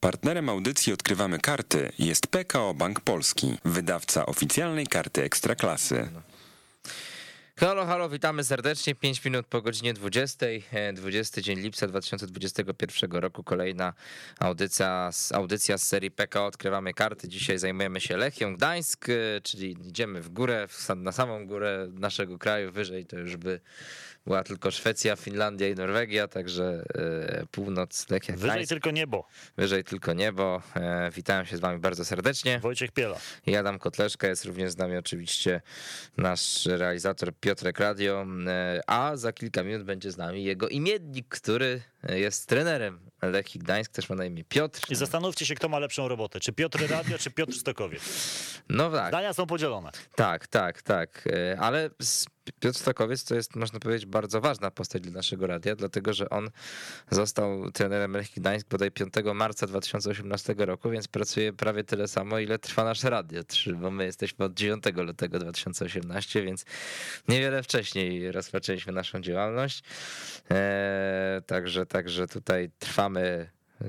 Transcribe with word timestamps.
Partnerem 0.00 0.48
audycji 0.48 0.92
Odkrywamy 0.92 1.38
Karty 1.38 1.92
jest 1.98 2.26
PKO 2.26 2.74
Bank 2.74 3.00
Polski, 3.00 3.58
wydawca 3.64 4.26
oficjalnej 4.26 4.86
karty 4.86 5.22
Ekstraklasy. 5.22 6.08
Halo, 7.60 7.86
halo, 7.86 8.08
witamy 8.08 8.44
serdecznie. 8.44 8.94
5 8.94 9.24
minut 9.24 9.46
po 9.46 9.62
godzinie 9.62 9.94
20. 9.94 10.46
e, 10.72 10.92
20 10.92 11.40
dzień 11.40 11.60
lipca 11.60 11.86
2021 11.86 13.12
roku. 13.12 13.44
Kolejna 13.44 13.94
audycja 14.38 15.10
audycja 15.34 15.78
z 15.78 15.82
serii 15.82 16.10
PKO 16.10 16.46
Odkrywamy 16.46 16.94
Karty. 16.94 17.28
Dzisiaj 17.28 17.58
zajmujemy 17.58 18.00
się 18.00 18.16
Lechią 18.16 18.56
Gdańsk, 18.56 19.08
e, 19.08 19.40
czyli 19.42 19.76
idziemy 19.88 20.22
w 20.22 20.28
górę, 20.28 20.68
na 20.96 21.12
samą 21.12 21.46
górę 21.46 21.88
naszego 21.92 22.38
kraju. 22.38 22.72
Wyżej 22.72 23.06
to 23.06 23.18
już 23.18 23.36
by 23.36 23.60
była 24.26 24.44
tylko 24.44 24.70
Szwecja, 24.70 25.16
Finlandia 25.16 25.68
i 25.68 25.74
Norwegia, 25.74 26.28
także 26.28 26.84
e, 26.94 27.46
północ 27.50 28.10
Lechia 28.10 28.32
Wyżej 28.32 28.50
Gdańsk. 28.50 28.68
tylko 28.68 28.90
niebo. 28.90 29.26
Wyżej 29.56 29.84
tylko 29.84 30.12
niebo. 30.12 30.62
E, 30.76 31.10
Witam 31.14 31.46
się 31.46 31.56
z 31.56 31.60
wami 31.60 31.78
bardzo 31.80 32.04
serdecznie. 32.04 32.58
Wojciech 32.58 32.90
Piela. 32.92 33.16
I 33.46 33.56
Adam 33.56 33.78
Kotleszka 33.78 34.28
jest 34.28 34.44
również 34.44 34.70
z 34.70 34.76
nami 34.76 34.96
oczywiście 34.96 35.60
nasz 36.16 36.66
realizator 36.66 37.32
Piotrek 37.40 37.78
Radio, 37.78 38.26
e, 38.46 38.80
a 38.86 39.16
za 39.16 39.32
kilka 39.32 39.62
minut 39.62 39.82
będzie 39.82 40.10
z 40.12 40.16
nami 40.16 40.44
jego 40.44 40.68
imiennik, 40.68 41.28
który 41.28 41.82
jest 42.08 42.46
trenerem 42.48 43.00
Lechii 43.22 43.60
Gdańsk, 43.60 43.92
też 43.92 44.10
ma 44.10 44.16
na 44.16 44.24
imię 44.24 44.44
Piotr. 44.44 44.80
I 44.90 44.94
zastanówcie 44.94 45.46
się, 45.46 45.54
kto 45.54 45.68
ma 45.68 45.78
lepszą 45.78 46.08
robotę. 46.08 46.40
Czy 46.40 46.52
Piotr 46.52 46.90
Radio, 46.90 47.18
czy 47.18 47.30
Piotr 47.30 47.54
Stokowiec. 47.54 48.02
No 48.68 48.90
tak, 48.90 49.08
Zdania 49.08 49.32
są 49.32 49.46
podzielone. 49.46 49.90
tak, 50.14 50.46
tak, 50.46 50.82
tak, 50.82 51.28
E, 51.32 51.60
ale 51.60 51.90
Piotr 52.60 52.78
Stokowiec 52.78 53.24
to 53.24 53.34
jest, 53.34 53.56
można 53.56 53.78
powiedzieć, 53.78 54.06
bardzo 54.06 54.40
ważna 54.40 54.70
postać 54.70 55.02
dla 55.02 55.12
naszego 55.12 55.46
radia, 55.46 55.76
dlatego 55.76 56.12
że 56.12 56.30
on 56.30 56.50
został 57.10 57.70
trenerem 57.70 58.12
Lechii 58.12 58.40
Gdańsk 58.42 58.68
bodaj 58.68 58.90
5 58.90 59.14
marca 59.34 59.66
2018 59.66 60.54
roku, 60.58 60.90
więc 60.90 61.08
pracuje 61.08 61.52
prawie 61.52 61.84
tyle 61.84 62.08
samo, 62.08 62.38
ile 62.38 62.58
trwa 62.58 62.84
nasze 62.84 63.10
radio, 63.10 63.42
bo 63.76 63.90
my 63.90 64.04
jesteśmy 64.04 64.44
od 64.44 64.54
9 64.54 64.84
lutego 64.96 65.38
2018, 65.38 66.42
więc 66.42 66.64
niewiele 67.28 67.62
wcześniej 67.62 68.32
rozpoczęliśmy 68.32 68.92
naszą 68.92 69.20
działalność. 69.20 69.82
E, 70.50 71.42
także, 71.46 71.86
także 71.88 72.26
tutaj 72.28 72.70
trwamy 72.78 73.50
e, 73.80 73.84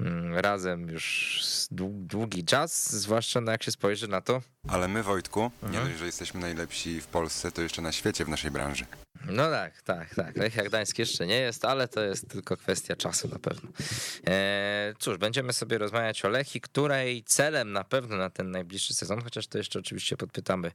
mm, 0.00 0.34
razem 0.38 0.88
już 0.88 1.40
dłu- 1.72 2.06
długi 2.06 2.44
czas, 2.44 2.92
zwłaszcza 2.92 3.40
no 3.40 3.52
jak 3.52 3.62
się 3.62 3.70
spojrzy 3.70 4.08
na 4.08 4.20
to, 4.20 4.42
Ale 4.68 4.88
my, 4.88 5.02
Wojtku, 5.02 5.40
nie 5.62 5.68
Mhm. 5.68 5.86
dość, 5.86 5.98
że 5.98 6.06
jesteśmy 6.06 6.40
najlepsi 6.40 7.00
w 7.00 7.06
Polsce, 7.06 7.52
to 7.52 7.62
jeszcze 7.62 7.82
na 7.82 7.92
świecie 7.92 8.24
w 8.24 8.28
naszej 8.28 8.50
branży. 8.50 8.84
No 9.26 9.50
tak, 9.50 9.82
tak, 9.82 10.14
tak. 10.14 10.36
Lechia 10.36 10.62
Gdańsk 10.62 10.98
jeszcze 10.98 11.26
nie 11.26 11.40
jest, 11.40 11.64
ale 11.64 11.88
to 11.88 12.00
jest 12.00 12.28
tylko 12.28 12.56
kwestia 12.56 12.96
czasu 12.96 13.28
na 13.28 13.38
pewno. 13.38 13.70
E, 14.26 14.94
cóż, 14.98 15.18
będziemy 15.18 15.52
sobie 15.52 15.78
rozmawiać 15.78 16.24
o 16.24 16.28
Lechii, 16.28 16.60
której 16.60 17.24
celem 17.24 17.72
na 17.72 17.84
pewno 17.84 18.16
na 18.16 18.30
ten 18.30 18.50
najbliższy 18.50 18.94
sezon, 18.94 19.22
chociaż 19.22 19.46
to 19.46 19.58
jeszcze 19.58 19.78
oczywiście 19.78 20.16
podpytamy 20.16 20.72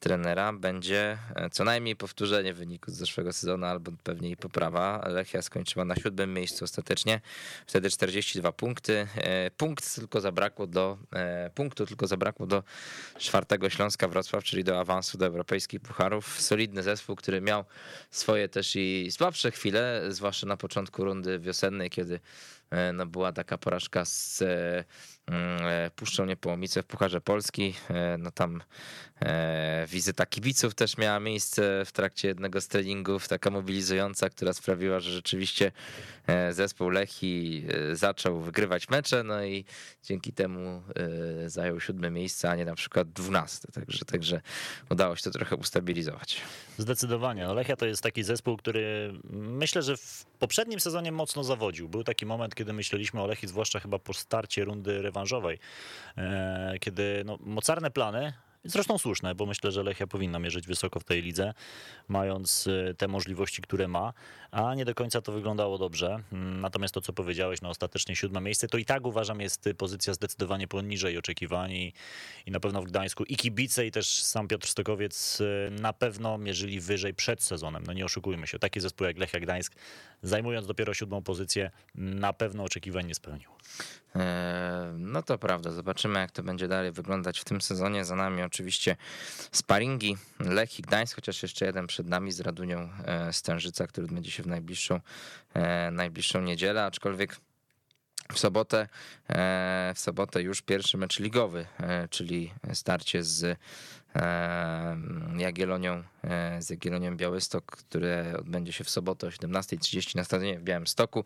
trenera, 0.00 0.52
będzie 0.52 1.18
e, 1.34 1.50
co 1.50 1.64
najmniej 1.64 1.96
powtórzenie 1.96 2.54
wyniku 2.54 2.90
z 2.90 2.94
zeszłego 2.94 3.32
sezonu, 3.32 3.66
albo 3.66 3.92
pewnie 4.02 4.30
i 4.30 4.36
poprawa. 4.36 5.08
Lechia 5.08 5.42
skończyła 5.42 5.84
na 5.84 5.96
siódmym 5.96 6.34
miejscu 6.34 6.64
ostatecznie, 6.64 7.20
wtedy 7.66 7.90
42 7.90 8.52
punkty. 8.52 9.06
E, 9.16 9.50
punkt 9.50 9.94
tylko 9.94 10.20
zabrakło 10.20 10.66
do, 10.66 10.98
e, 11.12 11.50
punktu 11.54 11.86
tylko 11.86 12.06
zabrakło 12.06 12.46
do 12.46 12.62
czwartego 13.18 13.70
Śląska 13.70 14.08
Wrocław, 14.08 14.44
czyli 14.44 14.64
do 14.64 14.80
awansu 14.80 15.18
do 15.18 15.26
europejskich 15.26 15.80
pucharów. 15.80 16.40
Solidny 16.40 16.82
zespół, 16.82 17.16
który 17.16 17.40
miał 17.40 17.64
swoje 18.10 18.48
też 18.48 18.76
i 18.76 19.08
słabsze 19.10 19.50
chwile, 19.50 20.02
zwłaszcza 20.08 20.46
na 20.46 20.56
początku 20.56 21.04
rundy 21.04 21.38
wiosennej, 21.38 21.90
kiedy 21.90 22.20
e, 22.70 22.92
no, 22.92 23.06
była 23.06 23.32
taka 23.32 23.58
porażka 23.58 24.04
z 24.04 24.42
e, 24.42 24.84
Puszczą 25.96 26.24
Niepołomice 26.24 26.82
w 26.82 26.86
Pucharze 26.86 27.20
Polski. 27.20 27.74
E, 27.90 28.18
No 28.18 28.30
tam 28.30 28.62
e, 29.22 29.86
wizyta 29.86 30.26
kibiców 30.26 30.74
też 30.74 30.98
miała 30.98 31.20
miejsce 31.20 31.84
w 31.84 31.92
trakcie 31.92 32.28
jednego 32.28 32.60
z 32.60 32.68
treningów, 32.68 33.28
taka 33.28 33.50
mobilizująca, 33.50 34.30
która 34.30 34.52
sprawiła, 34.52 35.00
że 35.00 35.10
rzeczywiście 35.10 35.72
e, 36.26 36.52
zespół 36.52 36.88
Lechi 36.90 37.64
e, 37.90 37.96
zaczął 37.96 38.40
wygrywać 38.40 38.88
mecze, 38.88 39.22
no 39.22 39.44
i 39.44 39.64
dzięki 40.02 40.32
temu 40.32 40.82
e, 41.44 41.50
zajął 41.50 41.80
siódme 41.80 42.10
miejsce, 42.10 42.50
a 42.50 42.56
nie 42.56 42.64
na 42.64 42.74
przykład 42.74 43.12
dwunaste. 43.12 43.72
Także, 43.72 44.04
także 44.04 44.40
udało 44.90 45.16
się 45.16 45.22
to 45.22 45.30
trochę 45.30 45.56
ustabilizować. 45.56 46.40
Zdecydowanie. 46.78 47.44
No 47.46 47.54
Lechia 47.54 47.76
to 47.76 47.86
jest 47.86 48.02
taki 48.02 48.22
zespół, 48.22 48.56
który 48.56 49.12
myślę, 49.30 49.82
że 49.82 49.96
w 49.96 50.24
poprzednim 50.38 50.80
sezonie 50.80 51.12
mocno 51.12 51.44
zawodził. 51.44 51.88
Był 51.88 52.04
taki 52.04 52.26
moment, 52.26 52.54
kiedy 52.54 52.72
myśleliśmy 52.72 53.22
o 53.22 53.26
Lechii, 53.26 53.48
zwłaszcza 53.48 53.80
chyba 53.80 53.98
po 53.98 54.14
starcie 54.14 54.64
rundy 54.64 55.02
rewanżowej, 55.16 55.58
e, 56.18 56.78
kiedy 56.80 57.22
no, 57.26 57.38
mocarne 57.40 57.90
plany, 57.90 58.32
zresztą 58.66 58.98
słuszne, 58.98 59.34
bo 59.34 59.46
myślę, 59.46 59.72
że 59.72 59.82
Lechia 59.82 60.06
powinna 60.06 60.38
mierzyć 60.38 60.66
wysoko 60.66 61.00
w 61.00 61.04
tej 61.04 61.22
lidze, 61.22 61.54
mając 62.08 62.66
e, 62.90 62.94
te 62.94 63.08
możliwości, 63.08 63.62
które 63.62 63.88
ma, 63.88 64.12
a 64.50 64.74
nie 64.74 64.84
do 64.84 64.94
końca 64.94 65.20
to 65.22 65.32
wyglądało 65.32 65.78
dobrze. 65.78 66.22
Mm, 66.32 66.60
Natomiast 66.60 66.94
to, 66.94 67.00
co 67.00 67.12
powiedziałeś, 67.12 67.60
no 67.62 67.68
ostatecznie 67.68 68.16
siódme 68.16 68.40
miejsce, 68.40 68.68
to 68.68 68.78
i 68.78 68.84
tak 68.84 69.06
uważam 69.06 69.40
jest 69.40 69.68
pozycja 69.78 70.14
zdecydowanie 70.14 70.68
poniżej 70.68 71.18
oczekiwań 71.18 71.72
i, 71.72 71.92
i 72.46 72.50
na 72.50 72.60
pewno 72.60 72.82
w 72.82 72.84
Gdańsku 72.84 73.24
i 73.24 73.36
kibice 73.36 73.86
i 73.86 73.90
też 73.90 74.22
sam 74.22 74.48
Piotr 74.48 74.68
Stokowiec 74.68 75.40
e, 75.40 75.70
na 75.70 75.92
pewno 75.92 76.38
mierzyli 76.38 76.80
wyżej 76.80 77.14
przed 77.14 77.42
sezonem. 77.42 77.84
No 77.86 77.92
nie 77.92 78.04
oszukujmy 78.04 78.46
się, 78.46 78.58
taki 78.58 78.80
zespół 78.80 79.06
jak 79.06 79.18
Lechia 79.18 79.40
Gdańsk, 79.40 79.74
zajmując 80.22 80.66
dopiero 80.66 80.94
siódmą 80.94 81.22
pozycję, 81.22 81.70
na 81.94 82.32
pewno 82.32 82.64
oczekiwań 82.64 83.06
nie 83.06 83.14
spełnił. 83.14 83.50
E, 84.16 84.94
No 84.98 85.22
to 85.22 85.38
prawda, 85.38 85.72
zobaczymy 85.72 86.18
jak 86.18 86.30
to 86.30 86.42
będzie 86.42 86.68
dalej 86.68 86.92
wyglądać 86.92 87.40
w 87.40 87.44
tym 87.44 87.60
sezonie. 87.60 88.04
Za 88.04 88.16
nami 88.16 88.42
oczywiście 88.42 88.55
sparingi. 89.52 90.16
Lech 90.40 90.78
i 90.78 90.82
Gdańsk, 90.82 91.14
chociaż 91.14 91.42
jeszcze 91.42 91.66
jeden 91.66 91.86
przed 91.86 92.06
nami 92.06 92.32
z 92.32 92.40
Radunią 92.40 92.90
e, 93.04 93.32
Stężyca, 93.32 93.86
który 93.86 94.06
odbędzie 94.06 94.30
się 94.30 94.42
w 94.42 94.46
najbliższą, 94.46 95.00
e, 95.54 95.90
najbliższą 95.90 96.40
niedzielę, 96.40 96.84
aczkolwiek 96.84 97.36
w 98.32 98.38
sobotę, 98.38 98.88
e, 99.30 99.92
w 99.94 99.98
sobotę 99.98 100.42
już 100.42 100.62
pierwszy 100.62 100.98
mecz 100.98 101.20
ligowy, 101.20 101.66
czyli 102.10 102.52
starcie 102.72 103.24
z 103.24 103.58
Jagiellonią, 105.38 106.02
e, 106.24 106.62
z 106.62 106.70
Jagiellonią 106.70 107.16
Białystok, 107.16 107.64
które 107.66 108.34
odbędzie 108.38 108.72
się 108.72 108.84
w 108.84 108.90
sobotę 108.90 109.26
o 109.26 109.30
17.30 109.30 110.16
na 110.16 110.24
stadionie 110.24 110.58
w 110.58 110.62
Białymstoku. 110.62 111.24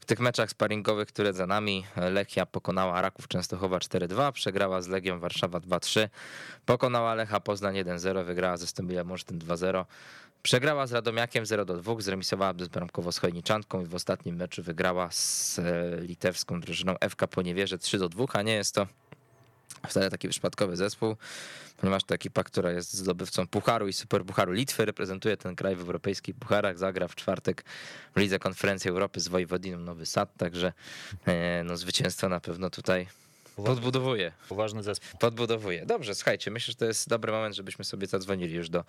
W 0.00 0.04
tych 0.04 0.20
meczach 0.20 0.50
sparingowych, 0.50 1.08
które 1.08 1.32
za 1.32 1.46
nami, 1.46 1.86
Lechia 1.96 2.46
pokonała 2.46 3.02
Raków 3.02 3.28
Częstochowa 3.28 3.78
4-2, 3.78 4.32
przegrała 4.32 4.82
z 4.82 4.88
Legią 4.88 5.18
Warszawa 5.20 5.58
2-3, 5.58 6.08
pokonała 6.66 7.14
Lecha 7.14 7.40
Poznań 7.40 7.74
1-0, 7.74 8.24
wygrała 8.24 8.56
ze 8.56 8.66
Stomilem 8.66 9.10
Olsztyn 9.10 9.38
2-0, 9.38 9.84
Przegrała 10.42 10.86
z 10.86 10.92
Radomiakiem 10.92 11.44
0-2, 11.44 12.00
zremisowała 12.00 12.54
bezbramkowo 12.54 13.12
z 13.12 13.18
Chojniczanką 13.18 13.80
i 13.80 13.86
w 13.86 13.94
ostatnim 13.94 14.36
meczu 14.36 14.62
wygrała 14.62 15.10
z 15.10 15.58
e, 15.58 16.00
litewską 16.00 16.60
drużyną 16.60 16.94
FK 17.10 17.26
Poniewierze 17.26 17.78
3-2, 17.78 18.26
a 18.32 18.42
nie 18.42 18.54
jest 18.54 18.74
to 18.74 18.86
wcale 19.88 20.10
taki 20.10 20.28
przypadkowy 20.28 20.76
zespół, 20.76 21.16
ponieważ 21.76 22.04
to 22.04 22.14
ekipa, 22.14 22.44
która 22.44 22.70
jest 22.70 22.94
zdobywcą 22.94 23.46
Pucharu 23.46 23.88
i 23.88 23.92
Superpucharu 23.92 24.52
Litwy, 24.52 24.84
reprezentuje 24.84 25.36
ten 25.36 25.56
kraj 25.56 25.76
w 25.76 25.80
europejskich 25.80 26.34
pucharach, 26.34 26.78
zagra 26.78 27.08
w 27.08 27.14
czwartek 27.14 27.64
w 28.16 28.20
Lidze 28.20 28.38
Konferencji 28.38 28.90
Europy 28.90 29.20
z 29.20 29.28
Wojwodiną 29.28 29.78
Nowy 29.78 30.06
Sad, 30.06 30.36
także 30.36 30.72
e, 31.26 31.62
no, 31.64 31.76
zwycięstwo 31.76 32.28
na 32.28 32.40
pewno 32.40 32.70
tutaj 32.70 33.06
podbudowuje. 33.56 34.32
Poważny 34.48 34.82
zespół. 34.82 35.20
Podbudowuje. 35.20 35.86
Dobrze, 35.86 36.14
słuchajcie, 36.14 36.50
myślę, 36.50 36.72
że 36.72 36.76
to 36.76 36.84
jest 36.84 37.08
dobry 37.08 37.32
moment, 37.32 37.56
żebyśmy 37.56 37.84
sobie 37.84 38.06
zadzwonili 38.06 38.54
już 38.54 38.68
do 38.68 38.84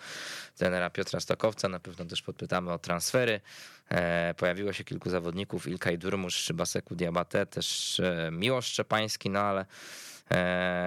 trenera 0.57 0.89
Piotra 0.89 1.19
Stokowca. 1.19 1.69
Na 1.69 1.79
pewno 1.79 2.05
też 2.05 2.21
podpytamy 2.21 2.71
o 2.71 2.79
transfery. 2.79 3.41
E, 3.89 4.33
pojawiło 4.37 4.73
się 4.73 4.83
kilku 4.83 5.09
zawodników, 5.09 5.67
Ilkay 5.67 5.97
Durmusz, 5.97 6.35
Szybaseku 6.35 6.95
Diabate, 6.95 7.45
też 7.45 7.99
e, 7.99 8.29
Miłosz 8.31 8.65
Szczepański, 8.65 9.29
no 9.29 9.39
ale 9.39 9.65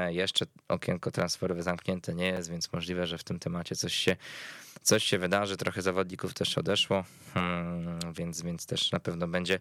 jeszcze 0.08 0.46
okienko 0.68 1.10
transferowe 1.10 1.62
zamknięte 1.62 2.14
nie 2.14 2.26
jest, 2.26 2.50
więc 2.50 2.72
możliwe, 2.72 3.06
że 3.06 3.18
w 3.18 3.24
tym 3.24 3.38
temacie 3.38 3.76
coś 3.76 3.94
się, 3.94 4.16
coś 4.82 5.04
się 5.04 5.18
wydarzy. 5.18 5.56
Trochę 5.56 5.82
zawodników 5.82 6.34
też 6.34 6.58
odeszło, 6.58 7.04
hmm, 7.34 8.12
więc, 8.12 8.42
więc 8.42 8.66
też 8.66 8.92
na 8.92 9.00
pewno 9.00 9.28
będzie 9.28 9.60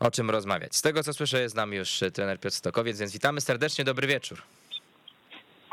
o 0.00 0.10
czym 0.10 0.30
rozmawiać. 0.30 0.76
Z 0.76 0.82
tego 0.82 1.02
co 1.02 1.12
słyszę, 1.12 1.40
jest 1.40 1.52
z 1.52 1.56
nami 1.56 1.76
już 1.76 2.00
trener 2.14 2.40
Piotr 2.40 2.56
Stokowiec, 2.56 2.98
więc 2.98 3.12
witamy 3.12 3.40
serdecznie, 3.40 3.84
dobry 3.84 4.06
wieczór. 4.06 4.42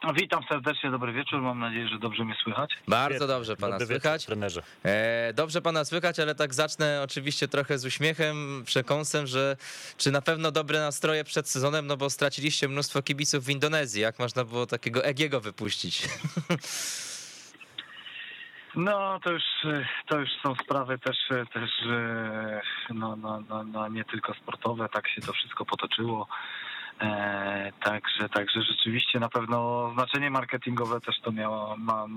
No, 0.04 0.13
Witam 0.13 0.44
serdecznie, 0.50 0.92
dobry 0.92 1.13
wieczór. 1.13 1.42
Mam 1.42 1.60
nadzieję, 1.60 1.88
że 1.88 2.00
dobrze 2.00 2.25
mnie 2.25 2.36
słychać. 2.44 2.78
Bardzo 2.88 3.28
dobrze 3.28 3.56
pana 3.56 3.72
Dobry 3.80 3.88
wieczór, 3.88 4.01
słychać. 4.01 4.25
trenerze. 4.25 4.62
E, 4.86 5.34
dobrze 5.34 5.62
pana 5.62 5.86
słychać, 5.86 6.19
ale 6.19 6.36
tak 6.36 6.54
zacznę 6.54 7.01
oczywiście 7.04 7.48
trochę 7.48 7.78
z 7.78 7.86
uśmiechem, 7.86 8.63
przekąsem, 8.66 9.28
że 9.28 9.57
czy 9.98 10.12
na 10.12 10.22
pewno 10.22 10.51
dobre 10.51 10.80
nastroje 10.80 11.24
przed 11.24 11.50
sezonem, 11.50 11.88
no 11.88 11.98
bo 11.98 12.10
straciliście 12.10 12.68
mnóstwo 12.68 13.01
kibiców 13.01 13.44
w 13.44 13.50
Indonezji. 13.50 14.01
Jak 14.01 14.19
można 14.19 14.44
było 14.44 14.66
takiego 14.66 15.06
Egiego 15.06 15.42
wypuścić? 15.42 16.02
No 18.75 19.19
to 19.24 19.31
już, 19.31 19.44
to 20.07 20.19
już 20.19 20.30
są 20.44 20.56
sprawy 20.56 21.00
też, 21.00 21.18
też 21.54 21.69
no, 22.90 23.16
no, 23.16 23.44
no, 23.50 23.63
no, 23.63 23.88
nie 23.88 24.04
tylko 24.04 24.34
sportowe, 24.34 24.90
tak 24.90 25.07
się 25.10 25.22
to 25.22 25.34
wszystko 25.34 25.66
potoczyło. 25.66 26.28
E, 27.01 27.72
także, 27.84 28.30
także 28.30 28.62
rzeczywiście 28.62 29.19
na 29.19 29.30
pewno 29.30 29.92
znaczenie 29.94 30.30
marketingowe 30.30 31.01
też 31.01 31.19
to 31.19 31.31
miało, 31.31 31.75
ma, 31.78 32.07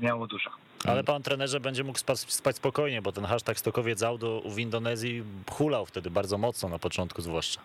miało 0.00 0.26
dużo. 0.26 0.50
Ale 0.84 1.04
pan 1.04 1.22
trenerze 1.22 1.60
będzie 1.60 1.84
mógł 1.84 1.98
spać, 1.98 2.18
spać 2.18 2.56
spokojnie, 2.56 3.02
bo 3.02 3.12
ten 3.12 3.24
hashtag 3.24 3.58
Stokowiec 3.58 4.02
Auto 4.02 4.42
w 4.46 4.58
Indonezji 4.58 5.22
hulał 5.50 5.86
wtedy 5.86 6.10
bardzo 6.10 6.38
mocno 6.38 6.68
na 6.68 6.78
początku 6.78 7.22
zwłaszcza. 7.22 7.60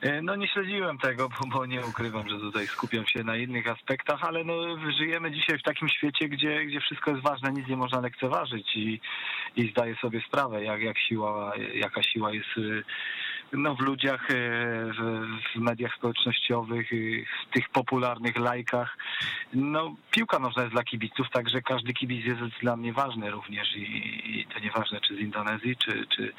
E, 0.00 0.22
no 0.22 0.36
nie 0.36 0.48
śledziłem 0.48 0.98
tego, 0.98 1.28
bo, 1.28 1.46
bo, 1.46 1.66
nie 1.66 1.80
ukrywam, 1.86 2.28
że 2.28 2.38
tutaj 2.38 2.66
skupiam 2.66 3.06
się 3.06 3.24
na 3.24 3.36
innych 3.36 3.70
aspektach, 3.70 4.24
ale 4.24 4.44
no, 4.44 4.54
żyjemy 4.98 5.30
dzisiaj 5.30 5.58
w 5.58 5.62
takim 5.62 5.88
świecie, 5.88 6.28
gdzie, 6.28 6.64
gdzie 6.66 6.80
wszystko 6.80 7.10
jest 7.10 7.22
ważne, 7.22 7.52
nic 7.52 7.68
nie 7.68 7.76
można 7.76 8.00
lekceważyć 8.00 8.76
i, 8.76 9.00
i 9.56 9.70
zdaję 9.70 9.96
sobie 9.96 10.22
sprawę, 10.28 10.64
jak, 10.64 10.80
jak 10.80 10.98
siła, 10.98 11.52
jaka 11.74 12.02
siła 12.02 12.32
jest 12.32 12.48
no, 13.52 13.74
w 13.74 13.80
ludziach, 13.80 14.30
e, 14.30 14.34
w, 15.54 15.56
mediach 15.56 15.94
społecznościowych, 15.94 16.90
w 16.90 17.54
tych 17.54 17.68
popularnych 17.68 18.36
lajkach. 18.36 18.98
No, 19.54 19.96
piłka 20.10 20.38
nożna 20.38 20.62
jest 20.62 20.74
dla 20.74 20.82
kibiców, 20.82 21.26
także 21.32 21.62
każdy 21.62 21.92
kibic 21.92 22.26
jest 22.26 22.40
dla 22.60 22.76
mnie 22.76 22.92
ważny 22.92 23.30
również 23.30 23.76
i, 23.76 24.40
i 24.40 24.46
to 24.54 24.58
nieważne 24.58 25.00
czy 25.00 25.16
z 25.16 25.18
Indonezji, 25.18 25.76
czy, 25.76 26.06
czy, 26.06 26.32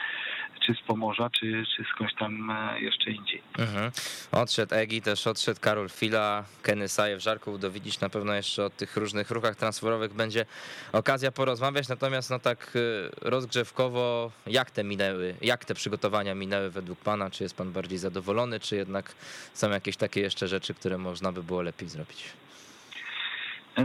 czy 0.59 0.73
z 0.73 0.81
Pomorza, 0.81 1.29
czy, 1.29 1.63
czy 1.75 1.83
skądś 1.93 2.13
tam 2.13 2.51
e, 2.51 2.79
jeszcze 2.79 3.11
indziej. 3.11 3.41
Mhm. 3.57 3.91
Odszedł 4.31 4.75
Egi, 4.75 5.01
też 5.01 5.27
odszedł 5.27 5.59
Karol 5.59 5.89
Fila, 5.89 6.43
Kenny 6.61 6.87
Sajew, 6.87 7.21
Żarku 7.21 7.51
Udowidzić, 7.51 7.99
na 7.99 8.09
pewno 8.09 8.33
jeszcze 8.33 8.65
o 8.65 8.69
tych 8.69 8.97
różnych 8.97 9.31
ruchach 9.31 9.55
transferowych 9.55 10.13
będzie 10.13 10.45
okazja 10.91 11.31
porozmawiać, 11.31 11.87
natomiast 11.87 12.29
no 12.29 12.39
tak 12.39 12.73
e, 12.75 13.29
rozgrzewkowo, 13.29 14.31
jak 14.47 14.71
te 14.71 14.83
minęły, 14.83 15.35
jak 15.41 15.65
te 15.65 15.73
przygotowania 15.73 16.35
minęły 16.35 16.69
według 16.69 16.96
pana, 17.03 17.29
czy 17.29 17.43
jest 17.43 17.57
pan 17.57 17.71
bardziej 17.71 17.97
zadowolony, 17.97 18.59
czy 18.59 18.75
jednak 18.75 19.15
są 19.53 19.69
jakieś 19.69 19.97
takie 19.97 20.21
jeszcze 20.21 20.47
rzeczy, 20.47 20.73
które 20.73 20.97
można 20.97 21.31
by 21.31 21.43
było 21.43 21.61
lepiej 21.61 21.89
zrobić? 21.89 22.23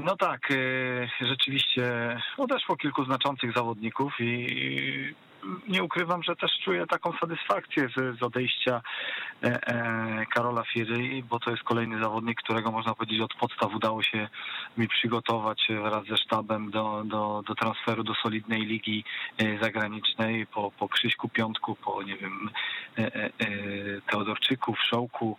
No 0.05 0.17
tak, 0.17 0.51
e, 0.51 1.27
rzeczywiście 1.27 2.17
odeszło 2.37 2.77
kilku 2.77 3.05
znaczących 3.05 3.53
zawodników 3.53 4.13
i 4.21 5.15
nie 5.69 5.83
ukrywam, 5.83 6.23
że 6.23 6.37
też 6.37 6.51
czuję 6.65 6.87
taką 6.87 7.13
satysfakcję 7.21 7.89
z, 7.97 8.19
z 8.19 8.23
odejścia 8.23 8.83
e, 9.43 9.47
e, 9.47 10.27
Karola 10.27 10.63
Firy, 10.63 11.23
bo 11.31 11.41
to 11.41 11.51
jest 11.51 11.63
kolejny 11.63 12.03
zawodnik, 12.03 12.43
którego 12.43 12.71
można 12.71 12.95
powiedzieć 12.95 13.21
od 13.21 13.35
podstaw 13.35 13.75
udało 13.75 14.03
się 14.03 14.29
mi 14.77 14.89
przygotować 14.89 15.69
wraz 15.83 16.07
ze 16.07 16.17
sztabem 16.17 16.71
do, 16.71 17.03
do, 17.05 17.43
do 17.47 17.55
transferu 17.55 18.05
do 18.05 18.15
solidnej 18.15 18.61
ligi 18.61 19.05
e, 19.39 19.59
zagranicznej 19.59 20.47
po, 20.47 20.71
po 20.71 20.89
Krzyśku 20.89 21.29
Piątku, 21.29 21.75
po 21.75 22.03
nie 22.03 22.17
wiem 22.17 22.51
Teodorczyku, 24.11 24.75
Wszołku 24.75 25.39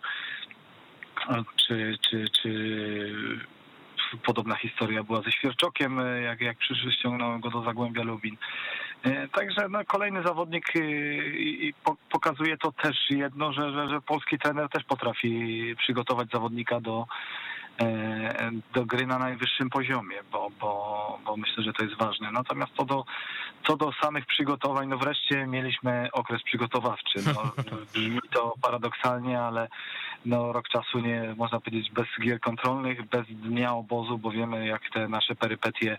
czy, 1.56 1.98
czy, 2.10 2.24
czy 2.42 2.50
podobna 4.16 4.54
historia 4.54 5.02
była 5.02 5.22
ze 5.22 5.32
Świerczokiem, 5.32 6.00
jak, 6.22 6.40
jak 6.40 6.58
przyszły, 6.58 6.92
ściągnąłem 6.92 7.40
go 7.40 7.50
do 7.50 7.62
Zagłębia 7.62 8.02
Lubin. 8.02 8.36
E, 9.02 9.28
także 9.28 9.68
no, 9.70 9.84
kolejny 9.86 10.22
zawodnik 10.22 10.76
y, 10.76 11.72
pokazuje 12.10 12.56
to 12.56 12.72
też 12.72 12.96
jedno, 13.10 13.52
że, 13.52 13.72
że, 13.72 13.88
że 13.88 14.00
polski 14.00 14.38
trener 14.38 14.68
też 14.68 14.84
potrafi 14.84 15.74
przygotować 15.78 16.30
zawodnika 16.30 16.80
do, 16.80 17.06
e, 17.06 17.53
do 18.74 18.84
gry 18.86 19.06
na 19.06 19.18
najwyższym 19.18 19.70
poziomie, 19.70 20.16
bo, 20.32 20.50
bo, 20.60 21.18
bo 21.24 21.36
myślę, 21.36 21.64
że 21.64 21.72
to 21.72 21.84
jest 21.84 21.96
ważne. 21.96 22.32
Natomiast 22.32 22.72
co 22.76 22.84
do, 22.84 23.04
co 23.66 23.76
do 23.76 23.92
samych 24.02 24.26
przygotowań, 24.26 24.88
no 24.88 24.98
wreszcie 24.98 25.46
mieliśmy 25.46 26.08
okres 26.12 26.42
przygotowawczy. 26.42 27.18
No, 27.34 27.52
brzmi 27.94 28.20
to 28.30 28.54
paradoksalnie, 28.62 29.40
ale 29.40 29.68
no, 30.26 30.52
rok 30.52 30.68
czasu 30.68 30.98
nie 30.98 31.34
można 31.36 31.60
powiedzieć 31.60 31.90
bez 31.90 32.06
gier 32.22 32.40
kontrolnych, 32.40 33.08
bez 33.08 33.26
dnia 33.28 33.72
obozu, 33.72 34.18
bo 34.18 34.30
wiemy 34.30 34.66
jak 34.66 34.82
te 34.90 35.08
nasze 35.08 35.34
perypetie 35.34 35.98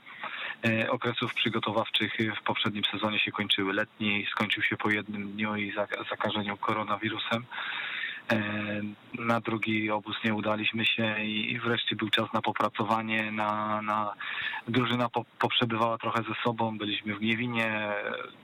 e, 0.66 0.92
okresów 0.92 1.33
przygotowawczych 1.33 2.18
w 2.39 2.44
poprzednim 2.44 2.83
sezonie 2.92 3.19
się 3.19 3.31
kończyły. 3.31 3.74
Letni 3.74 4.25
skończył 4.31 4.63
się 4.63 4.78
po 4.78 4.89
jednym 4.89 5.31
dniu 5.31 5.56
i 5.56 5.74
zakażeniu 6.10 6.57
koronawirusem. 6.57 7.45
E, 8.31 8.38
na 9.19 9.39
drugi 9.39 9.92
obóz 9.92 10.16
nie 10.24 10.33
udaliśmy 10.33 10.86
się 10.86 11.24
i 11.24 11.60
wreszcie 11.60 11.95
był 11.95 12.10
czas 12.10 12.33
na 12.33 12.42
popracowanie, 12.42 13.31
na, 13.31 13.81
na 13.81 14.13
drużyna 14.68 15.10
po, 15.10 15.25
poprzebywała 15.39 15.98
trochę 15.98 16.24
ze 16.24 16.36
sobą, 16.44 16.77
byliśmy 16.77 17.16
w 17.16 17.19
Gniewinie, 17.19 17.94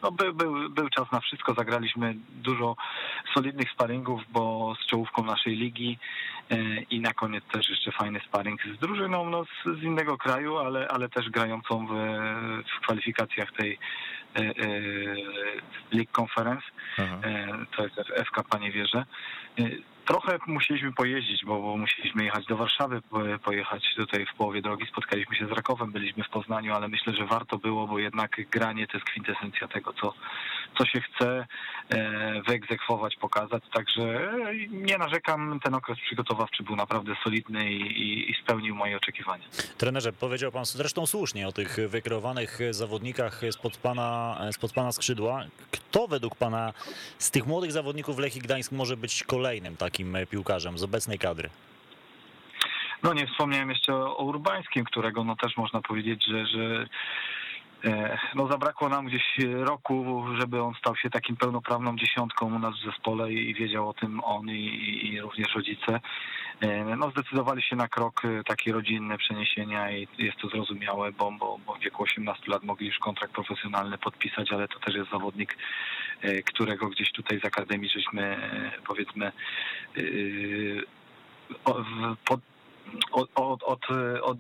no 0.04 0.12
by, 0.12 0.34
był, 0.34 0.70
był 0.70 0.90
czas 0.90 1.12
na 1.12 1.20
wszystko, 1.20 1.54
zagraliśmy 1.54 2.16
dużo 2.44 2.76
solidnych 3.34 3.72
sparingów, 3.72 4.22
bo 4.30 4.76
z 4.84 4.86
czołówką 4.86 5.24
naszej 5.24 5.56
ligi 5.56 5.98
i 6.90 7.00
na 7.00 7.14
koniec 7.14 7.44
też 7.52 7.70
jeszcze 7.70 7.92
fajny 7.92 8.20
sparring 8.28 8.62
z 8.76 8.80
drużyną 8.80 9.30
no, 9.30 9.46
z, 9.46 9.80
z 9.80 9.84
innego 9.84 10.18
kraju, 10.18 10.58
ale, 10.58 10.88
ale 10.88 11.10
też 11.10 11.30
grającą 11.30 11.88
w, 11.88 11.92
w 12.78 12.82
kwalifikacjach 12.82 13.52
tej 13.52 13.80
e, 14.36 14.42
League 15.92 16.12
Conference, 16.22 16.64
to 17.76 17.84
jest 17.84 17.96
FK 18.28 18.44
Paniewierze. 18.50 19.06
Trochę 20.06 20.38
musieliśmy 20.48 20.94
pojeździć, 20.94 21.46
bo, 21.46 21.62
bo, 21.62 21.78
musieliśmy 21.78 22.24
jechać 22.24 22.46
do 22.46 22.58
Warszawy, 22.58 23.02
pojechać 23.44 23.96
tutaj 23.96 24.26
w 24.26 24.38
połowie 24.38 24.62
drogi. 24.62 24.86
Spotkaliśmy 24.86 25.36
się 25.36 25.48
z 25.48 25.52
Rakowem, 25.52 25.92
byliśmy 25.92 26.24
w 26.24 26.30
Poznaniu, 26.30 26.74
ale 26.74 26.88
myślę, 26.88 27.14
że 27.14 27.26
warto 27.26 27.58
było, 27.58 27.88
bo 27.88 28.00
jednak 28.00 28.42
granie 28.52 28.88
to 28.88 28.98
jest 28.98 29.10
kwintesencja 29.10 29.68
tego, 29.68 29.94
co, 29.94 30.14
co 30.78 30.86
się 30.86 31.02
chce 31.02 31.48
e, 31.90 32.42
wyegzekwować, 32.42 33.16
pokazać. 33.16 33.64
Także 33.74 34.04
e, 34.04 34.54
nie 34.70 34.98
narzekam, 34.98 35.60
ten 35.64 35.74
okres 35.74 35.98
przygotowawczy 36.00 36.64
był 36.64 36.76
naprawdę 36.76 37.16
solidny 37.24 37.72
i, 37.72 38.32
i 38.32 38.36
spełnił 38.44 38.76
moje 38.76 38.98
oczekiwania. 38.98 39.44
Trenerze, 39.78 40.14
powiedział 40.14 40.52
pan 40.52 40.66
zresztą 40.66 41.06
słusznie 41.06 41.48
o 41.48 41.52
tych 41.52 41.78
wykreowanych 41.88 42.60
zawodnikach 42.72 43.42
spod 43.52 43.78
pana, 43.78 44.38
spod 44.52 44.74
pana 44.74 44.92
skrzydła. 44.92 45.44
Kto 45.72 46.08
według 46.08 46.36
pana 46.36 46.74
z 47.18 47.32
tych 47.32 47.46
młodych 47.46 47.72
zawodników 47.72 48.20
Lechii 48.20 48.42
Gdańsk 48.42 48.72
może 48.72 48.98
być 48.98 49.24
kolejnym 49.24 49.78
takim 49.78 50.18
piłkarzem 50.30 50.78
z 50.78 50.84
obecnej 50.84 51.20
kadry? 51.20 51.50
No 53.04 53.14
nie 53.14 53.28
wspomniałem 53.28 53.70
jeszcze 53.70 53.96
o 53.96 54.24
Urbańskim, 54.24 54.86
którego 54.86 55.24
no 55.24 55.36
też 55.36 55.58
można 55.58 55.82
powiedzieć, 55.82 56.26
że, 56.26 56.46
że 56.46 56.88
no 58.36 58.48
zabrakło 58.48 58.90
nam 58.90 59.06
gdzieś 59.06 59.24
roku, 59.54 60.26
żeby 60.40 60.62
on 60.62 60.74
stał 60.74 60.96
się 60.96 61.10
takim 61.10 61.36
pełnoprawną 61.36 61.96
dziesiątką 61.96 62.56
u 62.56 62.60
nas 62.60 62.74
w 62.76 62.86
zespole 62.86 63.34
i 63.34 63.54
wiedział 63.54 63.90
o 63.90 63.94
tym 63.94 64.24
on 64.24 64.50
i, 64.50 65.10
i 65.14 65.22
również 65.22 65.56
rodzice. 65.56 66.00
E, 66.62 66.96
no 66.96 67.12
zdecydowali 67.12 67.62
się 67.62 67.76
na 67.76 67.88
krok 67.88 68.26
e, 68.26 68.44
taki 68.44 68.72
rodzinny 68.72 69.18
przeniesienia 69.18 69.92
i 69.92 70.08
jest 70.18 70.38
to 70.38 70.48
zrozumiałe, 70.48 71.12
bo, 71.12 71.32
bo, 71.32 71.60
bo 71.66 71.76
w 71.76 71.80
wieku 71.80 72.04
18 72.04 72.52
lat 72.52 72.64
mogli 72.64 72.88
już 72.88 73.00
kontrakt 73.00 73.34
profesjonalny 73.34 73.98
podpisać, 73.98 74.52
ale 74.52 74.68
to 74.68 74.80
też 74.80 74.96
jest 74.96 75.12
zawodnik, 75.12 75.58
którego 76.46 76.88
gdzieś 76.88 77.12
tutaj 77.12 77.40
z 77.40 77.46
Akademii 77.46 77.90
żeśmy 77.90 78.38
powiedzmy 78.88 79.32
pod, 82.26 82.40
od, 83.12 83.30
od, 83.36 83.84
od, 84.22 84.38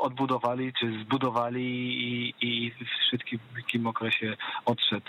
odbudowali 0.00 0.72
czy 0.80 1.00
zbudowali 1.04 1.62
i, 1.62 2.34
i 2.40 2.70
w 2.70 3.10
szybkim 3.10 3.86
okresie 3.86 4.36
odszedł. 4.64 5.06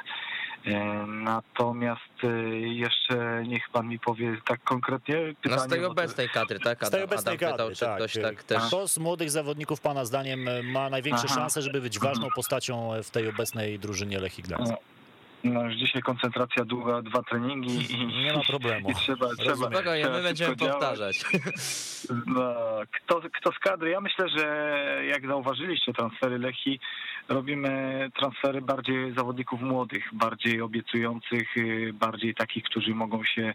E, 0.65 1.05
natomiast 1.07 2.23
e, 2.23 2.27
jeszcze 2.59 3.43
niech 3.47 3.69
pan 3.69 3.87
mi 3.87 3.99
powie 3.99 4.37
tak 4.47 4.63
konkretnie 4.63 5.15
pytanie. 5.15 5.55
No 5.55 5.59
z 5.59 5.67
tej 5.67 5.85
obecnej 5.85 6.29
kadry, 6.29 6.59
tak? 6.59 6.77
Adam, 6.77 6.87
z 6.87 6.91
tej 6.91 7.03
obecnej 7.03 7.35
Adam 7.35 7.49
kadry, 7.49 7.73
pytał, 7.73 7.89
tak. 7.89 7.97
Ktoś 7.97 8.23
tak 8.23 8.43
też... 8.43 8.67
Kto 8.67 8.87
z 8.87 8.97
młodych 8.97 9.31
zawodników 9.31 9.81
pana 9.81 10.05
zdaniem 10.05 10.47
ma 10.71 10.89
największe 10.89 11.25
Aha. 11.25 11.35
szanse, 11.35 11.61
żeby 11.61 11.81
być 11.81 11.99
ważną 11.99 12.27
postacią 12.35 12.91
w 13.03 13.09
tej 13.09 13.27
obecnej 13.27 13.79
drużynie 13.79 14.19
Lechii 14.19 14.43
Gdańsk? 14.43 14.73
No 15.43 15.63
już 15.63 15.75
dzisiaj 15.75 16.01
koncentracja 16.01 16.65
długa, 16.65 17.01
dwa 17.01 17.23
treningi 17.23 17.93
i 17.93 18.07
nie 18.23 18.33
ma 18.33 18.41
problemu. 18.47 18.89
I 18.89 18.95
trzeba, 18.95 19.27
trzeba, 19.35 19.55
Spokojnie, 19.55 20.09
my 20.09 20.23
będziemy 20.23 20.55
powtarzać. 20.55 21.23
No, 22.25 22.53
kto, 22.91 23.21
kto 23.33 23.51
z 23.51 23.59
kadry? 23.59 23.89
Ja 23.89 24.01
myślę, 24.01 24.29
że 24.29 24.45
jak 25.07 25.27
zauważyliście 25.27 25.93
transfery 25.93 26.39
Lechi, 26.39 26.79
robimy 27.27 27.71
transfery 28.15 28.61
bardziej 28.61 29.13
zawodników 29.13 29.61
młodych, 29.61 30.03
bardziej 30.13 30.61
obiecujących, 30.61 31.55
bardziej 31.93 32.35
takich, 32.35 32.63
którzy 32.63 32.95
mogą 32.95 33.23
się, 33.23 33.53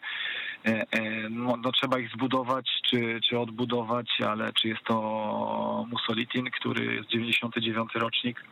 e, 0.66 0.68
e, 0.90 1.28
no, 1.30 1.56
no 1.56 1.72
trzeba 1.72 1.98
ich 1.98 2.10
zbudować 2.10 2.70
czy, 2.90 3.20
czy 3.28 3.38
odbudować, 3.38 4.06
ale 4.28 4.52
czy 4.52 4.68
jest 4.68 4.84
to 4.84 5.86
Musolitin, 5.90 6.50
który 6.50 6.94
jest 6.94 7.08
99 7.08 7.94
rocznik, 7.94 8.44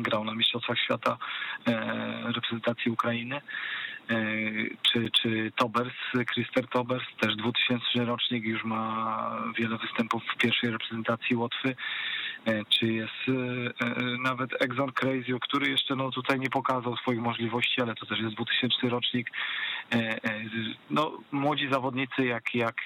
grał 0.00 0.24
na 0.24 0.34
Mistrzostwach 0.34 0.78
Świata 0.78 1.18
e, 1.66 2.32
reprezentacji 2.32 2.90
Ukrainy, 2.90 3.36
e, 3.36 4.16
czy, 4.82 5.10
czy 5.10 5.52
Tobers, 5.56 5.94
Christer 6.34 6.68
Tobers, 6.68 7.04
też 7.20 7.36
2000 7.36 8.04
rocznik, 8.04 8.44
już 8.44 8.64
ma 8.64 9.30
wiele 9.58 9.78
występów 9.78 10.22
w 10.34 10.38
pierwszej 10.38 10.70
reprezentacji 10.70 11.36
Łotwy. 11.36 11.76
czy 12.68 12.86
jest 12.92 13.38
nawet 14.22 14.62
Exxon 14.62 14.92
Crazy, 14.92 15.38
który 15.40 15.70
jeszcze 15.70 15.96
no, 15.96 16.10
tutaj 16.10 16.38
nie 16.38 16.50
pokazał 16.50 16.96
swoich 16.96 17.20
możliwości, 17.20 17.82
ale 17.82 17.94
to 17.94 18.06
też 18.06 18.20
jest 18.20 18.34
2000 18.34 18.88
rocznik. 18.88 19.30
No, 20.90 21.18
młodzi 21.32 21.68
zawodnicy 21.70 22.24
jak, 22.24 22.54
jak 22.54 22.84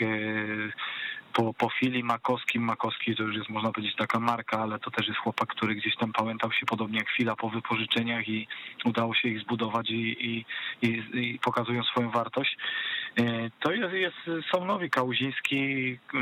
po, 1.32 1.54
po 1.54 1.68
chwili 1.68 2.04
Makowskim, 2.04 2.62
Makowski 2.62 3.16
to 3.16 3.22
już 3.22 3.36
jest 3.36 3.48
można 3.48 3.72
powiedzieć 3.72 3.96
taka 3.96 4.20
marka, 4.20 4.58
ale 4.58 4.78
to 4.78 4.90
też 4.90 5.08
jest 5.08 5.20
chłopak, 5.20 5.48
który 5.48 5.74
gdzieś 5.74 5.96
tam 5.96 6.12
pamiętał 6.12 6.52
się 6.52 6.66
podobnie 6.66 6.98
jak 6.98 7.08
chwila 7.08 7.36
po 7.36 7.50
wypożyczeniach 7.50 8.28
i 8.28 8.46
udało 8.84 9.14
się 9.14 9.28
ich 9.28 9.40
zbudować 9.40 9.90
i, 9.90 10.26
i, 10.30 10.44
i, 10.82 11.02
i 11.12 11.38
pokazują 11.38 11.82
swoją 11.82 12.10
wartość. 12.10 12.56
E, 13.16 13.50
to 13.60 13.72
jest, 13.72 13.94
jest 13.94 14.46
są 14.52 14.64
nowi 14.64 14.90
Kałuziński. 14.90 15.92
E, 16.14 16.18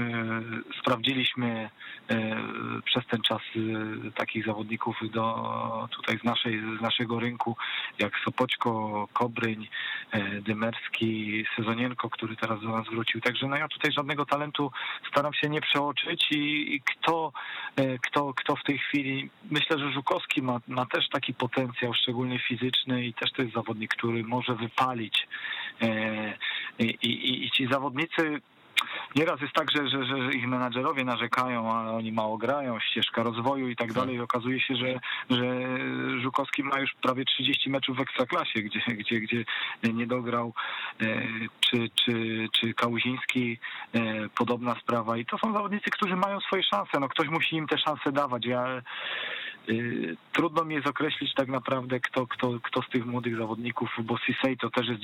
sprawdziliśmy 0.81 1.71
e, 2.11 2.37
przez 2.85 3.07
ten 3.07 3.21
czas 3.23 3.41
takich 4.15 4.47
zawodników 4.47 4.97
do 5.13 5.89
tutaj 5.91 6.19
z, 6.19 6.25
naszej, 6.25 6.61
z 6.79 6.83
naszego 6.83 7.21
rynku, 7.21 7.57
jak 7.99 8.13
Sopoćko, 8.25 9.09
Kobryń, 9.13 9.69
Dymerski, 10.41 11.45
Sezonienko, 11.57 12.11
który 12.11 12.37
teraz 12.37 12.61
do 12.61 12.69
nas 12.69 12.87
wrócił. 12.87 13.21
Także 13.21 13.47
no 13.47 13.57
ja 13.57 13.69
tutaj 13.69 13.93
żadnego 13.93 14.27
talentu 14.27 14.71
staram 15.11 15.35
się 15.35 15.49
nie 15.49 15.61
przeoczyć 15.61 16.27
i, 16.31 16.75
i 16.75 16.81
kto, 16.81 17.33
kto, 18.03 18.35
kto 18.35 18.57
w 18.57 18.65
tej 18.65 18.79
chwili, 18.79 19.31
myślę, 19.51 19.79
że 19.79 19.93
Żukowski 19.93 20.43
ma, 20.43 20.61
ma 20.69 20.87
też 20.87 21.09
taki 21.09 21.35
potencjał, 21.35 21.95
szczególnie 21.95 22.39
fizyczny 22.39 23.07
i 23.07 23.15
też 23.15 23.33
to 23.33 23.43
jest 23.43 23.55
zawodnik, 23.55 23.95
który 23.95 24.25
może 24.25 24.55
wypalić 24.55 25.27
i, 26.79 26.99
i, 27.03 27.45
i 27.45 27.51
ci 27.51 27.67
zawodnicy 27.71 28.41
Nieraz 29.17 29.41
jest 29.41 29.53
tak, 29.53 29.71
że, 29.71 29.89
że, 29.89 30.05
że 30.05 30.33
ich 30.33 30.49
menadżerowie 30.49 31.05
narzekają, 31.05 31.73
a 31.73 31.91
oni 31.91 32.13
mało 32.13 32.39
grają, 32.39 32.81
ścieżka 32.81 33.23
rozwoju 33.23 33.69
i 33.69 33.77
tak 33.77 33.93
dalej. 33.93 34.17
I 34.17 34.21
okazuje 34.21 34.61
się, 34.61 34.75
że, 34.77 35.01
że 35.31 35.47
Żukowski 36.23 36.63
ma 36.63 36.81
już 36.81 36.95
prawie 37.03 37.25
30 37.25 37.71
meczów 37.71 37.97
w 37.97 38.01
ekstraklasie, 38.01 38.63
gdzie, 38.63 38.81
gdzie, 38.95 39.21
gdzie 39.21 39.45
nie 39.93 40.07
dograł, 40.07 40.53
e, 41.01 41.23
czy, 41.61 41.91
czy, 42.05 42.47
czy 42.53 42.75
Kałuziński, 42.75 43.59
e, 43.93 44.29
podobna 44.35 44.75
sprawa. 44.81 45.17
I 45.17 45.27
to 45.27 45.39
są 45.39 45.53
zawodnicy, 45.53 45.91
którzy 45.91 46.17
mają 46.17 46.41
swoje 46.41 46.63
szanse. 46.63 47.01
No 47.01 47.09
ktoś 47.09 47.29
musi 47.29 47.57
im 47.57 47.67
te 47.67 47.79
szanse 47.79 48.13
dawać. 48.13 48.47
Ja 48.47 48.83
Y, 49.69 50.17
trudno 50.33 50.65
mi 50.65 50.75
jest 50.75 50.87
określić 50.87 51.35
tak 51.35 51.49
naprawdę, 51.49 52.01
kto, 52.01 52.27
kto, 52.27 52.61
kto 52.63 52.83
z 52.83 52.89
tych 52.89 53.07
młodych 53.07 53.37
zawodników, 53.37 53.91
bo 53.99 54.19
Sisei 54.19 54.57
to 54.57 54.71
też 54.71 54.89
jest, 54.89 55.01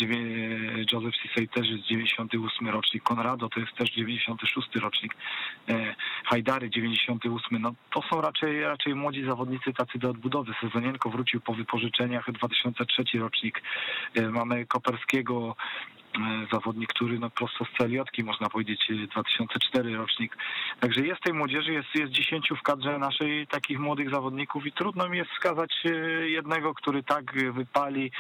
Joseph 0.92 1.16
Sisei 1.16 1.48
też 1.48 1.68
jest 1.68 1.82
98 1.82 2.68
rocznik, 2.68 3.02
Konrado 3.02 3.48
to 3.48 3.60
jest 3.60 3.65
też 3.72 3.90
96 3.90 4.76
rocznik, 4.76 5.16
e, 5.68 5.94
Hajdary 6.24 6.70
98, 6.70 7.58
no 7.62 7.72
to 7.90 8.02
są 8.10 8.20
raczej, 8.20 8.60
raczej 8.60 8.94
młodzi 8.94 9.24
zawodnicy 9.24 9.72
tacy 9.72 9.98
do 9.98 10.10
odbudowy. 10.10 10.52
Sezonienko 10.60 11.10
wrócił 11.10 11.40
po 11.40 11.54
wypożyczeniach, 11.54 12.32
2003 12.32 13.18
rocznik, 13.18 13.62
e, 14.14 14.22
mamy 14.30 14.66
Koperskiego, 14.66 15.56
zawodnik, 16.52 16.88
który 16.88 17.18
no 17.18 17.30
prosto 17.30 17.64
z 17.64 17.78
celiotki, 17.78 18.24
można 18.24 18.48
powiedzieć, 18.48 18.92
2004 19.10 19.90
e, 19.90 19.96
rocznik. 19.96 20.36
Także 20.80 21.00
jest 21.00 21.20
tej 21.20 21.34
młodzieży, 21.34 21.72
jest, 21.72 21.88
jest 21.94 22.12
10 22.12 22.48
w 22.60 22.62
kadrze 22.62 22.98
naszej 22.98 23.46
takich 23.46 23.78
młodych 23.78 24.10
zawodników 24.10 24.66
i 24.66 24.72
trudno 24.72 25.08
mi 25.08 25.18
jest 25.18 25.30
wskazać 25.30 25.72
e, 25.84 25.90
jednego, 26.28 26.74
który 26.74 27.02
tak 27.02 27.52
wypali. 27.52 28.10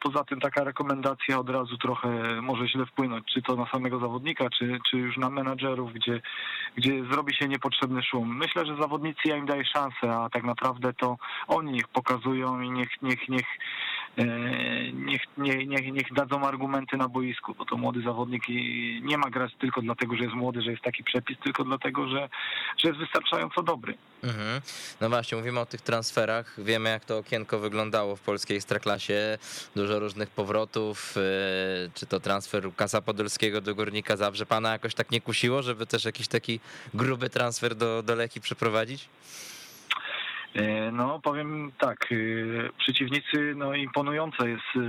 Poza 0.00 0.24
tym 0.24 0.40
taka 0.40 0.64
rekomendacja 0.64 1.38
od 1.38 1.50
razu 1.50 1.78
trochę 1.78 2.08
może 2.42 2.68
źle 2.68 2.86
wpłynąć, 2.86 3.24
czy 3.34 3.42
to 3.42 3.56
na 3.56 3.66
samego 3.66 3.98
zawodnika, 3.98 4.50
czy, 4.50 4.78
czy 4.90 4.98
już 4.98 5.16
na 5.16 5.30
menadżerów, 5.30 5.92
gdzie, 5.92 6.20
gdzie 6.76 7.04
zrobi 7.04 7.34
się 7.34 7.48
niepotrzebny 7.48 8.02
szum. 8.02 8.36
Myślę, 8.36 8.66
że 8.66 8.76
zawodnicy 8.76 9.20
ja 9.24 9.36
im 9.36 9.46
daję 9.46 9.64
szansę, 9.64 10.16
a 10.16 10.30
tak 10.30 10.44
naprawdę 10.44 10.92
to 10.92 11.16
oni 11.48 11.72
niech 11.72 11.88
pokazują 11.88 12.60
i 12.60 12.70
niech, 12.70 13.02
niech, 13.02 13.28
niech 13.28 13.46
E, 14.03 14.03
niech, 14.94 15.22
nie, 15.38 15.66
niech, 15.66 15.92
niech 15.92 16.12
dadzą 16.12 16.46
argumenty 16.46 16.96
na 16.96 17.08
boisku, 17.08 17.54
bo 17.54 17.64
to 17.64 17.76
młody 17.76 18.02
zawodnik 18.02 18.42
nie 19.02 19.18
ma 19.18 19.30
grać 19.30 19.52
tylko 19.58 19.82
dlatego, 19.82 20.16
że 20.16 20.22
jest 20.22 20.34
młody, 20.34 20.62
że 20.62 20.70
jest 20.70 20.82
taki 20.82 21.04
przepis, 21.04 21.38
tylko 21.44 21.64
dlatego, 21.64 22.08
że, 22.08 22.28
że 22.78 22.88
jest 22.88 23.00
wystarczająco 23.00 23.62
dobry. 23.62 23.94
Mhm. 24.22 24.60
No 25.00 25.08
właśnie, 25.08 25.38
mówimy 25.38 25.60
o 25.60 25.66
tych 25.66 25.80
transferach. 25.80 26.54
Wiemy, 26.58 26.90
jak 26.90 27.04
to 27.04 27.18
okienko 27.18 27.58
wyglądało 27.58 28.16
w 28.16 28.20
polskiej 28.20 28.56
ekstraklasie. 28.56 29.38
Dużo 29.76 29.98
różnych 29.98 30.30
powrotów. 30.30 31.16
E, 31.16 31.20
czy 31.94 32.06
to 32.06 32.20
transfer 32.20 32.74
Kasa 32.76 33.00
Podolskiego 33.00 33.60
do 33.60 33.74
Górnika 33.74 34.16
Zabrze 34.16 34.46
pana 34.46 34.72
jakoś 34.72 34.94
tak 34.94 35.10
nie 35.10 35.20
kusiło, 35.20 35.62
żeby 35.62 35.86
też 35.86 36.04
jakiś 36.04 36.28
taki 36.28 36.60
gruby 36.94 37.30
transfer 37.30 37.74
do, 37.74 38.02
do 38.02 38.14
Leki 38.14 38.40
przeprowadzić? 38.40 39.08
E, 40.54 40.90
no, 40.92 41.20
powiem 41.20 41.72
tak, 41.78 42.12
e, 42.12 42.16
przeciwnicy, 42.78 43.54
no 43.56 43.74
imponujące 43.74 44.48
jest 44.48 44.62
e, 44.76 44.80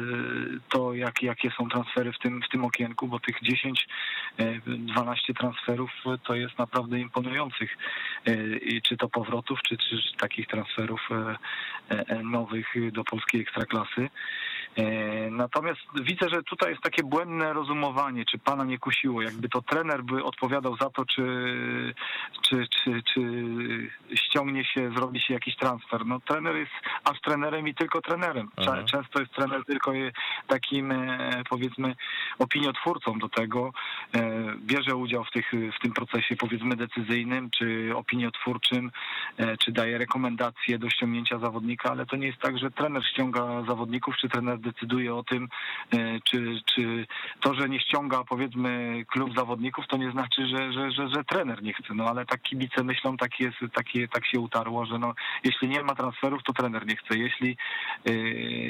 to, 0.70 0.94
jak, 0.94 1.24
jakie 1.24 1.52
są 1.52 1.70
transfery 1.70 2.14
w 2.14 2.20
tym, 2.20 2.42
w 2.42 2.50
tym 2.50 2.66
okienku, 2.66 3.08
bo 3.08 3.20
tych 3.20 3.36
10-12 4.38 5.16
transferów 5.40 5.92
to 6.24 6.36
jest 6.36 6.58
naprawdę 6.58 7.00
imponujących. 7.00 7.78
Czy 8.84 8.98
to 8.98 9.10
powrotów, 9.10 9.60
czy, 9.68 9.78
czy 9.78 9.98
takich 10.18 10.48
transferów 10.48 11.10
nowych 12.24 12.92
do 12.92 13.04
polskiej 13.04 13.42
ekstraklasy. 13.42 14.10
E, 14.78 15.32
natomiast 15.32 15.80
widzę, 16.02 16.30
że 16.30 16.44
tutaj 16.44 16.70
jest 16.70 16.84
takie 16.84 17.04
błędne 17.04 17.54
rozumowanie, 17.54 18.26
czy 18.26 18.38
pana 18.38 18.64
nie 18.64 18.78
kusiło. 18.78 19.22
Jakby 19.22 19.50
to 19.50 19.62
trener 19.62 20.04
by 20.04 20.24
odpowiadał 20.24 20.78
za 20.78 20.90
to, 20.90 21.06
czy, 21.06 21.24
czy, 22.42 22.68
czy, 22.68 23.04
czy 23.14 23.22
ściągnie 24.16 24.66
się, 24.66 24.92
zrobi 24.98 25.20
się 25.20 25.34
jakiś 25.34 25.56
transfer. 25.56 26.06
No 26.06 26.20
trener 26.20 26.56
jest 26.56 26.72
aż 27.04 27.22
trenerem 27.22 27.68
i 27.68 27.76
tylko 27.76 28.02
trenerem. 28.02 28.50
Mhm. 28.58 28.86
Często 28.86 29.20
jest 29.20 29.34
trener 29.34 29.66
tylko 29.66 29.92
takim 30.48 30.92
e, 30.92 31.44
powiedzmy 31.50 31.96
opiniotwórcą 32.40 33.20
do 33.20 33.30
tego. 33.30 33.72
E, 34.16 34.22
bierze 34.58 34.96
udział 34.96 35.24
w, 35.24 35.32
tych, 35.32 35.52
w 35.78 35.82
tym 35.82 35.94
procesie 35.94 36.36
powiedzmy 36.36 36.76
decyzyjnym, 36.76 37.50
czy 37.50 37.92
opiniotwórczym, 37.96 38.92
czy 39.60 39.72
daje 39.72 39.98
rekomendacje 39.98 40.80
do 40.80 40.90
ściągnięcia 40.90 41.40
zawodnika, 41.40 41.92
ale 41.92 42.06
to 42.06 42.16
nie 42.16 42.28
jest 42.28 42.40
tak, 42.40 42.58
że 42.58 42.72
trener 42.72 43.06
ściąga 43.06 43.64
zawodników, 43.68 44.18
czy 44.18 44.30
trener 44.30 44.60
decyduje 44.66 45.16
o 45.16 45.24
tym, 45.24 45.48
e, 45.94 46.20
czy, 46.24 46.62
czy 46.66 47.08
to, 47.42 47.54
że 47.54 47.70
nie 47.70 47.80
ściąga 47.80 48.24
powiedzmy 48.30 49.04
klub 49.12 49.36
zawodników, 49.36 49.88
to 49.88 49.98
nie 49.98 50.12
znaczy, 50.12 50.48
że, 50.48 50.74
że, 50.74 50.92
że, 50.92 51.10
że 51.10 51.24
trener 51.24 51.64
nie 51.64 51.74
chce. 51.74 51.94
No 51.94 52.06
ale 52.06 52.26
tak 52.26 52.42
kibice 52.42 52.84
myślą, 52.84 53.18
tak 53.18 53.40
jest, 53.40 53.58
takie, 53.74 54.08
tak 54.08 54.26
się 54.26 54.40
utarło, 54.40 54.86
że 54.86 55.00
no, 55.00 55.14
jeśli 55.44 55.68
nie 55.68 55.84
ma 55.84 55.96
transferów, 55.96 56.44
to 56.44 56.54
trener 56.54 56.88
nie 56.88 56.96
chce. 56.96 57.18
Jeśli, 57.18 57.58
e, 58.06 58.12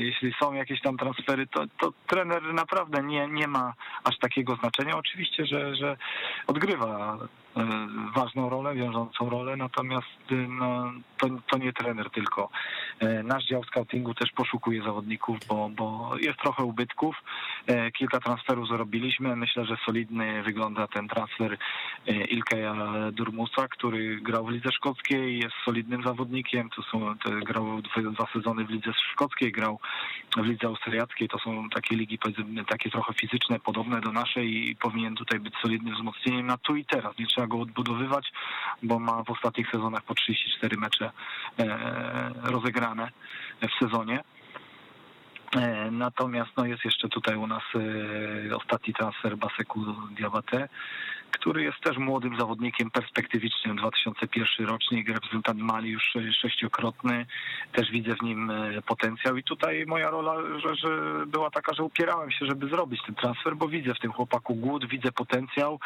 jeśli 0.06 0.34
są 0.42 0.54
jakieś 0.54 0.82
tam 0.82 0.98
transfery, 0.98 1.48
to, 1.48 1.66
to 1.80 1.94
trener 2.08 2.54
naprawdę 2.54 3.04
nie, 3.04 3.28
nie 3.28 3.48
ma 3.48 3.74
aż 4.04 4.18
takiego 4.20 4.56
znaczenia. 4.56 4.98
Oczywiście, 4.98 5.46
że, 5.46 5.76
że 5.76 5.98
odgrywa 6.48 7.18
ważną 8.16 8.50
rolę, 8.50 8.76
wiążącą 8.76 9.30
rolę, 9.30 9.56
natomiast 9.56 10.08
no, 10.48 10.92
to, 11.18 11.28
to 11.52 11.58
nie 11.58 11.74
trener 11.74 12.10
tylko. 12.10 12.50
Nasz 13.24 13.46
dział 13.46 13.64
scoutingu 13.64 14.14
też 14.14 14.32
poszukuje 14.32 14.84
zawodników, 14.84 15.38
bo, 15.48 15.70
bo 15.70 16.12
jest 16.18 16.40
trochę 16.40 16.64
ubytków. 16.64 17.16
E, 17.68 17.92
kilka 17.92 18.20
transferów 18.20 18.68
zrobiliśmy. 18.68 19.36
Myślę, 19.36 19.66
że 19.66 19.78
solidny 19.86 20.44
wygląda 20.44 20.88
ten 20.88 21.08
transfer 21.08 21.58
e, 22.08 22.26
Ilkeja 22.26 22.76
Durmusa, 23.12 23.68
który 23.68 24.22
grał 24.22 24.46
w 24.46 24.50
lidze 24.50 24.72
szkockiej, 24.72 25.40
jest 25.40 25.56
solidnym 25.66 26.04
zawodnikiem. 26.04 26.70
To 26.70 26.82
są, 26.82 27.18
to 27.18 27.30
grał 27.32 27.82
dwa 28.12 28.28
sezony 28.34 28.66
w 28.66 28.70
lidze 28.70 28.92
szkockiej, 29.12 29.52
grał 29.52 29.80
w 30.38 30.46
lidze 30.46 30.68
austriackiej. 30.68 31.28
To 31.28 31.40
są 31.40 31.70
takie 31.70 31.96
ligi 31.96 32.20
takie 32.70 32.90
trochę 32.90 33.14
fizyczne, 33.14 33.60
podobne 33.60 34.02
do 34.02 34.12
naszej 34.12 34.70
i 34.70 34.76
powinien 34.76 35.16
tutaj 35.16 35.40
być 35.40 35.54
solidnym 35.62 35.96
wzmocnieniem 35.96 36.48
na 36.48 36.58
tu 36.58 36.76
i 36.76 36.86
teraz. 36.86 37.18
Nie 37.20 37.26
trzeba 37.26 37.45
go 37.48 37.60
odbudowywać, 37.60 38.32
bo 38.84 39.00
ma 39.00 39.24
w 39.24 39.30
ostatnich 39.30 39.72
sezonach 39.72 40.04
po 40.04 40.16
34 40.16 40.78
mecze 40.78 41.12
e, 41.60 41.70
rozegrane 42.44 43.10
w 43.62 43.84
sezonie. 43.84 44.24
E, 45.56 45.92
natomiast 45.92 46.52
no, 46.58 46.66
jest 46.66 46.86
jeszcze 46.86 47.10
tutaj 47.10 47.36
u 47.36 47.48
nas 47.48 47.64
e, 48.50 48.56
ostatni 48.56 48.94
transfer 48.94 49.38
Baseku 49.38 49.86
Diabate, 50.12 50.70
który 51.32 51.64
jest 51.64 51.80
też 51.84 51.98
młodym 51.98 52.40
zawodnikiem 52.40 52.92
perspektywicznym, 52.92 53.76
2001 53.76 54.68
rocznik, 54.68 55.10
reprezentant 55.10 55.60
Mali 55.60 55.90
już 55.90 56.14
sześciokrotny, 56.42 57.26
też 57.72 57.92
widzę 57.92 58.16
w 58.16 58.22
nim 58.22 58.52
e, 58.52 58.82
potencjał. 58.82 59.38
I 59.38 59.44
tutaj 59.44 59.86
moja 59.88 60.10
rola, 60.10 60.36
że, 60.60 60.76
że 60.76 60.90
była 61.28 61.50
taka, 61.50 61.74
że 61.74 61.84
upierałem 61.84 62.32
się, 62.32 62.46
żeby 62.46 62.70
zrobić 62.70 63.02
ten 63.06 63.16
transfer, 63.16 63.56
bo 63.56 63.68
widzę 63.68 63.94
w 63.94 64.00
tym 64.00 64.12
chłopaku 64.12 64.56
głód, 64.56 64.90
widzę 64.90 65.12
potencjał. 65.12 65.80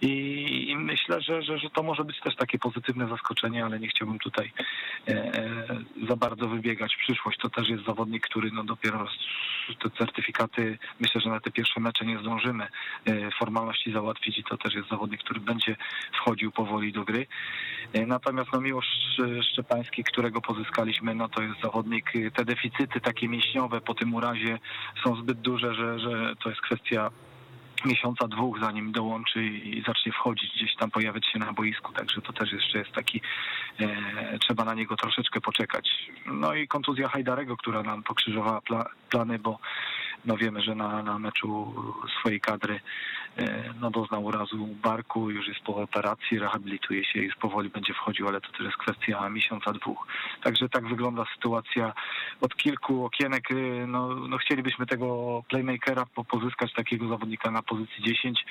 I, 0.00 0.70
i 0.70 0.76
myślę, 0.76 1.20
że, 1.20 1.42
że, 1.42 1.58
że 1.58 1.70
to 1.70 1.82
może 1.82 2.04
być 2.04 2.20
też 2.20 2.36
takie 2.36 2.58
pozytywne 2.58 3.08
zaskoczenie, 3.08 3.64
ale 3.64 3.80
nie 3.80 3.88
chciałbym 3.88 4.18
tutaj 4.18 4.52
e, 5.08 5.12
e 5.12 5.66
za 6.08 6.16
bardzo 6.16 6.48
wybiegać 6.48 6.94
w 6.94 6.98
przyszłość. 6.98 7.38
To 7.38 7.50
też 7.50 7.68
jest 7.68 7.84
zawodnik, 7.84 8.26
który 8.26 8.50
no 8.50 8.64
dopiero 8.64 9.06
te 9.82 9.90
certyfikaty, 9.90 10.78
myślę, 11.00 11.20
że 11.20 11.30
na 11.30 11.40
te 11.40 11.50
pierwsze 11.50 11.80
mecze 11.80 12.04
nie 12.04 12.18
zdążymy 12.18 12.68
formalności 13.38 13.92
załatwić 13.92 14.38
i 14.38 14.44
to 14.44 14.56
też 14.56 14.74
jest 14.76 14.88
zawodnik, 14.88 15.20
który 15.20 15.40
będzie 15.40 15.76
wchodził 16.20 16.52
powoli 16.52 16.92
do 16.92 17.04
gry. 17.04 17.26
Natomiast 18.06 18.52
no 18.52 18.60
Miłosz 18.60 18.86
Szczepański, 19.52 20.04
którego 20.04 20.40
pozyskaliśmy, 20.40 21.14
no 21.14 21.28
to 21.28 21.42
jest 21.42 21.60
zawodnik, 21.62 22.12
te 22.34 22.44
deficyty 22.44 23.00
takie 23.00 23.28
mięśniowe 23.28 23.80
po 23.80 23.94
tym 23.94 24.14
urazie 24.14 24.58
są 25.04 25.16
zbyt 25.16 25.40
duże, 25.40 25.74
że, 25.74 25.98
że 25.98 26.36
to 26.42 26.48
jest 26.48 26.60
kwestia 26.60 27.10
miesiąca, 27.84 28.28
dwóch, 28.28 28.60
zanim 28.60 28.92
dołączy 28.92 29.44
i 29.44 29.82
zacznie 29.86 30.12
wchodzić 30.12 30.50
gdzieś 30.56 30.76
tam, 30.76 30.90
pojawiać 30.90 31.26
się 31.26 31.38
na 31.38 31.52
boisku, 31.52 31.92
także 31.92 32.20
to 32.20 32.32
też 32.32 32.52
jeszcze 32.52 32.78
jest 32.78 32.92
taki, 32.92 33.20
e, 33.80 34.38
trzeba 34.38 34.64
na 34.64 34.74
niego 34.74 34.96
troszeczkę 34.96 35.40
poczekać. 35.40 35.88
No 36.26 36.54
i 36.54 36.68
kontuzja 36.68 37.08
Hajdarego, 37.08 37.56
która 37.56 37.82
nam 37.82 38.02
pokrzyżowała 38.02 38.60
pla, 38.60 38.84
plany, 39.10 39.38
bo 39.38 39.58
no 40.24 40.36
wiemy, 40.36 40.62
że 40.62 40.74
na, 40.74 41.02
na 41.02 41.18
meczu 41.18 41.74
swojej 42.20 42.40
kadry 42.40 42.74
e, 42.74 42.80
no 43.80 43.90
doznał 43.90 44.24
urazu 44.24 44.66
barku, 44.66 45.30
już 45.30 45.48
jest 45.48 45.60
po 45.60 45.76
operacji, 45.76 46.38
rehabilituje 46.38 47.04
się 47.04 47.18
i 47.18 47.22
już 47.22 47.36
powoli 47.36 47.70
będzie 47.70 47.94
wchodził, 47.94 48.28
ale 48.28 48.40
to 48.40 48.52
też 48.52 48.60
jest 48.60 48.76
kwestia 48.76 49.28
miesiąca, 49.28 49.72
dwóch. 49.72 50.06
Także 50.42 50.68
tak 50.68 50.88
wygląda 50.88 51.24
sytuacja 51.34 51.92
od 52.40 52.56
kilku 52.56 53.04
okienek. 53.04 53.50
E, 53.50 53.86
no, 53.86 54.14
no 54.14 54.38
chcielibyśmy 54.38 54.86
tego 54.86 55.42
playmakera 55.48 56.04
pozyskać, 56.28 56.72
takiego 56.72 57.08
zawodnika 57.08 57.50
na 57.50 57.62
pozycji 57.62 58.04
10 58.04 58.44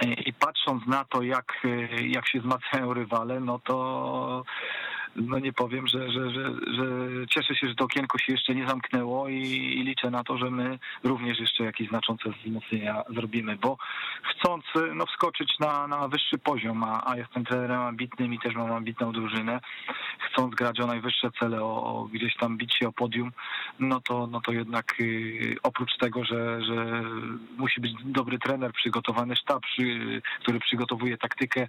e, 0.00 0.12
i 0.12 0.32
patrząc 0.32 0.86
na 0.86 1.04
to, 1.04 1.22
jak, 1.22 1.66
jak 2.00 2.28
się 2.28 2.40
wzmacniają 2.40 2.94
rywale, 2.94 3.40
no 3.40 3.58
to 3.58 4.44
no 5.16 5.38
nie 5.38 5.52
powiem, 5.52 5.86
że, 5.86 6.12
że, 6.12 6.30
że, 6.30 6.42
że 6.52 6.86
cieszę 7.30 7.54
się, 7.54 7.68
że 7.68 7.74
to 7.74 7.84
okienko 7.84 8.18
się 8.18 8.32
jeszcze 8.32 8.54
nie 8.54 8.68
zamknęło 8.68 9.28
i, 9.28 9.42
i 9.42 9.82
liczę 9.84 10.10
na 10.10 10.24
to, 10.24 10.38
że 10.38 10.50
my 10.50 10.78
również 11.04 11.40
jeszcze 11.40 11.64
jakieś 11.64 11.88
znaczące 11.88 12.30
wzmocnienia 12.30 13.02
zrobimy, 13.08 13.56
bo 13.56 13.76
chcąc 14.22 14.64
no, 14.94 15.06
wskoczyć 15.06 15.58
na, 15.60 15.86
na 15.86 16.08
wyższy 16.08 16.38
poziom, 16.38 16.84
a, 16.84 17.02
a 17.06 17.16
jestem 17.16 17.44
trenerem 17.44 17.80
ambitnym 17.80 18.34
i 18.34 18.38
też 18.38 18.54
mam 18.54 18.72
ambitną 18.72 19.12
drużynę, 19.12 19.60
chcąc 20.18 20.54
grać 20.54 20.80
o 20.80 20.86
najwyższe 20.86 21.30
cele, 21.40 21.62
o, 21.62 21.84
o 21.84 22.04
gdzieś 22.04 22.36
tam 22.36 22.56
bić 22.56 22.74
się 22.74 22.88
o 22.88 22.92
podium, 22.92 23.32
no 23.78 24.00
to, 24.00 24.26
no 24.26 24.40
to 24.40 24.52
jednak 24.52 25.00
y, 25.00 25.56
oprócz 25.62 25.96
tego, 25.96 26.24
że, 26.24 26.62
że 26.64 27.02
musi 27.56 27.80
być 27.80 27.92
dobry 28.04 28.38
trener, 28.38 28.72
przygotowany 28.72 29.36
sztab, 29.36 29.62
przy, 29.62 30.22
który 30.40 30.60
przygotowuje 30.60 31.18
taktykę, 31.18 31.68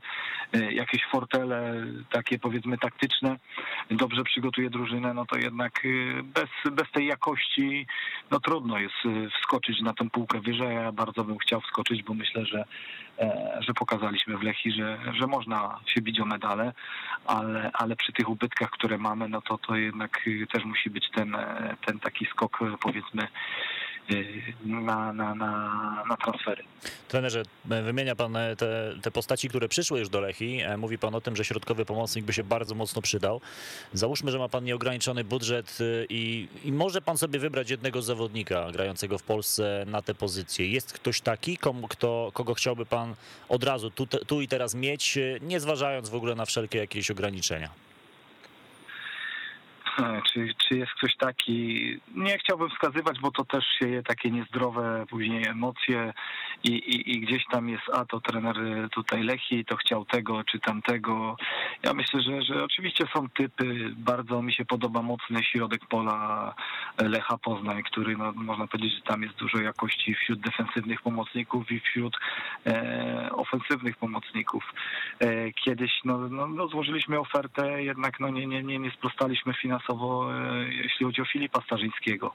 y, 0.55 0.74
jakieś 0.74 1.05
fortele 1.05 1.86
takie 2.10 2.39
powiedzmy 2.39 2.77
taktyczne, 2.77 3.28
dobrze 3.91 4.24
przygotuje 4.24 4.69
drużynę, 4.69 5.13
no 5.13 5.25
to 5.25 5.38
jednak 5.38 5.86
y, 5.86 6.24
bez, 6.24 6.74
bez 6.74 6.91
tej 6.91 7.05
jakości 7.07 7.88
no 8.31 8.39
trudno 8.39 8.79
jest 8.79 9.05
y, 9.05 9.29
wskoczyć 9.29 9.81
na 9.81 9.93
tę 9.93 10.09
półkę 10.09 10.39
wyżej. 10.39 10.75
Ja 10.75 10.91
bardzo 10.91 11.24
bym 11.24 11.38
chciał 11.38 11.62
wskoczyć, 11.62 12.03
bo 12.03 12.13
myślę, 12.13 12.45
że, 12.45 12.65
e, 13.19 13.57
że 13.59 13.74
pokazaliśmy 13.74 14.38
w 14.38 14.43
Lechi, 14.43 14.71
że, 14.71 14.98
że 15.19 15.27
można 15.27 15.79
się 15.86 16.01
bić 16.01 16.19
o 16.19 16.25
medale, 16.25 16.74
ale, 17.25 17.71
ale 17.74 17.95
przy 17.95 18.13
tych 18.13 18.29
ubytkach, 18.29 18.69
które 18.69 18.98
mamy, 18.98 19.29
no 19.29 19.41
to, 19.41 19.57
to 19.57 19.75
jednak 19.75 20.27
y, 20.27 20.48
też 20.53 20.65
musi 20.65 20.89
być 20.89 21.09
ten, 21.09 21.36
e, 21.36 21.75
ten 21.86 22.00
taki 22.00 22.25
skok 22.25 22.59
powiedzmy 22.81 23.27
Y, 23.27 23.29
na, 24.66 25.13
na, 25.13 25.36
na, 25.36 26.04
na 26.10 26.18
transfery. 26.18 26.63
Trenerze, 27.08 27.44
wymienia 27.66 28.16
pan 28.16 28.36
e, 28.36 28.56
te, 28.56 28.94
te 29.01 29.12
postaci, 29.12 29.50
które 29.50 29.70
przyszły 29.70 30.00
już 30.00 30.10
do 30.10 30.20
Lechi. 30.20 30.62
E, 30.62 30.78
mówi 30.78 30.98
pan 30.98 31.16
o 31.16 31.22
tym, 31.22 31.36
że 31.36 31.46
środkowy 31.46 31.86
pomocnik 31.86 32.25
by 32.25 32.34
się 32.34 32.44
bardzo 32.44 32.75
mocno 32.75 33.01
przydał. 33.01 33.42
Załóżmy, 33.94 34.32
że 34.32 34.39
ma 34.39 34.50
pan 34.50 34.63
nieograniczony 34.63 35.24
budżet 35.24 35.78
y, 35.82 36.06
i, 36.10 36.48
i 36.63 36.72
może 36.72 37.01
pan 37.01 37.18
sobie 37.18 37.39
wybrać 37.39 37.70
jednego 37.70 38.01
zawodnika 38.01 38.72
grającego 38.72 39.18
w 39.18 39.24
Polsce 39.24 39.84
na 39.88 40.01
tę 40.01 40.16
pozycję. 40.16 40.72
Jest 40.72 40.94
ktoś 40.94 41.22
taki, 41.22 41.58
komu, 41.58 41.88
kto, 41.88 42.32
kogo 42.34 42.54
chciałby 42.54 42.86
pan 42.86 43.16
od 43.50 43.63
razu 43.63 43.92
tu, 43.92 44.08
tu 44.08 44.42
i 44.42 44.48
teraz 44.48 44.75
mieć, 44.75 45.18
y, 45.18 45.39
nie 45.42 45.60
zważając 45.60 46.10
w 46.10 46.16
ogóle 46.16 46.36
na 46.36 46.46
wszelkie 46.46 46.78
jakieś 46.78 47.12
ograniczenia? 47.12 47.88
Czy, 50.34 50.48
czy 50.58 50.77
jest 50.77 50.91
ktoś 50.91 51.15
taki? 51.15 51.79
Nie 52.15 52.38
chciałbym 52.38 52.70
wskazywać, 52.70 53.20
bo 53.20 53.32
to 53.32 53.46
też 53.46 53.65
sieje 53.79 54.03
takie 54.03 54.32
niezdrowe 54.32 55.06
później 55.10 55.48
emocje 55.48 56.13
i, 56.63 56.70
i, 56.70 57.12
i 57.12 57.22
gdzieś 57.22 57.44
tam 57.51 57.70
jest, 57.70 57.84
a 57.94 58.06
to 58.06 58.22
trener 58.22 58.56
tutaj 58.91 59.24
Lechi, 59.24 59.65
to 59.65 59.77
chciał 59.77 60.05
tego 60.05 60.44
czy 60.44 60.59
tamtego. 60.59 61.38
Ja 61.83 61.94
myślę, 61.94 62.22
że, 62.22 62.42
że 62.42 62.64
oczywiście 62.64 63.05
są 63.16 63.29
typy, 63.29 63.94
bardzo 63.98 64.42
mi 64.42 64.53
się 64.53 64.66
podoba 64.66 65.01
mocny 65.01 65.44
środek 65.44 65.85
pola 65.85 66.53
Lecha 66.98 67.38
Poznań, 67.38 67.83
który 67.83 68.18
no, 68.18 68.31
można 68.31 68.68
powiedzieć, 68.68 68.96
że 68.96 69.01
tam 69.01 69.24
jest 69.24 69.35
dużo 69.35 69.57
jakości 69.57 70.16
wśród 70.16 70.40
defensywnych 70.40 71.01
pomocników 71.01 71.72
i 71.72 71.79
wśród 71.79 72.18
e, 72.68 73.29
ofensywnych 73.31 73.98
pomocników. 73.98 74.64
E, 75.20 75.51
kiedyś 75.51 75.92
no, 76.05 76.18
no, 76.18 76.48
no, 76.48 76.68
złożyliśmy 76.68 77.20
ofertę, 77.20 77.83
jednak 77.83 78.20
no, 78.20 78.29
nie, 78.29 78.48
nie, 78.48 78.64
nie, 78.64 78.79
nie 78.79 78.92
sprostaliśmy 78.92 79.53
finansowo 79.53 79.89
finansowo, 79.90 80.34
e, 80.34 80.64
jeśli 80.74 81.06
chodzi 81.06 81.22
o 81.22 81.25
Filipa 81.25 81.62
Starzyńskiego. 81.62 82.34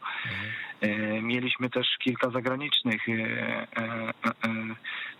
Mhm. 0.83 1.27
Mieliśmy 1.27 1.71
też 1.71 1.87
kilka 1.99 2.31
zagranicznych 2.31 3.09
e, 3.09 3.67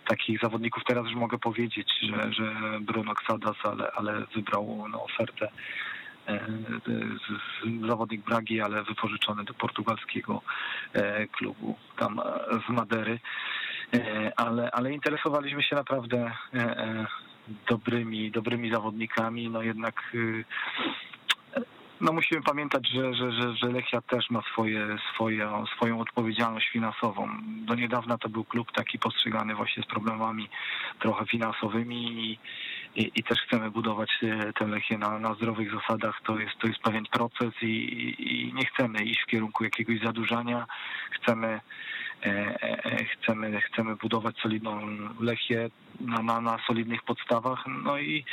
takich 0.07 0.39
zawodników, 0.41 0.83
teraz 0.87 1.05
już 1.05 1.15
mogę 1.15 1.37
powiedzieć, 1.37 1.91
że, 2.01 2.33
że 2.33 2.53
Bruno 2.81 3.11
Xadas, 3.11 3.55
ale, 3.63 3.91
ale 3.91 4.25
wybrał 4.35 4.85
no, 4.89 5.03
ofertę 5.03 5.47
zawodnik 7.87 8.21
Bragi, 8.21 8.61
ale 8.61 8.83
wypożyczony 8.83 9.43
do 9.43 9.53
portugalskiego 9.53 10.41
klubu 11.31 11.75
tam 11.97 12.21
z 12.67 12.69
Madery. 12.69 13.19
Ale, 14.35 14.71
ale 14.71 14.93
interesowaliśmy 14.93 15.63
się 15.63 15.75
naprawdę 15.75 16.31
dobrymi, 17.69 18.31
dobrymi 18.31 18.71
zawodnikami. 18.71 19.49
No 19.49 19.61
jednak 19.61 20.15
no 22.01 22.13
musimy 22.13 22.41
pamiętać, 22.41 22.87
że, 22.89 23.13
że, 23.13 23.31
że, 23.31 23.55
że 23.55 23.67
Lechia 23.67 24.01
też 24.01 24.29
ma 24.29 24.41
swoje, 24.41 24.97
swoje, 25.13 25.49
swoją 25.75 25.99
odpowiedzialność 25.99 26.69
finansową. 26.69 27.29
Do 27.65 27.75
niedawna 27.75 28.17
to 28.17 28.29
był 28.29 28.43
klub 28.43 28.71
taki 28.71 28.99
postrzegany 28.99 29.55
właśnie 29.55 29.83
z 29.83 29.85
problemami 29.85 30.49
trochę 30.99 31.25
finansowymi 31.25 31.95
i, 31.95 32.39
i, 32.95 33.11
i 33.15 33.23
też 33.23 33.39
chcemy 33.47 33.71
budować 33.71 34.09
e, 34.23 34.53
tę 34.53 34.67
Lechię 34.67 34.97
na, 34.97 35.19
na 35.19 35.33
zdrowych 35.33 35.71
zasadach. 35.71 36.21
To 36.25 36.39
jest, 36.39 36.57
to 36.59 36.67
jest 36.67 36.79
pewien 36.79 37.05
proces 37.05 37.53
i, 37.61 38.15
i 38.19 38.53
nie 38.53 38.65
chcemy 38.65 39.03
iść 39.03 39.21
w 39.21 39.31
kierunku 39.31 39.63
jakiegoś 39.63 39.99
zadłużania. 39.99 40.65
Chcemy 41.11 41.59
e, 42.25 42.63
e, 42.85 43.05
chcemy, 43.05 43.61
chcemy 43.61 43.95
budować 43.95 44.37
solidną 44.37 44.79
Lechię 45.19 45.69
na, 46.01 46.21
na, 46.21 46.41
na 46.41 46.57
solidnych 46.67 47.03
podstawach. 47.03 47.63
No 47.83 47.97
i 47.97 48.25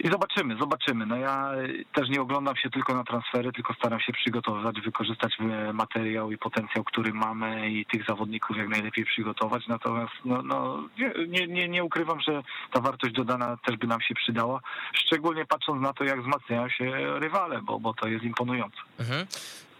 i 0.00 0.10
zobaczymy, 0.10 0.56
zobaczymy. 0.60 1.06
No 1.06 1.16
ja 1.16 1.50
też 1.92 2.08
nie 2.08 2.20
oglądam 2.20 2.56
się 2.56 2.70
tylko 2.70 2.94
na 2.94 3.04
transfery, 3.04 3.52
tylko 3.52 3.74
staram 3.74 4.00
się 4.00 4.12
przygotowywać, 4.12 4.80
wykorzystać 4.80 5.38
materiał 5.72 6.32
i 6.32 6.38
potencjał, 6.38 6.84
który 6.84 7.12
mamy 7.12 7.70
i 7.70 7.86
tych 7.86 8.06
zawodników 8.06 8.56
jak 8.56 8.68
najlepiej 8.68 9.04
przygotować. 9.04 9.66
Natomiast 9.68 10.12
no, 10.24 10.42
no, 10.42 10.88
nie, 11.28 11.46
nie, 11.46 11.68
nie 11.68 11.84
ukrywam, 11.84 12.20
że 12.20 12.42
ta 12.72 12.80
wartość 12.80 13.14
dodana 13.14 13.56
też 13.66 13.76
by 13.76 13.86
nam 13.86 14.00
się 14.00 14.14
przydała, 14.14 14.60
szczególnie 14.92 15.46
patrząc 15.46 15.82
na 15.82 15.92
to, 15.92 16.04
jak 16.04 16.20
wzmacniają 16.22 16.68
się 16.68 17.18
rywale, 17.18 17.62
bo, 17.62 17.80
bo 17.80 17.94
to 17.94 18.08
jest 18.08 18.24
imponujące. 18.24 18.78
Mhm. 18.98 19.26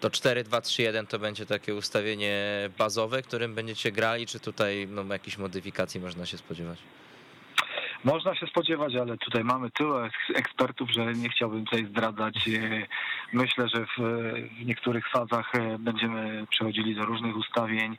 To 0.00 0.08
4-2-3-1 0.08 1.06
to 1.06 1.18
będzie 1.18 1.46
takie 1.46 1.74
ustawienie 1.74 2.34
bazowe, 2.78 3.22
którym 3.22 3.54
będziecie 3.54 3.92
grali, 3.92 4.26
czy 4.26 4.40
tutaj 4.40 4.88
no, 4.90 5.04
jakichś 5.12 5.38
modyfikacji 5.38 6.00
można 6.00 6.26
się 6.26 6.38
spodziewać? 6.38 6.78
Można 8.04 8.34
się 8.34 8.46
spodziewać, 8.46 8.94
ale 8.94 9.18
tutaj 9.18 9.44
mamy 9.44 9.70
tyle 9.70 10.10
ekspertów, 10.34 10.90
że 10.90 11.12
nie 11.12 11.28
chciałbym 11.28 11.64
tutaj 11.64 11.86
zdradzać. 11.86 12.48
E, 12.48 12.86
myślę, 13.32 13.68
że 13.74 13.86
w, 13.86 14.64
niektórych 14.64 15.08
fazach 15.08 15.54
e, 15.54 15.78
będziemy 15.78 16.46
przechodzili 16.50 16.94
do 16.94 17.04
różnych 17.04 17.36
ustawień. 17.36 17.96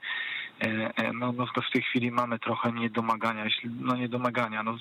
E, 0.62 1.13
no, 1.13 1.31
no 1.31 1.45
w 1.45 1.71
tej 1.73 1.81
chwili 1.81 2.12
mamy 2.12 2.39
trochę 2.39 2.71
niedomagania, 2.71 3.45
no 3.63 3.95
niedomagania, 3.95 4.63
no, 4.63 4.77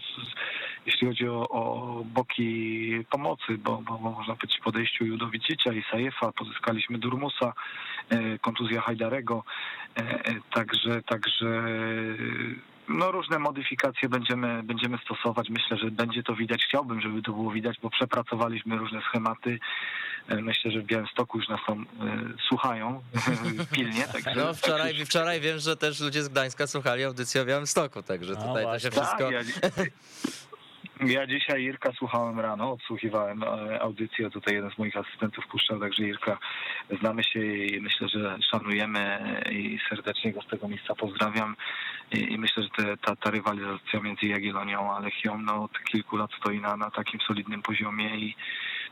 jeśli 0.87 1.07
chodzi 1.07 1.29
o, 1.29 1.49
o 1.49 2.05
boki 2.05 3.05
pomocy, 3.11 3.59
bo, 3.59 3.83
bo, 3.83 3.99
można 3.99 4.37
powiedzieć 4.37 4.59
w 4.61 4.65
podejściu 4.65 5.05
Judowicicia 5.05 5.73
i 5.73 5.85
Sajefa, 5.91 6.33
pozyskaliśmy 6.33 6.99
Durmusa, 6.99 7.53
kontuzja 8.41 8.81
Hajdarego, 8.81 9.45
także, 10.51 11.03
także 11.03 11.65
no 12.89 13.13
różne 13.13 13.39
modyfikacje 13.39 14.09
będziemy, 14.09 14.63
będziemy 14.63 14.99
stosować. 14.99 15.51
Myślę, 15.51 15.77
że 15.77 15.91
będzie 15.91 16.23
to 16.23 16.35
widać. 16.35 16.65
Chciałbym, 16.69 17.01
żeby 17.01 17.23
to 17.23 17.33
było 17.33 17.51
widać, 17.51 17.77
bo 17.83 17.91
przepracowaliśmy 17.91 18.77
różne 18.77 19.01
schematy. 19.01 19.59
E, 20.29 20.43
myślę, 20.43 20.71
że 20.71 20.81
w 20.81 20.85
Białymstoku 20.85 21.39
już 21.39 21.49
nas 21.49 21.61
tam 21.67 21.83
y, 21.83 21.87
słuchają 22.49 23.03
pilnie. 23.75 24.05
Także, 24.13 24.35
no 24.37 24.55
wczoraj, 24.55 24.99
tak 24.99 25.07
wczoraj 25.07 25.41
wiem, 25.41 25.59
że 25.59 25.77
też 25.77 26.01
ludzie 26.01 26.23
z 26.23 26.29
Gdańska 26.29 26.67
słuchali 26.67 27.05
audycji 27.05 27.41
o 27.41 27.45
Białymstoku, 27.45 28.03
także 28.03 28.37
tutaj 28.37 28.65
no 28.65 28.73
to 28.73 28.79
się 28.79 28.91
wszystko... 28.91 29.19
Tak, 29.19 29.33
ja, 29.33 29.41
Ja 31.07 31.27
dzisiaj 31.27 31.63
Irka 31.63 31.93
słuchałem 31.93 32.41
rano, 32.41 32.73
odsłuchiwałem 32.73 33.43
e, 33.43 33.81
audycję, 33.83 34.31
tutaj 34.31 34.55
jeden 34.55 34.71
z 34.71 34.79
moich 34.79 34.97
asystentów 34.97 35.47
puszczał, 35.47 35.81
także 35.81 36.03
Irka 36.03 36.39
znamy 37.01 37.25
się 37.25 37.41
i 37.45 37.81
myślę, 37.81 38.09
że 38.09 38.39
szanujemy 38.51 39.19
i 39.51 39.79
serdecznie 39.89 40.33
go 40.33 40.43
z 40.43 40.47
tego 40.47 40.69
miejsca 40.69 40.95
pozdrawiam. 40.95 41.57
I, 42.13 42.33
i 42.33 42.39
myślę, 42.39 42.63
że 42.63 42.69
te, 42.69 42.97
ta, 42.97 43.17
ta 43.17 43.31
rywalizacja 43.31 44.01
między 44.01 44.27
Jagiellonią 44.27 44.97
a 44.97 45.01
Lechią 45.01 45.39
no, 45.39 45.65
od 45.65 45.83
kilku 45.85 46.17
lat 46.17 46.31
stoi 46.41 46.61
na, 46.61 46.77
na 46.77 46.91
takim 46.91 47.21
solidnym 47.21 47.63
poziomie 47.63 48.17
i 48.17 48.37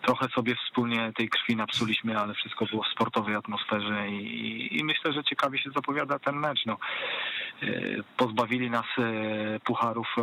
trochę 0.03 0.29
sobie 0.29 0.55
wspólnie 0.55 1.13
tej 1.17 1.29
krwi 1.29 1.57
napsuliśmy, 1.57 2.19
ale 2.19 2.35
wszystko 2.35 2.67
było 2.67 2.83
w 2.83 2.93
sportowej 2.93 3.35
atmosferze 3.35 4.09
i, 4.09 4.79
i 4.79 4.85
myślę, 4.85 5.13
że 5.13 5.25
ciekawie 5.25 5.59
się 5.59 5.71
zapowiada 5.71 6.19
ten 6.19 6.37
mecz. 6.37 6.67
No, 6.67 6.77
e, 7.63 7.67
pozbawili 8.17 8.71
nas 8.71 8.87
e, 8.99 9.61
pucharów, 9.61 10.07
e, 10.19 10.23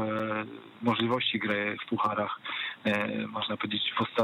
możliwości 0.82 1.40
gry 1.40 1.78
w 1.86 1.90
pucharach, 1.90 2.40
można 3.28 3.58
powiedzieć 3.58 3.94
w, 3.98 4.02
osta 4.02 4.24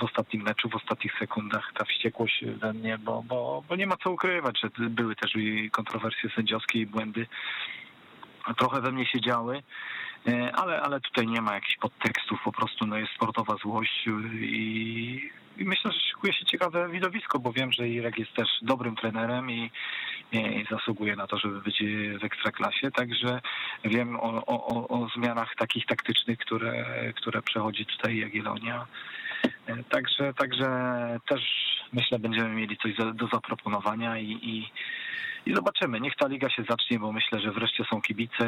w 0.00 0.02
ostatnim 0.02 0.42
meczu, 0.42 0.68
w 0.68 0.74
ostatnich 0.76 1.12
sekundach 1.18 1.72
ta 1.74 1.84
wściekłość 1.84 2.44
we 2.44 2.72
mnie, 2.72 2.98
bo, 2.98 3.22
bo, 3.22 3.62
bo 3.68 3.76
nie 3.76 3.86
ma 3.86 3.96
co 3.96 4.10
ukrywać, 4.10 4.60
że 4.60 4.88
były 4.88 5.16
też 5.16 5.36
i 5.36 5.70
kontrowersje 5.70 6.30
sędziowskie 6.30 6.78
i 6.78 6.86
błędy. 6.86 7.26
Trochę 8.58 8.80
we 8.80 8.92
mnie 8.92 9.06
się 9.06 9.20
działy. 9.20 9.62
E, 10.28 10.52
ale, 10.52 10.80
ale 10.80 11.00
tutaj 11.00 11.26
nie 11.26 11.40
ma 11.40 11.54
jakichś 11.54 11.76
podtekstów, 11.76 12.40
po 12.44 12.52
prostu 12.52 12.86
no 12.86 12.96
jest 12.96 13.12
sportowa 13.12 13.56
złość 13.56 14.06
i, 14.40 15.30
i 15.58 15.64
myślę, 15.64 15.92
że 15.92 16.00
szykuje 16.00 16.32
się 16.32 16.44
ciekawe 16.44 16.88
widowisko, 16.88 17.38
bo 17.38 17.52
wiem, 17.52 17.72
że 17.72 17.88
Irek 17.88 18.18
jest 18.18 18.34
też 18.34 18.48
dobrym 18.62 18.96
trenerem 18.96 19.50
i, 19.50 19.70
i 20.32 20.66
zasługuje 20.70 21.16
na 21.16 21.26
to, 21.26 21.38
żeby 21.38 21.60
być 21.60 21.82
w 22.20 22.24
ekstraklasie, 22.24 22.90
także 22.90 23.40
wiem 23.84 24.20
o, 24.20 24.46
o, 24.46 24.88
o 24.88 25.08
zmianach 25.16 25.54
takich 25.54 25.86
taktycznych, 25.86 26.38
które, 26.38 26.84
które 27.16 27.42
przechodzi 27.42 27.86
tutaj 27.86 28.16
Jagiellonia. 28.16 28.86
Także, 29.90 30.34
także 30.34 30.66
też 31.28 31.42
myślę, 31.92 32.18
będziemy 32.18 32.48
mieli 32.48 32.76
coś 32.76 32.92
do 33.14 33.26
zaproponowania 33.32 34.18
i, 34.18 34.30
i, 34.30 34.70
i 35.46 35.54
zobaczymy. 35.54 36.00
Niech 36.00 36.16
ta 36.16 36.28
liga 36.28 36.50
się 36.50 36.64
zacznie, 36.70 36.98
bo 36.98 37.12
myślę, 37.12 37.40
że 37.40 37.52
wreszcie 37.52 37.84
są 37.90 38.02
kibice 38.02 38.44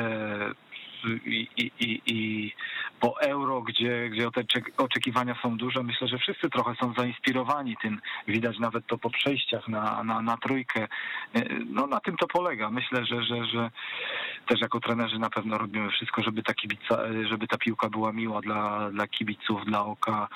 i, 1.27 1.49
i, 1.57 2.03
i 2.07 2.53
po 3.01 3.21
euro, 3.21 3.63
gdzie, 3.63 4.11
gdzie 4.11 4.31
te 4.31 4.43
oczekiwania 4.77 5.35
są 5.43 5.57
duże, 5.57 5.83
myślę, 5.83 6.09
że 6.09 6.19
wszyscy 6.19 6.51
trochę 6.51 6.75
są 6.81 6.95
zainspirowani 6.99 7.77
tym. 7.83 8.01
Widać 8.29 8.59
nawet 8.59 8.87
to 8.87 8.99
po 8.99 9.11
przejściach 9.11 9.69
na, 9.69 10.05
na, 10.05 10.23
na 10.23 10.37
trójkę. 10.37 10.89
No 11.67 11.87
na 11.87 12.01
tym 12.01 12.17
to 12.17 12.27
polega. 12.27 12.71
Myślę, 12.71 13.07
że, 13.07 13.23
że, 13.23 13.45
że 13.45 13.71
też 14.47 14.61
jako 14.61 14.81
trenerzy 14.81 15.19
na 15.19 15.31
pewno 15.31 15.59
robimy 15.59 15.91
wszystko, 15.91 16.23
żeby 16.23 16.43
ta, 16.43 16.55
kibica, 16.55 16.99
żeby 17.31 17.47
ta 17.47 17.59
piłka 17.59 17.89
była 17.89 18.13
miła 18.13 18.41
dla, 18.41 18.91
dla 18.91 19.07
kibiców, 19.07 19.65
dla 19.65 19.85
oka, 19.85 20.29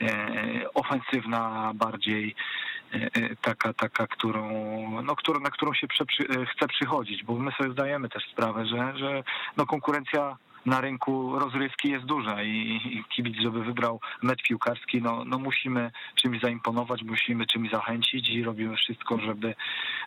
e, 0.00 0.74
ofensywna 0.74 1.72
bardziej. 1.74 2.34
E, 2.94 3.10
e, 3.14 3.36
taka, 3.36 3.72
taka, 3.72 4.06
którą, 4.06 5.02
no, 5.02 5.16
którą, 5.16 5.40
na 5.40 5.50
którą 5.50 5.74
się 5.74 5.86
prze, 5.86 6.04
e, 6.04 6.46
chce 6.46 6.68
przychodzić, 6.68 7.24
bo 7.24 7.34
my 7.34 7.52
sobie 7.52 7.72
zdajemy 7.72 8.08
też 8.08 8.24
sprawę, 8.32 8.66
że, 8.66 8.98
że 8.98 9.22
no, 9.56 9.66
konkurencja 9.66 10.36
na 10.66 10.80
rynku 10.80 11.38
rozrywki 11.38 11.90
jest 11.90 12.04
duża 12.04 12.42
i, 12.42 13.04
kibic, 13.08 13.36
żeby 13.42 13.64
wybrał 13.64 14.00
mecz 14.22 14.42
piłkarski, 14.42 15.02
no, 15.02 15.24
no 15.24 15.38
musimy 15.38 15.90
czymś 16.14 16.40
zaimponować, 16.40 17.02
musimy 17.02 17.46
czymś 17.46 17.70
zachęcić 17.70 18.28
i 18.28 18.42
robimy 18.42 18.76
wszystko, 18.76 19.18
żeby, 19.18 19.54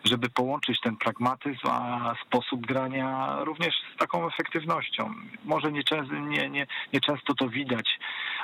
żeby 0.04 0.30
połączyć 0.30 0.80
ten 0.80 0.96
pragmatyzm, 0.96 1.68
a 1.70 2.14
sposób 2.26 2.66
grania 2.66 3.38
również 3.44 3.74
z 3.94 3.98
taką 3.98 4.26
efektywnością. 4.26 5.14
Może 5.44 5.72
nie, 5.72 5.82
nie, 6.20 6.50
nie, 6.50 6.66
nie 6.92 7.00
często 7.00 7.34
to 7.34 7.48
widać, 7.48 7.98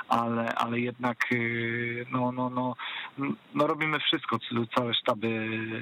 ale, 0.09 0.55
ale 0.55 0.79
jednak 0.79 1.31
y, 1.31 2.05
no, 2.11 2.31
no, 2.31 2.49
no, 2.49 2.75
no 3.55 3.67
robimy 3.67 3.99
wszystko, 3.99 4.39
całe 4.75 4.93
sztaby 4.93 5.27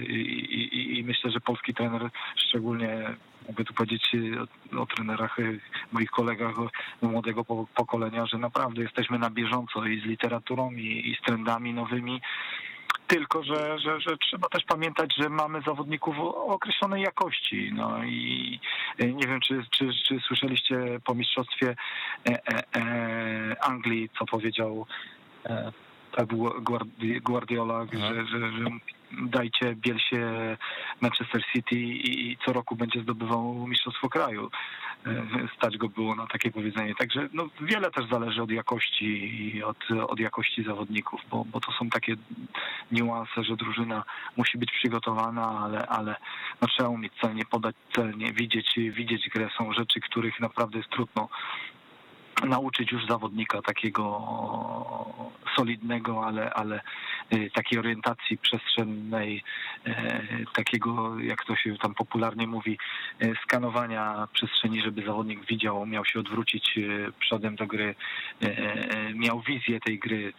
i, 0.09 0.13
i, 0.13 0.99
i 0.99 1.03
myślę, 1.03 1.31
że 1.31 1.39
polski 1.39 1.73
trener 1.73 2.09
szczególnie 2.35 3.15
mogę 3.47 3.63
tu 3.63 3.73
powiedzieć 3.73 4.11
o, 4.73 4.81
o 4.81 4.85
trenerach, 4.85 5.39
y, 5.39 5.59
moich 5.91 6.11
kolegach 6.11 6.55
młodego 7.01 7.45
pokolenia, 7.75 8.25
że 8.25 8.37
naprawdę 8.37 8.81
jesteśmy 8.81 9.19
na 9.19 9.29
bieżąco 9.29 9.85
i 9.85 10.01
z 10.01 10.03
literaturą, 10.03 10.71
i, 10.71 11.09
i 11.11 11.15
z 11.15 11.25
trendami 11.25 11.73
nowymi. 11.73 12.21
Tylko, 13.07 13.43
że, 13.43 13.79
że, 13.79 14.01
że 14.01 14.17
trzeba 14.17 14.49
też 14.49 14.63
pamiętać, 14.63 15.15
że 15.17 15.29
mamy 15.29 15.61
zawodników 15.61 16.19
o 16.19 16.45
określonej 16.45 17.01
jakości. 17.01 17.71
No 17.73 18.03
i 18.03 18.59
y, 19.01 19.13
nie 19.13 19.27
wiem, 19.27 19.39
czy, 19.39 19.63
czy, 19.71 19.89
czy 20.07 20.19
słyszeliście 20.27 20.99
po 21.05 21.15
mistrzostwie 21.15 21.75
e, 22.29 22.31
e, 22.31 22.63
e, 22.75 23.63
Anglii, 23.63 24.09
co 24.19 24.25
powiedział 24.25 24.85
tak 26.15 26.27
Guardiola, 27.23 27.85
że, 27.93 28.25
że, 28.25 28.51
że 28.51 28.65
dajcie 29.21 29.75
Bielsie 29.75 30.57
Manchester 31.01 31.41
City 31.53 31.75
i 31.75 32.37
co 32.45 32.53
roku 32.53 32.75
będzie 32.75 33.01
zdobywał 33.01 33.67
mistrzostwo 33.67 34.09
kraju. 34.09 34.49
E, 35.05 35.23
stać 35.57 35.77
go 35.77 35.89
było 35.89 36.15
na 36.15 36.27
takie 36.27 36.51
powiedzenie. 36.51 36.95
Także 36.95 37.29
no, 37.33 37.49
wiele 37.61 37.91
też 37.91 38.09
zależy 38.11 38.41
od 38.41 38.51
jakości 38.51 39.05
i 39.55 39.63
od, 39.63 39.77
od 40.07 40.19
jakości 40.19 40.63
zawodników, 40.63 41.21
bo, 41.29 41.45
bo 41.45 41.59
to 41.59 41.71
są 41.71 41.89
takie 41.89 42.15
niuanse, 42.91 43.43
że 43.43 43.55
drużyna 43.55 44.03
musi 44.37 44.57
być 44.57 44.71
przygotowana, 44.71 45.59
ale, 45.59 45.87
ale 45.87 46.15
no, 46.61 46.67
trzeba 46.67 46.89
umieć 46.89 47.13
celnie 47.21 47.45
podać, 47.45 47.75
celnie 47.95 48.33
widzieć, 48.33 48.73
widzieć 48.75 49.29
grę. 49.29 49.49
Są 49.57 49.73
rzeczy, 49.73 49.99
których 49.99 50.39
naprawdę 50.39 50.77
jest 50.77 50.89
trudno 50.89 51.29
nauczyć 52.47 52.91
już 52.91 53.05
zawodnika 53.07 53.61
takiego 53.61 54.21
solidnego, 55.57 56.25
ale, 56.25 56.53
ale 56.53 56.81
y, 57.33 57.51
takiej 57.53 57.79
orientacji 57.79 58.37
przestrzennej, 58.37 59.43
y, 59.87 59.91
takiego, 60.53 61.19
jak 61.19 61.45
to 61.45 61.55
się 61.55 61.77
tam 61.77 61.93
popularnie 61.93 62.47
mówi, 62.47 62.77
y, 63.23 63.33
skanowania 63.43 64.27
przestrzeni, 64.33 64.81
żeby 64.81 65.05
zawodnik 65.05 65.45
widział, 65.45 65.85
miał 65.85 66.05
się 66.05 66.19
odwrócić 66.19 66.79
przodem 67.19 67.55
do 67.55 67.67
gry, 67.67 67.95
miał 69.15 69.41
wizję 69.41 69.79
tej 69.79 69.99
gry. 69.99 70.33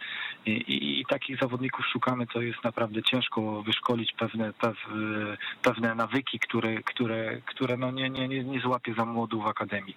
I, 0.45 0.99
i 0.99 1.05
takich 1.09 1.39
zawodników 1.39 1.85
szukamy, 1.85 2.27
to 2.27 2.41
jest 2.41 2.63
naprawdę 2.63 3.03
ciężko 3.03 3.63
wyszkolić 3.63 4.13
pewne, 4.13 4.53
pewne 5.61 5.95
nawyki, 5.95 6.39
które, 6.39 6.83
które, 6.83 7.41
które 7.45 7.77
no 7.77 7.91
nie, 7.91 8.09
nie, 8.09 8.27
nie, 8.27 8.59
złapie 8.59 8.93
za 8.93 9.05
młodu 9.05 9.41
w 9.41 9.47
akademii 9.47 9.95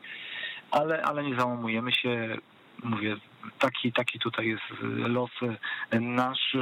ale, 0.70 1.02
ale 1.02 1.22
nie 1.22 1.34
załamujemy 1.34 1.92
się. 1.92 2.36
Mówię, 2.84 3.16
taki, 3.58 3.92
taki 3.92 4.18
tutaj 4.18 4.46
jest 4.46 4.62
los 4.82 5.30
nasz, 5.92 6.56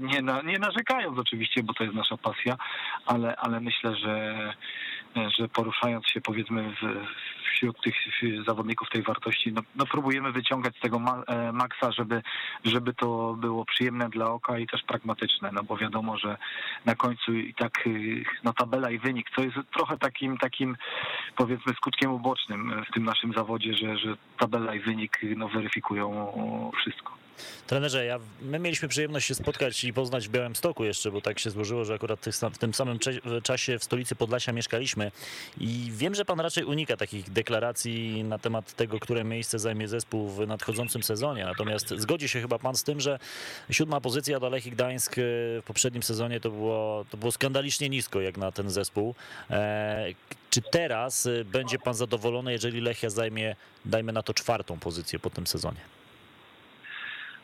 nie, 0.00 0.22
na, 0.22 0.42
nie 0.42 0.58
narzekając 0.58 1.18
oczywiście, 1.18 1.62
bo 1.62 1.74
to 1.74 1.84
jest 1.84 1.96
nasza 1.96 2.16
pasja, 2.16 2.56
ale, 3.06 3.36
ale 3.36 3.60
myślę, 3.60 3.96
że 3.96 4.54
że 5.38 5.48
poruszając 5.48 6.06
się 6.06 6.20
powiedzmy 6.20 6.74
wśród 7.52 7.80
tych 7.80 7.94
zawodników 8.46 8.88
tej 8.90 9.02
wartości, 9.02 9.52
no, 9.52 9.62
no 9.76 9.86
próbujemy 9.86 10.32
wyciągać 10.32 10.76
z 10.76 10.80
tego 10.80 11.00
e, 11.26 11.52
maksa, 11.52 11.92
żeby, 11.92 12.22
żeby 12.64 12.94
to 12.94 13.34
było 13.34 13.64
przyjemne 13.64 14.08
dla 14.08 14.26
oka 14.26 14.58
i 14.58 14.66
też 14.66 14.82
pragmatyczne, 14.82 15.50
no 15.52 15.62
bo 15.62 15.76
wiadomo, 15.76 16.18
że 16.18 16.36
na 16.84 16.94
końcu 16.94 17.32
i 17.32 17.54
tak 17.54 17.86
y, 17.86 18.24
no 18.44 18.52
tabela 18.52 18.90
i 18.90 18.98
wynik, 18.98 19.30
co 19.36 19.42
jest 19.42 19.56
trochę 19.74 19.98
takim 19.98 20.38
takim 20.38 20.76
powiedzmy 21.36 21.74
skutkiem 21.74 22.12
ubocznym 22.12 22.84
w 22.90 22.94
tym 22.94 23.04
naszym 23.04 23.32
zawodzie, 23.32 23.74
że, 23.74 23.98
że 23.98 24.16
tabela 24.38 24.74
i 24.74 24.80
wynik 24.80 25.20
no, 25.36 25.48
weryfikują 25.48 26.32
wszystko. 26.76 27.21
Trenerze, 27.66 28.04
ja, 28.04 28.18
my 28.40 28.58
mieliśmy 28.58 28.88
przyjemność 28.88 29.26
się 29.26 29.34
spotkać 29.34 29.84
i 29.84 29.92
poznać 29.92 30.28
w 30.28 30.30
Białymstoku 30.30 30.84
jeszcze, 30.84 31.10
bo 31.10 31.20
tak 31.20 31.38
się 31.38 31.50
złożyło, 31.50 31.84
że 31.84 31.94
akurat 31.94 32.20
w 32.52 32.58
tym 32.58 32.74
samym 32.74 32.98
czasie 33.42 33.78
w 33.78 33.84
stolicy 33.84 34.16
Podlasia 34.16 34.52
mieszkaliśmy 34.52 35.12
i 35.60 35.90
wiem, 35.92 36.14
że 36.14 36.24
pan 36.24 36.40
raczej 36.40 36.64
unika 36.64 36.96
takich 36.96 37.30
deklaracji 37.30 38.24
na 38.24 38.38
temat 38.38 38.72
tego, 38.72 39.00
które 39.00 39.24
miejsce 39.24 39.58
zajmie 39.58 39.88
zespół 39.88 40.28
w 40.28 40.46
nadchodzącym 40.46 41.02
sezonie, 41.02 41.44
natomiast 41.44 41.88
zgodzi 41.96 42.28
się 42.28 42.40
chyba 42.40 42.58
pan 42.58 42.76
z 42.76 42.82
tym, 42.82 43.00
że 43.00 43.18
siódma 43.70 44.00
pozycja 44.00 44.40
dla 44.40 44.48
Lechii 44.48 44.72
Gdańsk 44.72 45.12
e, 45.12 45.22
w 45.60 45.62
poprzednim 45.66 46.02
sezonie 46.02 46.40
to 46.40 46.50
było, 46.50 47.04
to 47.10 47.16
było 47.16 47.32
skandalicznie 47.32 47.88
nisko 47.88 48.20
jak 48.20 48.36
na 48.36 48.52
ten 48.52 48.70
zespół. 48.70 49.14
E, 49.50 50.06
czy 50.50 50.62
teraz 50.62 51.26
e, 51.26 51.44
będzie 51.44 51.78
pan 51.78 51.94
zadowolony, 51.94 52.52
jeżeli 52.52 52.80
Lechia 52.80 53.10
zajmie, 53.10 53.56
dajmy 53.84 54.12
na 54.12 54.22
to 54.22 54.34
czwartą 54.34 54.78
pozycję 54.78 55.18
po 55.18 55.30
tym 55.30 55.46
sezonie? 55.46 56.01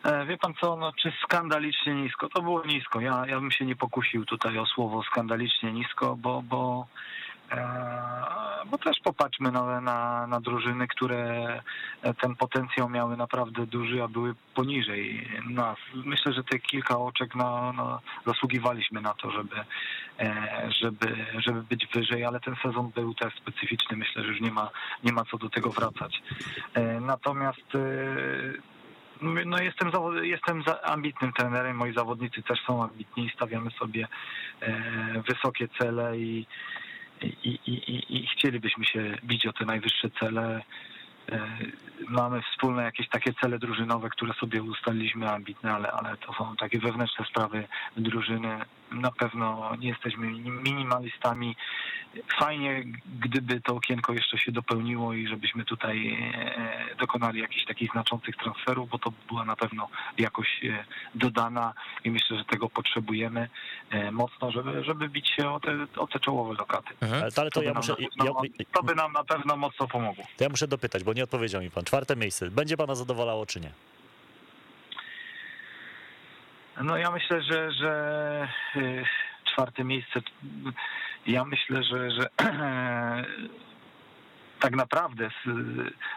E, 0.05 0.27
wie 0.27 0.39
pan 0.39 0.55
co, 0.61 0.77
no 0.77 0.93
czy 0.93 1.13
skandalicznie 1.25 1.95
nisko? 1.95 2.29
To 2.29 2.43
było 2.43 2.67
nisko. 2.67 3.01
Ja, 3.01 3.27
ja 3.27 3.41
bym 3.41 3.51
się 3.51 3.65
nie 3.67 3.77
pokusił 3.77 4.25
tutaj 4.25 4.59
o 4.59 4.67
słowo 4.67 5.03
skandalicznie 5.03 5.73
nisko, 5.73 6.17
bo, 6.17 6.43
bo 6.43 6.87
e, 7.51 8.39
bo 8.71 8.79
też 8.79 9.01
popatrzmy 9.05 9.53
na, 9.53 9.81
na, 9.81 10.27
na 10.27 10.41
drużyny, 10.41 10.89
które 10.89 11.63
ten 12.23 12.37
potencjał 12.37 12.89
miały 12.89 13.17
naprawdę 13.17 13.67
duży, 13.67 14.03
a 14.03 14.09
były 14.09 14.35
poniżej 14.55 15.29
nas. 15.51 15.77
Myślę, 15.95 16.33
że 16.33 16.45
te 16.45 16.59
kilka 16.59 16.99
oczek 16.99 17.35
na, 17.35 17.73
na 17.73 18.01
zasługiwaliśmy 18.27 19.01
na 19.01 19.15
to, 19.15 19.31
żeby, 19.31 19.57
e, 20.21 20.69
żeby, 20.83 21.27
żeby 21.39 21.63
być 21.63 21.87
wyżej, 21.95 22.25
ale 22.25 22.41
ten 22.41 22.57
sezon 22.63 22.91
był 22.95 23.15
też 23.15 23.35
specyficzny. 23.35 23.97
Myślę, 23.97 24.23
że 24.23 24.29
już 24.29 24.41
nie 24.41 24.53
ma, 24.53 24.71
nie 25.05 25.13
ma 25.13 25.25
co 25.25 25.39
do 25.39 25.51
tego 25.51 25.71
wracać. 25.71 26.23
E, 26.75 27.01
natomiast 27.01 27.77
no 29.23 29.59
jestem, 29.63 29.91
jestem 30.23 30.63
ambitnym 30.83 31.33
trenerem, 31.33 31.77
moi 31.77 31.95
zawodnicy 31.95 32.43
też 32.43 32.59
są 32.67 32.83
ambitni, 32.83 33.31
stawiamy 33.35 33.71
sobie 33.71 34.09
wysokie 35.29 35.69
cele 35.79 36.19
i 36.19 36.47
i, 37.23 37.59
i, 37.67 38.17
i 38.17 38.27
chcielibyśmy 38.27 38.85
się 38.85 39.19
bić 39.25 39.47
o 39.47 39.53
te 39.53 39.65
najwyższe 39.65 40.11
cele. 40.21 40.63
E, 41.33 41.49
mamy 42.09 42.43
wspólne 42.43 42.83
jakieś 42.83 43.09
takie 43.09 43.33
cele 43.41 43.59
drużynowe, 43.59 44.11
które 44.11 44.35
sobie 44.35 44.63
ustaliliśmy 44.63 45.31
ambitne, 45.31 45.73
ale, 45.73 45.93
ale 45.93 46.17
to 46.17 46.33
są 46.33 46.57
takie 46.57 46.79
wewnętrzne 46.79 47.25
sprawy 47.25 47.69
drużyny. 47.97 48.59
Na 48.93 49.11
pewno 49.11 49.77
nie 49.79 49.89
jesteśmy 49.89 50.27
minimalistami. 50.63 51.57
Fajnie, 52.39 52.85
gdyby 53.21 53.61
to 53.61 53.75
okienko 53.75 54.13
jeszcze 54.13 54.39
się 54.39 54.53
dopełniło 54.53 55.13
i 55.13 55.29
żebyśmy 55.29 55.65
tutaj 55.65 56.19
e, 56.35 56.97
dokonali 57.01 57.41
jakichś 57.41 57.65
takich 57.65 57.91
znaczących 57.93 58.37
transferów, 58.37 58.89
bo 58.91 58.99
to 58.99 59.13
była 59.29 59.45
na 59.45 59.57
pewno 59.57 59.89
jakoś 60.19 60.65
e, 60.65 60.85
dodana 61.15 61.73
i 62.05 62.11
myślę, 62.11 62.39
że 62.39 62.45
tego 62.45 62.69
potrzebujemy 62.69 63.49
mocno, 64.13 64.51
żeby, 64.51 64.85
żeby 64.85 65.09
bić 65.09 65.29
się 65.29 65.51
o 65.51 65.61
te, 65.61 65.87
o 65.97 66.07
te 66.07 66.21
czołowe 66.21 66.55
lokaty. 66.55 66.95
Mhm. 67.01 67.23
Ale 67.23 67.31
to, 67.31 67.51
to 67.51 67.63
ja 67.63 67.75
muszę, 67.75 67.97
ja, 68.25 68.33
to 68.73 68.83
by 68.83 68.95
nam 68.95 69.13
na 69.13 69.25
pewno 69.25 69.57
mocno 69.57 69.89
pomogło. 69.89 70.25
To 70.37 70.45
ja 70.45 70.51
muszę 70.51 70.69
dopytać, 70.69 71.05
bo 71.05 71.13
nie 71.19 71.25
odpowiedział 71.25 71.63
mi 71.63 71.71
pan. 71.71 71.85
Czwarte 71.85 72.17
miejsce. 72.17 72.51
Będzie 72.51 72.77
pana 72.77 72.95
zadowalało 72.95 73.47
czy 73.47 73.61
nie? 73.61 73.73
No 76.83 76.97
ja 76.97 77.11
myślę, 77.11 77.43
że, 77.43 77.73
że 77.73 78.49
y, 78.77 79.05
czwarte 79.53 79.85
miejsce. 79.85 80.21
Ja 81.27 81.45
myślę, 81.45 81.83
że, 81.85 82.11
że 82.11 82.29
tak 84.61 84.77
naprawdę 84.77 85.31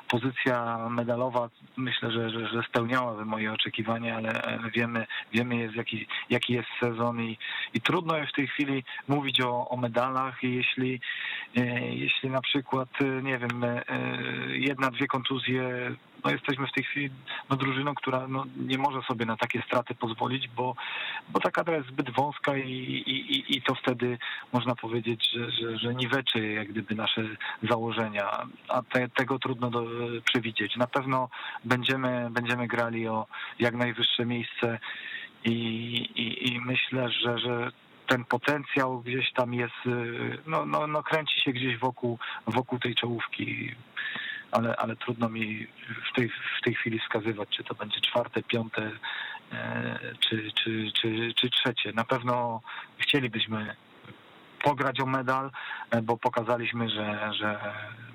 pozycja 0.07 0.77
medalowa 0.89 1.49
myślę, 1.77 2.11
że, 2.11 2.29
że, 2.29 2.47
że 2.47 2.63
spełniałaby 2.69 3.25
moje 3.25 3.53
oczekiwania, 3.53 4.15
ale 4.15 4.59
wiemy, 4.75 5.07
wiemy 5.33 5.55
jest 5.55 5.75
jaki, 5.75 6.07
jaki 6.29 6.53
jest 6.53 6.69
sezon 6.79 7.21
i, 7.21 7.37
i 7.73 7.81
trudno 7.81 8.17
jest 8.17 8.31
w 8.31 8.35
tej 8.35 8.47
chwili 8.47 8.83
mówić 9.07 9.41
o, 9.41 9.69
o 9.69 9.77
medalach. 9.77 10.43
I 10.43 10.55
jeśli, 10.55 11.01
e, 11.57 11.95
jeśli 11.95 12.29
na 12.29 12.41
przykład, 12.41 12.89
e, 13.01 13.21
nie 13.23 13.37
wiem, 13.37 13.63
e, 13.63 13.83
jedna, 14.57 14.91
dwie 14.91 15.07
kontuzje 15.07 15.91
no 16.23 16.31
jesteśmy 16.31 16.67
w 16.67 16.71
tej 16.71 16.83
chwili 16.83 17.09
no, 17.49 17.55
drużyną, 17.55 17.95
która 17.95 18.27
no, 18.27 18.45
nie 18.57 18.77
może 18.77 19.01
sobie 19.01 19.25
na 19.25 19.37
takie 19.37 19.61
straty 19.61 19.95
pozwolić, 19.95 20.47
bo, 20.47 20.75
bo 21.29 21.39
ta 21.39 21.51
kadra 21.51 21.75
jest 21.75 21.87
zbyt 21.87 22.09
wąska 22.09 22.57
i, 22.57 22.71
i, 22.71 23.57
i 23.57 23.61
to 23.61 23.75
wtedy 23.75 24.17
można 24.53 24.75
powiedzieć, 24.75 25.29
że, 25.33 25.51
że, 25.51 25.77
że 25.77 25.95
niweczy 25.95 26.47
jak 26.47 26.67
gdyby 26.67 26.95
nasze 26.95 27.23
założenia, 27.69 28.30
a 28.67 28.81
te, 28.81 29.09
tego 29.09 29.39
trudno 29.39 29.69
do, 29.69 29.85
przewidzieć. 30.25 30.75
Na 30.75 30.87
pewno 30.87 31.29
będziemy, 31.65 32.27
będziemy 32.31 32.67
grali 32.67 33.07
o 33.07 33.27
jak 33.59 33.75
najwyższe 33.75 34.25
miejsce 34.25 34.79
i, 35.45 35.51
i, 36.15 36.53
i 36.53 36.61
myślę, 36.61 37.09
że, 37.09 37.39
że 37.39 37.71
ten 38.07 38.25
potencjał 38.25 39.01
gdzieś 39.01 39.33
tam 39.33 39.53
jest, 39.53 39.75
no, 40.47 40.65
no, 40.65 40.87
no 40.87 41.03
kręci 41.03 41.41
się 41.41 41.51
gdzieś 41.51 41.77
wokół, 41.77 42.19
wokół 42.47 42.79
tej 42.79 42.95
czołówki 42.95 43.75
ale, 44.51 44.75
ale 44.75 44.95
trudno 44.95 45.29
mi 45.29 45.67
w 46.11 46.15
tej, 46.15 46.29
w 46.29 46.63
tej 46.63 46.75
chwili 46.75 46.99
wskazywać, 46.99 47.49
czy 47.49 47.63
to 47.63 47.75
będzie 47.75 48.01
czwarte, 48.01 48.43
piąte, 48.43 48.91
e, 49.51 49.99
czy, 50.19 50.51
czy, 50.63 50.91
czy, 51.01 51.33
czy 51.35 51.49
trzecie. 51.49 51.93
Na 51.93 52.03
pewno 52.03 52.61
chcielibyśmy 52.97 53.75
pograć 54.63 54.99
o 54.99 55.05
medal, 55.05 55.51
e, 55.91 56.01
bo 56.01 56.17
pokazaliśmy, 56.17 56.89
że, 56.89 57.33
że 57.33 57.59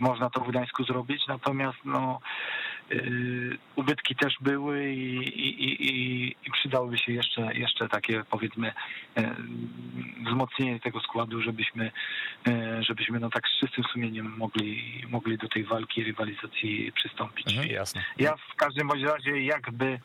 można 0.01 0.31
to 0.31 0.41
w 0.41 0.49
Gdańsku 0.49 0.85
zrobić, 0.85 1.23
natomiast 1.29 1.79
no, 1.85 2.21
ubytki 3.77 4.17
też 4.17 4.37
były 4.41 4.91
i, 4.91 5.17
i, 5.17 5.65
i, 5.65 6.37
i, 6.47 6.51
przydałyby 6.53 6.99
się 6.99 7.13
jeszcze, 7.13 7.55
jeszcze 7.55 7.89
takie 7.89 8.25
powiedzmy 8.31 8.73
yy, 9.17 9.25
wzmocnienie 10.27 10.81
tego 10.81 11.01
składu, 11.01 11.43
żebyśmy, 11.43 11.91
yy, 12.47 12.83
żebyśmy 12.83 13.21
no 13.21 13.31
tak 13.31 13.49
z 13.49 13.61
czystym 13.61 13.85
sumieniem 13.85 14.35
mogli, 14.37 15.03
mogli 15.09 15.39
do 15.39 15.49
tej 15.49 15.65
walki, 15.65 16.05
rywalizacji 16.05 16.93
przystąpić. 16.93 17.53
Mhm, 17.53 17.69
jasne. 17.69 18.05
Ja 18.19 18.35
w 18.37 18.55
każdym 18.57 18.89
bądź 18.89 19.03
razie 19.03 19.43
jakby 19.43 20.01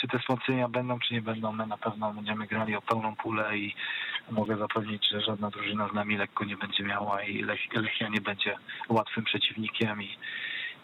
czy 0.00 0.08
te 0.08 0.18
wzmocnienia 0.18 0.68
będą, 0.68 0.98
czy 0.98 1.14
nie 1.14 1.22
będą, 1.22 1.52
my 1.52 1.66
na 1.66 1.76
pewno 1.76 2.14
będziemy 2.14 2.46
grali 2.46 2.76
o 2.76 2.82
pełną 2.82 3.16
pulę 3.16 3.58
i 3.58 3.74
mogę 4.30 4.56
zapewnić, 4.56 5.08
że 5.08 5.20
żadna 5.20 5.50
drużyna 5.50 5.88
z 5.88 5.92
nami 5.92 6.16
lekko 6.16 6.44
nie 6.44 6.56
będzie 6.56 6.84
miała 6.84 7.22
i 7.22 7.42
Lech, 7.42 7.74
Lechia 7.74 8.08
nie 8.08 8.20
będzie 8.20 8.56
łatwym 8.88 9.24
przeciwnikiem 9.24 10.02
i, 10.02 10.18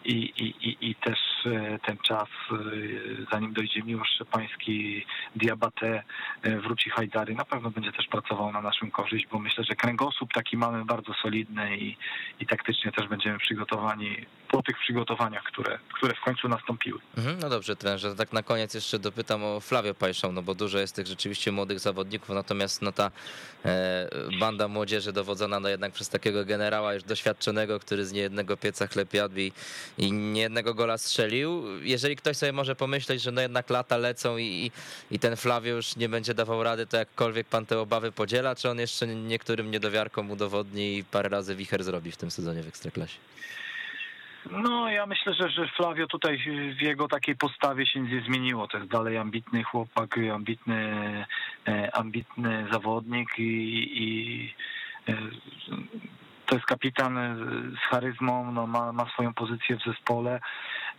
i, 0.05 0.13
i, 0.13 0.89
i 0.89 0.95
też 0.95 1.19
e, 1.45 1.79
ten 1.85 1.97
czas, 1.97 2.27
e, 2.51 2.55
zanim 3.31 3.53
dojdzie 3.53 3.83
Miłosz 3.83 4.09
Szczepański, 4.15 5.05
Diabate, 5.35 6.03
e, 6.43 6.57
wróci 6.57 6.89
Hajdary, 6.89 7.35
na 7.35 7.45
pewno 7.45 7.71
będzie 7.71 7.91
też 7.91 8.07
pracował 8.07 8.51
na 8.51 8.61
naszą 8.61 8.91
korzyść, 8.91 9.27
bo 9.31 9.39
myślę, 9.39 9.63
że 9.63 9.75
kręgosłup 9.75 10.33
taki 10.33 10.57
mamy 10.57 10.85
bardzo 10.85 11.13
solidny 11.13 11.77
i, 11.77 11.97
i 12.39 12.45
taktycznie 12.45 12.91
też 12.91 13.07
będziemy 13.07 13.39
przygotowani 13.39 14.25
po 14.51 14.63
tych 14.63 14.77
przygotowaniach, 14.77 15.43
które, 15.43 15.79
które 15.93 16.13
w 16.13 16.21
końcu 16.21 16.47
nastąpiły. 16.47 16.99
Mhm, 17.17 17.39
no 17.39 17.49
dobrze, 17.49 17.75
trenerze, 17.75 18.15
tak 18.15 18.33
na 18.33 18.43
koniec 18.43 18.73
jeszcze 18.73 18.99
dopytam 18.99 19.43
o 19.43 19.59
Flavio 19.59 19.93
Pajszą, 19.93 20.31
no 20.31 20.41
bo 20.41 20.55
dużo 20.55 20.79
jest 20.79 20.95
tych 20.95 21.07
rzeczywiście 21.07 21.51
młodych 21.51 21.79
zawodników, 21.79 22.29
natomiast 22.29 22.81
no 22.81 22.91
ta 22.91 23.11
e, 23.65 24.09
banda 24.39 24.67
młodzieży 24.67 25.13
dowodzona 25.13 25.59
no 25.59 25.69
jednak 25.69 25.91
przez 25.91 26.09
takiego 26.09 26.45
generała 26.45 26.93
już 26.93 27.03
doświadczonego, 27.03 27.79
który 27.79 28.05
z 28.05 28.11
niejednego 28.11 28.57
pieca 28.57 28.87
chleb 28.87 29.13
jadł 29.13 29.39
i, 29.39 29.51
i 29.99 30.11
niejednego 30.11 30.73
gola 30.73 30.97
strzelił. 30.97 31.63
Jeżeli 31.81 32.15
ktoś 32.15 32.37
sobie 32.37 32.51
może 32.51 32.75
pomyśleć, 32.75 33.21
że 33.21 33.31
no 33.31 33.41
jednak 33.41 33.69
lata 33.69 33.97
lecą 33.97 34.37
i, 34.37 34.71
i 35.11 35.19
ten 35.19 35.35
Flavio 35.35 35.75
już 35.75 35.95
nie 35.95 36.09
będzie 36.09 36.33
dawał 36.33 36.63
rady, 36.63 36.87
to 36.87 36.97
jakkolwiek 36.97 37.47
pan 37.47 37.65
te 37.65 37.79
obawy 37.79 38.11
podziela, 38.11 38.55
czy 38.55 38.69
on 38.69 38.79
jeszcze 38.79 39.07
niektórym 39.07 39.71
niedowiarkom 39.71 40.31
udowodni 40.31 40.97
i 40.97 41.03
parę 41.03 41.29
razy 41.29 41.55
wicher 41.55 41.83
zrobi 41.83 42.11
w 42.11 42.17
tym 42.17 42.31
sezonie 42.31 42.63
w 42.63 42.67
Ekstraklasie? 42.67 43.17
No, 44.51 44.89
ja 44.89 45.05
myślę, 45.05 45.33
że, 45.33 45.49
że 45.49 45.67
Flavio 45.67 46.07
tutaj 46.07 46.37
w 46.79 46.81
jego 46.81 47.07
takiej 47.07 47.35
postawie 47.35 47.85
się 47.85 47.99
nie 47.99 48.21
zmieniło. 48.21 48.67
To 48.67 48.77
jest 48.77 48.89
dalej 48.89 49.17
ambitny 49.17 49.63
chłopak, 49.63 50.19
ambitny, 50.33 50.75
e, 51.67 51.95
ambitny 51.95 52.67
zawodnik 52.71 53.29
i, 53.39 53.43
i 54.03 54.53
e, 55.07 55.17
to 56.49 56.55
jest 56.55 56.65
kapitan 56.65 57.37
z 57.75 57.89
charyzmą, 57.89 58.51
no, 58.51 58.67
ma, 58.67 58.93
ma 58.93 59.05
swoją 59.09 59.33
pozycję 59.33 59.77
w 59.77 59.83
zespole. 59.83 60.39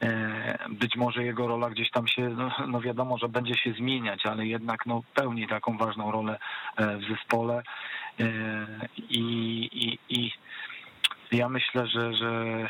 E, 0.02 0.58
być 0.70 0.96
może 0.96 1.24
jego 1.24 1.46
rola 1.46 1.70
gdzieś 1.70 1.90
tam 1.90 2.08
się, 2.08 2.28
no, 2.28 2.50
no 2.66 2.80
wiadomo, 2.80 3.18
że 3.18 3.28
będzie 3.28 3.54
się 3.54 3.72
zmieniać, 3.72 4.26
ale 4.26 4.46
jednak 4.46 4.86
no, 4.86 5.02
pełni 5.14 5.48
taką 5.48 5.78
ważną 5.78 6.10
rolę 6.10 6.38
w 6.78 7.08
zespole. 7.08 7.62
I, 8.98 9.68
i, 9.72 9.98
i 10.08 10.32
ja 11.32 11.48
myślę, 11.48 11.86
że, 11.86 12.14
że 12.14 12.68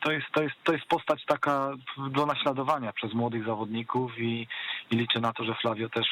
to, 0.00 0.12
jest, 0.12 0.26
to, 0.32 0.42
jest, 0.42 0.54
to 0.64 0.72
jest 0.72 0.86
postać 0.86 1.24
taka 1.24 1.72
do 2.10 2.26
naśladowania 2.26 2.92
przez 2.92 3.14
młodych 3.14 3.44
zawodników 3.44 4.18
i, 4.18 4.46
i 4.90 4.96
liczę 4.96 5.20
na 5.20 5.32
to, 5.32 5.44
że 5.44 5.54
Flavio 5.54 5.88
też, 5.88 6.06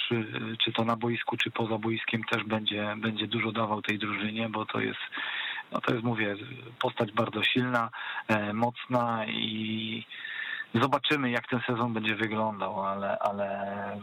czy 0.65 0.73
to 0.73 0.85
na 0.85 0.97
boisku, 0.97 1.37
czy 1.37 1.51
poza 1.51 1.79
boiskiem 1.79 2.25
też 2.25 2.45
będzie, 2.45 2.95
będzie 2.97 3.27
dużo 3.27 3.53
dawał 3.53 3.83
tej 3.83 3.99
drużynie, 3.99 4.49
bo 4.49 4.67
to 4.67 4.81
jest, 4.81 5.01
no 5.73 5.81
to 5.81 5.93
jest, 5.95 6.05
mówię, 6.05 6.37
postać 6.81 7.13
bardzo 7.13 7.43
silna, 7.43 7.91
e, 8.29 8.53
mocna 8.53 9.27
i 9.27 10.05
Zobaczymy, 10.83 11.31
jak 11.31 11.49
ten 11.49 11.61
sezon 11.67 11.93
będzie 11.93 12.15
wyglądał, 12.15 12.87
ale, 12.87 13.19
ale 13.19 13.47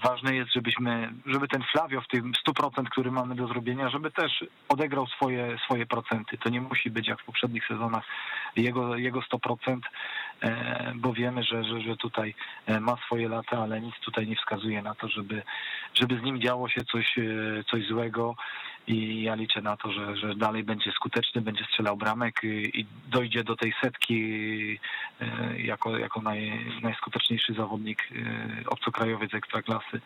ważne 0.03 0.35
jest, 0.35 0.53
żebyśmy, 0.53 1.13
żeby 1.25 1.47
ten 1.47 1.63
Flavio 1.71 2.01
w 2.01 2.07
tym 2.07 2.31
100%, 2.49 2.89
który 2.89 3.11
mamy 3.11 3.35
do 3.35 3.47
zrobienia, 3.47 3.89
żeby 3.89 4.11
też 4.11 4.45
odegrał 4.69 5.07
swoje, 5.07 5.57
swoje 5.65 5.85
procenty. 5.85 6.37
To 6.37 6.49
nie 6.49 6.61
musi 6.61 6.89
być 6.89 7.07
jak 7.07 7.21
w 7.21 7.25
poprzednich 7.25 7.67
sezonach 7.67 8.03
jego, 8.55 8.95
jego 8.95 9.19
100%, 9.19 9.79
e, 10.41 10.93
bo 10.95 11.13
wiemy, 11.13 11.43
że, 11.43 11.63
że, 11.63 11.81
że 11.81 11.97
tutaj 11.97 12.35
e, 12.65 12.79
ma 12.79 12.97
swoje 13.05 13.29
lata, 13.29 13.57
ale 13.57 13.81
nic 13.81 13.95
tutaj 14.05 14.27
nie 14.27 14.35
wskazuje 14.35 14.81
na 14.81 14.95
to, 14.95 15.07
żeby, 15.07 15.43
żeby 15.93 16.19
z 16.19 16.23
nim 16.23 16.41
działo 16.41 16.69
się 16.69 16.81
coś, 16.85 17.15
coś 17.71 17.87
złego 17.87 18.35
i 18.87 19.21
ja 19.23 19.35
liczę 19.35 19.61
na 19.61 19.77
to, 19.77 19.91
że, 19.91 20.17
że 20.17 20.35
dalej 20.35 20.63
będzie 20.63 20.91
skuteczny, 20.91 21.41
będzie 21.41 21.63
strzelał 21.63 21.97
bramek 21.97 22.43
i, 22.43 22.85
dojdzie 23.07 23.43
do 23.43 23.55
tej 23.55 23.73
setki 23.83 24.79
e, 25.21 25.61
jako, 25.61 25.97
jako 25.97 26.21
naj, 26.21 26.65
najskuteczniejszy 26.81 27.53
zawodnik 27.53 28.09
e, 28.11 28.69
obcokrajowiec 28.69 29.33
ekstraklasy. 29.33 30.01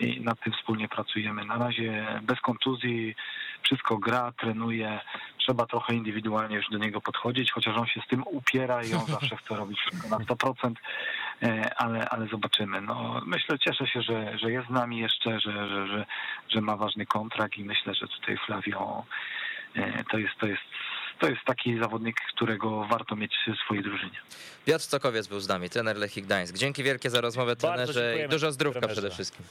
I 0.00 0.20
nad 0.20 0.40
tym 0.40 0.52
wspólnie 0.52 0.88
pracujemy. 0.88 1.44
Na 1.44 1.58
razie 1.58 2.06
bez 2.22 2.40
kontuzji, 2.40 3.14
wszystko 3.62 3.98
gra, 3.98 4.32
trenuje, 4.32 5.00
trzeba 5.38 5.66
trochę 5.66 5.94
indywidualnie 5.94 6.56
już 6.56 6.70
do 6.70 6.78
niego 6.78 7.00
podchodzić, 7.00 7.52
chociaż 7.52 7.76
on 7.76 7.86
się 7.86 8.00
z 8.00 8.08
tym 8.08 8.22
upiera 8.26 8.82
i 8.82 8.94
on 8.94 9.06
zawsze 9.20 9.36
chce 9.36 9.56
robić 9.56 9.78
wszystko 9.80 10.08
na 10.08 10.18
100%, 10.24 10.70
e, 10.70 10.74
ale, 11.76 12.08
ale 12.08 12.26
zobaczymy. 12.26 12.80
No, 12.80 13.22
myślę, 13.26 13.58
cieszę 13.58 13.86
się, 13.86 14.02
że, 14.02 14.38
że 14.38 14.52
jest 14.52 14.68
z 14.68 14.70
nami 14.70 14.98
jeszcze, 14.98 15.40
że, 15.40 15.68
że, 15.68 15.86
że, 15.86 16.06
że 16.48 16.60
ma 16.60 16.76
ważny 16.76 17.06
kontrakt 17.06 17.56
i 17.56 17.64
myślę, 17.64 17.94
że 17.94 18.08
tutaj 18.08 18.36
Flavio 18.46 19.04
e, 19.74 20.04
to 20.04 20.18
jest, 20.18 20.34
to 20.40 20.46
jest 20.46 20.62
to 21.20 21.28
jest 21.28 21.44
taki 21.44 21.78
zawodnik, 21.78 22.16
którego 22.34 22.84
warto 22.84 23.16
mieć 23.16 23.34
w 23.46 23.64
swojej 23.64 23.84
drużynie. 23.84 24.20
Piotr 24.66 24.84
Stokowiec 24.84 25.26
był 25.28 25.40
z 25.40 25.48
nami, 25.48 25.70
trener 25.70 25.96
Lechii 25.96 26.22
Gdańsk. 26.22 26.56
Dzięki 26.56 26.82
wielkie 26.82 27.10
za 27.10 27.20
rozmowę, 27.20 27.56
trenerze, 27.56 28.16
i 28.26 28.28
dużo 28.28 28.52
zdrówka 28.52 28.80
trenerze. 28.80 29.00
przede 29.00 29.14
wszystkim. 29.14 29.46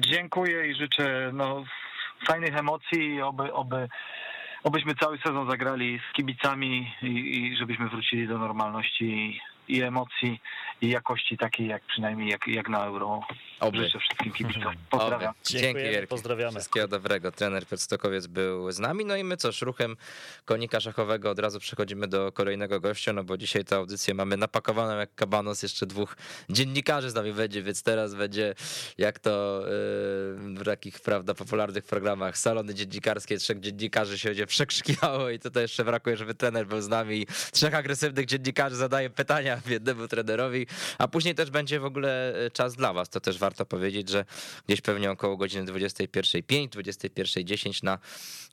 Dziękuję 0.00 0.66
i 0.66 0.74
życzę 0.74 1.30
no, 1.32 1.64
fajnych 2.26 2.56
emocji 2.56 3.14
i 3.14 3.22
oby, 3.22 3.52
oby, 3.52 3.88
obyśmy 4.62 4.94
cały 4.94 5.18
sezon 5.18 5.50
zagrali 5.50 6.00
z 6.10 6.16
kibicami 6.16 6.94
i, 7.02 7.06
i 7.06 7.56
żebyśmy 7.56 7.88
wrócili 7.88 8.28
do 8.28 8.38
normalności 8.38 9.40
i 9.70 9.82
emocji 9.82 10.40
i 10.80 10.88
jakości 10.88 11.36
takiej 11.36 11.66
jak 11.66 11.82
przynajmniej 11.82 12.28
jak, 12.28 12.48
jak 12.48 12.68
na 12.68 12.84
Euro. 12.84 13.20
Oby. 13.60 13.78
Życzę 13.78 13.98
wszystkim 13.98 14.32
kibicom. 14.32 14.74
Pozdrawiam. 14.90 15.30
Oby. 15.30 15.38
Dzięki 15.44 15.82
wielkie. 15.82 16.06
pozdrawiamy. 16.06 16.60
Wszystkiego 16.60 16.88
dobrego. 16.88 17.32
Trener 17.32 17.66
Piotr 17.66 17.82
Stokowiec 17.82 18.26
był 18.26 18.72
z 18.72 18.78
nami. 18.78 19.04
No 19.04 19.16
i 19.16 19.24
my 19.24 19.36
cóż, 19.36 19.62
ruchem 19.62 19.96
konika 20.44 20.80
szachowego 20.80 21.30
od 21.30 21.38
razu 21.38 21.60
przechodzimy 21.60 22.08
do 22.08 22.32
kolejnego 22.32 22.80
gościa, 22.80 23.12
no 23.12 23.24
bo 23.24 23.36
dzisiaj 23.36 23.64
tę 23.64 23.76
audycję 23.76 24.14
mamy 24.14 24.36
napakowaną 24.36 24.98
jak 24.98 25.14
kabanos. 25.14 25.62
Jeszcze 25.62 25.86
dwóch 25.86 26.16
dziennikarzy 26.50 27.10
z 27.10 27.14
nami 27.14 27.32
będzie, 27.32 27.62
więc 27.62 27.82
teraz 27.82 28.14
będzie 28.14 28.54
jak 28.98 29.18
to 29.18 29.62
yy, 29.64 30.54
w 30.54 30.62
takich, 30.64 31.00
prawda, 31.00 31.34
popularnych 31.34 31.84
programach 31.84 32.38
salony 32.38 32.74
dziennikarskie, 32.74 33.38
trzech 33.38 33.60
dziennikarzy 33.60 34.18
się 34.18 34.28
będzie 34.28 34.46
przekrzykiwało 34.46 35.30
i 35.30 35.38
tutaj 35.38 35.62
jeszcze 35.62 35.84
brakuje, 35.84 36.16
żeby 36.16 36.34
trener 36.34 36.66
był 36.66 36.80
z 36.80 36.88
nami. 36.88 37.26
Trzech 37.52 37.74
agresywnych 37.74 38.26
dziennikarzy 38.26 38.76
zadaje 38.76 39.10
pytania 39.10 39.60
jednemu 39.66 40.08
trenerowi, 40.08 40.66
a 40.98 41.08
później 41.08 41.34
też 41.34 41.50
będzie 41.50 41.80
w 41.80 41.84
ogóle 41.84 42.34
e, 42.46 42.50
czas 42.50 42.76
dla 42.76 42.92
was. 42.92 43.08
To 43.08 43.20
też 43.20 43.38
warto 43.38 43.49
powiedzieć, 43.54 44.08
że 44.08 44.24
gdzieś 44.66 44.80
pewnie 44.80 45.10
około 45.10 45.36
godziny 45.36 45.72
21.05, 45.72 46.68
21.10 46.68 47.84
na 47.84 47.98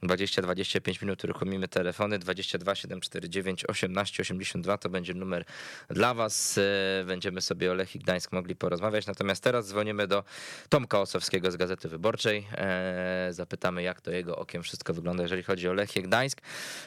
20-25 0.04 1.02
minut 1.02 1.24
uruchomimy 1.24 1.68
telefony 1.68 2.20
22 2.20 2.76
749 2.76 3.66
18 3.66 4.22
82 4.24 4.78
to 4.78 4.90
będzie 4.90 5.14
numer 5.14 5.46
dla 5.90 6.14
was. 6.14 6.58
E, 6.58 7.06
Będziemy 7.06 7.42
sobie 7.42 7.72
o 7.72 7.74
Lechii 7.74 8.00
Gdańsk 8.00 8.32
mogli 8.32 8.56
porozmawiać. 8.56 9.08
Natomiast 9.08 9.44
teraz 9.44 9.68
dzwonimy 9.68 10.08
do 10.08 10.24
Tomka 10.70 11.02
Osowskiego 11.02 11.52
z 11.52 11.56
Gazety 11.56 11.90
Wyborczej. 11.90 12.48
E, 12.52 13.28
Zapytamy, 13.32 13.84
jak 13.84 14.02
to 14.02 14.12
jego 14.12 14.36
okiem 14.36 14.64
wszystko 14.64 14.94
wygląda, 14.94 15.24
jeżeli 15.24 15.44
chodzi 15.44 15.70
o 15.70 15.74
Lechię 15.74 16.02
Gdańsk. 16.02 16.42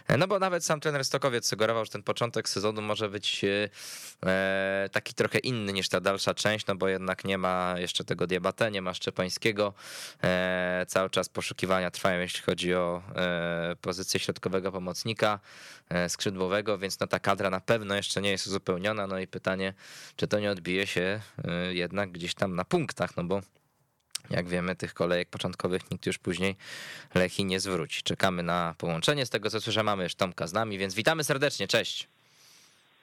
E, 0.09 0.16
No 0.16 0.29
bo 0.29 0.38
nawet 0.38 0.64
sam 0.64 0.81
trener 0.81 1.05
Stokowiec 1.05 1.46
sugerował, 1.46 1.85
że 1.85 1.90
ten 1.90 2.03
początek 2.03 2.49
sezonu 2.49 2.83
może 2.83 3.09
być 3.09 3.44
taki 4.92 5.14
trochę 5.14 5.38
inny 5.38 5.73
niż 5.73 5.88
ta 5.88 6.01
dalsza 6.01 6.35
część, 6.35 6.66
no 6.66 6.75
bo 6.77 6.88
jednak 6.88 7.25
nie 7.25 7.38
ma 7.38 7.75
jeszcze 7.79 7.99
tego 8.04 8.26
Diabate, 8.26 8.70
nie 8.70 8.82
ma 8.82 8.94
Szczepańskiego. 8.94 9.74
E, 10.22 10.84
Cały 10.88 11.10
czas 11.10 11.28
poszukiwania 11.28 11.90
trwają, 11.90 12.20
jeśli 12.20 12.42
chodzi 12.42 12.74
o 12.74 13.02
e, 13.16 13.76
pozycję 13.80 14.20
środkowego 14.20 14.72
pomocnika 14.72 15.40
e, 15.88 16.08
skrzydłowego, 16.08 16.78
więc 16.78 17.00
no 17.00 17.06
ta 17.06 17.18
kadra 17.18 17.50
na 17.50 17.60
pewno 17.60 17.94
jeszcze 17.94 18.22
nie 18.22 18.30
jest 18.30 18.46
uzupełniona. 18.46 19.06
No 19.06 19.18
i 19.18 19.26
pytanie, 19.26 19.74
czy 20.16 20.26
to 20.26 20.38
nie 20.38 20.50
odbije 20.50 20.86
się 20.86 21.20
jednak 21.70 22.10
gdzieś 22.12 22.34
tam 22.34 22.54
na 22.54 22.64
punktach, 22.64 23.16
no 23.16 23.24
bo 23.24 23.40
jak 24.30 24.48
wiemy, 24.48 24.76
tych 24.76 24.94
kolejek 24.94 25.28
początkowych 25.28 25.90
nikt 25.90 26.06
już 26.06 26.18
później 26.18 26.56
Lechi 27.14 27.44
nie 27.44 27.60
zwróci. 27.60 28.02
Czekamy 28.02 28.42
na 28.42 28.74
połączenie. 28.78 29.26
Z 29.26 29.30
tego 29.30 29.50
co 29.50 29.60
słyszę, 29.60 29.82
mamy 29.82 30.02
już 30.02 30.14
Tomka 30.14 30.46
z 30.46 30.52
nami, 30.52 30.78
więc 30.78 30.94
witamy 30.94 31.24
serdecznie. 31.24 31.68
Cześć. 31.68 32.08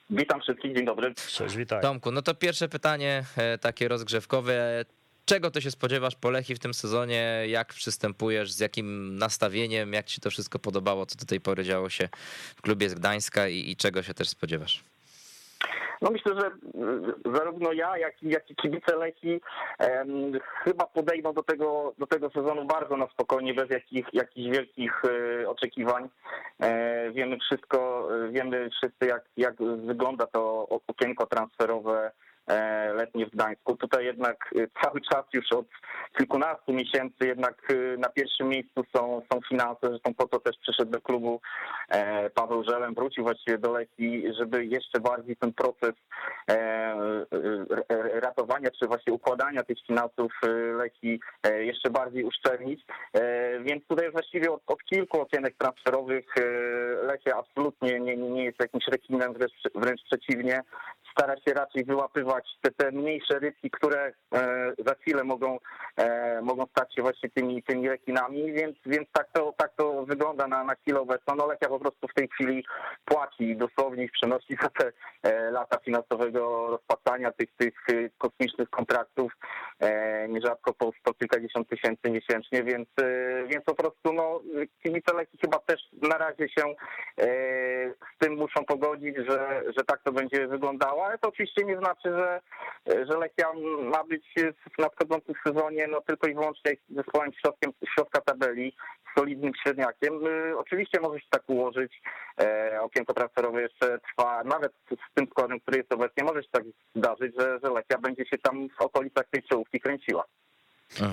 Witam 0.10 0.41
wszystkich, 0.41 0.76
dzień 0.76 0.86
dobry. 0.86 1.13
Cześć, 1.28 1.56
witaj. 1.56 1.82
Tomku, 1.82 2.12
no 2.12 2.22
to 2.22 2.36
pierwsze 2.36 2.70
pytanie, 2.70 3.24
e, 3.38 3.58
takie 3.58 3.88
rozgrzewkowe. 3.88 4.86
Czego 5.26 5.52
ty 5.52 5.62
się 5.62 5.72
spodziewasz 5.72 6.15
po 6.15 6.30
Lechi 6.30 6.56
w 6.56 6.60
tym 6.60 6.74
sezonie? 6.74 7.43
Jak 7.48 7.74
przystępujesz? 7.74 8.52
Z 8.52 8.60
jakim 8.60 9.17
nastawieniem? 9.17 9.93
Jak 9.93 10.06
ci 10.06 10.22
to 10.22 10.32
wszystko 10.32 10.60
podobało? 10.60 11.06
Co 11.06 11.15
do 11.15 11.26
tej 11.26 11.41
pory 11.41 11.63
działo 11.63 11.89
się 11.89 12.10
w 12.56 12.62
klubie 12.62 12.89
z 12.89 12.93
Gdańska 12.93 13.48
i, 13.48 13.70
i 13.72 13.76
czego 13.76 14.04
się 14.04 14.13
też 14.13 14.30
spodziewasz? 14.30 14.84
No 16.02 16.12
myślę, 16.12 16.34
że 16.39 16.48
y, 16.48 17.34
zarówno 17.38 17.74
ja, 17.74 17.98
jak 17.98 18.24
i, 18.24 18.30
jak 18.30 18.52
i 18.52 18.56
kibice 18.56 18.96
Lechi 18.96 19.41
em, 19.80 20.32
chyba 20.63 20.86
podejdą 20.86 21.34
do 21.34 21.43
tego, 21.43 21.93
do 21.98 22.08
tego 22.08 22.30
sezonu 22.30 22.65
bardzo 22.65 22.98
na 22.98 23.08
spokojnie, 23.08 23.54
bez 23.54 23.70
jakich, 23.70 24.06
jakichś 24.13 24.50
wielkich 24.50 25.02
y, 25.06 25.50
oczekiwań. 25.50 26.10
E, 26.60 27.12
wiemy 27.12 27.38
wszystko, 27.39 28.10
wiemy 28.30 28.70
wszyscy 28.70 29.06
jak, 29.06 29.24
jak 29.38 29.56
wygląda 29.86 30.28
to 30.28 30.67
okienko 30.88 31.26
transferowe 31.26 32.06
e, 32.06 32.27
letnie 32.93 33.25
w 33.25 33.29
Gdańsku. 33.29 33.75
Tutaj 33.75 34.05
jednak 34.05 34.49
y, 34.55 34.69
cały 34.83 35.01
czas 35.01 35.25
już 35.33 35.51
od 35.51 35.65
kilkunastu 36.17 36.73
miesięcy 36.73 37.27
jednak 37.27 37.71
y, 37.71 37.97
na 37.97 38.10
pierwszym 38.10 38.49
miejscu 38.49 38.83
są, 38.95 39.21
są 39.31 39.39
finanse, 39.49 39.79
zresztą 39.81 40.13
po 40.13 40.27
to 40.27 40.39
też 40.39 40.57
przyszedł 40.62 40.91
do 40.91 41.01
klubu 41.01 41.41
e, 41.89 42.29
Paweł 42.29 42.63
Żelem, 42.63 42.93
wrócił 42.93 43.23
właściwie 43.23 43.57
do 43.57 43.71
Lechii, 43.71 44.23
żeby 44.39 44.65
jeszcze 44.65 44.99
bardziej 44.99 45.36
ten 45.36 45.53
proces 45.53 45.93
e, 46.49 46.53
e, 46.53 48.19
ratowania, 48.19 48.69
czy 48.79 48.88
właśnie 48.88 49.13
układania 49.13 49.63
tych 49.63 49.77
finansów 49.88 50.31
e, 50.43 50.47
Lechii 50.73 51.19
e, 51.43 51.63
jeszcze 51.63 51.89
bardziej 51.89 52.23
uszczelnić. 52.23 52.86
E, 53.13 53.60
Więc 53.60 53.88
tutaj 53.88 54.12
właściwie 54.12 54.51
od, 54.51 54.62
od 54.67 54.83
kilku 54.83 55.21
okienek 55.21 55.55
transferowych 55.57 56.25
e, 56.38 56.41
Lechia 57.05 57.38
absolutnie 57.38 57.99
nie, 57.99 58.17
nie 58.17 58.45
jest 58.45 58.60
jakimś 58.60 58.88
rekinem, 58.88 59.33
wręcz, 59.33 59.53
wręcz 59.75 60.03
przeciwnie. 60.03 60.62
Stara 61.17 61.36
się 61.38 61.53
raczej 61.53 61.86
wyłapywać 61.86 62.49
te, 62.62 62.71
te 62.71 62.91
mniejsze 62.91 63.39
rybki, 63.39 63.71
które 63.71 64.13
e, 64.34 64.73
za 64.86 64.95
chwilę 64.95 65.23
mogą, 65.23 65.60
e, 65.95 66.41
mogą 66.41 66.65
stać 66.65 66.95
się 66.95 67.01
właśnie 67.01 67.30
tymi, 67.30 67.63
tymi 67.63 67.89
rekinami, 67.89 68.51
więc, 68.53 68.77
więc 68.86 69.08
tak, 69.12 69.27
to, 69.34 69.53
tak 69.58 69.71
to 69.75 70.06
wygląda 70.06 70.47
na, 70.47 70.63
na 70.63 70.75
chwilę 70.75 70.99
obecną. 70.99 71.36
No 71.36 71.47
Lechia 71.47 71.69
po 71.69 71.80
prostu 71.80 72.08
w 72.08 72.13
tej 72.13 72.27
chwili 72.27 72.65
płaci 73.06 73.56
dosłownie 73.56 74.03
ich 74.03 74.12
przenosi 74.12 74.58
za 74.62 74.69
te 74.69 74.91
e, 75.23 75.51
lata 75.51 75.77
finansowego 75.77 76.67
rozpłacania 76.67 77.32
tych, 77.32 77.49
tych 77.58 77.73
kosmicznych 78.17 78.69
kontraktów, 78.69 79.34
nierzadko 80.30 80.73
po 80.73 81.13
kilkadziesiąt 81.19 81.69
tysięcy 81.69 82.10
miesięcznie, 82.10 82.63
więc, 82.63 82.88
więc 83.47 83.65
po 83.65 83.75
prostu 83.75 84.13
no, 84.13 84.41
kibice 84.84 85.13
Lechii 85.13 85.39
chyba 85.41 85.60
też 85.60 85.82
na 86.01 86.17
razie 86.17 86.49
się 86.49 86.75
z 88.15 88.17
tym 88.19 88.34
muszą 88.34 88.65
pogodzić, 88.65 89.15
że, 89.17 89.63
że 89.77 89.84
tak 89.86 90.03
to 90.03 90.12
będzie 90.12 90.47
wyglądało, 90.47 91.07
ale 91.08 91.17
to 91.17 91.28
oczywiście 91.30 91.65
nie 91.65 91.78
znaczy, 91.78 92.10
że, 92.10 92.41
że 92.86 93.17
Lechia 93.17 93.54
ma 93.82 94.04
być 94.04 94.26
w 94.78 94.82
nadchodzącym 94.82 95.36
sezonie 95.48 95.88
no, 95.88 96.02
tylko 96.02 96.28
i 96.28 96.34
wyłącznie 96.34 96.72
zespołem 96.89 97.34
środkiem, 97.34 97.72
środka 97.93 98.22
tabeli, 98.22 98.76
solidnym 99.17 99.52
średniakiem. 99.63 100.28
Y, 100.28 100.58
Oczywiście 100.58 101.00
może 101.00 101.20
się 101.20 101.28
tak 101.30 101.43
ułożyć, 101.48 102.02
e, 102.41 102.82
okienko 102.82 103.13
transferowe 103.13 103.62
jeszcze 103.62 104.00
trwa, 104.00 104.43
nawet 104.43 104.74
z 104.91 105.13
tym 105.13 105.28
składem, 105.28 105.60
który 105.60 105.78
jest 105.78 105.93
obecnie, 105.93 106.24
może 106.24 106.43
się 106.43 106.50
tak 106.52 106.63
zdarzyć, 106.96 107.36
że, 107.39 107.60
że 107.63 107.70
Lechia 107.70 107.98
będzie 107.98 108.26
się 108.26 108.38
tam 108.38 108.70
w 108.70 108.82
okolicach 108.82 109.26
tej 109.32 109.43
czołówki 109.43 109.80
kręciła. 109.80 110.24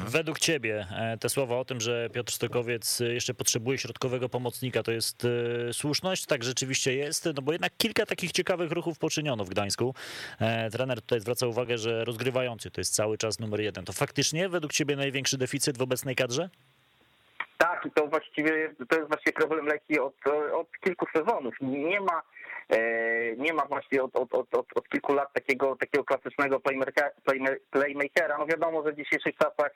Według 0.06 0.38
ciebie 0.38 0.86
e, 0.90 1.16
te 1.18 1.28
słowa 1.28 1.56
o 1.56 1.64
tym, 1.64 1.80
że 1.80 2.10
Piotr 2.10 2.32
Stokowiec 2.32 3.00
e, 3.00 3.04
jeszcze 3.04 3.34
potrzebuje 3.34 3.78
środkowego 3.78 4.28
pomocnika, 4.28 4.82
to 4.82 4.92
jest 4.92 5.26
e, 5.68 5.72
słuszność? 5.72 6.26
Tak 6.26 6.44
rzeczywiście 6.44 6.94
jest, 6.94 7.28
no 7.36 7.42
bo 7.42 7.52
jednak 7.52 7.72
kilka 7.78 8.06
takich 8.06 8.32
ciekawych 8.32 8.72
ruchów 8.72 8.98
poczyniono 8.98 9.44
w 9.44 9.48
Gdańsku. 9.48 9.94
Trener 10.72 11.00
tutaj 11.00 11.20
zwraca 11.20 11.46
uwagę, 11.46 11.78
że 11.78 12.04
rozgrywający 12.04 12.70
to 12.70 12.80
jest 12.80 12.94
cały 12.94 13.18
czas 13.18 13.40
numer 13.40 13.60
jeden. 13.60 13.84
To 13.84 13.92
faktycznie 13.92 14.48
według 14.48 14.72
ciebie 14.72 14.96
największy 14.96 15.38
deficyt 15.38 15.78
w 15.78 15.82
obecnej 15.82 16.16
kadrze? 16.16 16.48
Tak, 17.58 17.86
i 17.86 17.90
to 17.90 18.06
właściwie 18.06 18.74
to 18.88 18.96
jest 18.96 19.08
właśnie 19.08 19.32
problem 19.32 19.66
Lechii 19.66 19.98
od, 19.98 20.14
od 20.52 20.68
kilku 20.84 21.06
sezonów. 21.16 21.54
Nie 21.60 22.00
ma 22.00 22.22
nie 23.36 23.52
ma 23.52 23.66
właśnie 23.66 24.02
od, 24.02 24.16
od, 24.16 24.34
od, 24.34 24.56
od 24.74 24.88
kilku 24.88 25.14
lat 25.14 25.32
takiego, 25.32 25.76
takiego 25.76 26.04
klasycznego 26.04 26.60
playmakera. 27.70 28.38
No 28.38 28.46
wiadomo, 28.46 28.82
że 28.82 28.92
w 28.92 28.96
dzisiejszych 28.96 29.36
czasach 29.36 29.70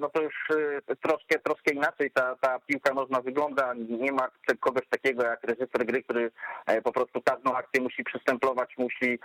no 0.00 0.10
to 0.10 0.22
już 0.22 0.48
troszkę, 1.02 1.38
troszkę 1.38 1.74
inaczej 1.74 2.10
ta, 2.10 2.36
ta 2.40 2.58
piłka 2.58 2.94
nożna 2.94 3.20
wygląda. 3.20 3.74
Nie 3.74 4.12
ma 4.12 4.28
kogoś 4.60 4.86
takiego 4.90 5.24
jak 5.24 5.44
reżyser 5.44 5.86
gry, 5.86 6.02
który 6.02 6.30
po 6.84 6.92
prostu 6.92 7.22
każdą 7.22 7.54
akcję 7.54 7.80
musi 7.82 8.04
przystemplować, 8.04 8.78
musi 8.78 9.18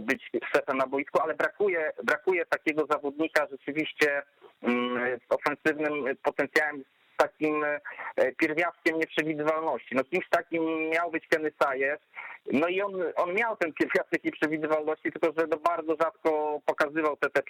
być 0.00 0.30
szefem 0.52 0.76
na 0.76 0.86
boisku, 0.86 1.20
ale 1.22 1.34
brakuje, 1.34 1.92
brakuje 2.04 2.46
takiego 2.46 2.86
zawodnika 2.90 3.46
rzeczywiście 3.50 4.22
mm, 4.62 5.18
z 5.28 5.32
ofensywnym 5.32 6.16
potencjałem 6.22 6.84
takim 7.22 7.64
e, 7.64 7.80
pierwiastkiem 8.32 8.98
nieprzewidywalności. 8.98 9.94
No 9.94 10.04
kimś 10.04 10.28
takim 10.28 10.90
miał 10.90 11.10
być 11.10 11.28
Kenny 11.28 11.52
Sayers, 11.62 12.00
no 12.52 12.68
i 12.68 12.82
on, 12.82 12.94
on 13.16 13.34
miał 13.34 13.56
ten 13.56 13.72
pierwiastek 13.72 14.24
nieprzewidywalności, 14.24 15.12
tylko 15.12 15.40
że 15.40 15.46
no 15.46 15.56
bardzo 15.56 15.96
rzadko 16.00 16.60
pokazywał 16.66 17.16
te, 17.16 17.30
te 17.30 17.42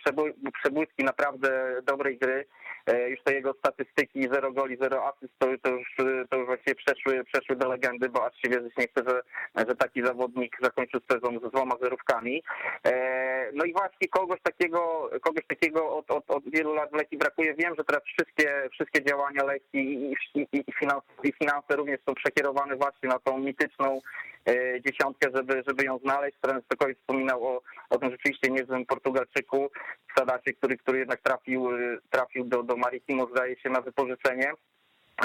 przebłyski 0.52 1.04
naprawdę 1.04 1.80
dobrej 1.82 2.18
gry. 2.18 2.46
E, 2.86 3.10
już 3.10 3.22
te 3.24 3.34
jego 3.34 3.54
statystyki, 3.58 4.28
zero 4.32 4.52
goli, 4.52 4.76
zero 4.80 5.08
asyst, 5.08 5.32
to, 5.38 5.46
to, 5.62 5.70
już, 5.70 5.96
to 6.30 6.36
już 6.36 6.46
właściwie 6.46 6.74
przeszły, 6.74 7.24
przeszły 7.24 7.56
do 7.56 7.68
legendy, 7.68 8.08
bo 8.08 8.26
aż 8.26 8.34
się 8.42 8.48
wierzyć 8.48 8.76
nie 8.76 8.86
chce, 8.86 9.02
że, 9.08 9.22
że 9.68 9.76
taki 9.76 10.04
zawodnik 10.04 10.56
zakończył 10.62 11.00
sezon 11.10 11.38
z 11.38 11.50
dwoma 11.50 11.74
zerówkami. 11.82 12.42
E, 12.86 13.50
no 13.52 13.64
i 13.64 13.72
właśnie 13.72 14.08
kogoś 14.08 14.40
takiego, 14.42 15.10
kogoś 15.22 15.46
takiego 15.46 15.96
od, 15.96 16.10
od, 16.10 16.30
od 16.30 16.50
wielu 16.50 16.74
lat 16.74 16.90
w 16.90 16.94
Leki 16.94 17.18
brakuje. 17.18 17.54
Wiem, 17.54 17.74
że 17.78 17.84
teraz 17.84 18.02
wszystkie, 18.02 18.68
wszystkie 18.72 19.04
działania 19.04 19.44
Leki 19.44 19.61
i, 19.72 20.14
i, 20.34 20.46
i, 20.52 20.72
finanse, 20.78 21.06
i 21.24 21.32
finanse 21.32 21.76
również 21.76 22.00
są 22.08 22.14
przekierowane 22.14 22.76
właśnie 22.76 23.08
na 23.08 23.18
tą 23.18 23.38
mityczną 23.38 24.00
e, 24.48 24.80
dziesiątkę, 24.80 25.30
żeby, 25.34 25.62
żeby 25.68 25.84
ją 25.84 25.98
znaleźć. 25.98 26.38
Trener 26.40 26.62
Stokowi 26.64 26.94
wspominał 26.94 27.46
o, 27.46 27.62
o 27.90 27.98
tym 27.98 28.10
rzeczywiście 28.10 28.50
niezłym 28.50 28.86
Portugalczyku, 28.86 29.70
Sadacie, 30.18 30.52
który, 30.52 30.76
który 30.76 30.98
jednak 30.98 31.20
trafił, 31.20 31.68
trafił 32.10 32.44
do, 32.44 32.62
do 32.62 32.76
Maritimo, 32.76 33.26
zdaje 33.26 33.56
się, 33.56 33.70
na 33.70 33.80
wypożyczenie. 33.80 34.52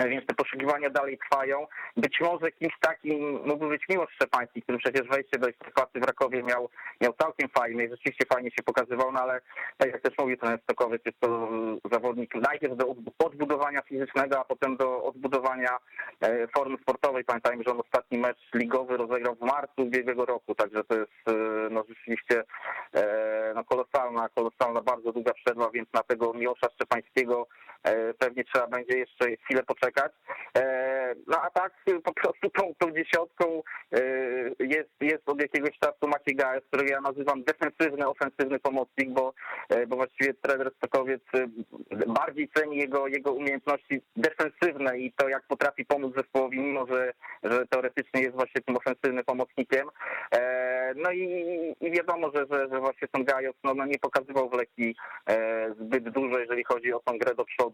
Więc 0.06 0.26
te 0.26 0.34
poszukiwania 0.34 0.90
dalej 0.90 1.18
trwają. 1.18 1.68
Być 1.98 2.20
może 2.22 2.52
kimś 2.52 2.74
takim 2.80 3.46
mógłby 3.46 3.68
być 3.68 3.84
Miłosz 3.90 4.14
Szczepański, 4.14 4.62
który 4.62 4.78
przecież 4.78 5.08
wejście 5.08 5.40
do 5.40 5.48
Ekstraklasy 5.48 6.00
w 6.00 6.04
Rakowie 6.04 6.44
miał, 6.44 6.70
miał 7.02 7.14
całkiem 7.14 7.50
fajnie 7.50 7.84
i 7.84 7.90
rzeczywiście 7.90 8.26
fajnie 8.34 8.52
się 8.52 8.64
pokazywał, 8.66 9.12
no 9.12 9.20
ale 9.20 9.42
tak 9.78 9.92
jak 9.92 10.02
też 10.02 10.18
mówił 10.18 10.38
ten 10.38 10.58
Stokowiec, 10.64 11.02
jest 11.06 11.20
to 11.20 11.50
zawodnik 11.92 12.36
najpierw 12.36 12.78
do 12.78 12.96
odbudowania 13.20 13.82
fizycznego, 13.82 14.40
a 14.40 14.46
potem 14.46 14.78
do 14.78 15.04
odbudowania 15.04 15.78
e, 16.22 16.48
formy 16.48 16.78
sportowej. 16.78 17.24
Pamiętajmy, 17.24 17.64
że 17.64 17.72
on 17.72 17.80
ostatni 17.80 18.18
mecz 18.18 18.50
ligowy 18.54 18.98
rozegrał 18.98 19.36
w 19.36 19.42
marcu 19.42 19.82
ubiegłego 19.82 20.26
roku, 20.26 20.56
także 20.56 20.84
to 20.84 20.96
jest 20.96 21.12
e, 21.28 21.34
no 21.72 21.84
rzeczywiście 21.90 22.44
e, 22.94 23.52
no, 23.56 23.64
kolosalna, 23.64 24.30
kolosalna, 24.30 24.82
bardzo 24.82 25.12
długa 25.12 25.34
przerwa, 25.34 25.70
więc 25.70 25.94
na 25.94 26.04
tego 26.04 26.34
Miłosza 26.34 26.68
Szczepańskiego 26.76 27.48
pewnie 28.20 28.44
trzeba 28.44 28.68
będzie 28.68 28.98
jeszcze 28.98 29.38
chwilę 29.38 29.64
poczekać. 29.64 30.12
E, 30.58 31.16
no 31.28 31.42
a 31.42 31.50
tak 31.50 31.74
po 32.04 32.14
prostu 32.14 32.50
tą, 32.50 32.74
tą 32.78 32.92
dziesiątką 32.92 33.64
e, 33.92 34.00
jest, 34.60 34.90
jest 35.02 35.30
od 35.30 35.42
jakiegoś 35.42 35.80
czasu 35.80 36.08
Maciej 36.08 36.36
Gajec, 36.36 36.64
którego 36.66 36.92
ja 36.92 37.02
nazywam 37.02 37.44
defensywny, 37.44 38.08
ofensywny 38.08 38.60
pomocnik, 38.60 39.10
bo, 39.10 39.34
e, 39.70 39.88
bo 39.88 39.96
właściwie 39.96 40.34
trener 40.34 40.72
Stokowiec 40.78 41.22
bardziej 42.08 42.50
ceni 42.56 42.78
jego, 42.78 43.08
jego 43.08 43.34
umiejętności 43.34 44.02
defensywne 44.16 45.00
i 45.00 45.14
to, 45.14 45.30
jak 45.30 45.44
potrafi 45.48 45.86
pomóc 45.86 46.16
zespołowi, 46.16 46.60
mimo 46.60 46.86
że, 46.88 47.14
że 47.44 47.68
teoretycznie 47.68 48.22
jest 48.22 48.36
właśnie 48.36 48.62
tym 48.62 48.78
ofensywnym 48.78 49.24
pomocnikiem. 49.26 49.88
No 50.96 51.12
i, 51.12 51.24
i 51.82 51.92
wiadomo, 51.92 52.32
że, 52.36 52.46
że, 52.52 52.68
że 52.72 52.80
właśnie 52.80 53.08
ten 53.08 53.24
Gajos 53.24 53.56
no, 53.64 53.74
no 53.74 53.86
nie 53.86 54.00
pokazywał 54.00 54.50
w 54.50 54.54
Leki 54.54 54.96
zbyt 55.80 56.10
dużo, 56.10 56.40
jeżeli 56.40 56.64
chodzi 56.64 56.94
o 56.94 57.00
tą 57.00 57.18
grę 57.18 57.36
do 57.36 57.46
przodu, 57.46 57.67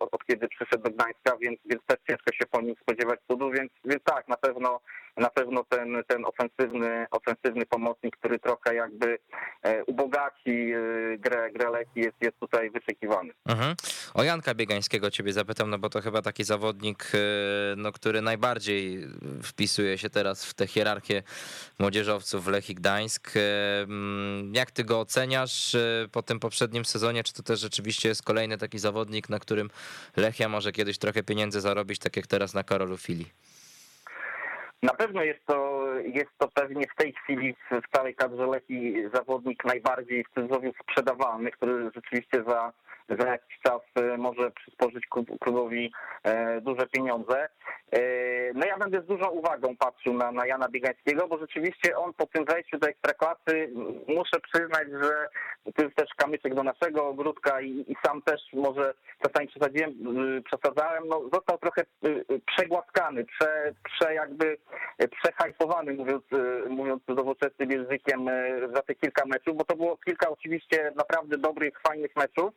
od 0.00 0.24
kiedy 0.26 0.48
przyszedł 0.48 0.82
do 0.82 0.90
Gdańska, 0.90 1.36
więc, 1.40 1.60
więc 1.64 1.82
też 1.86 1.98
ciężko 2.08 2.32
się 2.32 2.46
po 2.50 2.60
nim 2.60 2.74
spodziewać 2.82 3.20
cudu, 3.30 3.50
więc, 3.50 3.72
więc 3.84 4.02
tak, 4.04 4.28
na 4.28 4.36
pewno 4.36 4.80
na 5.16 5.30
pewno 5.30 5.64
ten, 5.64 6.02
ten 6.06 6.24
ofensywny, 6.24 7.06
ofensywny 7.10 7.66
pomocnik, 7.66 8.16
który 8.16 8.38
trochę 8.38 8.74
jakby 8.74 9.18
e, 9.62 9.84
ubogaci 9.84 10.72
e, 10.72 11.18
grę, 11.18 11.50
grę 11.52 11.70
Leki 11.70 12.00
jest, 12.00 12.16
jest 12.20 12.38
tutaj 12.40 12.70
wyczekiwany. 12.70 13.32
Mhm. 13.46 13.74
O 14.14 14.22
Janka 14.22 14.54
Biegańskiego 14.54 15.10
ciebie 15.10 15.32
zapytam, 15.32 15.70
no 15.70 15.78
bo 15.78 15.90
to 15.90 16.00
chyba 16.00 16.22
taki 16.22 16.44
zawodnik, 16.44 17.12
e, 17.14 17.18
no, 17.76 17.92
który 17.92 18.22
najbardziej 18.22 19.06
wpisuje 19.42 19.98
się 19.98 20.10
teraz 20.10 20.44
w 20.44 20.54
tę 20.54 20.66
hierarchię 20.66 21.22
młodzieżowców 21.78 22.46
Lechii 22.46 22.74
Gdańsk. 22.74 23.32
Mm, 23.82 24.54
jak 24.54 24.70
ty 24.70 24.84
go 24.84 25.00
oceniasz 25.00 25.76
po 26.12 26.22
tym 26.22 26.40
poprzednim 26.40 26.84
sezonie? 26.84 27.24
Czy 27.24 27.32
to 27.32 27.42
też 27.42 27.60
rzeczywiście 27.60 28.08
jest 28.08 28.22
kolejny 28.22 28.58
taki 28.58 28.78
zawodnik, 28.78 29.28
na 29.28 29.38
którym 29.38 29.70
Lechia 30.16 30.48
może 30.48 30.72
kiedyś 30.72 30.98
trochę 30.98 31.22
pieniędzy 31.22 31.60
zarobić, 31.60 31.98
tak 31.98 32.16
jak 32.16 32.26
teraz 32.26 32.54
na 32.54 32.64
Karolu 32.64 32.96
Fili? 32.96 33.26
Na 34.82 34.94
pewno 34.94 35.22
jest 35.22 35.46
to, 35.46 35.86
jest 36.04 36.30
to 36.38 36.48
pewnie 36.48 36.86
w 36.88 36.94
tej 36.94 37.12
chwili 37.12 37.54
w 37.70 37.96
całej 37.96 38.14
kadrze 38.14 38.46
Leki 38.46 38.94
zawodnik 39.14 39.64
najbardziej 39.64 40.24
w 40.24 40.34
cudzysłowie 40.34 40.72
sprzedawalny, 40.82 41.50
który 41.50 41.90
rzeczywiście 41.94 42.44
za 42.48 42.72
za 43.18 43.28
jakiś 43.28 43.58
czas 43.62 43.80
e, 43.94 44.16
może 44.16 44.50
przysporzyć 44.50 45.06
klubowi 45.40 45.92
e, 46.22 46.60
duże 46.60 46.86
pieniądze. 46.86 47.48
E, 47.92 48.00
no 48.54 48.66
ja 48.66 48.78
będę 48.78 49.02
z 49.02 49.06
dużą 49.06 49.28
uwagą 49.28 49.76
patrzył 49.76 50.14
na, 50.14 50.32
na 50.32 50.46
Jana 50.46 50.68
Biegańskiego, 50.68 51.28
bo 51.28 51.38
rzeczywiście 51.38 51.96
on 51.96 52.14
po 52.14 52.26
tym 52.26 52.44
wejściu 52.44 52.78
do 52.78 52.88
Ekstraklasy, 52.88 53.70
muszę 54.08 54.40
przyznać, 54.52 54.88
że 55.02 55.28
to 55.74 55.82
jest 55.82 55.96
też 55.96 56.08
kamyczek 56.16 56.54
do 56.54 56.62
naszego 56.62 57.08
ogródka 57.08 57.60
i, 57.60 57.84
i 57.88 57.96
sam 58.06 58.22
też 58.22 58.40
może 58.52 58.94
czasami 59.22 59.48
przesadziłem, 59.48 59.92
przesadzałem, 60.44 61.08
no 61.08 61.22
został 61.32 61.58
trochę 61.58 61.82
przegłaskany, 62.46 63.24
prze, 63.24 63.74
prze 63.84 64.14
jakby 64.14 64.56
przehajpowany, 65.10 65.92
mówiąc, 65.92 66.24
mówiąc 66.68 67.02
nowoczesnym 67.08 67.70
językiem, 67.70 68.26
za 68.74 68.82
te 68.82 68.94
kilka 68.94 69.26
meczów, 69.26 69.56
bo 69.56 69.64
to 69.64 69.76
było 69.76 69.96
kilka 69.96 70.30
oczywiście 70.30 70.92
naprawdę 70.96 71.38
dobrych, 71.38 71.80
fajnych 71.80 72.16
meczów, 72.16 72.54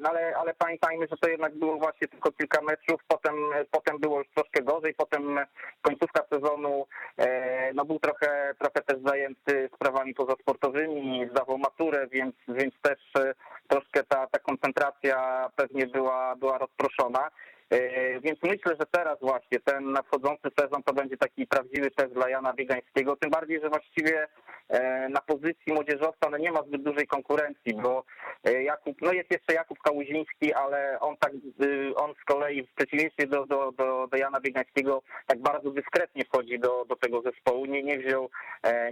no 0.00 0.08
ale, 0.08 0.36
ale 0.36 0.54
pamiętajmy, 0.54 1.06
że 1.10 1.16
to 1.16 1.28
jednak 1.28 1.54
było 1.54 1.76
właśnie 1.76 2.08
tylko 2.08 2.32
kilka 2.32 2.62
meczów, 2.62 3.00
potem, 3.08 3.34
potem 3.70 3.98
było 3.98 4.18
już 4.18 4.28
troszkę 4.34 4.62
gorzej, 4.62 4.94
potem 4.94 5.40
końcówka 5.82 6.22
sezonu 6.32 6.86
e, 7.18 7.72
no 7.74 7.84
był 7.84 7.98
trochę, 7.98 8.54
trochę 8.58 8.82
też 8.82 8.96
zajęty 9.06 9.70
sprawami 9.74 10.14
pozasportowymi, 10.14 11.28
zdawał 11.30 11.58
maturę, 11.58 12.06
więc, 12.06 12.34
więc 12.48 12.74
też 12.82 12.98
e, 13.18 13.34
troszkę 13.68 14.04
ta, 14.04 14.26
ta 14.26 14.38
koncentracja 14.38 15.50
pewnie 15.56 15.86
była, 15.86 16.36
była 16.36 16.58
rozproszona. 16.58 17.30
E, 17.70 18.20
więc 18.20 18.38
myślę, 18.42 18.76
że 18.80 18.86
teraz 18.90 19.18
właśnie 19.20 19.60
ten 19.60 19.92
nadchodzący 19.92 20.48
sezon 20.60 20.82
to 20.82 20.92
będzie 20.92 21.16
taki 21.16 21.46
prawdziwy 21.46 21.90
test 21.90 22.12
dla 22.14 22.28
Jana 22.28 22.52
Biegańskiego, 22.52 23.16
tym 23.16 23.30
bardziej, 23.30 23.60
że 23.60 23.68
właściwie 23.68 24.28
e, 24.68 25.08
na 25.08 25.20
pozycji 25.20 25.72
młodzieżowca 25.72 26.30
no 26.30 26.38
nie 26.38 26.52
ma 26.52 26.62
zbyt 26.62 26.82
dużej 26.82 27.06
konkurencji, 27.06 27.74
bo 27.74 28.04
e, 28.44 28.62
Jakub, 28.62 28.96
no 29.02 29.12
jest 29.12 29.30
jeszcze 29.30 29.54
Jakub 29.54 29.78
Kałuziński, 29.78 30.52
ale 30.52 31.00
on 31.00 31.16
tak, 31.16 31.32
y, 31.62 31.94
on 31.94 32.14
z 32.22 32.24
kolei 32.24 32.62
w 32.62 32.74
przeciwieństwie 32.74 33.26
do, 33.26 33.46
do, 33.46 33.72
do, 33.72 34.08
do 34.10 34.16
Jana 34.16 34.40
Biegańskiego 34.40 35.02
tak 35.26 35.38
bardzo 35.38 35.70
dyskretnie 35.70 36.24
wchodzi 36.24 36.58
do, 36.58 36.84
do 36.88 36.96
tego 36.96 37.22
zespołu, 37.22 37.66
nie, 37.66 37.82
nie, 37.82 37.98
wziął, 37.98 38.30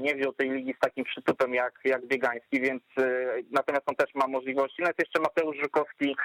nie 0.00 0.14
wziął 0.14 0.32
tej 0.32 0.50
ligi 0.50 0.74
z 0.76 0.78
takim 0.78 1.04
przytupem 1.04 1.54
jak, 1.54 1.80
jak 1.84 2.06
Biegański, 2.06 2.60
więc 2.60 2.82
natomiast 3.50 3.88
on 3.88 3.94
też 3.94 4.14
ma 4.14 4.26
możliwości. 4.26 4.82
No 4.82 4.86
jest 4.86 4.98
jeszcze 4.98 5.20
Mateusz 5.20 5.56
Żukowski, 5.56 6.16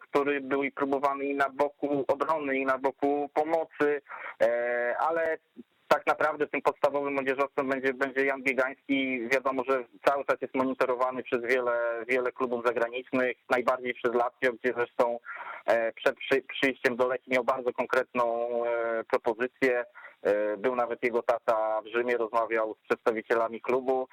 który 0.00 0.40
był 0.40 0.62
i 0.62 0.72
próbowany 0.72 1.24
i 1.24 1.34
na 1.34 1.50
bok 1.50 1.71
boku 1.80 2.04
obrony 2.08 2.56
i 2.56 2.64
na 2.64 2.78
boku 2.78 3.30
pomocy, 3.34 4.00
e, 4.40 4.48
ale 4.96 5.38
tak 5.92 6.06
naprawdę 6.06 6.46
tym 6.46 6.62
podstawowym 6.62 7.14
młodzieżowcem 7.14 7.68
będzie, 7.68 7.94
będzie 7.94 8.24
Jan 8.24 8.42
Biegański. 8.42 9.28
Wiadomo, 9.28 9.64
że 9.68 9.84
cały 10.04 10.24
czas 10.24 10.36
jest 10.40 10.54
monitorowany 10.54 11.22
przez 11.22 11.42
wiele, 11.42 12.04
wiele 12.08 12.32
klubów 12.32 12.66
zagranicznych, 12.66 13.36
najbardziej 13.50 13.94
przez 13.94 14.14
Lazio, 14.14 14.52
gdzie 14.52 14.72
zresztą 14.76 15.18
e, 15.66 15.92
przed 15.92 16.16
przyjściem 16.48 16.96
do 16.96 17.08
Leki 17.08 17.30
miał 17.30 17.44
bardzo 17.44 17.72
konkretną 17.72 18.48
e, 18.64 19.04
propozycję. 19.04 19.84
Był 20.58 20.76
nawet 20.76 21.02
jego 21.02 21.22
tata 21.22 21.80
w 21.82 21.86
Rzymie, 21.86 22.16
rozmawiał 22.16 22.74
z 22.74 22.88
przedstawicielami 22.88 23.60
klubu. 23.60 24.08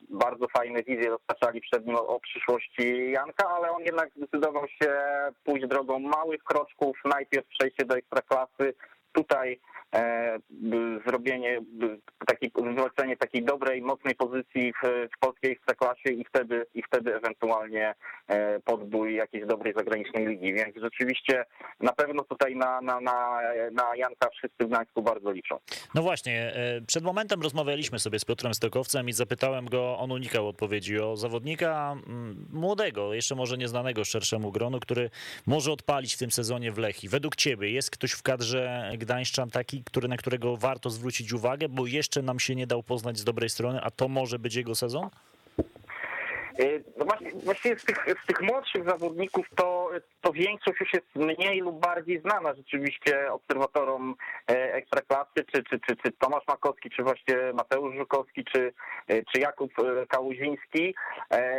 Bardzo 0.00 0.46
fajne 0.56 0.82
wizje 0.82 1.10
roztaczali 1.10 1.60
przed 1.60 1.86
nim 1.86 1.96
o 1.96 2.20
przyszłości 2.20 3.10
Janka, 3.10 3.48
ale 3.50 3.70
on 3.70 3.82
jednak 3.82 4.10
zdecydował 4.16 4.68
się 4.68 4.92
pójść 5.44 5.66
drogą 5.66 5.98
małych 5.98 6.44
kroczków. 6.44 6.98
Najpierw 7.04 7.46
przejście 7.46 7.84
do 7.84 7.96
ekstraklasy. 7.96 8.74
Tutaj 9.12 9.60
zrobienie, 11.06 11.60
takie, 12.26 12.48
wywalczenie 12.54 13.16
takiej 13.16 13.44
dobrej, 13.44 13.82
mocnej 13.82 14.14
pozycji 14.14 14.72
w, 14.72 15.08
w 15.16 15.18
polskiej 15.20 15.52
ekstraklasie 15.52 16.10
i 16.10 16.24
wtedy, 16.24 16.66
i 16.74 16.82
wtedy 16.82 17.14
ewentualnie 17.14 17.94
podbój 18.64 19.14
jakiejś 19.14 19.46
dobrej 19.46 19.74
zagranicznej 19.74 20.26
ligi. 20.26 20.54
Więc 20.54 20.76
rzeczywiście 20.76 21.44
na 21.80 21.92
pewno 21.92 22.24
tutaj 22.24 22.56
na, 22.56 22.80
na, 22.80 23.00
na, 23.00 23.40
na 23.72 23.96
Janka 23.96 24.28
wszyscy 24.30 24.64
w 24.64 24.68
Gdańsku 24.68 25.02
bardzo 25.02 25.32
liczą. 25.32 25.58
No 25.94 26.02
właśnie, 26.02 26.52
przed 26.86 27.04
momentem 27.04 27.42
rozmawialiśmy 27.42 27.98
sobie 27.98 28.18
z 28.18 28.24
Piotrem 28.24 28.54
Stokowcem 28.54 29.08
i 29.08 29.12
zapytałem 29.12 29.66
go, 29.66 29.98
on 29.98 30.12
unikał 30.12 30.48
odpowiedzi 30.48 31.00
o 31.00 31.16
zawodnika 31.16 31.96
mm, 32.06 32.46
młodego, 32.52 33.14
jeszcze 33.14 33.34
może 33.34 33.58
nieznanego 33.58 34.04
szerszemu 34.04 34.52
gronu, 34.52 34.80
który 34.80 35.10
może 35.46 35.72
odpalić 35.72 36.14
w 36.14 36.18
tym 36.18 36.30
sezonie 36.30 36.72
w 36.72 36.78
Lechii. 36.78 37.08
Według 37.08 37.36
ciebie 37.36 37.70
jest 37.70 37.90
ktoś 37.90 38.12
w 38.12 38.22
kadrze 38.22 38.92
Gdańszczan 38.98 39.50
taki, 39.50 39.81
który, 39.84 40.08
na 40.08 40.16
którego 40.16 40.56
warto 40.56 40.90
zwrócić 40.90 41.32
uwagę, 41.32 41.68
bo 41.68 41.86
jeszcze 41.86 42.22
nam 42.22 42.40
się 42.40 42.54
nie 42.54 42.66
dał 42.66 42.82
poznać 42.82 43.18
z 43.18 43.24
dobrej 43.24 43.50
strony, 43.50 43.80
a 43.80 43.90
to 43.90 44.08
może 44.08 44.38
być 44.38 44.54
jego 44.54 44.74
sezon? 44.74 45.10
Y, 46.60 46.84
no 46.96 47.04
właśnie, 47.04 47.30
właściwie 47.44 47.78
z 47.78 47.84
tych, 47.84 48.06
z 48.22 48.26
tych 48.26 48.40
młodszych 48.40 48.84
zawodników 48.84 49.46
to, 49.54 49.90
to 50.20 50.32
większość 50.32 50.80
już 50.80 50.92
jest 50.92 51.06
mniej 51.14 51.60
lub 51.60 51.80
bardziej 51.80 52.20
znana 52.20 52.54
rzeczywiście 52.54 53.32
obserwatorom 53.32 54.14
e, 54.50 54.74
ekstraklasy, 54.74 55.44
czy, 55.52 55.62
czy, 55.62 55.80
czy, 55.80 55.96
czy 55.96 56.12
Tomasz 56.12 56.46
Makowski, 56.48 56.90
czy 56.90 57.02
właśnie 57.02 57.36
Mateusz 57.54 57.96
Żukowski, 57.96 58.44
czy, 58.44 58.72
e, 59.08 59.22
czy 59.24 59.40
Jakub 59.40 59.72
e, 59.78 60.06
Kałuziński. 60.06 60.94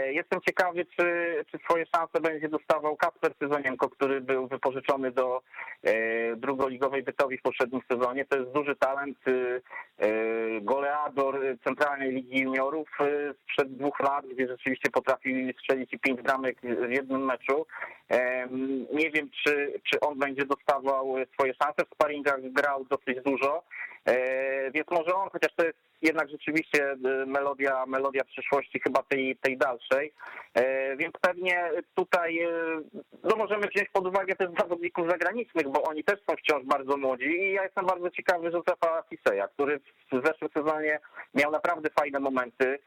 Jestem 0.06 0.42
ciekawy, 0.42 0.86
czy, 0.86 1.36
czy 1.52 1.58
swoje 1.58 1.86
szanse 1.96 2.22
będzie 2.22 2.50
dostawał 2.50 2.96
Kasper 2.96 3.34
Syzonienko, 3.40 3.90
który 3.90 4.22
był 4.22 4.48
wypożyczony 4.48 5.12
do 5.12 5.42
drugoligowej 6.38 7.04
Bytowi 7.04 7.38
w 7.38 7.42
poprzednim 7.42 7.82
sezonie. 7.92 8.26
To 8.26 8.38
jest 8.38 8.52
duży 8.52 8.76
talent, 8.76 9.18
goleador 10.62 11.40
Centralnej 11.64 12.12
Ligi 12.12 12.40
Juniorów 12.40 12.90
sprzed 13.44 13.78
dwóch 13.78 14.00
lat, 14.00 14.26
gdzie 14.28 14.48
rzeczywiście 14.48 14.83
potrafi 14.92 15.54
strzelić 15.60 15.94
i 15.94 16.00
pięć 16.00 16.22
bramek 16.22 16.58
w 16.62 16.92
jednym 16.92 17.26
meczu. 17.26 17.66
Nie 18.94 19.12
wiem, 19.12 19.30
czy, 19.44 19.74
czy 19.84 20.00
on 20.00 20.20
będzie 20.20 20.46
dostawał 20.46 21.16
swoje 21.34 21.54
szanse. 21.54 21.86
W 21.86 21.96
sparingach 21.96 22.42
grał 22.42 22.86
dosyć 22.86 23.24
dużo, 23.26 23.64
e, 24.06 24.72
więc 24.72 24.88
może 24.92 25.16
on, 25.16 25.30
chociaż 25.30 25.56
to 25.56 25.66
jest 25.66 25.78
jednak 26.02 26.30
rzeczywiście 26.30 26.92
e, 26.92 27.26
melodia, 27.26 27.86
melodia 27.86 28.24
przyszłości 28.24 28.80
chyba 28.80 29.04
tej, 29.04 29.36
tej 29.36 29.58
dalszej, 29.58 30.14
e, 30.54 30.96
więc 30.98 31.14
pewnie 31.22 31.70
tutaj 31.96 32.48
no 33.24 33.36
możemy 33.36 33.68
wziąć 33.68 33.90
pod 33.90 34.08
uwagę 34.08 34.36
też 34.36 34.50
zawodników 34.60 35.10
zagranicznych, 35.10 35.70
bo 35.70 35.84
oni 35.84 36.04
też 36.04 36.20
są 36.30 36.36
wciąż 36.36 36.64
bardzo 36.64 36.98
młodzi 36.98 37.26
i 37.26 37.54
ja 37.54 37.64
jestem 37.64 37.86
bardzo 37.86 38.10
ciekawy 38.10 38.46
Józefa 38.46 39.04
Fiseja, 39.10 39.48
który 39.48 39.80
w 40.12 40.26
zeszłym 40.26 40.50
sezonie 40.58 41.00
miał 41.34 41.52
naprawdę 41.52 41.90
fajne 42.00 42.20
momenty. 42.20 42.80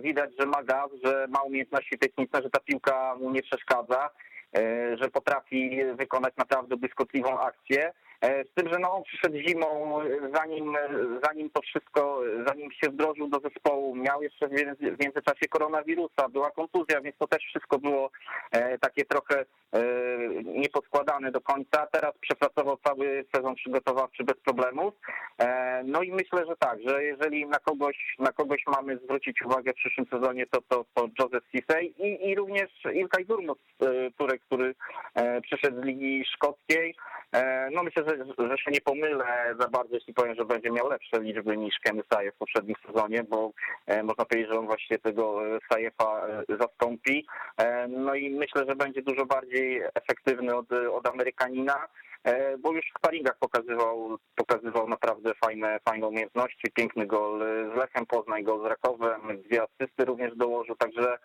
Widać, 0.00 0.30
że 0.38 0.46
ma 0.46 0.62
gaz, 0.62 0.90
że 1.04 1.26
ma 1.28 1.42
umiejętności 1.42 1.98
techniczne, 1.98 2.42
że 2.42 2.50
ta 2.50 2.60
piłka 2.60 3.16
mu 3.20 3.30
nie 3.30 3.42
przeszkadza. 3.42 4.10
E, 4.56 4.96
że 4.96 5.08
potrafi 5.10 5.80
wykonać 5.94 6.34
naprawdę 6.36 6.76
błyskotliwą 6.76 7.40
akcję. 7.40 7.92
E, 8.20 8.44
z 8.44 8.54
tym, 8.54 8.68
że 8.72 8.78
no, 8.78 9.02
przyszedł 9.06 9.36
zimą, 9.48 10.00
zanim, 10.34 10.76
zanim 11.24 11.50
to 11.50 11.60
wszystko, 11.60 12.20
zanim 12.46 12.72
się 12.72 12.90
wdrożył 12.90 13.28
do 13.28 13.40
zespołu, 13.40 13.94
miał 13.94 14.22
jeszcze 14.22 14.48
w 14.48 15.00
międzyczasie 15.00 15.48
koronawirusa, 15.50 16.28
była 16.28 16.50
kontuzja, 16.50 17.00
więc 17.00 17.16
to 17.16 17.26
też 17.26 17.42
wszystko 17.44 17.78
było 17.78 18.10
e, 18.52 18.78
takie 18.78 19.04
trochę 19.04 19.44
nieposkładane 20.44 21.30
do 21.30 21.40
końca. 21.40 21.86
Teraz 21.86 22.12
przepracował 22.20 22.76
cały 22.84 23.24
sezon 23.34 23.54
przygotowawczy 23.54 24.24
bez 24.24 24.36
problemów. 24.36 24.94
No 25.84 26.02
i 26.02 26.12
myślę, 26.12 26.46
że 26.46 26.56
tak, 26.56 26.78
że 26.86 27.04
jeżeli 27.04 27.46
na 27.46 27.58
kogoś, 27.58 28.16
na 28.18 28.32
kogoś 28.32 28.62
mamy 28.66 28.98
zwrócić 28.98 29.42
uwagę 29.42 29.72
w 29.72 29.76
przyszłym 29.76 30.06
sezonie, 30.10 30.46
to 30.46 30.60
to, 30.68 30.84
to 30.94 31.08
Joseph 31.18 31.46
Cissay 31.50 31.94
i, 31.98 32.28
i 32.28 32.34
również 32.34 32.70
Ilkay 32.94 33.24
Durmus, 33.24 33.58
który, 34.14 34.38
który 34.38 34.74
przyszedł 35.42 35.82
z 35.82 35.84
Ligi 35.84 36.24
Szkockiej. 36.24 36.94
No 37.72 37.82
myślę, 37.82 38.04
że, 38.06 38.07
że 38.38 38.58
się 38.58 38.70
nie 38.70 38.80
pomylę 38.80 39.54
za 39.60 39.68
bardzo, 39.68 39.94
jeśli 39.94 40.14
powiem, 40.14 40.34
że 40.34 40.44
będzie 40.44 40.70
miał 40.70 40.88
lepsze 40.88 41.20
liczby 41.20 41.56
niż 41.56 41.74
Kenny 41.82 42.02
Sajew 42.12 42.34
w 42.34 42.38
poprzednim 42.38 42.76
sezonie, 42.86 43.24
bo 43.28 43.52
e, 43.86 44.02
można 44.02 44.24
powiedzieć, 44.24 44.52
że 44.52 44.58
on 44.58 44.66
właśnie 44.66 44.98
tego 44.98 45.56
e, 45.56 45.58
Sajefa 45.72 46.26
e, 46.26 46.56
zastąpi. 46.60 47.26
No 47.88 48.14
i 48.14 48.30
myślę, 48.30 48.64
że 48.68 48.76
będzie 48.76 49.02
dużo 49.02 49.26
bardziej 49.26 49.82
efektywny 49.94 50.56
od, 50.56 50.72
od 50.72 51.08
Amerykanina. 51.08 51.88
E, 52.24 52.58
bo 52.58 52.72
już 52.72 52.84
w 52.86 52.98
sparingach 52.98 53.38
pokazywał, 53.38 54.18
pokazywał 54.36 54.88
naprawdę 54.88 55.34
fajne, 55.34 55.80
fajne 55.84 56.06
umiejętności, 56.06 56.70
piękny 56.74 57.06
gol 57.06 57.40
z 57.74 57.76
Lechem 57.76 58.06
Poznań, 58.06 58.44
gol 58.44 58.62
z 58.62 58.64
Rakowem, 58.64 59.42
dwie 59.42 59.62
asysty 59.62 60.04
również 60.04 60.36
dołożył, 60.36 60.76
także, 60.76 61.18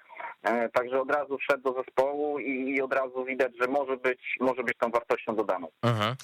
e, 0.44 0.70
także 0.70 1.02
od 1.02 1.12
razu 1.12 1.38
wszedł 1.38 1.64
do 1.64 1.84
zespołu 1.84 2.40
i, 2.40 2.76
i 2.76 2.82
od 2.82 2.94
razu 2.94 3.26
widać, 3.26 3.52
że 3.62 3.68
może 3.68 3.98
być, 3.98 4.38
może 4.40 4.64
być 4.64 4.78
tą 4.78 4.92
wartością 4.92 5.36
dodaną. 5.36 5.68
Mhm. 5.82 6.16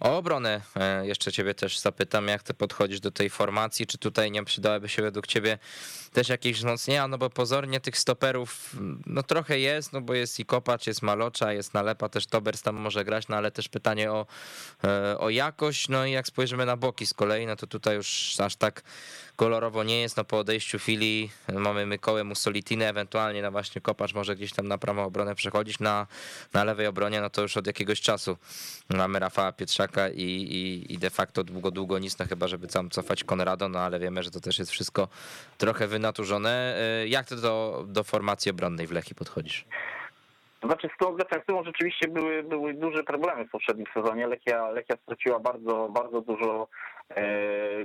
O 0.00 0.18
obronę 0.18 0.60
e, 0.76 1.06
jeszcze 1.06 1.32
ciebie 1.32 1.54
też 1.54 1.78
zapytam, 1.78 2.28
jak 2.28 2.42
ty 2.42 2.54
podchodzisz 2.54 3.00
do 3.00 3.10
tej 3.10 3.30
formacji, 3.30 3.86
czy 3.86 3.98
tutaj 3.98 4.30
nie 4.30 4.44
przydałyby 4.44 4.88
się 4.88 5.02
według 5.02 5.26
ciebie 5.26 5.58
też 6.12 6.28
jakieś 6.28 6.56
wzmocnienia, 6.56 7.08
no 7.08 7.18
bo 7.18 7.30
pozornie 7.30 7.80
tych 7.80 7.98
stoperów 7.98 8.76
no 9.06 9.22
trochę 9.22 9.58
jest, 9.58 9.92
no 9.92 10.00
bo 10.00 10.14
jest 10.14 10.40
i 10.40 10.44
Kopacz, 10.44 10.86
jest 10.86 11.02
Malocza, 11.02 11.52
jest 11.52 11.74
Nalepa, 11.74 12.08
też 12.08 12.26
Tobers 12.26 12.62
tam 12.62 12.76
może 12.76 13.04
grać, 13.04 13.28
no 13.28 13.36
ale 13.36 13.50
też 13.50 13.68
pytanie 13.68 14.09
o, 14.12 14.26
e, 14.84 15.18
o 15.18 15.30
jakość, 15.30 15.88
no 15.88 16.06
i 16.06 16.12
jak 16.12 16.26
spojrzymy 16.26 16.66
na 16.66 16.76
boki 16.76 17.06
z 17.06 17.14
kolei, 17.14 17.46
no 17.46 17.56
to 17.56 17.66
tutaj 17.66 17.96
już 17.96 18.40
aż 18.40 18.56
tak 18.56 18.82
kolorowo 19.36 19.84
nie 19.84 20.00
jest, 20.00 20.16
no 20.16 20.24
po 20.24 20.38
odejściu 20.38 20.78
Fili 20.78 21.30
mamy 21.52 21.86
Mykołę, 21.86 22.24
Mussolitinę, 22.24 22.88
ewentualnie 22.88 23.42
na 23.42 23.50
właśnie 23.50 23.80
Kopacz 23.80 24.14
może 24.14 24.36
gdzieś 24.36 24.52
tam 24.52 24.68
na 24.68 24.78
prawą 24.78 25.04
obronę 25.04 25.34
przechodzić, 25.34 25.78
na, 25.78 26.06
na 26.52 26.64
lewej 26.64 26.86
obronie, 26.86 27.20
no 27.20 27.30
to 27.30 27.42
już 27.42 27.56
od 27.56 27.66
jakiegoś 27.66 28.00
czasu 28.00 28.36
mamy 28.88 29.18
Rafała 29.18 29.52
Pietrzaka 29.52 30.08
i, 30.08 30.22
i, 30.22 30.92
i 30.92 30.98
de 30.98 31.10
facto 31.10 31.44
długo, 31.44 31.70
długo 31.70 31.98
nic, 31.98 32.18
no 32.18 32.26
chyba 32.26 32.48
żeby 32.48 32.68
tam 32.68 32.90
cofać 32.90 33.24
Konrado, 33.24 33.68
no 33.68 33.78
ale 33.78 33.98
wiemy, 33.98 34.22
że 34.22 34.30
to 34.30 34.40
też 34.40 34.58
jest 34.58 34.70
wszystko 34.70 35.08
trochę 35.58 35.86
wynaturzone. 35.86 36.76
E, 36.76 37.08
jak 37.08 37.26
ty 37.26 37.36
do, 37.36 37.84
do 37.88 38.04
formacji 38.04 38.50
obronnej 38.50 38.86
w 38.86 38.92
Lechii 38.92 39.14
podchodzisz? 39.14 39.64
Znaczy 40.64 40.88
z 40.94 40.98
tą 40.98 41.16
defensywą 41.16 41.64
rzeczywiście 41.64 42.08
były, 42.08 42.42
były 42.42 42.74
duże 42.74 43.02
problemy 43.02 43.44
w 43.44 43.50
poprzednim 43.50 43.86
sezonie. 43.94 44.26
Lechia, 44.26 44.70
Lechia 44.70 44.96
straciła 45.02 45.40
bardzo, 45.40 45.88
bardzo 45.88 46.20
dużo 46.20 46.68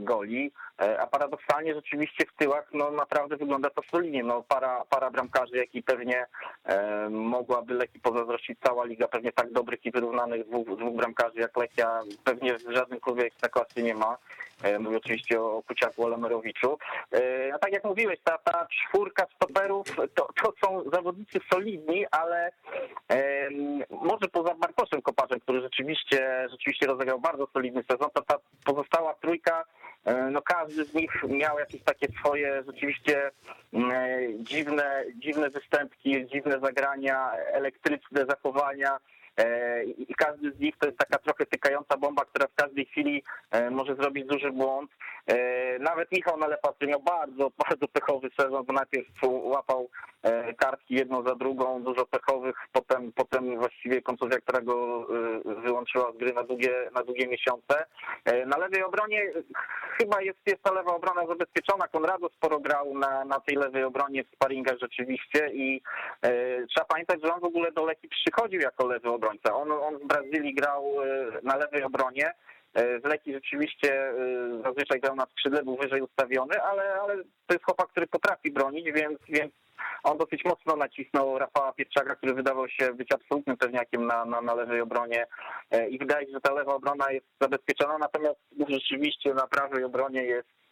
goli, 0.01 0.51
e, 0.81 1.01
a 1.01 1.07
paradoksalnie 1.07 1.73
rzeczywiście 1.73 2.25
w 2.25 2.33
tyłach 2.33 2.69
no, 2.73 2.91
naprawdę 2.91 3.37
wygląda 3.37 3.69
to 3.69 3.81
solidnie. 3.91 4.23
No, 4.23 4.43
para, 4.43 4.85
para 4.89 5.11
bramkarzy, 5.11 5.57
jak 5.57 5.75
i 5.75 5.83
pewnie 5.83 6.25
e, 6.65 7.09
mogłaby 7.09 7.73
Lechii 7.73 7.99
pozazdrościć 7.99 8.59
cała 8.63 8.85
liga, 8.85 9.07
pewnie 9.07 9.31
tak 9.31 9.51
dobrych 9.51 9.85
i 9.85 9.91
wyrównanych 9.91 10.47
dwóch, 10.47 10.77
dwóch 10.77 10.95
bramkarzy 10.95 11.39
jak 11.39 11.57
Lechia 11.57 12.01
pewnie 12.23 12.57
w 12.57 12.71
żadnym 12.71 12.99
klubie 12.99 13.23
ekstraklasy 13.23 13.83
nie 13.83 13.95
ma. 13.95 14.17
E, 14.63 14.79
mówię 14.79 14.97
oczywiście 14.97 15.41
o 15.41 15.63
Kuciaku 15.67 16.03
Olemerowiczu. 16.03 16.77
E, 17.13 17.53
a 17.53 17.59
tak 17.59 17.71
jak 17.71 17.83
mówiłeś, 17.83 18.19
ta, 18.23 18.37
ta 18.37 18.67
czwórka 18.67 19.27
stoperów 19.35 19.87
to, 20.15 20.29
to 20.43 20.53
są 20.63 20.89
zawodnicy 20.93 21.39
solidni, 21.53 22.05
ale 22.11 22.51
może 23.89 24.27
poza 24.31 24.55
Bartoszem 24.55 25.01
Kopaczem, 25.01 25.39
który 25.39 25.61
rzeczywiście, 25.61 26.47
rzeczywiście 26.51 26.87
rozegrał 26.87 27.19
bardzo 27.19 27.47
solidny 27.53 27.83
sezon, 27.91 28.09
to 28.13 28.21
ta 28.21 28.37
pozostała 28.65 29.14
trójka, 29.21 29.63
e, 30.05 30.13
no 30.31 30.41
każdy 30.41 30.85
z 30.85 30.93
nich 30.93 31.23
miał 31.29 31.59
jakieś 31.59 31.83
takie 31.83 32.07
swoje 32.19 32.63
rzeczywiście 32.67 33.31
dziwne, 34.39 35.03
dziwne 35.15 35.49
występki, 35.49 36.27
dziwne 36.27 36.59
zagrania, 36.59 37.31
elektryczne 37.31 38.25
zachowania. 38.25 38.97
E, 39.37 39.83
i 39.83 40.15
każdy 40.15 40.51
z 40.51 40.59
nich 40.59 40.77
to 40.79 40.85
jest 40.85 40.97
taka 40.97 41.17
trochę 41.17 41.45
tykająca 41.45 41.97
bomba, 41.97 42.25
która 42.25 42.47
w 42.47 42.55
każdej 42.55 42.85
chwili 42.85 43.23
e, 43.51 43.69
może 43.69 43.95
zrobić 43.95 44.25
duży 44.25 44.51
błąd. 44.51 44.91
E, 45.27 45.79
nawet 45.79 46.11
Michał 46.11 46.37
Nalepa, 46.37 46.73
miał 46.87 46.99
bardzo, 46.99 47.51
bardzo 47.69 47.87
pechowy 47.87 48.29
sezon, 48.39 48.65
bo 48.65 48.73
najpierw 48.73 49.07
łapał 49.23 49.89
kartki 50.57 50.95
jedną 50.95 51.23
za 51.23 51.35
drugą, 51.35 51.83
dużo 51.83 52.05
pechowych, 52.05 52.55
potem, 52.71 53.11
potem 53.11 53.59
właściwie 53.59 54.01
kontuzja, 54.01 54.39
która 54.39 54.61
go 54.61 55.07
wyłączyła 55.63 56.11
z 56.11 56.17
gry 56.17 56.33
na 56.33 56.43
długie, 56.43 56.71
na 56.95 57.03
długie 57.03 57.27
miesiące. 57.27 57.85
Na 58.45 58.57
lewej 58.57 58.83
obronie 58.83 59.31
chyba 59.97 60.21
jest, 60.21 60.39
jest 60.45 60.63
ta 60.63 60.73
lewa 60.73 60.95
obrona 60.95 61.27
zabezpieczona. 61.27 61.87
Konrado 61.87 62.29
sporo 62.29 62.59
grał 62.59 62.97
na, 62.97 63.25
na 63.25 63.39
tej 63.39 63.55
lewej 63.55 63.83
obronie 63.83 64.23
w 64.23 64.35
sparingach 64.35 64.77
rzeczywiście 64.81 65.49
i 65.53 65.81
trzeba 66.69 66.85
pamiętać, 66.85 67.21
że 67.23 67.33
on 67.33 67.39
w 67.39 67.45
ogóle 67.45 67.71
do 67.71 67.85
Leki 67.85 68.07
przychodził 68.07 68.61
jako 68.61 68.87
lewy 68.87 69.09
obrońca 69.09 69.24
obrońca. 69.25 69.55
On, 69.55 69.71
on 69.71 69.97
w 69.97 70.07
Brazylii 70.07 70.53
grał 70.53 71.03
e, 71.03 71.31
na 71.43 71.55
lewej 71.55 71.83
obronie. 71.83 72.33
E, 72.73 72.99
w 72.99 73.05
Leki 73.05 73.33
rzeczywiście 73.33 74.09
e, 74.09 74.13
zazwyczaj 74.63 74.99
grał 74.99 75.15
na 75.15 75.25
skrzydle, 75.25 75.63
był 75.63 75.77
wyżej 75.77 76.01
ustawiony, 76.01 76.61
ale, 76.61 76.93
ale 77.01 77.15
to 77.17 77.53
jest 77.53 77.65
chłopak, 77.65 77.87
który 77.87 78.07
potrafi 78.07 78.51
bronić, 78.51 78.91
więc, 78.91 79.19
więc 79.29 79.53
on 80.03 80.17
dosyć 80.17 80.45
mocno 80.45 80.75
nacisnął 80.75 81.39
Rafała 81.39 81.73
Pietrzaka, 81.73 82.15
który 82.15 82.33
wydawał 82.33 82.69
się 82.69 82.93
być 82.93 83.11
absolutnym 83.11 83.57
pewniakiem 83.57 84.07
na, 84.07 84.25
na, 84.25 84.41
na 84.41 84.53
lewej 84.53 84.81
obronie 84.81 85.27
i 85.89 85.97
wydaje 85.97 86.25
się, 86.25 86.31
że 86.31 86.41
ta 86.41 86.53
lewa 86.53 86.75
obrona 86.75 87.11
jest 87.11 87.25
zabezpieczona, 87.41 87.97
natomiast 87.97 88.39
rzeczywiście 88.69 89.33
na 89.33 89.47
prawej 89.47 89.83
obronie 89.83 90.23
jest 90.23 90.47
E, 90.47 90.64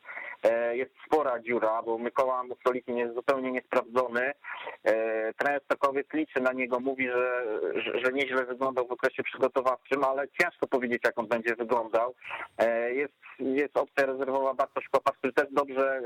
jest 0.74 0.92
spora 1.06 1.40
dziura, 1.40 1.82
bo 1.86 1.98
Mykoła 1.98 2.44
Mussolini 2.44 3.00
jest 3.00 3.16
zupełnie 3.16 3.52
niesprawdzony. 3.52 4.32
E, 4.84 5.34
trener 5.34 5.62
Stokowiec 5.66 6.08
liczy 6.14 6.42
na 6.42 6.54
niego, 6.54 6.80
mówi, 6.80 7.08
że, 7.08 7.44
że, 7.76 8.00
że 8.00 8.14
nieźle 8.14 8.46
wyglądał 8.46 8.88
w 8.88 8.92
okresie 8.92 9.24
przygotowawczym, 9.24 10.04
ale 10.04 10.28
ciężko 10.42 10.68
powiedzieć, 10.68 11.02
jak 11.06 11.20
on 11.20 11.28
będzie 11.28 11.56
wyglądał. 11.56 12.16
E, 12.58 12.94
jest, 12.94 13.14
jest 13.40 13.78
opcja 13.78 14.06
rezerwowa 14.06 14.54
Bartosz 14.54 14.90
Kopas, 14.92 15.18
który 15.18 15.34
też 15.34 15.48
dobrze 15.52 16.02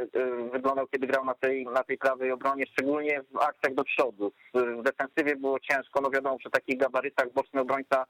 wyglądał, 0.51 0.87
kiedy 0.87 1.07
grał 1.07 1.25
na 1.25 1.33
tej, 1.33 1.65
na 1.65 1.83
tej 1.83 1.97
prawej 1.97 2.31
obronie, 2.31 2.65
szczególnie 2.65 3.21
w 3.31 3.37
akcjach 3.37 3.73
do 3.73 3.83
przodu. 3.83 4.31
W 4.53 4.81
defensywie 4.83 5.35
było 5.35 5.59
ciężko, 5.59 6.01
no 6.01 6.09
wiadomo, 6.09 6.37
przy 6.37 6.49
takich 6.49 6.77
gabarytach 6.77 7.33
boczny 7.33 7.61
obrońca 7.61 8.05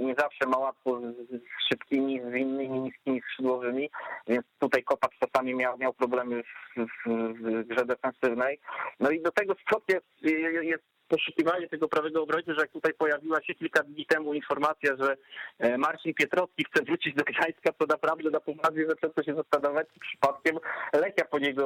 nie 0.00 0.14
zawsze 0.18 0.46
ma 0.46 0.58
łatwo 0.58 1.00
z 1.00 1.40
szybkimi, 1.68 2.20
zwinnymi, 2.20 2.80
niskimi 2.80 3.20
skrzydłowymi, 3.20 3.90
więc 4.26 4.46
tutaj 4.58 4.82
Kopacz 4.82 5.18
czasami 5.18 5.54
miał, 5.54 5.78
miał 5.78 5.92
problemy 5.92 6.42
w, 6.42 6.80
w, 6.80 6.88
w 7.34 7.66
grze 7.66 7.84
defensywnej. 7.84 8.60
No 9.00 9.10
i 9.10 9.22
do 9.22 9.30
tego 9.32 9.54
stopnia 9.66 9.94
jest, 9.94 10.06
jest 10.62 10.84
poszukiwanie 11.10 11.68
tego 11.68 11.88
prawego 11.88 12.22
obrońcy, 12.22 12.54
że 12.54 12.60
jak 12.60 12.70
tutaj 12.70 12.92
pojawiła 12.94 13.42
się 13.42 13.54
kilka 13.54 13.82
dni 13.82 14.06
temu 14.06 14.34
informacja, 14.34 14.96
że 14.96 15.16
e, 15.58 15.78
Marcin 15.78 16.14
Pietrowski 16.14 16.64
chce 16.64 16.84
wrócić 16.84 17.14
do 17.14 17.24
Gdańska, 17.24 17.72
to 17.78 17.86
naprawdę 17.86 18.30
na 18.30 18.40
poważnie 18.40 18.86
zaczęto 18.88 19.22
się 19.22 19.34
zastanawiać, 19.34 19.88
czy 19.94 20.00
przypadkiem 20.00 20.58
Lechia 20.92 21.24
po 21.24 21.38
niego 21.38 21.64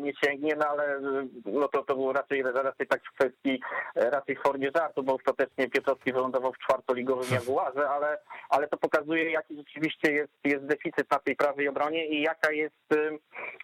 nie 0.00 0.12
sięgnie, 0.24 0.56
no 0.56 0.66
ale 0.66 1.00
no 1.44 1.68
to, 1.68 1.84
to 1.84 1.94
było 1.94 2.12
raczej, 2.12 2.42
raczej 2.42 2.86
tak 2.86 3.02
w 3.04 3.14
kwestii, 3.14 3.60
e, 3.96 4.10
raczej 4.10 4.36
w 4.36 4.42
formie 4.42 4.70
żartu, 4.76 5.02
bo 5.02 5.14
ostatecznie 5.14 5.70
Pietrowski 5.70 6.12
wylądował 6.12 6.52
w 6.52 6.58
czwartoligowym 6.58 7.26
Jaguarze, 7.38 7.88
ale, 7.88 8.18
ale 8.48 8.68
to 8.68 8.76
pokazuje, 8.76 9.30
jaki 9.30 9.56
rzeczywiście 9.56 10.12
jest, 10.12 10.32
jest 10.44 10.64
deficyt 10.64 11.10
na 11.10 11.18
tej 11.18 11.36
prawej 11.36 11.68
obronie 11.68 12.06
i 12.06 12.22
jaka 12.22 12.52
jest 12.52 12.92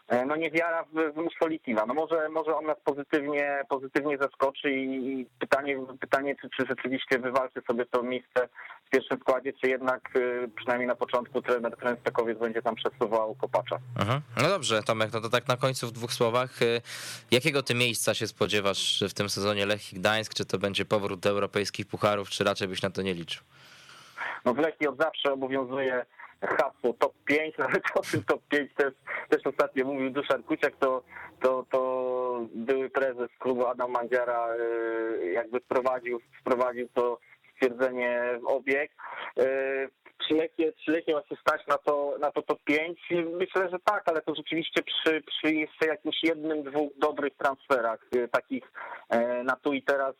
e, 0.08 0.24
no 0.26 0.36
niewiara 0.36 0.84
w, 0.84 1.12
w 1.12 1.16
Musolitina. 1.16 1.86
No 1.86 1.94
może, 1.94 2.28
może 2.28 2.56
on 2.56 2.66
nas 2.66 2.80
pozytywnie, 2.84 3.64
pozytywnie 3.68 4.18
zaskoczy 4.18 4.70
i 4.70 4.95
i 4.96 5.26
pytanie, 5.38 5.76
pytanie 6.00 6.36
czy, 6.40 6.48
czy 6.56 6.66
rzeczywiście 6.68 7.18
wywalczy 7.18 7.62
sobie 7.66 7.86
to 7.86 8.02
miejsce 8.02 8.48
w 8.86 8.90
pierwszym 8.90 9.18
składzie, 9.18 9.52
czy 9.52 9.68
jednak 9.68 10.16
y, 10.16 10.50
przynajmniej 10.56 10.88
na 10.88 10.94
początku 10.94 11.42
trener, 11.42 11.76
trener 11.76 12.00
Stakowiec 12.00 12.38
będzie 12.38 12.62
tam 12.62 12.74
przesuwał 12.74 13.34
Kopacza. 13.34 13.78
Mhm. 13.98 14.20
No 14.42 14.48
dobrze, 14.48 14.82
Tomek, 14.82 15.12
no 15.12 15.20
to 15.20 15.28
tak 15.28 15.48
na 15.48 15.56
końcu 15.56 15.86
w 15.86 15.92
dwóch 15.92 16.12
słowach. 16.12 16.62
Y, 16.62 16.80
jakiego 17.30 17.62
ty 17.62 17.74
miejsca 17.74 18.14
się 18.14 18.26
spodziewasz 18.26 19.04
w 19.08 19.14
tym 19.14 19.30
sezonie 19.30 19.66
Lechii 19.66 19.98
Gdańsk? 19.98 20.34
Czy 20.34 20.44
to 20.44 20.58
będzie 20.58 20.84
powrót 20.84 21.20
do 21.20 21.30
europejskich 21.30 21.86
pucharów, 21.86 22.28
czy 22.28 22.44
raczej 22.44 22.68
byś 22.68 22.82
na 22.82 22.90
to 22.90 23.02
nie 23.02 23.14
liczył? 23.14 23.44
No 24.44 24.54
w 24.54 24.58
Lechii 24.58 24.88
od 24.88 24.96
zawsze 24.98 25.32
obowiązuje 25.32 26.06
hasło 26.40 26.94
top 26.98 27.12
5, 27.24 27.58
nawet 27.58 27.82
o 27.94 28.00
tym 28.00 28.24
top 28.24 28.42
5 28.48 28.70
też, 28.76 28.94
też 29.28 29.46
ostatnio 29.46 29.84
mówił 29.84 30.10
Duszan 30.10 30.42
Kuciak, 30.42 30.76
to, 30.76 31.02
to, 31.40 31.66
to 31.70 31.80
były 32.54 32.90
prezes 32.90 33.30
klubu 33.38 33.66
Adam 33.66 33.90
Mandziara 33.90 34.48
y, 34.56 35.32
jakby 35.32 35.60
wprowadził, 35.60 36.20
wprowadził 36.40 36.88
to 36.94 37.18
stwierdzenie 37.54 38.38
w 38.42 38.46
obieg. 38.46 38.90
Y, 40.16 40.28
czy 40.28 40.34
Lechie, 40.34 40.72
czy 40.84 41.02
się 41.28 41.40
stać 41.40 41.66
na 41.66 41.78
to, 41.78 42.14
na 42.20 42.30
to 42.30 42.42
top 42.42 42.58
5? 42.64 42.98
Myślę, 43.32 43.68
że 43.70 43.78
tak, 43.84 44.02
ale 44.06 44.22
to 44.22 44.34
rzeczywiście 44.34 44.82
przy, 44.82 45.22
przy 45.22 45.54
jeszcze 45.54 45.86
jakimś 45.86 46.22
jednym, 46.22 46.62
dwóch 46.62 46.90
dobrych 46.98 47.36
transferach, 47.36 48.00
y, 48.14 48.28
takich 48.28 48.72
na 49.44 49.56
tu 49.56 49.72
i 49.72 49.82
teraz, 49.82 50.14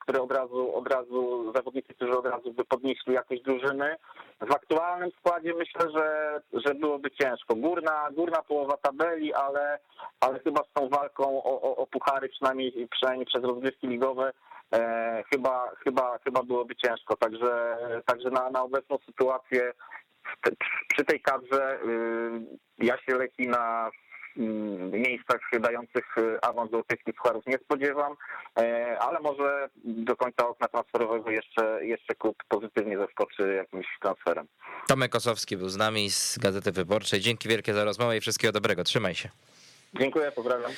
które 0.00 0.22
od 0.22 0.32
razu, 0.32 0.76
od 0.76 0.92
razu 0.92 1.52
zawodnicy, 1.56 1.94
którzy 1.94 2.18
od 2.18 2.26
razu 2.26 2.52
by 2.52 2.64
podnieśli 2.64 3.14
jakieś 3.14 3.42
drużyny. 3.42 3.96
W 4.40 4.52
aktualnym 4.52 5.10
składzie 5.18 5.54
myślę, 5.54 5.90
że, 5.96 6.40
że 6.52 6.74
byłoby 6.74 7.10
ciężko. 7.10 7.54
Górna, 7.54 8.08
górna 8.12 8.42
połowa 8.42 8.76
tabeli, 8.76 9.34
ale, 9.34 9.78
ale 10.20 10.38
chyba 10.38 10.60
z 10.62 10.72
tą 10.72 10.88
walką 10.88 11.42
o, 11.42 11.62
o, 11.62 11.76
o 11.76 11.86
puchary, 11.86 12.28
przynajmniej, 12.28 12.88
przynajmniej 12.90 13.26
przez 13.26 13.44
rozgrywki 13.44 13.88
ligowe, 13.88 14.32
e, 14.72 15.24
chyba, 15.32 15.70
chyba, 15.84 16.18
chyba 16.18 16.42
byłoby 16.42 16.76
ciężko. 16.76 17.16
Także, 17.16 17.76
także 18.06 18.30
na, 18.30 18.50
na 18.50 18.62
obecną 18.62 18.98
sytuację 19.06 19.72
przy 20.88 21.04
tej 21.04 21.20
kadrze 21.20 21.78
y, 21.84 22.84
ja 22.86 22.98
się 22.98 23.14
leci 23.14 23.48
na 23.48 23.90
Mm, 24.36 24.90
miejscach 24.90 25.40
dających 25.60 26.18
y, 26.18 26.40
awans 26.40 26.70
do 26.70 26.76
europejskich 26.76 27.14
pucharów 27.14 27.46
nie 27.46 27.58
spodziewam, 27.58 28.16
e, 28.58 28.96
ale 29.00 29.20
może 29.20 29.68
do 29.84 30.16
końca 30.16 30.48
okna 30.48 30.68
transferowego 30.68 31.30
jeszcze, 31.30 31.86
jeszcze 31.86 32.14
klub 32.14 32.36
pozytywnie 32.48 32.98
zaskoczy 32.98 33.54
jakimś 33.54 33.86
transferem. 34.00 34.46
Tomek 34.88 35.12
Kosowski 35.12 35.56
był 35.56 35.68
z 35.68 35.76
nami 35.76 36.10
z 36.10 36.38
Gazety 36.38 36.72
Wyborczej. 36.72 37.20
Dzięki 37.20 37.48
wielkie 37.48 37.74
za 37.74 37.84
rozmowę 37.84 38.16
i 38.16 38.20
wszystkiego 38.20 38.52
dobrego. 38.52 38.84
Trzymaj 38.84 39.14
się. 39.14 39.28
Dziękuję, 39.98 40.32
pozdrawiam. 40.32 40.70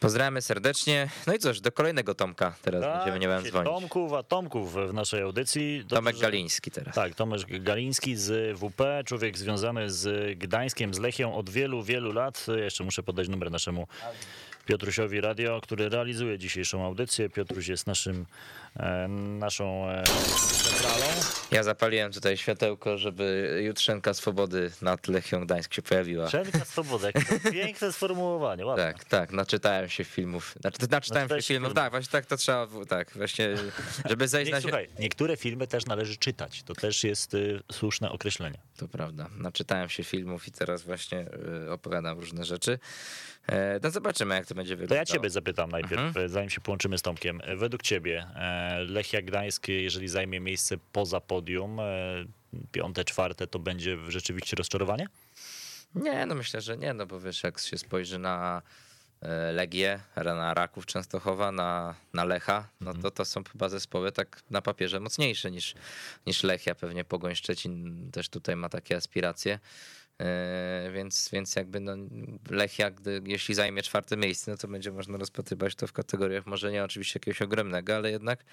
Pozdrawiamy 0.00 0.42
serdecznie. 0.42 1.08
No 1.26 1.34
i 1.34 1.38
cóż, 1.38 1.60
do 1.60 1.72
kolejnego 1.72 2.14
Tomka 2.14 2.54
teraz 2.62 2.82
tak, 2.82 2.94
będziemy 2.96 3.18
niebawem 3.18 3.44
dzwonić. 3.44 3.72
Tomków, 3.72 4.12
a 4.12 4.22
Tomków 4.22 4.72
w 4.72 4.92
naszej 4.92 5.22
audycji. 5.22 5.78
Dobrze, 5.80 5.96
Tomek 5.96 6.18
Galiński 6.18 6.70
teraz. 6.70 6.94
Tak, 6.94 7.14
Tomek 7.14 7.62
Galiński 7.62 8.16
z 8.16 8.58
WP, 8.58 8.82
człowiek 9.06 9.38
związany 9.38 9.90
z 9.90 10.38
Gdańskiem, 10.38 10.94
z 10.94 10.98
Lechią 10.98 11.34
od 11.34 11.50
wielu, 11.50 11.82
wielu 11.82 12.12
lat. 12.12 12.46
Jeszcze 12.56 12.84
muszę 12.84 13.02
podać 13.02 13.28
numer 13.28 13.50
naszemu 13.50 13.86
Piotrusiowi 14.66 15.20
Radio, 15.20 15.60
który 15.60 15.88
realizuje 15.88 16.38
dzisiejszą 16.38 16.84
audycję. 16.84 17.28
Piotruś 17.28 17.68
jest 17.68 17.86
naszym, 17.86 18.26
e, 18.76 19.08
naszą 19.38 19.88
e, 19.90 20.04
centralą. 20.62 21.06
Ja 21.50 21.62
zapaliłem 21.62 22.12
tutaj 22.12 22.36
światełko, 22.36 22.98
żeby 22.98 23.58
Jutrzenka 23.66 24.14
Swobody 24.14 24.70
nad 24.82 25.08
Lechią 25.08 25.44
Gdańsk 25.44 25.74
się 25.74 25.82
pojawiła. 25.82 26.24
Jutrzenka 26.24 26.64
Swobody, 26.64 27.12
piękne 27.52 27.92
sformułowanie, 27.92 28.66
ładne. 28.66 28.92
Tak, 28.92 29.04
tak, 29.04 29.32
naczytałem 29.32 29.88
się 29.88 30.04
filmów. 30.04 30.56
Znaczy, 30.60 30.78
naczytałem 30.90 31.28
się 31.28 31.42
filmów, 31.42 31.74
tak, 31.74 31.90
właśnie 31.90 32.12
tak 32.12 32.26
to 32.26 32.36
trzeba, 32.36 32.68
tak, 32.88 33.12
właśnie, 33.16 33.48
żeby 34.04 34.28
zejść 34.28 34.50
Nie, 34.50 34.54
na... 34.54 34.60
Słuchaj, 34.60 34.88
niektóre 34.98 35.36
filmy 35.36 35.66
też 35.66 35.86
należy 35.86 36.16
czytać, 36.16 36.62
to 36.62 36.74
też 36.74 37.04
jest 37.04 37.34
y, 37.34 37.60
słuszne 37.72 38.10
określenie. 38.10 38.58
To 38.76 38.88
prawda, 38.88 39.28
naczytałem 39.36 39.88
się 39.88 40.04
filmów 40.04 40.48
i 40.48 40.52
teraz 40.52 40.82
właśnie 40.82 41.26
y, 41.66 41.72
opowiadam 41.72 42.18
różne 42.18 42.44
rzeczy. 42.44 42.78
E, 43.48 43.80
no 43.82 43.90
zobaczymy, 43.90 44.34
jak 44.34 44.46
to 44.46 44.54
będzie 44.54 44.76
wyglądało. 44.76 45.06
To 45.06 45.12
ja 45.12 45.18
ciebie 45.18 45.30
zapytam 45.30 45.70
najpierw, 45.70 46.02
mhm. 46.02 46.28
zanim 46.28 46.50
się 46.50 46.60
połączymy 46.60 46.98
z 46.98 47.02
Tomkiem. 47.02 47.40
Według 47.56 47.82
ciebie 47.82 48.26
e, 48.34 48.84
Lechia 48.84 49.22
Gdańsk, 49.22 49.68
jeżeli 49.68 50.08
zajmie 50.08 50.40
miejsce 50.40 50.76
poza 50.92 51.20
podium, 51.20 51.80
e, 51.80 51.84
piąte, 52.72 53.04
czwarte, 53.04 53.46
to 53.46 53.58
będzie 53.58 53.98
rzeczywiście 54.08 54.56
rozczarowanie? 54.56 55.06
Nie, 55.94 56.26
no 56.26 56.34
myślę, 56.34 56.60
że 56.60 56.76
nie, 56.76 56.94
no 56.94 57.06
bo 57.06 57.20
wiesz, 57.20 57.42
jak 57.42 57.58
się 57.58 57.78
spojrzy 57.78 58.18
na 58.18 58.62
Legię, 59.52 60.00
na 60.16 60.54
Raków 60.54 60.86
Częstochowa, 60.86 61.52
na, 61.52 61.94
na 62.12 62.24
Lecha, 62.24 62.68
no 62.80 62.94
to 62.94 63.10
to 63.10 63.24
są 63.24 63.44
chyba 63.44 63.68
zespoły 63.68 64.12
tak 64.12 64.42
na 64.50 64.62
papierze 64.62 65.00
mocniejsze 65.00 65.50
niż, 65.50 65.74
niż 66.26 66.42
Lechia. 66.42 66.74
Pewnie 66.74 67.04
Pogoń 67.04 67.34
Szczecin 67.34 68.10
też 68.12 68.28
tutaj 68.28 68.56
ma 68.56 68.68
takie 68.68 68.96
aspiracje. 68.96 69.58
E, 70.20 70.90
więc, 70.94 71.28
więc 71.32 71.56
jakby 71.56 71.80
no 71.80 71.96
Lechia, 72.50 72.90
gdy, 72.90 73.22
jeśli 73.24 73.54
zajmie 73.54 73.82
czwarte 73.82 74.16
miejsce, 74.16 74.50
no 74.50 74.56
to 74.56 74.68
będzie 74.68 74.92
można 74.92 75.18
rozpatrywać 75.18 75.74
to 75.74 75.86
w 75.86 75.92
kategoriach 75.92 76.46
może 76.46 76.72
nie 76.72 76.84
oczywiście 76.84 77.18
jakiegoś 77.18 77.42
ogromnego, 77.42 77.96
ale 77.96 78.10
jednak 78.10 78.44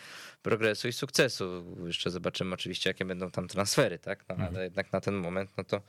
progresu 0.42 0.88
i 0.88 0.94
sukcesu. 0.94 1.76
Jeszcze 1.86 2.12
zobaczymy 2.12 2.54
oczywiście, 2.54 2.90
jakie 2.90 3.06
będą 3.06 3.32
tam 3.32 3.48
transfery, 3.48 4.00
tak? 4.00 4.26
No, 4.30 4.36
ale 4.36 4.48
mhm. 4.48 4.64
jednak 4.64 4.94
na 4.94 5.02
ten 5.02 5.16
moment, 5.16 5.52
no 5.58 5.64
to 5.64 5.82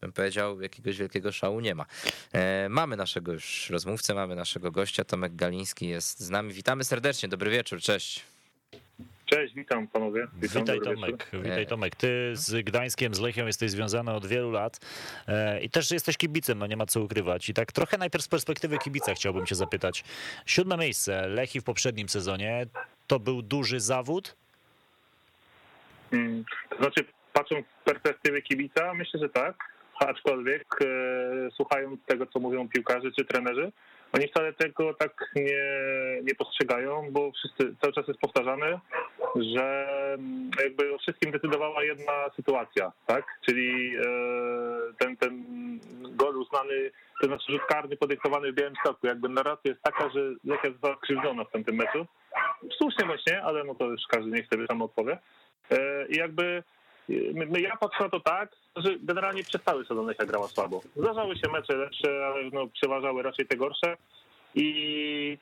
bym 0.00 0.12
powiedział, 0.12 0.60
jakiegoś 0.60 0.96
wielkiego 0.96 1.32
szału 1.32 1.60
nie 1.60 1.74
ma. 1.74 1.86
E, 2.32 2.68
mamy 2.68 2.96
naszego 2.96 3.32
już 3.32 3.70
rozmówcę, 3.70 4.14
mamy 4.14 4.36
naszego 4.36 4.70
gościa, 4.70 5.04
Tomek 5.04 5.36
Galiński 5.36 5.88
jest 5.88 6.20
z 6.20 6.30
nami. 6.30 6.52
Witamy 6.52 6.84
serdecznie, 6.84 7.28
dobry 7.28 7.50
wieczór, 7.50 7.80
cześć. 7.80 8.24
Cześć, 9.30 9.54
witam 9.54 9.86
panowie. 9.86 10.26
Witam, 10.32 10.62
witaj 10.62 10.80
Tomek. 10.80 11.30
Witaj 11.32 11.66
Tomek. 11.66 11.96
Ty 11.96 12.30
z 12.32 12.64
Gdańskiem, 12.64 13.14
z 13.14 13.20
Lechią 13.20 13.46
jesteś 13.46 13.70
związany 13.70 14.12
od 14.12 14.26
wielu 14.26 14.50
lat 14.50 14.80
e, 15.28 15.60
i 15.60 15.70
też 15.70 15.90
jesteś 15.90 16.16
kibicem, 16.16 16.58
no 16.58 16.66
nie 16.66 16.76
ma 16.76 16.86
co 16.86 17.00
ukrywać. 17.00 17.48
I 17.48 17.54
tak 17.54 17.72
trochę 17.72 17.98
najpierw 17.98 18.24
z 18.24 18.28
perspektywy 18.28 18.78
kibica 18.78 19.14
chciałbym 19.14 19.46
cię 19.46 19.54
zapytać. 19.54 20.04
Siódme 20.46 20.76
miejsce 20.76 21.28
Lechi 21.28 21.60
w 21.60 21.64
poprzednim 21.64 22.08
sezonie, 22.08 22.66
to 23.06 23.20
był 23.20 23.42
duży 23.42 23.80
zawód? 23.80 24.36
Hmm, 26.10 26.44
to 26.70 26.76
znaczy, 26.76 27.04
patrząc 27.32 27.66
z 27.82 27.84
perspektywy 27.84 28.42
kibica, 28.42 28.94
myślę, 28.94 29.20
że 29.20 29.28
tak, 29.28 29.54
aczkolwiek 30.00 30.66
e, 30.82 31.50
słuchając 31.56 32.00
tego, 32.06 32.26
co 32.26 32.40
mówią 32.40 32.68
piłkarze 32.68 33.10
czy 33.18 33.24
trenerzy, 33.24 33.72
oni 34.12 34.28
wcale 34.28 34.52
tego 34.52 34.94
tak 34.94 35.30
nie, 35.36 35.64
nie 36.22 36.34
postrzegają, 36.34 37.08
bo 37.10 37.32
wszyscy, 37.32 37.76
cały 37.80 37.92
czas 37.92 38.08
jest 38.08 38.20
powtarzane, 38.20 38.80
że 39.36 39.88
jakby 40.64 40.94
o 40.94 40.98
wszystkim 40.98 41.30
decydowała 41.30 41.84
jedna 41.84 42.12
sytuacja, 42.36 42.92
tak? 43.06 43.24
Czyli 43.46 43.96
e, 43.96 44.02
ten, 44.98 45.16
ten 45.16 45.44
gol 46.16 46.36
uznany 46.36 46.90
to 47.20 47.26
znaczy 47.26 47.52
rzut 47.52 47.62
karny 47.68 47.96
podyktowany 47.96 48.52
w 48.52 48.54
Białymstoku. 48.54 49.06
Jakby 49.06 49.28
narracja 49.28 49.70
jest 49.70 49.82
taka, 49.82 50.10
że 50.10 50.20
Lechia 50.44 50.70
została 50.70 50.96
krzywdzona 50.96 51.44
w 51.44 51.50
tamtym 51.50 51.76
meczu. 51.76 52.06
Słusznie 52.78 53.06
właśnie, 53.06 53.42
ale 53.42 53.64
no 53.64 53.74
to 53.74 53.84
już 53.84 54.00
każdy 54.10 54.30
niech 54.30 54.48
sobie 54.48 54.66
sam 54.66 54.82
odpowie. 54.82 55.18
E, 55.70 56.06
I 56.08 56.16
jakby 56.16 56.62
ja 57.60 57.76
patrzę 57.76 58.04
na 58.04 58.10
to 58.10 58.20
tak, 58.20 58.56
że 58.76 58.96
generalnie 58.98 59.44
przez 59.44 59.62
cały 59.62 59.86
sezon 59.86 60.06
Lechia 60.06 60.24
grała 60.24 60.48
słabo. 60.48 60.80
Zdarzały 60.96 61.36
się 61.36 61.50
mecze 61.52 61.76
lepsze, 61.76 62.26
ale 62.26 62.50
no, 62.52 62.66
przeważały 62.66 63.22
raczej 63.22 63.46
te 63.46 63.56
gorsze. 63.56 63.96
I 64.54 65.38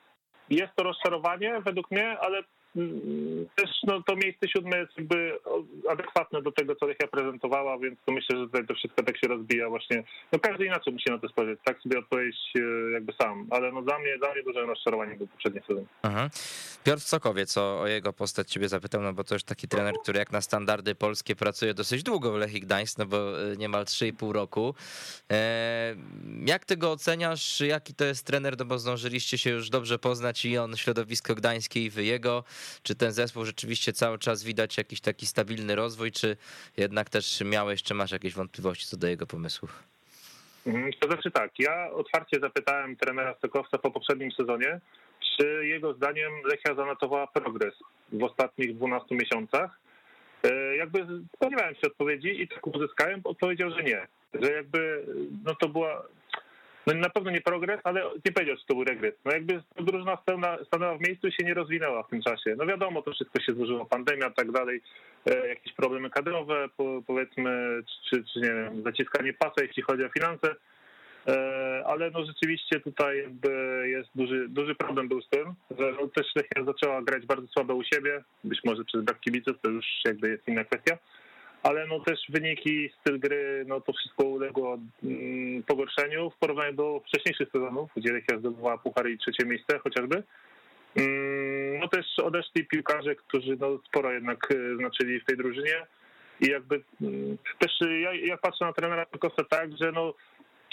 jest 0.51 0.75
to 0.77 0.83
rozczarowanie 0.83 1.61
według 1.65 1.91
mnie, 1.91 2.19
ale 2.21 2.43
też 3.57 3.71
no, 3.87 4.03
to 4.03 4.17
miejsce 4.17 4.49
siódme 4.49 4.79
jest 4.79 4.93
jakby 4.99 5.39
adekwatne 5.91 6.43
do 6.43 6.53
tego, 6.53 6.77
co 6.77 6.87
Lechia 6.87 7.09
prezentowała, 7.09 7.79
więc 7.79 7.99
to 8.07 8.13
myślę, 8.13 8.39
że 8.39 8.47
tutaj 8.47 8.67
to 8.67 8.75
wszystko 8.75 9.03
tak 9.03 9.19
się 9.19 9.29
rozbija 9.29 9.69
właśnie. 9.69 10.05
No 10.33 10.39
każdy 10.39 10.67
inaczej 10.67 10.93
musi 10.93 11.11
na 11.11 11.19
to 11.19 11.29
spojrzeć, 11.29 11.61
tak 11.65 11.81
sobie 11.81 11.99
odpowiedzieć 11.99 12.37
e, 12.57 12.91
jakby 12.93 13.13
sam, 13.21 13.47
ale 13.51 13.73
no 13.73 13.83
dla 13.83 13.99
mnie, 13.99 14.19
dla 14.19 14.33
mnie 14.33 14.43
duże 14.43 14.67
rozczarowanie 14.67 15.17
był 15.17 15.27
poprzedni 15.27 15.61
sezon. 15.69 15.87
Mhm. 16.03 16.31
Piotr 16.85 17.03
Sokowiec 17.03 17.57
o, 17.57 17.81
o 17.81 17.87
jego 17.87 18.13
postać 18.13 18.51
ciebie 18.51 18.69
zapytał, 18.69 19.03
no 19.03 19.13
bo 19.13 19.25
to 19.25 19.35
już 19.35 19.45
taki 19.45 19.69
trener, 19.69 19.95
który 20.03 20.19
jak 20.19 20.33
na 20.33 20.41
standardy 20.41 20.95
polskie 20.95 21.37
pracuje 21.37 21.75
dosyć 21.75 22.03
długo 22.03 22.33
w 22.33 22.37
Lechii 22.37 22.61
Gdańsk, 22.61 22.99
no 22.99 23.07
bo 23.07 23.43
e, 23.53 23.57
niemal 23.57 23.85
3,5 23.85 24.33
roku. 24.33 24.75
E, 25.31 25.97
jak 26.47 26.65
ty 26.65 26.77
go 26.77 26.93
oceniasz? 26.93 27.61
Jaki 27.61 27.95
to 27.95 28.05
jest 28.05 28.27
trener? 28.27 28.59
No 28.59 28.65
bo 28.65 28.79
zdążyliście 28.79 29.39
się 29.39 29.51
już 29.51 29.71
dobrze 29.71 29.99
poznać 29.99 30.45
i 30.45 30.59
on 30.59 30.77
środowisko 30.77 31.35
gdańskie 31.35 31.85
i 31.85 31.91
wy 31.91 32.05
jego. 32.05 32.45
Czy 32.83 32.95
ten 32.95 33.13
zespół 33.13 33.45
rzeczywiście 33.45 33.93
cały 33.93 34.19
czas 34.19 34.45
widać 34.45 34.79
jakiś 34.79 35.01
taki 35.01 35.27
stabilny 35.27 35.75
rozwój, 35.75 36.13
czy 36.13 36.37
jednak 36.77 37.11
też 37.11 37.41
miałeś, 37.41 37.83
czy 37.83 37.95
masz 37.95 38.11
jakieś 38.11 38.35
wątpliwości 38.35 38.87
co 38.87 38.97
do 38.97 39.07
jego 39.07 39.27
pomysłów? 39.27 39.83
Mhm, 40.67 40.93
to 41.01 41.09
znaczy 41.09 41.31
tak, 41.31 41.51
ja 41.59 41.91
otwarcie 41.91 42.41
zapytałem 42.41 42.97
trenera 42.97 43.35
Stokowca 43.35 43.79
po 43.79 43.91
poprzednim 43.91 44.33
sezonie, 44.33 44.81
czy 45.21 45.67
jego 45.67 45.95
zdaniem 45.95 46.33
Lechia 46.45 46.75
zanotowała 46.75 47.27
progres 47.27 47.75
w 48.13 48.23
ostatnich 48.23 48.77
12 48.77 49.15
miesiącach. 49.15 49.79
E, 50.45 50.77
jakby 50.77 51.07
spodziewałem 51.35 51.75
się 51.75 51.87
odpowiedzi 51.87 52.43
i 52.43 52.49
tak 52.49 52.67
uzyskałem, 52.67 53.21
odpowiedział, 53.25 53.71
że 53.71 53.83
nie. 53.83 54.07
Że 54.35 54.53
jakby 54.53 55.07
no 55.45 55.55
to 55.55 55.69
była 55.69 56.03
no 56.95 57.01
na 57.01 57.11
pewno 57.11 57.31
nie 57.31 57.41
progres, 57.41 57.81
ale 57.85 58.03
nie 58.27 58.33
powiedział, 58.33 58.57
czy 58.57 58.67
to 58.67 58.75
był 58.75 58.85
regres. 58.85 59.15
No 59.25 59.33
jakby 59.33 59.63
drużyna 59.81 60.19
stanęła, 60.67 60.99
w 60.99 61.01
miejscu 61.01 61.29
i 61.29 61.33
się 61.33 61.45
nie 61.45 61.55
rozwinęła 61.55 62.03
w 62.03 62.11
tym 62.11 62.23
czasie. 62.23 62.55
No 62.59 62.67
wiadomo, 62.67 63.03
to 63.03 63.13
wszystko 63.13 63.41
się 63.41 63.55
złożyło, 63.55 63.87
pandemia, 63.87 64.31
tak 64.31 64.53
dalej, 64.53 64.81
e, 65.27 65.49
jakieś 65.49 65.73
problemy 65.73 66.11
kadrowe, 66.11 66.69
po, 66.77 67.03
powiedzmy, 67.07 67.83
czy, 68.11 68.25
czy 68.33 68.41
nie 68.41 68.53
wiem, 68.53 68.83
zaciskanie 68.83 69.33
pasa, 69.33 69.63
jeśli 69.63 69.83
chodzi 69.83 70.05
o 70.05 70.09
finanse, 70.09 70.55
e, 71.27 71.83
ale 71.87 72.11
no 72.11 72.25
rzeczywiście 72.25 72.81
tutaj 72.81 73.29
jest 73.85 74.09
duży, 74.15 74.49
duży 74.49 74.75
problem 74.75 75.09
był 75.09 75.23
z 75.23 75.29
tym, 75.29 75.55
że 75.79 75.93
no 76.01 76.09
też 76.09 76.27
Lechia 76.37 76.65
zaczęła 76.65 77.03
grać 77.03 77.27
bardzo 77.27 77.47
słabo 77.47 77.75
u 77.75 77.85
siebie, 77.85 78.23
być 78.45 78.61
może 78.65 78.85
przez 78.85 79.05
brak 79.05 79.21
kibiców, 79.21 79.57
to 79.63 79.71
już 79.71 79.87
jakby 80.05 80.29
jest 80.29 80.49
inna 80.49 80.65
kwestia 80.65 80.99
ale 81.63 81.87
no 81.87 82.01
też 82.01 82.21
wyniki, 82.29 82.91
styl 83.01 83.21
gry, 83.21 83.65
no 83.69 83.81
to 83.81 83.93
wszystko 83.93 84.25
uległo 84.25 84.79
mm, 85.05 85.63
pogorszeniu 85.63 86.31
w 86.31 86.37
porównaniu 86.37 86.73
do 86.73 87.01
wcześniejszych 87.07 87.49
sezonów, 87.53 87.91
gdzie 87.97 88.13
Lechia 88.13 88.39
zdobywała 88.39 88.79
puchary 88.79 89.11
i 89.11 89.19
trzecie 89.19 89.47
miejsce 89.47 89.79
chociażby. 89.79 90.23
Mm, 90.97 91.79
no 91.79 91.89
też 91.89 92.07
odeszli 92.19 92.67
piłkarze, 92.67 93.15
którzy 93.15 93.57
no 93.61 93.79
sporo 93.89 94.13
jednak 94.13 94.49
e, 94.51 94.77
znaczyli 94.77 95.21
w 95.21 95.25
tej 95.25 95.37
drużynie 95.37 95.87
i 96.41 96.47
jakby 96.47 96.83
mm, 97.01 97.39
też 97.59 97.73
ja, 97.81 98.15
ja 98.15 98.37
patrzę 98.37 98.65
na 98.65 98.73
trenera 98.73 99.07
Kosa 99.07 99.45
tak, 99.51 99.71
że 99.81 99.93
no 99.93 100.15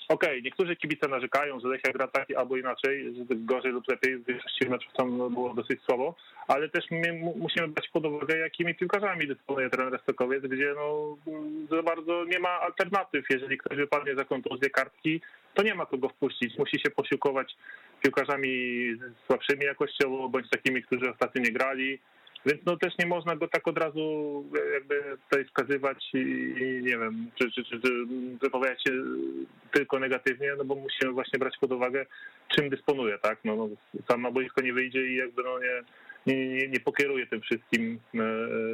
okej, 0.07 0.29
okay, 0.29 0.41
niektórzy 0.41 0.75
kibice 0.75 1.07
narzekają, 1.07 1.59
że 1.59 1.67
Lechia 1.67 1.91
gra 1.91 2.07
tak 2.07 2.31
albo 2.37 2.57
inaczej, 2.57 3.15
że 3.15 3.35
gorzej 3.35 3.71
lub 3.71 3.87
lepiej, 3.87 4.17
w 4.17 4.25
większości 4.25 4.69
meczów 4.69 4.93
tam 4.93 5.17
było 5.17 5.53
dosyć 5.53 5.81
słabo, 5.81 6.15
ale 6.47 6.69
też 6.69 6.85
my 6.91 7.13
musimy 7.35 7.67
brać 7.67 7.89
pod 7.89 8.05
uwagę, 8.05 8.37
jakimi 8.37 8.75
piłkarzami 8.75 9.27
dysponuje 9.27 9.69
trener 9.69 9.99
Stokowiec, 10.01 10.43
gdzie 10.43 10.73
no 10.75 11.17
za 11.69 11.83
bardzo 11.83 12.25
nie 12.25 12.39
ma 12.39 12.49
alternatyw. 12.49 13.25
Jeżeli 13.29 13.57
ktoś 13.57 13.77
wypadnie 13.77 14.15
za 14.15 14.25
kontuzję 14.25 14.69
kartki, 14.69 15.21
to 15.53 15.63
nie 15.63 15.75
ma 15.75 15.85
kogo 15.85 16.09
wpuścić. 16.09 16.57
Musi 16.57 16.79
się 16.79 16.89
posiłkować 16.89 17.55
piłkarzami 18.01 18.85
słabszymi 19.27 19.65
jakościowo, 19.65 20.29
bądź 20.29 20.49
takimi, 20.49 20.83
którzy 20.83 21.11
ostatnio 21.11 21.41
nie 21.41 21.51
grali. 21.51 21.99
Więc 22.45 22.65
no 22.65 22.77
też 22.77 22.97
nie 22.99 23.05
można 23.05 23.35
go 23.35 23.47
tak 23.47 23.67
od 23.67 23.77
razu 23.77 24.43
jakby 24.73 25.03
tutaj 25.29 25.45
wskazywać 25.45 26.09
i, 26.13 26.25
nie 26.81 26.97
wiem, 26.97 27.31
czy, 27.35 27.51
czy, 27.51 27.63
czy, 27.63 27.81
czy 27.81 28.05
wypowiadać 28.41 28.83
się 28.83 28.91
tylko 29.71 29.99
negatywnie, 29.99 30.53
no 30.57 30.65
bo 30.65 30.75
musimy 30.75 31.11
właśnie 31.11 31.39
brać 31.39 31.57
pod 31.61 31.71
uwagę, 31.71 32.05
czym 32.47 32.69
dysponuje, 32.69 33.17
tak? 33.17 33.39
No, 33.45 33.55
no 33.55 33.69
sam 34.07 34.21
na 34.21 34.31
boisko 34.31 34.61
nie 34.61 34.73
wyjdzie 34.73 35.07
i 35.07 35.15
jakby 35.15 35.43
no 35.43 35.59
nie, 35.59 35.83
nie, 36.25 36.47
nie, 36.47 36.67
nie 36.67 36.79
pokieruje 36.79 37.27
tym 37.27 37.41
wszystkim 37.41 37.99
e, 38.15 38.17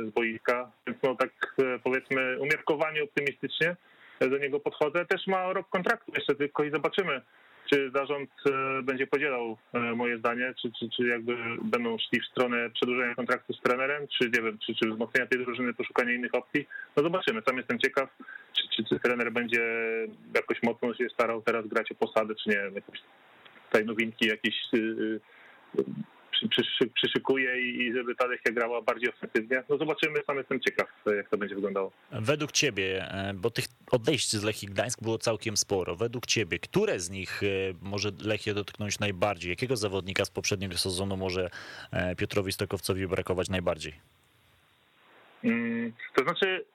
z 0.08 0.10
boiska. 0.14 0.72
Więc 0.88 1.00
no 1.04 1.16
tak 1.16 1.56
e, 1.60 1.80
powiedzmy 1.84 2.40
umiarkowanie 2.40 3.04
optymistycznie 3.04 3.76
do 4.20 4.38
niego 4.38 4.60
podchodzę. 4.60 5.06
Też 5.06 5.28
ma 5.28 5.54
rok 5.54 5.70
kontraktu 5.70 6.12
jeszcze 6.16 6.36
tylko 6.36 6.64
i 6.64 6.72
zobaczymy, 6.72 7.22
czy 7.70 7.92
zarząd 7.96 8.30
e, 8.46 8.82
będzie 8.84 9.08
podzielał 9.08 9.58
moje 9.96 10.18
zdanie, 10.18 10.54
czy, 10.62 10.72
czy, 10.80 10.90
czy 10.90 11.08
jakby 11.08 11.38
będą 11.62 11.98
szli 11.98 12.22
w 12.22 12.26
stronę 12.26 12.70
przedłużenia 12.70 13.16
kontraktu 13.16 13.54
z 13.54 13.62
trenerem, 13.62 14.08
czy 14.08 14.26
nie 14.26 14.42
wiem, 14.42 14.58
czy, 14.66 14.76
czy 14.76 14.90
wzmocnienia 14.90 15.28
tej 15.28 15.40
drużyny, 15.40 15.74
poszukania 15.74 16.14
innych 16.14 16.36
opcji. 16.36 16.68
No 16.98 17.04
zobaczymy. 17.04 17.42
Sam 17.42 17.58
jestem 17.58 17.80
ciekaw, 17.80 18.10
czy, 18.54 18.64
czy, 18.76 18.84
czy 18.84 19.00
trener 19.00 19.32
będzie 19.32 19.62
jakoś 20.36 20.64
mocno 20.64 20.94
się 20.94 21.10
starał 21.10 21.42
teraz 21.42 21.68
grać 21.68 21.92
o 21.92 21.96
posadę, 21.96 22.36
czy 22.36 22.50
nie 22.50 22.56
jakieś 22.56 23.02
tutaj 23.66 23.86
nowinki, 23.86 24.28
jakieś 24.28 24.56
przyszykuje 26.94 27.62
i 27.62 27.94
żeby 27.94 28.16
ta 28.16 28.28
Lechia 28.28 28.52
grała 28.52 28.82
bardziej 28.82 29.10
ofensywnie. 29.10 29.64
No 29.70 29.78
zobaczymy, 29.78 30.20
sam 30.28 30.38
jestem 30.38 30.60
ciekaw, 30.60 30.88
jak 31.18 31.30
to 31.30 31.38
będzie 31.38 31.56
wyglądało. 31.56 31.92
Według 32.12 32.52
ciebie, 32.52 33.06
e, 33.12 33.34
bo 33.34 33.50
tych 33.50 33.66
odejść 33.92 34.32
z 34.32 34.44
Lechii 34.44 34.68
Gdańsk 34.68 35.02
było 35.02 35.18
całkiem 35.18 35.58
sporo, 35.58 35.96
według 35.96 36.26
ciebie, 36.26 36.60
które 36.60 37.00
z 37.00 37.10
nich 37.10 37.44
e, 37.44 37.48
może 37.82 38.10
Lechia 38.24 38.54
dotknąć 38.54 39.00
najbardziej? 39.00 39.50
Jakiego 39.50 39.78
zawodnika 39.78 40.26
z 40.26 40.30
poprzedniego 40.30 40.78
sezonu 40.78 41.18
może 41.18 41.50
e, 41.92 42.16
Piotrowi 42.16 42.52
Stokowcowi 42.52 43.08
brakować 43.08 43.50
najbardziej? 43.50 43.94
Hmm, 45.42 45.94
to 46.16 46.24
znaczy, 46.24 46.66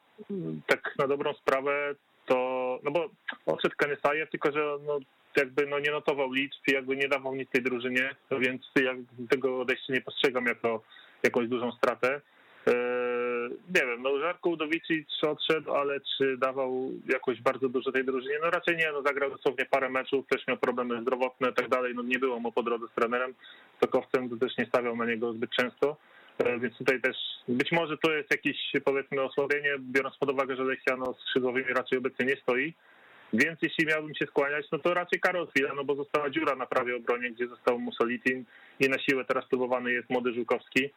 tak 0.66 0.94
na 0.98 1.06
dobrą 1.06 1.34
sprawę, 1.34 1.94
to, 2.26 2.80
no 2.84 2.90
bo 2.90 3.10
odszedł 3.46 3.76
Kenesaje, 3.76 4.26
tylko 4.26 4.52
że 4.52 4.78
no, 4.86 4.98
jakby 5.36 5.66
no 5.66 5.78
nie 5.78 5.90
notował 5.90 6.32
liczb 6.32 6.60
i 6.68 6.72
jakby 6.72 6.96
nie 6.96 7.08
dawał 7.08 7.34
nic 7.34 7.50
tej 7.50 7.62
drużynie, 7.62 8.14
więc 8.30 8.62
ja 8.82 8.94
tego 9.30 9.60
odejścia 9.60 9.92
nie 9.92 10.00
postrzegam 10.00 10.46
jako 10.46 10.82
jakąś 11.22 11.48
dużą 11.48 11.72
stratę. 11.72 12.20
E, 12.66 12.72
nie 13.74 13.86
wiem, 13.86 14.02
no 14.02 14.18
Żarko 14.18 14.50
Udowicz 14.50 14.88
odszedł, 15.22 15.72
ale 15.72 16.00
czy 16.00 16.36
dawał 16.38 16.90
jakoś 17.08 17.40
bardzo 17.40 17.68
dużo 17.68 17.92
tej 17.92 18.04
drużynie? 18.04 18.38
No 18.42 18.50
raczej 18.50 18.76
nie, 18.76 18.92
no 18.92 19.02
zagrał 19.02 19.30
dosłownie 19.30 19.66
parę 19.70 19.88
meczów, 19.90 20.26
też 20.26 20.46
miał 20.46 20.56
problemy 20.56 21.02
zdrowotne 21.02 21.50
i 21.50 21.54
tak 21.54 21.68
dalej, 21.68 21.94
no 21.94 22.02
nie 22.02 22.18
było 22.18 22.40
mu 22.40 22.52
po 22.52 22.62
drodze 22.62 22.86
z 22.88 22.94
trenerem, 22.94 23.34
Sokowcem 23.80 24.30
to 24.30 24.36
też 24.36 24.58
nie 24.58 24.66
stawiał 24.66 24.96
na 24.96 25.06
niego 25.06 25.32
zbyt 25.32 25.50
często, 25.50 25.96
e, 26.38 26.58
więc 26.58 26.78
tutaj 26.78 27.00
też 27.00 27.16
być 27.48 27.72
może 27.72 27.98
to 27.98 28.12
jest 28.12 28.30
jakieś 28.30 28.56
powiedzmy 28.84 29.22
osłabienie, 29.22 29.76
biorąc 29.80 30.16
pod 30.16 30.30
uwagę, 30.30 30.56
że 30.56 30.64
Lechia 30.64 30.96
no, 30.96 31.14
skrzydłowymi 31.14 31.68
raczej 31.68 31.98
obecnie 31.98 32.26
nie 32.26 32.36
stoi, 32.36 32.74
więc 33.32 33.62
jeśli 33.62 33.86
miałbym 33.86 34.14
się 34.14 34.26
skłaniać, 34.26 34.66
no 34.72 34.78
to 34.78 34.94
raczej 34.94 35.20
Karol 35.20 35.46
Chwila, 35.46 35.74
no 35.74 35.84
bo 35.84 35.94
została 35.94 36.30
dziura 36.30 36.56
na 36.56 36.66
prawej 36.66 36.94
obronie, 36.94 37.30
gdzie 37.30 37.48
został 37.48 37.78
Musolitin 37.78 38.44
i 38.80 38.88
na 38.88 38.98
siłę 38.98 39.24
teraz 39.24 39.44
próbowany 39.48 39.92
jest 39.92 40.10
młody 40.10 40.32
Żółkowski. 40.32 40.90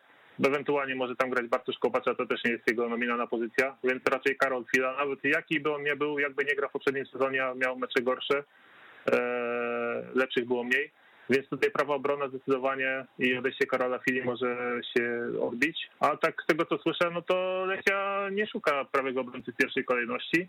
Ewentualnie 0.45 0.95
może 0.95 1.15
tam 1.15 1.29
grać 1.29 1.47
Bartosz 1.47 1.77
Kopacza, 1.79 2.15
to 2.15 2.25
też 2.25 2.43
nie 2.43 2.51
jest 2.51 2.67
jego 2.67 2.89
nominalna 2.89 3.27
pozycja, 3.27 3.75
więc 3.83 4.03
raczej 4.11 4.37
Karol 4.37 4.65
Chwila. 4.65 4.95
Nawet 4.97 5.23
jaki 5.23 5.59
by 5.59 5.73
on 5.73 5.83
nie 5.83 5.95
był, 5.95 6.19
jakby 6.19 6.45
nie 6.45 6.55
grał 6.55 6.69
w 6.69 6.73
poprzednim 6.73 7.05
sezonie, 7.05 7.45
a 7.45 7.53
miał 7.53 7.77
mecze 7.77 8.01
gorsze, 8.01 8.43
e, 9.11 9.17
lepszych 10.15 10.45
było 10.45 10.63
mniej. 10.63 10.91
Więc 11.29 11.47
tutaj 11.49 11.71
prawa 11.71 11.95
obrona 11.95 12.27
zdecydowanie 12.27 13.05
i 13.19 13.37
odejście 13.37 13.65
Karola 13.65 13.99
Fili 13.99 14.21
może 14.21 14.81
się 14.93 15.31
odbić. 15.41 15.89
A 15.99 16.17
tak 16.17 16.43
z 16.43 16.45
tego 16.45 16.65
co 16.65 16.77
słyszę, 16.77 17.11
no 17.13 17.21
to 17.21 17.65
Lechia 17.65 18.29
nie 18.31 18.47
szuka 18.47 18.85
prawego 18.85 19.21
obrońcy 19.21 19.51
w 19.51 19.55
pierwszej 19.55 19.85
kolejności 19.85 20.47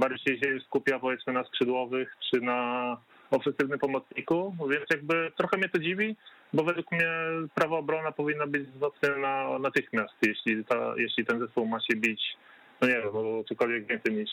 bardziej 0.00 0.38
się 0.38 0.60
skupia 0.60 0.98
powiedzmy 0.98 1.32
na 1.32 1.44
skrzydłowych 1.44 2.16
czy 2.30 2.40
na 2.40 2.96
ofensywnym 3.30 3.78
pomocniku, 3.78 4.56
więc 4.70 4.84
jakby 4.90 5.32
trochę 5.36 5.56
mnie 5.56 5.68
to 5.68 5.78
dziwi, 5.78 6.16
bo 6.52 6.64
według 6.64 6.92
mnie 6.92 7.08
prawa 7.54 7.76
obrona 7.76 8.12
powinna 8.12 8.46
być 8.46 8.62
wzmocniona 8.62 9.58
natychmiast, 9.58 10.14
jeśli, 10.22 10.64
ta, 10.64 10.94
jeśli 10.96 11.26
ten 11.26 11.38
zespół 11.38 11.66
ma 11.66 11.80
się 11.80 11.96
bić, 11.96 12.36
no 12.80 12.88
nie 12.88 12.94
wiem, 12.94 13.16
o 13.16 13.44
cokolwiek 13.48 13.86
więcej 13.86 14.14
niż 14.14 14.30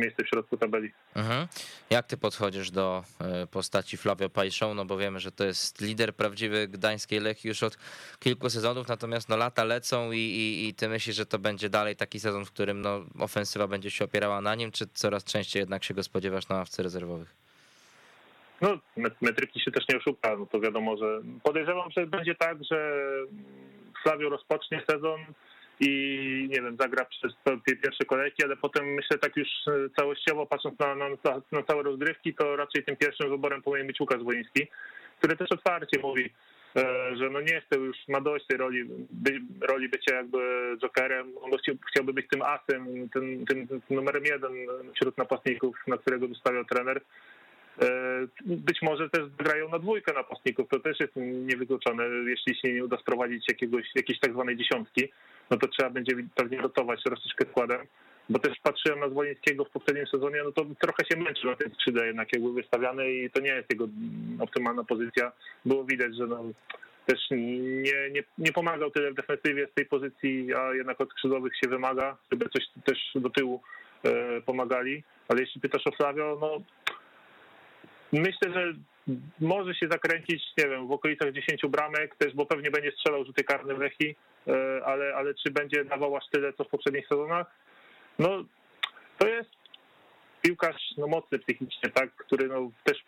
miejsce 0.00 0.24
w 0.24 0.28
środku 0.28 0.56
tabeli. 0.56 0.92
Mhm. 1.16 1.46
Jak 1.90 2.06
ty 2.06 2.16
podchodzisz 2.16 2.70
do 2.70 3.04
e, 3.20 3.46
postaci 3.46 3.96
Flavio 3.96 4.30
Pajszą, 4.30 4.74
no 4.74 4.84
bo 4.84 4.96
wiemy, 4.96 5.20
że 5.20 5.32
to 5.32 5.44
jest 5.44 5.80
lider 5.80 6.14
prawdziwy 6.14 6.68
gdańskiej 6.68 7.20
Lechii 7.20 7.48
już 7.48 7.62
od 7.62 7.78
kilku 8.18 8.50
sezonów, 8.50 8.88
natomiast 8.88 9.28
no 9.28 9.36
lata 9.36 9.64
lecą 9.64 10.12
i, 10.12 10.18
i, 10.18 10.68
i 10.68 10.74
ty 10.74 10.88
myślisz, 10.88 11.16
że 11.16 11.26
to 11.26 11.38
będzie 11.38 11.68
dalej 11.68 11.96
taki 11.96 12.20
sezon, 12.20 12.44
w 12.44 12.50
którym 12.50 12.80
no 12.80 13.04
ofensywa 13.18 13.68
będzie 13.68 13.90
się 13.90 14.04
opierała 14.04 14.40
na 14.40 14.54
nim, 14.54 14.72
czy 14.72 14.86
coraz 14.94 15.24
częściej 15.24 15.60
jednak 15.60 15.84
się 15.84 15.94
go 15.94 16.02
spodziewasz 16.02 16.48
na 16.48 16.56
ławce 16.56 16.82
rezerwowych? 16.82 17.42
no 18.62 18.78
metryki 19.20 19.60
się 19.60 19.70
też 19.70 19.88
nie 19.88 19.96
oszuka, 19.96 20.36
no 20.36 20.46
to 20.46 20.60
wiadomo, 20.60 20.96
że 20.96 21.20
podejrzewam, 21.42 21.90
że 21.90 22.06
będzie 22.06 22.34
tak, 22.34 22.64
że 22.70 23.04
Slavio 24.02 24.28
rozpocznie 24.28 24.82
sezon 24.90 25.20
i 25.80 25.88
nie 26.50 26.62
wiem, 26.62 26.76
zagra 26.80 27.04
przez 27.04 27.32
pierwsze 27.82 28.04
kolejki, 28.04 28.44
ale 28.44 28.56
potem 28.56 28.94
myślę 28.94 29.18
tak 29.18 29.36
już 29.36 29.48
całościowo 29.96 30.46
patrząc 30.46 30.78
na, 30.78 30.94
na, 30.94 31.08
na 31.52 31.62
całe 31.62 31.82
rozgrywki, 31.82 32.34
to 32.34 32.56
raczej 32.56 32.84
tym 32.84 32.96
pierwszym 32.96 33.30
wyborem 33.30 33.62
powinien 33.62 33.86
być 33.86 34.00
Łukasz 34.00 34.22
Woliński, 34.22 34.66
który 35.18 35.36
też 35.36 35.52
otwarcie 35.52 36.00
mówi, 36.02 36.30
E, 36.76 37.16
że 37.16 37.30
no 37.30 37.40
nie 37.40 37.60
chce 37.60 37.78
już, 37.78 37.96
ma 38.08 38.20
dość 38.20 38.46
tej 38.46 38.58
roli, 38.58 38.84
by, 39.10 39.40
roli 39.60 39.88
bycia 39.88 40.14
jakby 40.14 40.38
jokerem, 40.82 41.32
on 41.40 41.58
chciał, 41.58 41.74
chciałby 41.90 42.12
być 42.12 42.28
tym 42.28 42.42
asem, 42.42 43.08
tym, 43.08 43.46
tym 43.46 43.80
numerem 43.90 44.24
jeden 44.24 44.52
wśród 44.94 45.18
napastników, 45.18 45.76
na 45.86 45.98
którego 45.98 46.28
wystawiał 46.28 46.64
trener. 46.64 47.00
E, 47.80 47.88
być 48.46 48.82
może 48.82 49.10
też 49.10 49.28
grają 49.38 49.68
na 49.68 49.78
dwójkę 49.78 50.12
napastników, 50.12 50.68
to 50.68 50.80
też 50.80 51.00
jest 51.00 51.12
niewykluczone. 51.16 52.04
Jeśli 52.26 52.56
się 52.56 52.72
nie 52.72 52.84
uda 52.84 52.96
sprowadzić 52.96 53.48
jakiegoś, 53.48 53.84
jakiejś 53.94 54.20
tak 54.20 54.32
zwanej 54.32 54.56
dziesiątki, 54.56 55.08
no 55.50 55.56
to 55.56 55.68
trzeba 55.68 55.90
będzie 55.90 56.16
pewnie 56.34 56.58
rotować 56.58 57.02
troszeczkę 57.02 57.44
składem 57.50 57.86
bo 58.28 58.38
też 58.38 58.58
patrzyłem 58.62 59.00
na 59.00 59.08
Zwolińskiego 59.08 59.64
w 59.64 59.70
poprzednim 59.70 60.06
sezonie, 60.06 60.36
no 60.44 60.52
to 60.52 60.66
trochę 60.80 61.04
się 61.04 61.20
męczył 61.20 61.50
na 61.50 61.56
tym 61.56 61.74
skrzydle 61.74 62.06
jednak 62.06 62.28
jak 62.32 62.42
był 62.42 62.52
wystawiany 62.52 63.12
i 63.12 63.30
to 63.30 63.40
nie 63.40 63.50
jest 63.50 63.70
jego 63.70 63.88
optymalna 64.40 64.84
pozycja. 64.84 65.32
Było 65.64 65.84
widać, 65.84 66.16
że 66.16 66.26
no, 66.26 66.44
też 67.06 67.18
nie, 67.30 68.10
nie, 68.10 68.22
nie 68.38 68.52
pomagał 68.52 68.90
tyle 68.90 69.10
w 69.10 69.14
defensywie 69.14 69.68
z 69.72 69.74
tej 69.74 69.86
pozycji, 69.86 70.54
a 70.54 70.74
jednak 70.74 71.00
od 71.00 71.10
skrzydłowych 71.10 71.52
się 71.56 71.70
wymaga, 71.70 72.16
żeby 72.32 72.48
coś 72.48 72.64
też 72.84 72.98
do 73.14 73.30
tyłu 73.30 73.62
e, 74.04 74.40
pomagali. 74.40 75.02
Ale 75.28 75.40
jeśli 75.40 75.60
pytasz 75.60 75.86
o 75.86 75.92
Flavio, 75.92 76.38
no 76.40 76.62
myślę, 78.12 78.52
że 78.54 78.74
może 79.40 79.74
się 79.74 79.88
zakręcić, 79.88 80.42
nie 80.58 80.68
wiem, 80.68 80.88
w 80.88 80.92
okolicach 80.92 81.32
10 81.32 81.62
bramek 81.68 82.16
też, 82.16 82.34
bo 82.34 82.46
pewnie 82.46 82.70
będzie 82.70 82.92
strzelał 82.92 83.24
rzuty 83.24 83.44
karne 83.44 83.74
w 83.74 83.78
Lechi, 83.78 84.16
e, 84.48 84.84
ale, 84.84 85.14
ale 85.14 85.34
czy 85.34 85.50
będzie 85.50 85.84
dawał 85.84 86.16
aż 86.16 86.24
tyle, 86.32 86.52
co 86.52 86.64
w 86.64 86.68
poprzednich 86.68 87.08
sezonach? 87.08 87.46
No, 88.18 88.44
to 89.18 89.28
jest 89.28 89.50
piłkarz 90.42 90.94
no, 90.98 91.06
mocny 91.06 91.38
psychicznie, 91.38 91.90
tak, 91.90 92.14
który 92.14 92.48
no, 92.48 92.70
też 92.84 93.04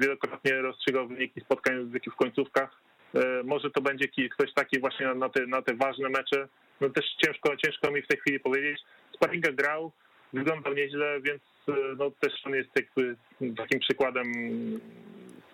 wielokrotnie 0.00 0.52
rozstrzygał 0.52 1.08
wyniki 1.08 1.40
spotkań 1.40 1.90
w 2.12 2.16
końcówkach. 2.16 2.82
E, 3.14 3.42
może 3.44 3.70
to 3.70 3.80
będzie 3.80 4.08
ktoś 4.08 4.54
taki 4.54 4.80
właśnie 4.80 5.14
na 5.14 5.28
te, 5.28 5.46
na 5.46 5.62
te 5.62 5.74
ważne 5.74 6.08
mecze. 6.08 6.48
No 6.80 6.90
też 6.90 7.04
ciężko, 7.24 7.56
ciężko 7.56 7.90
mi 7.90 8.02
w 8.02 8.06
tej 8.06 8.18
chwili 8.18 8.40
powiedzieć. 8.40 8.80
Sparinga 9.14 9.52
grał, 9.52 9.92
wyglądał 10.32 10.74
nieźle, 10.74 11.20
więc 11.20 11.42
no, 11.98 12.10
też 12.20 12.32
on 12.46 12.54
jest 12.54 12.70
jakby 12.76 13.16
takim 13.56 13.80
przykładem 13.80 14.32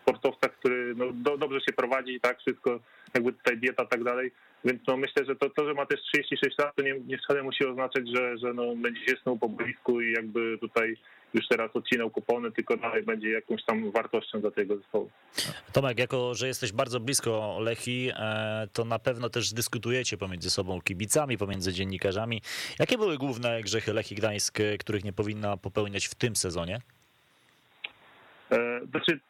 sportowca, 0.03 0.49
który 0.49 0.95
no, 0.95 1.05
do, 1.13 1.39
dobrze 1.39 1.61
się 1.61 1.73
prowadzi, 1.73 2.21
tak, 2.21 2.39
wszystko, 2.39 2.81
jakby 3.15 3.33
tutaj 3.33 3.59
dieta, 3.59 3.85
tak 3.85 4.05
dalej. 4.05 4.31
Więc 4.65 4.83
no 4.87 4.97
myślę, 4.97 5.25
że 5.25 5.37
to, 5.37 5.51
to, 5.51 5.67
że 5.67 5.75
ma 5.75 5.87
też 5.87 6.01
36 6.01 6.59
lat, 6.59 6.77
to 6.77 6.83
nie, 6.83 7.01
nie 7.07 7.19
wcale 7.19 7.43
musi 7.43 7.67
oznaczać, 7.67 8.09
że, 8.09 8.39
że 8.39 8.55
no 8.55 8.77
będzie 8.77 9.01
się 9.01 9.17
snuł 9.23 9.39
po 9.39 9.49
boisku 9.49 10.01
i 10.01 10.13
jakby 10.13 10.59
tutaj 10.61 10.97
już 11.35 11.49
teraz 11.49 11.77
odcinał 11.77 12.11
kupony, 12.11 12.53
tylko 12.53 12.77
dalej 12.77 13.03
będzie 13.03 13.31
jakąś 13.31 13.65
tam 13.65 13.91
wartością 13.91 14.41
dla 14.41 14.51
tego 14.51 14.77
zespołu. 14.77 15.11
Tomek, 15.73 15.99
jako 15.99 16.35
że 16.35 16.47
jesteś 16.47 16.73
bardzo 16.73 17.01
blisko 17.01 17.59
Lechi, 17.61 18.11
e, 18.17 18.69
to 18.73 18.85
na 18.85 18.99
pewno 18.99 19.29
też 19.31 19.53
dyskutujecie 19.53 20.17
pomiędzy 20.17 20.51
sobą 20.51 20.81
kibicami, 20.81 21.39
pomiędzy 21.39 21.73
dziennikarzami. 21.73 22.43
Jakie 22.79 22.99
były 22.99 23.19
główne 23.19 23.63
grzechy 23.63 23.93
Lechi 23.93 24.15
Gdańsk, 24.15 24.59
których 24.79 25.05
nie 25.05 25.13
powinna 25.13 25.57
popełniać 25.57 26.07
w 26.07 26.15
tym 26.15 26.37
sezonie? 26.37 26.81
E, 28.51 28.81
znaczy, 28.91 29.21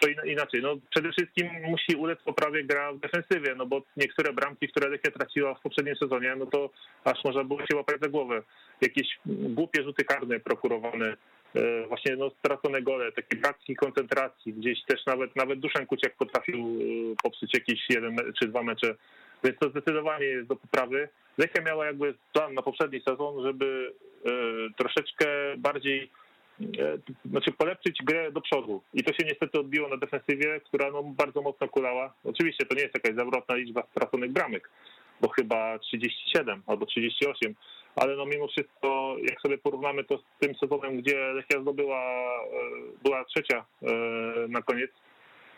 to 0.00 0.08
inaczej. 0.24 0.62
No, 0.62 0.76
przede 0.90 1.12
wszystkim 1.12 1.48
musi 1.62 1.96
ulec 1.96 2.22
poprawie 2.22 2.64
gra 2.64 2.92
w 2.92 2.98
defensywie, 2.98 3.54
no 3.54 3.66
bo 3.66 3.82
niektóre 3.96 4.32
bramki, 4.32 4.68
które 4.68 4.88
Lechia 4.88 5.10
traciła 5.10 5.54
w 5.54 5.60
poprzednim 5.60 5.96
sezonie, 5.96 6.34
no 6.38 6.46
to 6.46 6.70
aż 7.04 7.24
można 7.24 7.44
było 7.44 7.60
się 7.60 7.76
łapać 7.76 8.00
za 8.00 8.08
głowę. 8.08 8.42
Jakieś 8.80 9.18
głupie 9.26 9.82
rzuty 9.82 10.04
karne 10.04 10.40
prokurowane, 10.40 11.16
e, 11.54 11.86
właśnie 11.86 12.16
no, 12.16 12.30
stracone 12.30 12.82
gole, 12.82 13.12
takie 13.12 13.36
bratki 13.36 13.76
koncentracji, 13.76 14.52
gdzieś 14.52 14.84
też 14.84 15.06
nawet 15.06 15.36
nawet 15.36 15.60
Duszan 15.60 15.86
potrafił 16.18 16.58
e, 16.58 17.16
popsuć 17.22 17.54
jakiś 17.54 17.80
jeden 17.90 18.16
czy 18.38 18.48
dwa 18.48 18.62
mecze, 18.62 18.94
więc 19.44 19.58
to 19.58 19.70
zdecydowanie 19.70 20.26
jest 20.26 20.48
do 20.48 20.56
poprawy. 20.56 21.08
Lechia 21.38 21.62
miała 21.62 21.86
jakby 21.86 22.14
plan 22.32 22.54
na 22.54 22.62
poprzedni 22.62 23.00
sezon, 23.08 23.42
żeby 23.42 23.92
e, 24.24 24.30
troszeczkę 24.76 25.26
bardziej 25.56 26.10
znaczy 27.24 27.52
polepszyć 27.52 27.98
grę 28.04 28.32
do 28.32 28.40
przodu. 28.40 28.82
I 28.94 29.04
to 29.04 29.12
się 29.12 29.24
niestety 29.24 29.60
odbiło 29.60 29.88
na 29.88 29.96
defensywie, 29.96 30.60
która 30.60 30.90
no 30.90 31.02
bardzo 31.02 31.42
mocno 31.42 31.68
kulała. 31.68 32.14
Oczywiście 32.24 32.66
to 32.66 32.74
nie 32.74 32.82
jest 32.82 32.94
jakaś 32.94 33.14
zawrotna 33.16 33.54
liczba 33.54 33.82
straconych 33.90 34.32
bramek, 34.32 34.70
bo 35.20 35.28
chyba 35.28 35.78
37 35.78 36.62
albo 36.66 36.86
38, 36.86 37.54
ale 37.96 38.16
no 38.16 38.26
mimo 38.26 38.48
wszystko, 38.48 39.16
jak 39.22 39.40
sobie 39.40 39.58
porównamy 39.58 40.04
to 40.04 40.18
z 40.18 40.22
tym 40.40 40.54
sezonem, 40.54 40.96
gdzie 40.96 41.18
Lechia 41.18 41.60
zdobyła, 41.60 42.00
e, 42.00 42.58
była 43.04 43.24
trzecia 43.24 43.64
e, 43.82 43.86
na 44.48 44.62
koniec, 44.62 44.90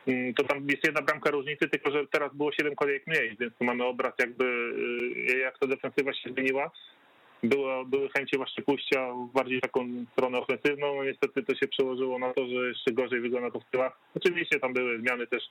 mm, 0.07 0.34
to 0.34 0.44
tam 0.44 0.66
jest 0.68 0.84
jedna 0.84 1.03
bramka 1.03 1.30
różnicy, 1.30 1.68
tylko 1.68 1.90
że 1.90 2.07
teraz 2.07 2.34
było 2.34 2.53
7 2.53 2.74
kolejek 2.74 3.07
mniej, 3.07 3.36
więc 3.40 3.55
mamy 3.61 3.84
obraz 3.84 4.12
jakby, 4.18 4.72
jak 5.42 5.59
ta 5.59 5.66
defensywa 5.66 6.14
się 6.14 6.30
zmieniła 6.30 6.70
było, 7.43 7.84
były 7.84 8.09
chęci 8.09 8.36
właśnie 8.36 8.64
pójścia 8.64 9.12
w 9.12 9.32
bardziej 9.32 9.61
taką 9.61 9.86
stronę 10.12 10.39
ofensywną. 10.39 10.97
No 10.97 11.05
niestety 11.05 11.43
to 11.43 11.55
się 11.55 11.68
przełożyło 11.68 12.18
na 12.18 12.34
to, 12.34 12.47
że 12.47 12.68
jeszcze 12.68 12.93
gorzej 12.93 13.20
wygląda 13.20 13.51
to 13.51 13.61
w 13.61 13.70
tyłach. 13.70 13.99
Oczywiście 14.14 14.61
tam 14.61 14.72
były 14.72 15.01
zmiany 15.01 15.26
też 15.26 15.43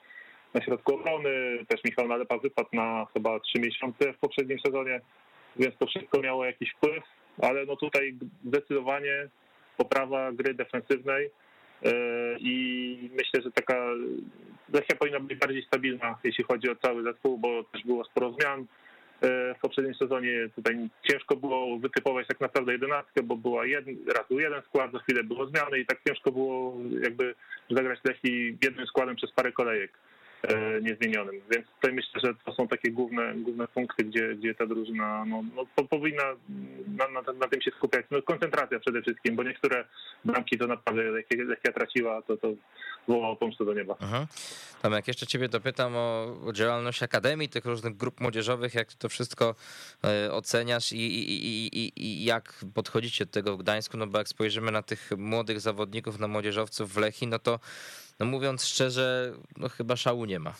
na 0.53 0.61
środku 0.61 0.95
obrony, 0.95 1.65
też 1.67 1.83
Michał 1.83 2.07
Nalepa 2.07 2.37
wypadł 2.37 2.69
na 2.73 3.07
chyba 3.13 3.39
trzy 3.39 3.59
miesiące 3.59 4.13
w 4.13 4.17
poprzednim 4.17 4.59
sezonie, 4.59 5.01
więc 5.55 5.77
to 5.77 5.87
wszystko 5.87 6.21
miało 6.21 6.45
jakiś 6.45 6.71
wpływ, 6.71 7.03
ale 7.41 7.65
no 7.65 7.75
tutaj 7.75 8.15
zdecydowanie 8.45 9.27
poprawa 9.77 10.31
gry 10.31 10.53
defensywnej 10.53 11.29
e, 11.83 11.91
i 12.39 13.09
myślę, 13.13 13.41
że 13.41 13.51
taka 13.51 13.87
Lechia 14.73 14.95
powinna 14.95 15.19
być 15.19 15.39
bardziej 15.39 15.63
stabilna, 15.63 16.17
jeśli 16.23 16.43
chodzi 16.43 16.69
o 16.69 16.75
cały 16.75 17.03
zespół, 17.03 17.37
bo 17.37 17.63
też 17.63 17.83
było 17.83 18.05
sporo 18.05 18.31
zmian. 18.31 18.65
E, 19.21 19.55
w 19.55 19.59
poprzednim 19.59 19.95
sezonie 19.95 20.49
tutaj 20.55 20.89
ciężko 21.09 21.35
było 21.35 21.79
wytypować 21.79 22.27
tak 22.27 22.39
naprawdę 22.39 22.71
jedenastkę, 22.71 23.23
bo 23.23 23.35
była 23.35 23.65
jeden, 23.65 23.97
raz 24.15 24.27
był 24.29 24.39
jeden 24.39 24.61
skład, 24.61 24.91
za 24.91 24.99
chwilę 24.99 25.23
było 25.23 25.45
zmiany 25.47 25.79
i 25.79 25.85
tak 25.85 25.99
ciężko 26.07 26.31
było 26.31 26.77
jakby 27.01 27.35
zagrać 27.69 27.99
Lechi 28.03 28.57
jednym 28.63 28.87
składem 28.87 29.15
przez 29.15 29.31
parę 29.31 29.51
kolejek 29.51 29.91
e, 30.43 30.81
niezmienionym. 30.81 31.41
Więc 31.51 31.67
tutaj 31.75 31.93
myślę, 31.93 32.21
że 32.23 32.33
to 32.45 32.53
są 32.53 32.67
takie 32.67 32.91
główne, 32.91 33.33
główne 33.35 33.67
punkty, 33.67 34.03
gdzie, 34.03 34.35
gdzie 34.35 34.55
ta 34.55 34.65
drużyna 34.65 35.25
no, 35.25 35.43
no 35.55 35.83
powinna 35.83 36.23
na, 36.97 37.07
na, 37.07 37.33
na, 37.33 37.47
tym 37.47 37.61
się 37.61 37.71
skupiać. 37.71 38.05
No, 38.11 38.21
koncentracja 38.21 38.79
przede 38.79 39.01
wszystkim, 39.01 39.35
bo 39.35 39.43
niektóre 39.43 39.85
bramki 40.25 40.57
to 40.57 40.67
naprawdę 40.67 41.03
Lechia 41.31 41.71
traciła, 41.73 42.21
to, 42.21 42.37
to 42.37 42.53
wołało 43.07 43.35
pomstę 43.35 43.65
do 43.65 43.73
nieba. 43.73 43.95
Mhm. 44.01 44.27
jak 44.91 45.07
jeszcze 45.07 45.27
ciebie 45.27 45.49
dopytam 45.49 45.95
o, 45.95 46.37
o 46.45 46.53
działalność 46.53 47.03
Akademii, 47.03 47.49
tych 47.49 47.65
różnych 47.65 47.97
grup 47.97 48.21
młodzieżowych, 48.21 48.73
jak 48.73 48.93
to 48.93 49.09
wszystko 49.09 49.55
e, 50.03 50.31
oceniasz 50.31 50.91
i, 50.91 50.97
i, 50.97 51.67
i, 51.77 51.91
i, 51.95 52.25
jak 52.25 52.65
podchodzicie 52.73 53.25
do 53.25 53.31
tego 53.31 53.57
w 53.57 53.59
Gdańsku, 53.59 53.97
no 53.97 54.07
bo 54.07 54.17
jak 54.17 54.27
spojrzymy 54.27 54.71
na 54.71 54.81
tych 54.81 55.09
młodych 55.17 55.59
zawodników, 55.59 56.19
na 56.19 56.27
młodzieżowców 56.27 56.93
w 56.93 56.97
Lechi, 56.97 57.27
no 57.27 57.39
to 57.39 57.59
no 58.19 58.25
mówiąc 58.25 58.65
szczerze, 58.65 59.33
no 59.57 59.69
chyba 59.69 59.95
szału 59.95 60.25
nie 60.25 60.39
ma. 60.39 60.53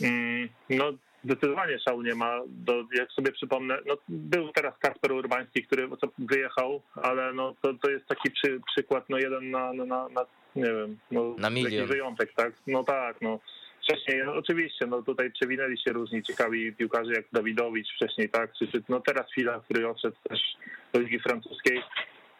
Mm, 0.00 0.48
no 0.70 0.92
zdecydowanie 1.24 1.78
szału 1.78 2.02
nie 2.02 2.14
ma. 2.14 2.40
Do, 2.46 2.84
jak 2.92 3.12
sobie 3.12 3.32
przypomnę, 3.32 3.78
no, 3.86 3.96
był 4.08 4.52
teraz 4.52 4.78
Kasper 4.78 5.12
Urbański, 5.12 5.62
który 5.62 5.88
wyjechał, 6.18 6.82
ale 6.94 7.32
no, 7.32 7.54
to, 7.62 7.74
to 7.82 7.90
jest 7.90 8.06
taki 8.06 8.30
przy, 8.30 8.60
przykład, 8.66 9.04
no 9.08 9.18
jeden 9.18 9.50
na, 9.50 9.72
na, 9.72 10.08
na 10.08 10.26
nie 10.56 10.62
wiem, 10.64 10.98
no, 11.10 11.34
na 11.38 11.50
milion. 11.50 11.86
wyjątek, 11.86 12.32
tak? 12.32 12.52
No 12.66 12.84
tak, 12.84 13.16
no. 13.20 13.38
Wcześniej, 13.82 14.22
no, 14.26 14.34
oczywiście, 14.34 14.86
no 14.86 15.02
tutaj 15.02 15.30
przewinęli 15.30 15.78
się 15.78 15.92
różni 15.92 16.22
ciekawi 16.22 16.72
piłkarze 16.72 17.12
jak 17.12 17.24
Dawidowicz 17.32 17.94
wcześniej, 17.96 18.28
tak? 18.28 18.52
Czy, 18.52 18.68
czy 18.68 18.82
no 18.88 19.00
teraz 19.00 19.30
chwila, 19.30 19.60
który 19.60 19.88
odszedł 19.88 20.16
też 20.28 20.40
do 20.92 21.00
Ligi 21.00 21.20
Francuskiej. 21.20 21.82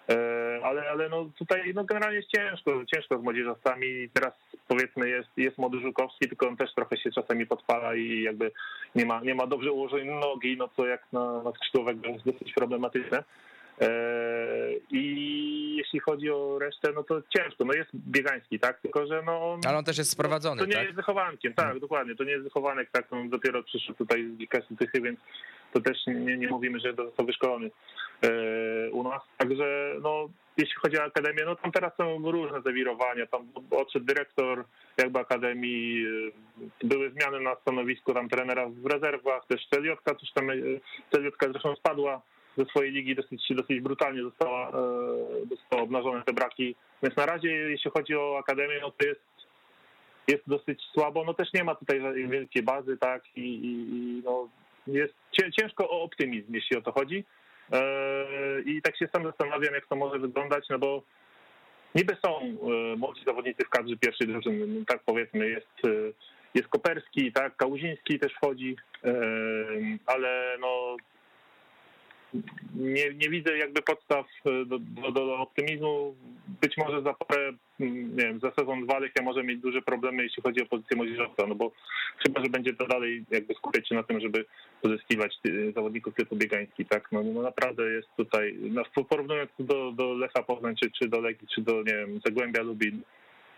E, 0.08 0.60
ale, 0.64 0.90
ale 0.90 1.08
no 1.08 1.30
tutaj 1.38 1.72
no 1.74 1.84
generalnie 1.84 2.16
jest 2.16 2.28
ciężko, 2.28 2.84
ciężko 2.94 3.18
z 3.18 3.22
młodzieżowcami. 3.22 4.08
Teraz 4.12 4.32
powiedzmy 4.68 5.08
jest, 5.08 5.28
jest 5.36 5.58
młody 5.58 5.80
Żukowski, 5.80 6.28
tylko 6.28 6.48
on 6.48 6.56
też 6.56 6.74
trochę 6.74 6.96
się 6.96 7.10
czasami 7.10 7.46
podpala 7.46 7.94
i 7.94 8.22
jakby 8.22 8.50
nie 8.94 9.06
ma, 9.06 9.20
nie 9.20 9.34
ma 9.34 9.46
dobrze 9.46 9.72
ułożonej 9.72 10.06
nogi, 10.06 10.56
no 10.56 10.68
co 10.76 10.86
jak 10.86 11.02
na, 11.12 11.42
na 11.42 11.52
skrzydłowego 11.52 12.08
jest 12.08 12.24
dosyć 12.24 12.52
problematyczne. 12.52 13.24
E, 13.80 13.88
I 14.90 15.76
jeśli 15.76 16.00
chodzi 16.00 16.30
o 16.30 16.58
resztę, 16.58 16.92
no 16.94 17.02
to 17.02 17.22
ciężko. 17.36 17.64
No 17.64 17.72
jest 17.72 17.90
biegański, 17.94 18.60
tak? 18.60 18.80
Tylko, 18.80 19.06
że 19.06 19.22
no. 19.26 19.58
Ale 19.66 19.78
on 19.78 19.84
też 19.84 19.98
jest 19.98 20.10
sprowadzony. 20.10 20.60
To 20.60 20.66
nie 20.66 20.74
tak? 20.74 20.84
jest 20.84 20.96
wychowankiem, 20.96 21.54
tak, 21.54 21.64
hmm. 21.64 21.80
dokładnie. 21.80 22.14
To 22.16 22.24
nie 22.24 22.32
jest 22.32 22.44
wychowanek, 22.44 22.90
tak. 22.92 23.12
On 23.12 23.30
dopiero 23.30 23.62
przyszedł 23.62 23.98
tutaj 23.98 24.30
z 24.74 24.78
Tychy, 24.78 25.00
więc 25.00 25.20
to 25.72 25.80
też 25.80 26.06
nie, 26.06 26.36
nie 26.36 26.48
mówimy, 26.48 26.80
że 26.80 26.94
został 26.94 27.26
wyszkolony 27.26 27.70
e, 28.22 28.90
u 28.90 29.02
nas. 29.02 29.22
Także 29.38 29.94
no 30.02 30.28
jeśli 30.56 30.74
chodzi 30.74 30.98
o 30.98 31.02
Akademię, 31.02 31.42
no 31.44 31.56
tam 31.56 31.72
teraz 31.72 31.96
są 31.96 32.30
różne 32.30 32.62
zawirowania. 32.62 33.26
Tam 33.26 33.48
odszedł 33.70 34.06
dyrektor 34.06 34.64
jakby 34.96 35.18
Akademii, 35.18 36.06
y, 36.06 36.32
były 36.86 37.10
zmiany 37.10 37.40
na 37.40 37.54
stanowisku 37.54 38.14
tam 38.14 38.28
trenera 38.28 38.68
w 38.68 38.86
rezerwach, 38.86 39.46
też 39.46 39.66
Celiotka, 39.74 40.14
coś 40.14 40.32
tam, 40.32 40.48
Celiotka 41.12 41.48
zresztą 41.50 41.76
spadła 41.76 42.22
ze 42.56 42.64
swojej 42.64 42.92
ligi 42.92 43.14
dosyć, 43.14 43.46
dosyć 43.50 43.80
brutalnie 43.80 44.22
została, 44.22 44.68
e, 44.68 44.72
zostały 45.50 45.82
obnażone 45.82 46.22
te 46.22 46.32
braki. 46.32 46.74
Więc 47.02 47.16
na 47.16 47.26
razie, 47.26 47.48
jeśli 47.48 47.90
chodzi 47.90 48.16
o 48.16 48.38
Akademię, 48.38 48.78
no 48.82 48.90
to 48.90 49.06
jest, 49.06 49.20
jest 50.28 50.42
dosyć 50.46 50.82
słabo. 50.92 51.24
No 51.24 51.34
też 51.34 51.52
nie 51.52 51.64
ma 51.64 51.74
tutaj 51.74 52.00
wielkiej 52.28 52.62
bazy, 52.62 52.96
tak, 52.96 53.22
i, 53.36 53.60
i, 53.64 54.22
no, 54.24 54.48
jest 54.86 55.14
ciężko 55.58 55.90
o 55.90 56.02
optymizm, 56.02 56.54
jeśli 56.54 56.76
o 56.76 56.82
to 56.82 56.92
chodzi. 56.92 57.24
E, 57.72 57.82
I 58.66 58.82
tak 58.82 58.96
się 58.96 59.08
sam 59.12 59.24
zastanawiam, 59.24 59.74
jak 59.74 59.86
to 59.86 59.96
może 59.96 60.18
wyglądać, 60.18 60.64
no 60.70 60.78
bo 60.78 61.02
niby 61.94 62.16
są 62.24 62.40
e, 62.40 62.96
młodzi 62.96 63.24
zawodnicy 63.26 63.64
w 63.64 63.70
kadrze 63.70 63.96
pierwszej 63.96 64.26
drużyny, 64.26 64.66
no 64.66 64.84
tak 64.86 65.00
powiedzmy, 65.06 65.48
jest, 65.48 66.04
jest 66.54 66.68
Koperski, 66.68 67.32
tak, 67.32 67.56
Kałuziński 67.56 68.18
też 68.18 68.32
wchodzi, 68.32 68.76
ale 70.06 70.56
no 70.60 70.96
nie, 72.74 73.14
nie 73.14 73.28
widzę 73.28 73.58
jakby 73.58 73.82
podstaw 73.82 74.26
e, 74.46 74.64
do, 74.66 74.78
do, 74.78 75.12
do, 75.12 75.38
optymizmu. 75.38 76.14
Być 76.60 76.76
może 76.76 77.02
za 77.02 77.14
parę, 77.14 77.52
mm, 77.80 78.16
nie 78.16 78.24
wiem, 78.24 78.40
za 78.40 78.52
sezon 78.58 78.86
dwa 78.86 78.98
Lechia 78.98 79.22
może 79.22 79.44
mieć 79.44 79.60
duże 79.60 79.82
problemy, 79.82 80.22
jeśli 80.22 80.42
chodzi 80.42 80.62
o 80.62 80.66
pozycję 80.66 80.96
młodzieżowca, 80.96 81.46
no 81.46 81.54
bo 81.54 81.72
chyba, 82.18 82.42
że 82.42 82.48
będzie 82.48 82.74
to 82.74 82.86
dalej 82.86 83.24
jakby 83.30 83.54
skupiać 83.54 83.88
się 83.88 83.94
na 83.94 84.02
tym, 84.02 84.20
żeby 84.20 84.44
pozyskiwać 84.82 85.38
zawodników 85.74 86.14
typu 86.14 86.36
biegański, 86.36 86.86
tak? 86.86 87.12
No, 87.12 87.22
no 87.22 87.42
naprawdę 87.42 87.82
jest 87.90 88.08
tutaj, 88.16 88.58
no, 88.60 88.82
porównując 89.08 89.50
do, 89.58 89.92
do 89.92 90.14
Lecha 90.14 90.42
Poznań, 90.42 90.76
czy, 90.76 90.90
czy 90.90 91.08
do 91.08 91.20
Legii, 91.20 91.48
czy 91.54 91.60
do, 91.60 91.72
nie 91.72 91.94
wiem, 91.94 92.20
Zagłębia 92.26 92.62
Lubin, 92.62 93.02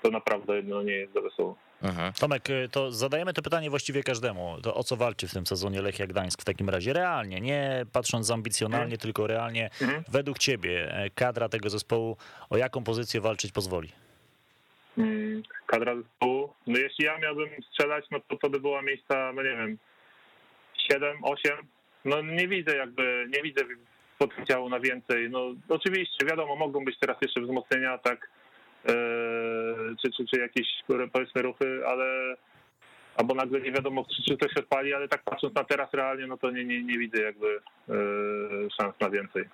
to 0.07 0.11
naprawdę 0.11 0.63
no, 0.63 0.83
nie 0.83 0.93
jest 0.93 1.13
za 1.13 1.21
wesoło. 1.21 1.57
Mhm. 1.83 2.13
Tomek, 2.13 2.51
y, 2.51 2.69
to 2.73 2.93
zadajemy 2.93 3.33
to 3.33 3.43
pytanie 3.43 3.71
właściwie 3.71 4.03
każdemu. 4.03 4.57
To 4.63 4.75
o 4.75 4.85
co 4.85 4.97
walczy 4.97 5.29
w 5.29 5.33
tym 5.33 5.47
sezonie 5.47 5.83
Lechia 5.83 6.07
Gdańsk 6.07 6.43
w 6.43 6.45
takim 6.45 6.71
razie? 6.71 6.93
Realnie, 6.93 7.41
nie 7.41 7.87
patrząc 7.93 8.31
ambicjonalnie, 8.31 8.85
mhm. 8.85 9.01
tylko 9.01 9.27
realnie. 9.27 9.71
Mhm. 9.83 10.05
Według 10.09 10.39
ciebie 10.39 10.93
e, 10.93 11.11
kadra 11.11 11.49
tego 11.49 11.71
zespołu 11.71 12.17
o 12.51 12.57
jaką 12.57 12.85
pozycję 12.85 13.21
walczyć 13.21 13.53
pozwoli? 13.53 13.89
Mm, 14.99 15.43
kadra 15.67 15.97
zespołu? 15.97 16.53
No 16.67 16.79
jeśli 16.79 17.05
ja 17.05 17.19
miałbym 17.19 17.49
strzelać, 17.71 18.05
no 18.11 18.21
to 18.29 18.37
to 18.37 18.51
by 18.51 18.61
była 18.61 18.83
miejsca, 18.83 19.33
no 19.33 19.43
nie 19.43 19.57
wiem, 19.57 19.79
7, 20.91 21.17
8. 21.23 21.53
No 22.05 22.23
nie 22.23 22.49
widzę 22.49 22.77
jakby, 22.77 23.27
nie 23.37 23.43
widzę 23.43 23.63
potencjału 24.19 24.69
na 24.69 24.81
więcej. 24.81 25.31
No 25.31 25.55
oczywiście, 25.69 26.27
wiadomo, 26.27 26.57
mogą 26.57 26.85
być 26.85 26.99
teraz 26.99 27.17
jeszcze 27.23 27.41
wzmocnienia, 27.41 27.99
tak, 27.99 28.29
czy, 30.03 30.11
czy, 30.17 30.27
czy 30.27 30.41
jakieś 30.41 30.67
powiedzmy 31.13 31.43
ruchy, 31.43 31.87
ale 31.87 32.37
albo 33.17 33.35
nagle 33.35 33.61
nie 33.61 33.73
wiadomo, 33.73 34.05
czy, 34.05 34.23
czy 34.23 34.37
to 34.37 34.49
się 34.49 34.61
odpali, 34.61 34.95
ale 34.95 35.09
tak 35.09 35.23
patrząc 35.25 35.55
na 35.55 35.65
teraz 35.65 35.89
realnie, 35.93 36.27
no 36.27 36.39
to 36.39 36.51
nie, 36.51 36.65
nie, 36.65 36.83
nie 36.83 36.99
widzę 36.99 37.23
jakby 37.23 37.61
e, 37.89 37.93
szans 38.81 38.95
na 39.01 39.11
więcej. 39.11 39.45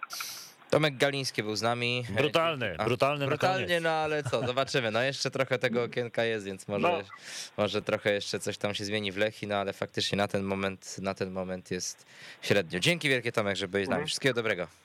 Tomek 0.71 0.97
Galiński 0.97 1.43
był 1.43 1.57
z 1.57 1.63
nami. 1.63 2.05
Brutalny, 2.17 2.75
A, 2.79 2.85
brutalny 2.85 3.27
Brutalnie, 3.27 3.81
no 3.81 3.91
ale 3.91 4.23
co, 4.23 4.47
zobaczymy. 4.47 4.91
No 4.91 5.03
jeszcze 5.03 5.31
trochę 5.31 5.59
tego 5.59 5.83
okienka 5.83 6.25
jest, 6.25 6.47
więc 6.47 6.69
może, 6.69 6.89
no. 6.89 7.03
może 7.57 7.83
trochę 7.83 8.13
jeszcze 8.13 8.41
coś 8.41 8.59
tam 8.59 8.75
się 8.75 8.85
zmieni 8.85 9.13
w 9.13 9.17
Lechi, 9.17 9.47
no 9.47 9.57
ale 9.57 9.73
faktycznie 9.73 10.19
na 10.19 10.29
ten 10.29 10.43
moment, 10.43 10.99
na 10.99 11.15
ten 11.15 11.31
moment 11.31 11.71
jest 11.71 12.07
średnio. 12.43 12.81
Dzięki 12.81 13.09
wielkie 13.09 13.33
Tomek, 13.33 13.57
że 13.57 13.69
byłeś 13.69 13.87
z 13.87 13.89
nami. 13.89 13.99
Mhm. 13.99 14.07
Wszystkiego 14.07 14.35
dobrego. 14.35 14.82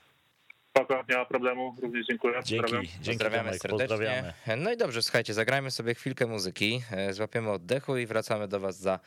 Spoko, 0.78 1.04
nie 1.10 1.18
ma 1.18 1.26
problemu, 1.26 1.76
również 1.82 2.08
dziękuję. 2.08 2.40
Dzięki, 2.44 2.72
dzięki 2.72 3.06
Pozdrawiamy 3.06 3.44
Tomek, 3.44 3.62
serdecznie. 3.62 3.88
Pozdrawiamy. 3.88 4.34
No 4.58 4.72
i 4.72 4.78
dobrze, 4.78 5.02
słuchajcie, 5.02 5.34
zagrajmy 5.34 5.72
sobie 5.72 5.96
chwilkę 5.96 6.28
muzyki, 6.28 6.82
e, 6.92 7.14
złapiemy 7.14 7.52
oddechu 7.52 7.98
i 7.98 8.06
wracamy 8.06 8.48
do 8.48 8.60
was 8.60 8.80
za 8.80 9.00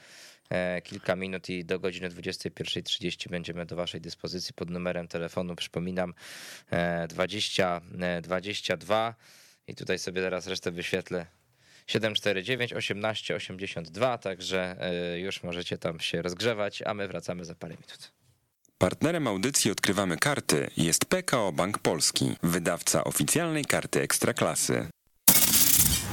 e, 0.50 0.82
kilka 0.82 1.16
minut 1.16 1.48
i 1.48 1.64
do 1.64 1.78
godziny 1.78 2.08
21.30 2.08 3.30
będziemy 3.30 3.66
do 3.66 3.76
waszej 3.76 4.00
dyspozycji 4.00 4.54
pod 4.54 4.70
numerem 4.70 5.08
telefonu, 5.08 5.56
przypominam, 5.56 6.14
20 7.08 7.80
e, 8.00 8.20
22 8.20 9.14
i 9.66 9.74
tutaj 9.74 9.98
sobie 9.98 10.22
zaraz 10.22 10.46
resztę 10.46 10.70
wyświetlę 10.70 11.26
749 11.86 12.72
18 12.72 13.36
82, 13.36 14.18
także 14.18 14.76
już 15.16 15.42
możecie 15.42 15.78
tam 15.78 16.00
się 16.00 16.22
rozgrzewać, 16.22 16.82
a 16.82 16.94
my 16.94 17.08
wracamy 17.08 17.44
za 17.44 17.54
parę 17.54 17.74
minut. 17.74 18.19
Partnerem 18.80 19.26
audycji 19.26 19.70
Odkrywamy 19.70 20.16
Karty 20.16 20.70
jest 20.76 21.04
PKO 21.04 21.52
Bank 21.52 21.78
Polski, 21.78 22.36
wydawca 22.42 23.04
oficjalnej 23.04 23.64
karty 23.64 24.00
Ekstraklasy. 24.00 24.88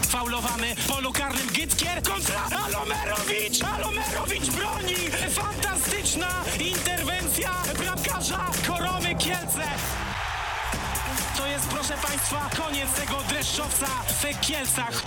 Faulowany 0.07 0.75
w 0.75 0.87
polu 0.87 1.13
karnym 1.13 1.47
Gytkier 1.47 2.03
kontra 2.03 2.41
Alomerowicz! 2.65 3.63
Alomerowicz 3.63 4.49
broni! 4.49 4.95
Fantastyczna 5.29 6.43
interwencja 6.71 7.51
bramkarza 7.79 8.51
Koromy 8.67 9.15
Kielce! 9.15 9.63
To 11.37 11.47
jest, 11.47 11.67
proszę 11.67 11.93
Państwa, 12.07 12.49
koniec 12.57 12.93
tego 12.93 13.23
dreszczowca 13.29 13.87
w 13.87 14.39
Kielcach. 14.47 15.03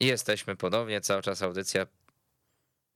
Jesteśmy 0.00 0.56
ponownie, 0.56 1.00
cały 1.00 1.22
czas 1.22 1.42
audycja 1.42 1.86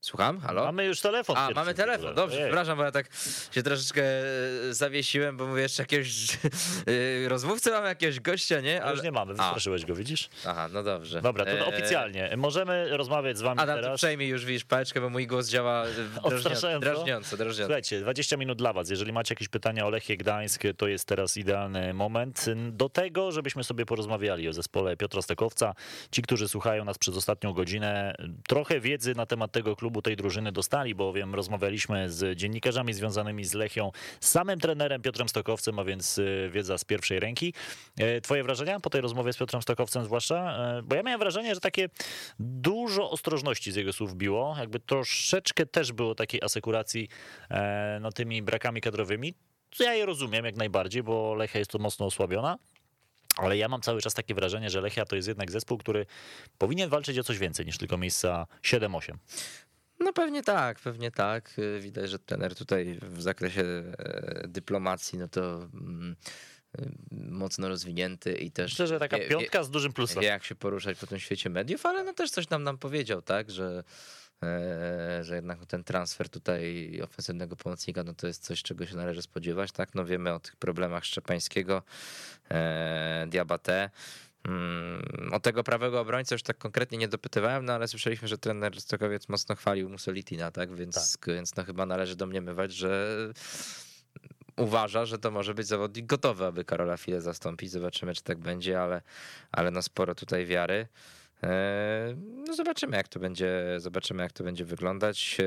Słucham? 0.05 0.39
Halo? 0.39 0.65
Mamy 0.65 0.85
już 0.85 1.01
telefon. 1.01 1.37
A, 1.37 1.49
mamy 1.55 1.73
telefon. 1.73 2.15
Dobrze, 2.15 2.37
Ej. 2.37 2.43
przepraszam, 2.43 2.77
bo 2.77 2.83
ja 2.83 2.91
tak 2.91 3.09
się 3.51 3.63
troszeczkę 3.63 4.03
e, 4.03 4.73
zawiesiłem, 4.73 5.37
bo 5.37 5.47
mówię 5.47 5.61
jeszcze 5.61 5.83
jakiegoś 5.83 6.07
e, 7.25 7.29
rozmówcy, 7.29 7.71
mamy 7.71 7.87
jakiegoś 7.87 8.19
gościa, 8.19 8.61
nie? 8.61 8.83
Ale... 8.83 8.91
Już 8.91 9.03
nie 9.03 9.11
mamy, 9.11 9.33
wystraszyłeś 9.33 9.85
go, 9.85 9.95
widzisz? 9.95 10.29
Aha, 10.45 10.69
no 10.73 10.83
dobrze. 10.83 11.21
Dobra, 11.21 11.45
to 11.45 11.51
e... 11.51 11.65
oficjalnie. 11.65 12.33
Możemy 12.37 12.97
rozmawiać 12.97 13.37
z 13.37 13.41
wami 13.41 13.59
Adam, 13.61 13.81
teraz. 13.81 13.97
przejmij 13.97 14.27
już, 14.27 14.45
widzisz, 14.45 14.65
pałeczkę, 14.65 15.01
bo 15.01 15.09
mój 15.09 15.27
głos 15.27 15.49
działa 15.49 15.85
drażniąco, 16.29 16.79
drażniąco, 16.79 17.37
drażniąco. 17.37 17.65
Słuchajcie, 17.65 17.99
20 17.99 18.37
minut 18.37 18.57
dla 18.57 18.73
was. 18.73 18.89
Jeżeli 18.89 19.13
macie 19.13 19.33
jakieś 19.33 19.49
pytania 19.49 19.85
o 19.85 19.89
Lechie 19.89 20.17
Gdańsk, 20.17 20.63
to 20.77 20.87
jest 20.87 21.05
teraz 21.05 21.37
idealny 21.37 21.93
moment 21.93 22.45
do 22.71 22.89
tego, 22.89 23.31
żebyśmy 23.31 23.63
sobie 23.63 23.85
porozmawiali 23.85 24.49
o 24.49 24.53
zespole 24.53 24.97
Piotra 24.97 25.21
Stekowca. 25.21 25.75
Ci, 26.11 26.21
którzy 26.21 26.47
słuchają 26.47 26.85
nas 26.85 26.97
przez 26.97 27.17
ostatnią 27.17 27.53
godzinę, 27.53 28.15
trochę 28.47 28.79
wiedzy 28.79 29.15
na 29.15 29.25
temat 29.25 29.51
tego 29.51 29.75
klubu 29.75 29.94
tej 30.01 30.15
drużyny 30.15 30.51
dostali, 30.51 30.95
bowiem 30.95 31.35
rozmawialiśmy 31.35 32.09
z 32.09 32.37
dziennikarzami 32.37 32.93
związanymi 32.93 33.45
z 33.45 33.53
Lechią, 33.53 33.91
z 34.19 34.29
samym 34.29 34.59
trenerem 34.59 35.01
Piotrem 35.01 35.29
Stokowcem, 35.29 35.79
a 35.79 35.83
więc 35.83 36.17
y, 36.17 36.49
wiedza 36.53 36.77
z 36.77 36.83
pierwszej 36.83 37.19
ręki. 37.19 37.53
E, 37.97 38.21
twoje 38.21 38.43
wrażenia 38.43 38.79
po 38.79 38.89
tej 38.89 39.01
rozmowie 39.01 39.33
z 39.33 39.37
Piotrem 39.37 39.61
Stokowcem 39.61 40.05
zwłaszcza? 40.05 40.57
E, 40.77 40.81
bo 40.83 40.95
ja 40.95 41.03
miałem 41.03 41.19
wrażenie, 41.19 41.55
że 41.55 41.61
takie 41.61 41.89
dużo 42.39 43.11
ostrożności 43.11 43.71
z 43.71 43.75
jego 43.75 43.93
słów 43.93 44.15
biło, 44.15 44.55
jakby 44.59 44.79
troszeczkę 44.79 45.65
też 45.65 45.91
było 45.91 46.15
takiej 46.15 46.41
asekuracji 46.43 47.09
e, 47.51 47.99
no, 48.01 48.11
tymi 48.11 48.41
brakami 48.41 48.81
kadrowymi. 48.81 49.33
Ja 49.79 49.93
je 49.93 50.05
rozumiem 50.05 50.45
jak 50.45 50.55
najbardziej, 50.55 51.03
bo 51.03 51.35
Lechia 51.35 51.59
jest 51.59 51.71
to 51.71 51.79
mocno 51.79 52.05
osłabiona. 52.05 52.57
Ale 53.37 53.57
ja 53.57 53.67
mam 53.67 53.81
cały 53.81 54.01
czas 54.01 54.13
takie 54.13 54.35
wrażenie, 54.35 54.69
że 54.69 54.81
Lechia 54.81 55.05
to 55.05 55.15
jest 55.15 55.27
jednak 55.27 55.51
zespół, 55.51 55.77
który 55.77 56.05
powinien 56.57 56.89
walczyć 56.89 57.19
o 57.19 57.23
coś 57.23 57.37
więcej 57.37 57.65
niż 57.65 57.77
tylko 57.77 57.97
miejsca 57.97 58.47
7-8. 58.63 59.13
No 59.99 60.13
pewnie 60.13 60.43
tak, 60.43 60.79
pewnie 60.79 61.11
tak. 61.11 61.53
Widać, 61.79 62.09
że 62.09 62.19
trener 62.19 62.55
tutaj 62.55 62.99
w 63.01 63.21
zakresie 63.21 63.61
e, 63.61 64.47
dyplomacji, 64.47 65.19
no 65.19 65.27
to 65.27 65.69
mm, 65.73 66.15
e, 66.77 66.85
mocno 67.11 67.67
rozwinięty 67.69 68.33
i 68.33 68.51
też... 68.51 68.71
Myślę, 68.71 68.87
że 68.87 68.99
taka 68.99 69.17
wie, 69.17 69.27
piątka 69.27 69.63
z 69.63 69.69
dużym 69.69 69.93
plusem. 69.93 70.23
Jak 70.23 70.43
się 70.43 70.55
poruszać 70.55 70.97
po 70.99 71.07
tym 71.07 71.19
świecie 71.19 71.49
mediów, 71.49 71.85
ale 71.85 72.03
no 72.03 72.13
też 72.13 72.31
coś 72.31 72.49
nam 72.49 72.63
nam 72.63 72.77
powiedział, 72.77 73.21
tak, 73.21 73.51
że 73.51 73.83
e, 74.43 75.23
że 75.23 75.35
jednak 75.35 75.65
ten 75.65 75.83
transfer 75.83 76.29
tutaj 76.29 76.91
ofensywnego 77.03 77.55
pomocnika, 77.55 78.03
no 78.03 78.13
to 78.13 78.27
jest 78.27 78.43
coś, 78.43 78.63
czego 78.63 78.85
się 78.85 78.95
należy 78.95 79.21
spodziewać, 79.21 79.71
tak? 79.71 79.95
No 79.95 80.05
wiemy 80.05 80.33
o 80.33 80.39
tych 80.39 80.55
problemach 80.55 81.05
Szczepańskiego, 81.05 81.83
Diabate, 83.27 83.73
Mm, 83.73 83.89
o 85.31 85.39
tego 85.39 85.63
prawego 85.63 85.99
obrońcę 85.99 86.35
już 86.35 86.43
tak 86.43 86.57
konkretnie 86.57 86.97
nie 86.97 87.07
dopytywałem, 87.07 87.65
no 87.65 87.73
ale 87.73 87.87
słyszeliśmy, 87.87 88.27
że 88.27 88.37
trener 88.37 88.81
Stokowiec 88.81 89.29
mocno 89.29 89.55
chwalił 89.55 89.89
Mussolitina, 89.89 90.51
tak? 90.51 90.75
Więc, 90.75 91.17
tak. 91.17 91.35
więc 91.35 91.55
no 91.55 91.63
chyba 91.63 91.85
należy 91.85 92.15
domniemywać, 92.15 92.73
że 92.73 93.17
uważa, 94.57 95.05
że 95.05 95.19
to 95.19 95.31
może 95.31 95.53
być 95.53 95.67
zawodnik 95.67 96.05
gotowy, 96.05 96.45
aby 96.45 96.65
Karola 96.65 96.97
File 96.97 97.21
zastąpić. 97.21 97.71
Zobaczymy, 97.71 98.13
czy 98.13 98.23
tak 98.23 98.37
będzie, 98.37 98.81
ale, 98.81 99.01
ale 99.51 99.71
no 99.71 99.81
sporo 99.81 100.15
tutaj 100.15 100.45
wiary. 100.45 100.87
E, 101.45 102.15
No 102.47 102.53
zobaczymy, 102.55 102.97
jak 102.97 103.07
to 103.07 103.19
będzie, 103.19 103.63
zobaczymy, 103.77 104.23
jak 104.23 104.31
to 104.33 104.43
będzie 104.43 104.65
wyglądać. 104.65 105.37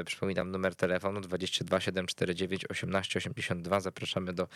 E, 0.00 0.04
Przypominam 0.04 0.50
numer 0.50 0.74
telefonu 0.74 1.20
22 1.20 1.80
749 1.80 2.70
18 2.70 3.18
82. 3.18 3.80
Zapraszamy 3.80 4.32
do 4.32 4.48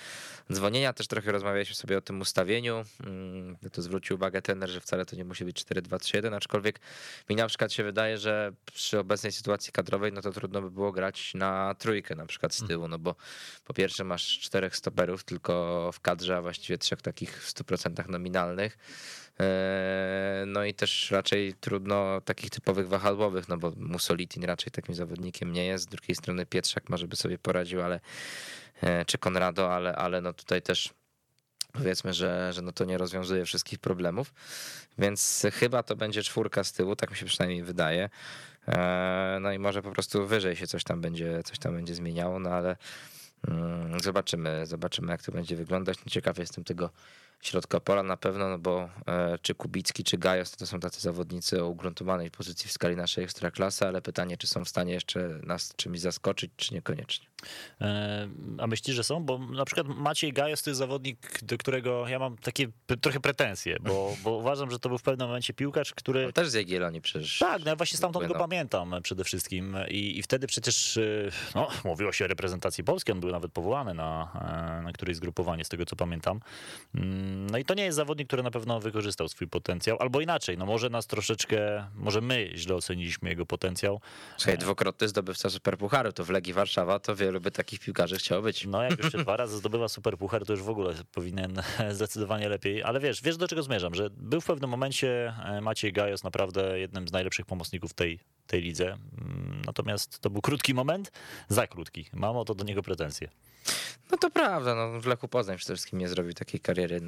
dzwonienia. 0.53 0.93
Też 0.93 1.07
trochę 1.07 1.33
rozmawialiśmy 1.33 1.75
sobie 1.75 1.99
o 1.99 2.01
tym 2.01 2.21
ustawieniu. 2.21 2.85
Mm, 3.07 3.57
To 3.73 3.83
zwrócił 3.83 4.17
uwagę 4.17 4.43
trener, 4.43 4.69
że 4.71 4.81
wcale 4.81 5.07
to 5.07 5.17
nie 5.17 5.25
musi 5.25 5.45
być 5.45 5.57
4 5.57 5.83
2 5.83 5.99
3 5.99 6.17
1 6.17 6.35
aczkolwiek 6.35 6.81
mi 7.31 7.37
na 7.37 7.47
przykład 7.47 7.73
się 7.73 7.85
wydaje, 7.85 8.19
że 8.19 8.53
przy 8.73 8.99
obecnej 8.99 9.33
sytuacji 9.33 9.73
kadrowej, 9.73 10.13
no 10.13 10.23
to 10.23 10.33
trudno 10.33 10.63
by 10.63 10.71
było 10.71 10.93
grać 10.93 11.35
na 11.35 11.75
trójkę 11.79 12.15
na 12.15 12.27
przykład 12.27 12.55
z 12.55 12.67
tyłu, 12.67 12.89
no 12.89 12.99
bo 12.99 13.15
po 13.65 13.75
pierwsze 13.75 14.05
masz 14.05 14.39
czterech 14.39 14.77
stoperów 14.77 15.25
tylko 15.25 15.91
w 15.93 16.01
kadrze, 16.01 16.37
a 16.37 16.43
właściwie 16.43 16.79
trzech 16.79 17.03
takich 17.03 17.43
w 17.43 17.55
100% 17.55 18.09
nominalnych. 18.09 18.79
Eee, 19.39 20.47
No 20.47 20.65
i 20.65 20.75
też 20.75 21.11
raczej 21.11 21.55
trudno 21.55 22.21
takich 22.21 22.51
typowych 22.51 22.89
wahadłowych, 22.89 23.49
no 23.49 23.57
bo 23.57 23.73
Musolitin 23.77 24.45
raczej 24.45 24.71
takim 24.73 24.95
zawodnikiem 24.95 25.53
nie 25.53 25.67
jest. 25.67 25.85
Z 25.85 25.87
drugiej 25.87 26.15
strony 26.17 26.47
Pietrzak 26.47 26.89
może 26.89 27.09
by 27.09 27.17
sobie 27.17 27.39
poradził, 27.39 27.83
ale 27.83 28.01
e, 28.83 29.05
czy 29.05 29.19
Konrado, 29.19 29.75
ale, 29.75 29.97
ale 29.97 30.21
no 30.21 30.33
tutaj 30.33 30.63
też 30.63 30.91
powiedzmy, 31.73 32.15
że, 32.15 32.53
że 32.53 32.63
no 32.63 32.73
to 32.73 32.85
nie 32.85 32.99
rozwiązuje 32.99 33.45
wszystkich 33.45 33.79
problemów. 33.79 34.35
Więc 34.99 35.47
chyba 35.53 35.83
to 35.83 35.97
będzie 35.97 36.23
czwórka 36.23 36.65
z 36.65 36.73
tyłu, 36.73 36.97
tak 36.97 37.11
mi 37.11 37.17
się 37.17 37.27
przynajmniej 37.27 37.63
wydaje. 37.63 38.11
Eee, 38.67 39.41
No 39.41 39.53
i 39.53 39.59
może 39.59 39.83
po 39.83 39.91
prostu 39.91 40.27
wyżej 40.27 40.57
się 40.57 40.67
coś 40.67 40.85
tam 40.85 41.01
będzie, 41.01 41.43
coś 41.43 41.59
tam 41.59 41.75
będzie 41.75 41.95
zmieniało, 41.95 42.39
no 42.39 42.51
ale 42.51 42.77
mm, 43.49 44.01
zobaczymy, 44.01 44.67
zobaczymy 44.67 45.13
jak 45.13 45.23
to 45.23 45.33
będzie 45.33 45.57
wyglądać. 45.57 45.99
No 45.99 46.11
Ciekaw 46.11 46.39
jestem 46.39 46.65
tego 46.65 46.91
środka 47.41 47.81
pola 47.81 48.03
na 48.03 48.17
pewno, 48.17 48.49
no 48.49 48.59
bo 48.59 48.89
e, 49.07 49.39
czy 49.43 49.55
Kubicki, 49.55 50.05
czy 50.05 50.19
Gajos 50.19 50.51
to 50.51 50.67
są 50.67 50.81
tacy 50.81 51.01
zawodnicy 51.01 51.63
o 51.63 51.69
ugruntowanej 51.69 52.31
pozycji 52.31 52.69
w 52.69 52.73
skali 52.73 52.97
naszej 52.97 53.25
ekstraklasy, 53.25 53.87
ale 53.87 54.03
pytanie, 54.03 54.37
czy 54.37 54.47
są 54.47 54.65
w 54.65 54.69
stanie 54.69 54.93
jeszcze 54.93 55.29
nas 55.43 55.75
czymś 55.77 56.01
zaskoczyć, 56.01 56.51
czy 56.57 56.75
niekoniecznie. 56.75 57.29
E, 57.81 58.29
A 58.59 58.67
myślisz, 58.67 58.97
że 58.97 59.05
są? 59.05 59.25
Bo 59.25 59.39
na 59.39 59.65
przykład 59.65 59.87
Maciej 59.89 60.33
Gajos 60.33 60.63
to 60.63 60.71
jest 60.71 60.79
zawodnik, 60.79 61.45
do 61.45 61.59
którego 61.59 62.09
ja 62.09 62.19
mam 62.19 62.37
takie 62.37 62.69
trochę 63.01 63.21
pretensje, 63.21 63.77
bo, 63.81 64.15
bo 64.25 64.31
uważam, 64.31 64.71
że 64.71 64.79
to 64.79 64.89
był 64.89 64.99
w 64.99 65.03
pewnym 65.03 65.29
momencie 65.29 65.55
piłkarz, 65.55 65.95
który... 65.95 66.27
On 66.27 66.33
też 66.33 66.49
z 66.49 66.55
Jagiellonii 66.55 67.01
przecież. 67.01 67.39
Tak, 67.39 67.65
no 67.65 67.71
ja 67.71 67.77
właśnie 67.77 67.99
stamtąd 67.99 68.27
go 68.27 68.35
pamiętam 68.35 68.95
przede 69.03 69.25
wszystkim 69.25 69.77
I, 69.89 70.19
i 70.19 70.23
wtedy 70.23 70.47
przecież 70.47 70.97
y, 70.97 71.31
no, 71.55 71.69
mówiło 71.85 72.13
się 72.13 72.25
o 72.25 72.29
reprezentacji 72.29 72.85
polskiej, 72.85 73.13
on 73.13 73.21
był 73.21 73.31
nawet 73.31 73.53
powołany 73.53 73.95
na, 73.95 74.33
e, 74.81 74.83
na 74.83 74.93
któreś 74.93 75.17
zgrupowanie, 75.17 75.65
z 75.65 75.69
tego 75.69 75.87
co 75.87 75.97
pamiętam. 75.97 76.41
No 77.29 77.59
i 77.59 77.65
to 77.65 77.75
nie 77.75 77.85
jest 77.85 77.97
zawodnik, 77.97 78.29
który 78.29 78.43
na 78.43 78.51
pewno 78.51 78.81
wykorzystał 78.81 79.29
swój 79.29 79.49
potencjał, 79.49 79.97
albo 80.01 80.21
inaczej, 80.21 80.59
no 80.59 80.67
może 80.67 80.91
nas 80.91 81.07
troszeczkę, 81.07 81.87
może 81.95 82.21
my 82.21 82.51
źle 82.55 82.75
oceniliśmy 82.75 83.29
jego 83.29 83.47
potencjał. 83.47 84.01
Słuchaj, 84.37 84.59
dwukrotny 84.59 85.09
zdobywca 85.09 85.51
Superpucharu, 85.51 86.13
to 86.13 86.25
w 86.25 86.31
Legii 86.31 86.53
Warszawa, 86.53 86.99
to 86.99 87.17
wielu 87.17 87.41
by 87.41 87.51
takich 87.51 87.81
piłkarzy 87.81 88.17
chciało 88.17 88.43
być. 88.43 88.67
No 88.67 88.83
jak 88.83 88.99
już 88.99 89.13
się 89.13 89.19
dwa 89.25 89.37
razy 89.37 89.57
zdobywa 89.59 89.89
superpuchar, 89.89 90.47
to 90.47 90.53
już 90.53 90.63
w 90.63 90.69
ogóle 90.69 90.95
powinien 91.15 91.63
zdecydowanie 91.91 92.49
lepiej. 92.49 92.83
Ale 92.83 93.01
wiesz, 93.01 93.23
wiesz 93.23 93.37
do 93.37 93.49
czego 93.49 93.63
zmierzam, 93.63 93.95
że 93.95 94.11
był 94.11 94.41
w 94.41 94.47
pewnym 94.47 94.71
momencie 94.71 95.35
e, 95.45 95.61
Maciej 95.61 95.93
Gajos 95.93 96.25
naprawdę 96.25 96.79
jednym 96.81 97.09
z 97.09 97.13
najlepszych 97.13 97.47
pomocników 97.47 97.95
tej, 97.95 98.21
tej 98.47 98.63
lidze. 98.63 98.87
Mm, 98.87 99.63
Natomiast 99.67 100.19
to 100.19 100.31
był 100.31 100.43
krótki 100.43 100.75
moment, 100.75 101.13
za 101.49 101.67
krótki. 101.67 102.07
Mam 102.13 102.37
o 102.37 102.45
to 102.45 102.55
do 102.55 102.65
niego 102.65 102.83
pretensje. 102.83 103.29
No 104.11 104.19
to 104.19 104.31
prawda, 104.31 104.75
no 104.75 105.01
w 105.01 105.07
Lechu 105.07 105.29
Poznań 105.29 105.57
przede 105.57 105.75
wszystkim 105.75 105.99
nie 105.99 106.09
zrobił 106.09 106.33
takiej 106.35 106.61
kariery, 106.61 107.01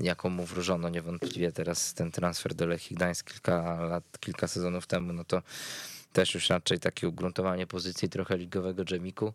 jaką 0.00 0.30
mu 0.30 0.44
wróżono 0.44 0.88
niewątpliwie 0.88 1.52
teraz 1.52 1.94
ten 1.94 2.10
transfer 2.10 2.54
do 2.54 2.66
Lechii 2.66 2.96
Gdańsk 2.96 3.32
kilka 3.32 3.82
lat, 3.82 4.04
kilka 4.20 4.48
sezonów 4.48 4.86
temu, 4.86 5.12
no 5.12 5.24
to 5.24 5.42
też 6.12 6.34
już 6.34 6.50
raczej 6.50 6.80
takie 6.80 7.08
ugruntowanie 7.08 7.66
pozycji 7.66 8.08
trochę 8.08 8.36
ligowego 8.36 8.84
dżemiku. 8.84 9.32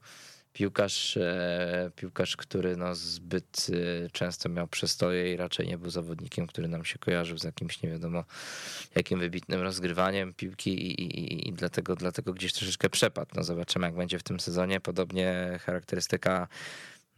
Piłkarz, 0.53 1.17
e, 1.17 1.91
piłkarz, 1.95 2.37
który 2.37 2.77
no 2.77 2.95
zbyt 2.95 3.67
e, 4.05 4.09
często 4.09 4.49
miał 4.49 4.67
przestoje 4.67 5.33
i 5.33 5.37
raczej 5.37 5.67
nie 5.67 5.77
był 5.77 5.89
zawodnikiem, 5.89 6.47
który 6.47 6.67
nam 6.67 6.85
się 6.85 6.99
kojarzył 6.99 7.37
z 7.37 7.43
jakimś 7.43 7.81
nie 7.81 7.89
wiadomo 7.89 8.23
jakim 8.95 9.19
wybitnym 9.19 9.61
rozgrywaniem 9.61 10.33
piłki 10.33 10.69
i, 10.69 11.01
i, 11.01 11.49
i 11.49 11.53
dlatego, 11.53 11.95
dlatego 11.95 12.33
gdzieś 12.33 12.53
troszeczkę 12.53 12.89
przepadł. 12.89 13.31
No 13.35 13.43
zobaczymy 13.43 13.85
jak 13.85 13.95
będzie 13.95 14.19
w 14.19 14.23
tym 14.23 14.39
sezonie. 14.39 14.79
Podobnie 14.79 15.59
charakterystyka 15.61 16.47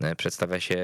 e, 0.01 0.15
przedstawia 0.15 0.59
się 0.59 0.77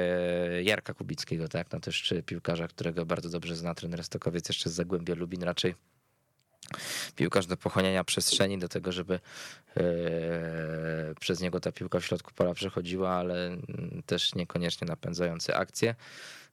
Jarka 0.63 0.93
Kubickiego, 0.93 1.47
tak? 1.47 1.71
No 1.71 1.79
też 1.79 2.13
piłkarza, 2.25 2.67
którego 2.67 3.05
bardzo 3.05 3.29
dobrze 3.29 3.55
zna 3.55 3.75
trener 3.75 4.03
Stokowiec 4.03 4.49
jeszcze 4.49 4.69
z 4.69 4.73
Zagłębia 4.73 5.15
Lubin 5.15 5.43
raczej 5.43 5.75
piłkarz 7.15 7.45
do 7.45 7.57
pochłaniania 7.57 8.03
przestrzeni, 8.03 8.59
do 8.59 8.69
tego, 8.69 8.91
żeby 8.91 9.19
e, 9.77 9.81
przez 11.19 11.41
niego 11.41 11.59
ta 11.59 11.71
piłka 11.71 11.99
w 11.99 12.05
środku 12.05 12.31
pola 12.35 12.53
przechodziła, 12.53 13.09
ale 13.11 13.47
mm, 13.47 14.03
też 14.05 14.35
niekoniecznie 14.35 14.87
napędzający 14.87 15.55
akcję. 15.55 15.95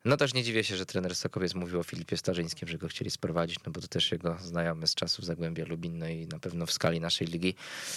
No 0.04 0.16
też 0.16 0.34
nie 0.34 0.42
dziwię 0.42 0.64
się, 0.64 0.76
że 0.76 0.86
trener 0.86 1.16
Sokowiec 1.16 1.54
mówił 1.54 1.80
o 1.80 1.82
Filipie 1.82 2.16
Starzyńskim, 2.16 2.68
że 2.68 2.78
go 2.78 2.88
chcieli 2.88 3.10
sprowadzić, 3.10 3.58
no 3.66 3.72
bo 3.72 3.80
to 3.80 3.88
też 3.88 4.12
jego 4.12 4.36
znajomy 4.40 4.86
z 4.86 4.94
czasów 4.94 5.24
Zagłębia 5.24 5.64
Lubin, 5.64 5.98
no 5.98 6.08
i 6.08 6.26
na 6.26 6.38
pewno 6.38 6.66
w 6.66 6.72
skali 6.72 7.00
naszej 7.00 7.26
ligi 7.26 7.54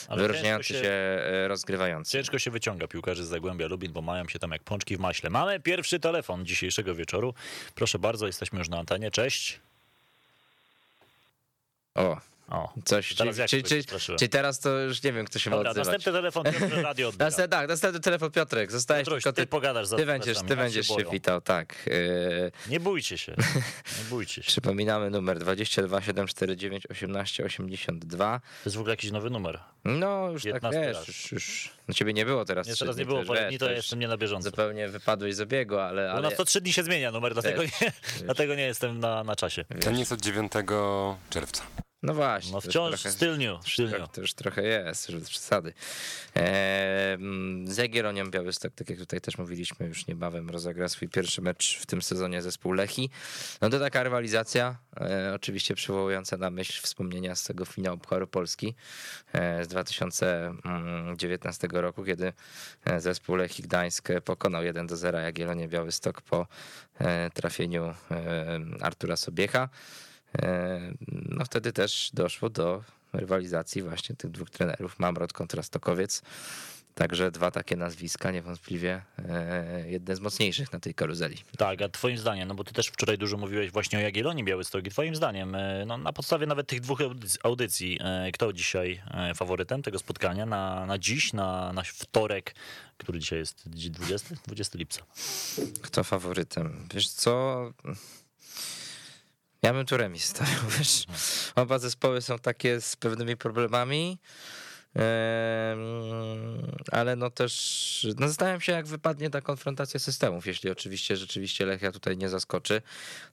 Ale 0.07 0.21
wyróżniający 0.21 0.67
się, 0.67 0.73
się- 0.73 0.89
e, 0.89 1.47
rozgrywający. 1.47 2.11
Ciężko 2.11 2.39
się 2.39 2.51
wyciąga 2.51 2.87
piłkarzy 2.87 3.25
z 3.25 3.27
Zagłębia 3.27 3.67
Lubin, 3.67 3.93
bo 3.93 4.01
mają 4.01 4.27
się 4.27 4.39
tam 4.39 4.51
jak 4.51 4.63
pączki 4.63 4.97
w 4.97 4.99
maśle. 4.99 5.29
Mamy 5.29 5.59
pierwszy 5.59 5.99
telefon 5.99 6.45
dzisiejszego 6.45 6.95
wieczoru. 6.95 7.33
Proszę 7.75 7.99
bardzo, 7.99 8.27
jesteśmy 8.27 8.59
już 8.59 8.69
na 8.69 8.77
antenie. 8.79 9.11
Cześć. 9.11 9.59
O, 11.95 12.17
O, 12.51 12.73
coś, 12.85 13.15
Teraz 13.15 13.35
czy, 13.35 13.41
jak 13.41 13.49
czy, 13.49 13.57
się 13.57 13.63
czy, 13.63 13.75
wystraszyłem? 13.75 14.19
czy 14.19 14.29
teraz 14.29 14.59
to 14.59 14.79
już 14.79 15.03
nie 15.03 15.13
wiem, 15.13 15.25
kto 15.25 15.39
się 15.39 15.49
ma 15.49 15.55
Dobra, 15.55 15.71
odzywać. 15.71 15.87
następny 15.87 16.11
telefon, 16.11 16.43
Piotr 16.69 16.81
Radio 16.83 17.07
odbiera. 17.09 17.25
Następny, 17.25 17.57
tak, 17.57 17.69
następny 17.69 17.99
telefon 17.99 18.31
Piotrek, 18.31 18.71
zostajesz 18.71 19.05
Piotruś, 19.05 19.23
tylko 19.23 19.35
ty 19.35 19.41
ty, 19.41 19.47
pogadasz 19.47 19.87
za 19.87 19.97
ty 19.97 20.05
będziesz, 20.05 20.37
ty 20.47 20.55
będziesz 20.55 20.87
się 20.87 20.93
boją. 20.93 21.09
witał, 21.09 21.41
tak. 21.41 21.75
E, 22.67 22.69
Nie 22.71 22.79
bójcie 22.79 23.17
się, 23.17 23.31
nie 23.97 24.03
bójcie 24.09 24.33
się. 24.43 24.47
Przypominamy 24.47 25.09
numer 25.09 25.39
22 25.39 26.01
749 26.01 26.87
18 26.91 27.45
82. 27.45 28.39
To 28.39 28.45
jest 28.65 28.77
w 28.77 28.79
ogóle 28.79 28.93
jakiś 28.93 29.11
nowy 29.11 29.29
numer. 29.29 29.59
No 29.85 30.31
już 30.31 30.43
tak 30.43 30.53
15 30.53 30.81
wiesz, 30.81 30.97
raz. 30.97 31.07
już, 31.07 31.31
już 31.31 31.69
no 31.87 31.93
ciebie 31.93 32.13
nie 32.13 32.25
było 32.25 32.45
teraz. 32.45 32.67
Nie, 32.67 32.75
teraz 32.75 32.95
dni, 32.95 33.01
nie 33.01 33.05
było 33.05 33.23
parę 33.25 33.39
wiesz, 33.39 33.49
dni, 33.49 33.59
to 33.59 33.65
ja 33.65 33.71
już 33.71 33.77
jestem 33.77 33.99
nie 33.99 34.07
na 34.07 34.17
bieżąco. 34.17 34.49
Zupełnie 34.49 34.87
wypadłeś 34.89 35.35
z 35.35 35.41
obiegu, 35.41 35.77
ale, 35.77 36.07
U 36.07 36.11
ale 36.11 36.21
nas 36.21 36.33
co 36.37 36.45
trzy 36.45 36.61
dni 36.61 36.73
się 36.73 36.83
zmienia 36.83 37.11
numer, 37.11 37.33
dlatego 37.33 37.61
Wiesz, 37.61 37.81
nie, 37.81 37.91
dlatego 38.23 38.55
nie 38.55 38.63
jestem 38.65 38.99
na, 38.99 39.23
na 39.23 39.35
czasie. 39.35 39.65
Ten 39.65 39.99
jest 39.99 40.11
od 40.11 40.21
9 40.21 40.51
czerwca. 41.29 41.63
No 42.03 42.13
właśnie. 42.13 42.51
No 42.51 42.61
wciąż 42.61 43.01
trochę- 43.01 43.37
new, 43.37 43.67
still 43.67 43.89
trochę-. 43.89 44.07
To 44.07 44.21
już 44.21 44.33
trochę 44.33 44.63
jest, 44.63 45.09
już 45.09 45.19
bez 45.19 45.29
przesady. 45.29 45.73
Eee, 46.35 47.17
z 47.65 47.77
Jagiellonią 47.77 48.31
Białystok, 48.31 48.73
tak 48.75 48.89
jak 48.89 48.99
tutaj 48.99 49.21
też 49.21 49.37
mówiliśmy, 49.37 49.87
już 49.87 50.07
niebawem 50.07 50.49
rozegra 50.49 50.89
swój 50.89 51.09
pierwszy 51.09 51.41
mecz 51.41 51.79
w 51.79 51.85
tym 51.85 52.01
sezonie 52.01 52.41
zespół 52.41 52.71
Lechi. 52.71 53.09
No 53.61 53.69
to 53.69 53.79
taka 53.79 54.03
rywalizacja, 54.03 54.75
e, 55.01 55.31
oczywiście 55.35 55.75
przywołująca 55.75 56.37
na 56.37 56.49
myśl 56.49 56.81
wspomnienia 56.81 57.35
z 57.35 57.43
tego 57.43 57.65
finału 57.65 57.97
Pucharu 57.97 58.27
Polski 58.27 58.75
e, 59.33 59.65
z 59.65 59.67
2019 59.67 61.67
roku, 61.71 62.03
kiedy 62.03 62.33
e, 62.85 63.01
zespół 63.01 63.35
Lechii 63.35 63.63
Gdańsk 63.63 64.09
pokonał 64.25 64.63
1 64.63 64.87
do 64.87 64.97
0 64.97 65.19
Jagiellonię 65.19 65.67
Białystok 65.67 66.21
po 66.21 66.47
e, 66.99 67.29
trafieniu 67.29 67.83
e, 68.11 68.59
Artura 68.81 69.15
Sobiecha. 69.15 69.69
E, 70.37 70.79
No 71.11 71.45
wtedy 71.45 71.73
też 71.73 72.11
doszło 72.13 72.49
do 72.49 72.83
rywalizacji 73.13 73.81
właśnie 73.81 74.15
tych 74.15 74.31
dwóch 74.31 74.49
trenerów, 74.49 74.99
Mamrot 74.99 75.33
kontra 75.33 75.63
Stokowiec. 75.63 76.21
Także 76.95 77.31
dwa 77.31 77.51
takie 77.51 77.75
nazwiska, 77.75 78.31
niewątpliwie 78.31 79.01
e, 79.29 79.89
jedne 79.89 80.15
z 80.15 80.19
mocniejszych 80.19 80.73
na 80.73 80.79
tej 80.79 80.93
karuzeli. 80.93 81.37
Tak, 81.57 81.81
a 81.81 81.89
twoim 81.89 82.17
zdaniem, 82.17 82.47
no 82.47 82.55
bo 82.55 82.63
ty 82.63 82.73
też 82.73 82.87
wczoraj 82.87 83.17
dużo 83.17 83.37
mówiłeś 83.37 83.71
właśnie 83.71 83.99
o 83.99 84.01
Jagiellonii 84.01 84.43
Białystok 84.43 84.87
i 84.87 84.89
twoim 84.89 85.15
zdaniem, 85.15 85.55
e, 85.55 85.83
no 85.87 85.97
na 85.97 86.13
podstawie 86.13 86.45
nawet 86.45 86.67
tych 86.67 86.79
dwóch 86.81 86.99
audyc- 86.99 87.37
audycji, 87.43 87.99
kto 88.33 88.53
dzisiaj 88.53 89.01
faworytem 89.35 89.81
tego 89.81 89.99
spotkania 89.99 90.45
na, 90.45 90.85
na 90.85 90.97
dziś, 90.97 91.33
na, 91.33 91.73
na 91.73 91.83
wtorek, 91.83 92.55
który 92.97 93.19
dzisiaj 93.19 93.39
jest 93.39 93.63
dziś 93.67 93.89
20? 93.89 94.35
20 94.47 94.77
lipca. 94.77 95.01
Kto 95.81 96.03
faworytem? 96.03 96.87
Wiesz 96.93 97.09
co? 97.09 97.61
Ja 99.63 99.73
bym 99.73 99.85
tu 99.85 99.97
remis 99.97 100.23
stawiał, 100.23 100.69
wiesz. 100.77 101.05
Oba 101.55 101.79
zespoły 101.79 102.21
są 102.21 102.39
takie 102.39 102.81
z 102.81 102.95
pewnymi 102.95 103.37
problemami. 103.37 104.17
Em, 104.95 105.79
ale 106.91 107.15
no 107.15 107.29
też 107.29 108.07
no 108.19 108.27
zastanawiam 108.27 108.61
się, 108.61 108.71
jak 108.71 108.87
wypadnie 108.87 109.29
ta 109.29 109.41
konfrontacja 109.41 109.99
systemów, 109.99 110.47
jeśli 110.47 110.69
oczywiście 110.69 111.17
rzeczywiście 111.17 111.65
Lechia 111.65 111.91
tutaj 111.91 112.17
nie 112.17 112.29
zaskoczy. 112.29 112.81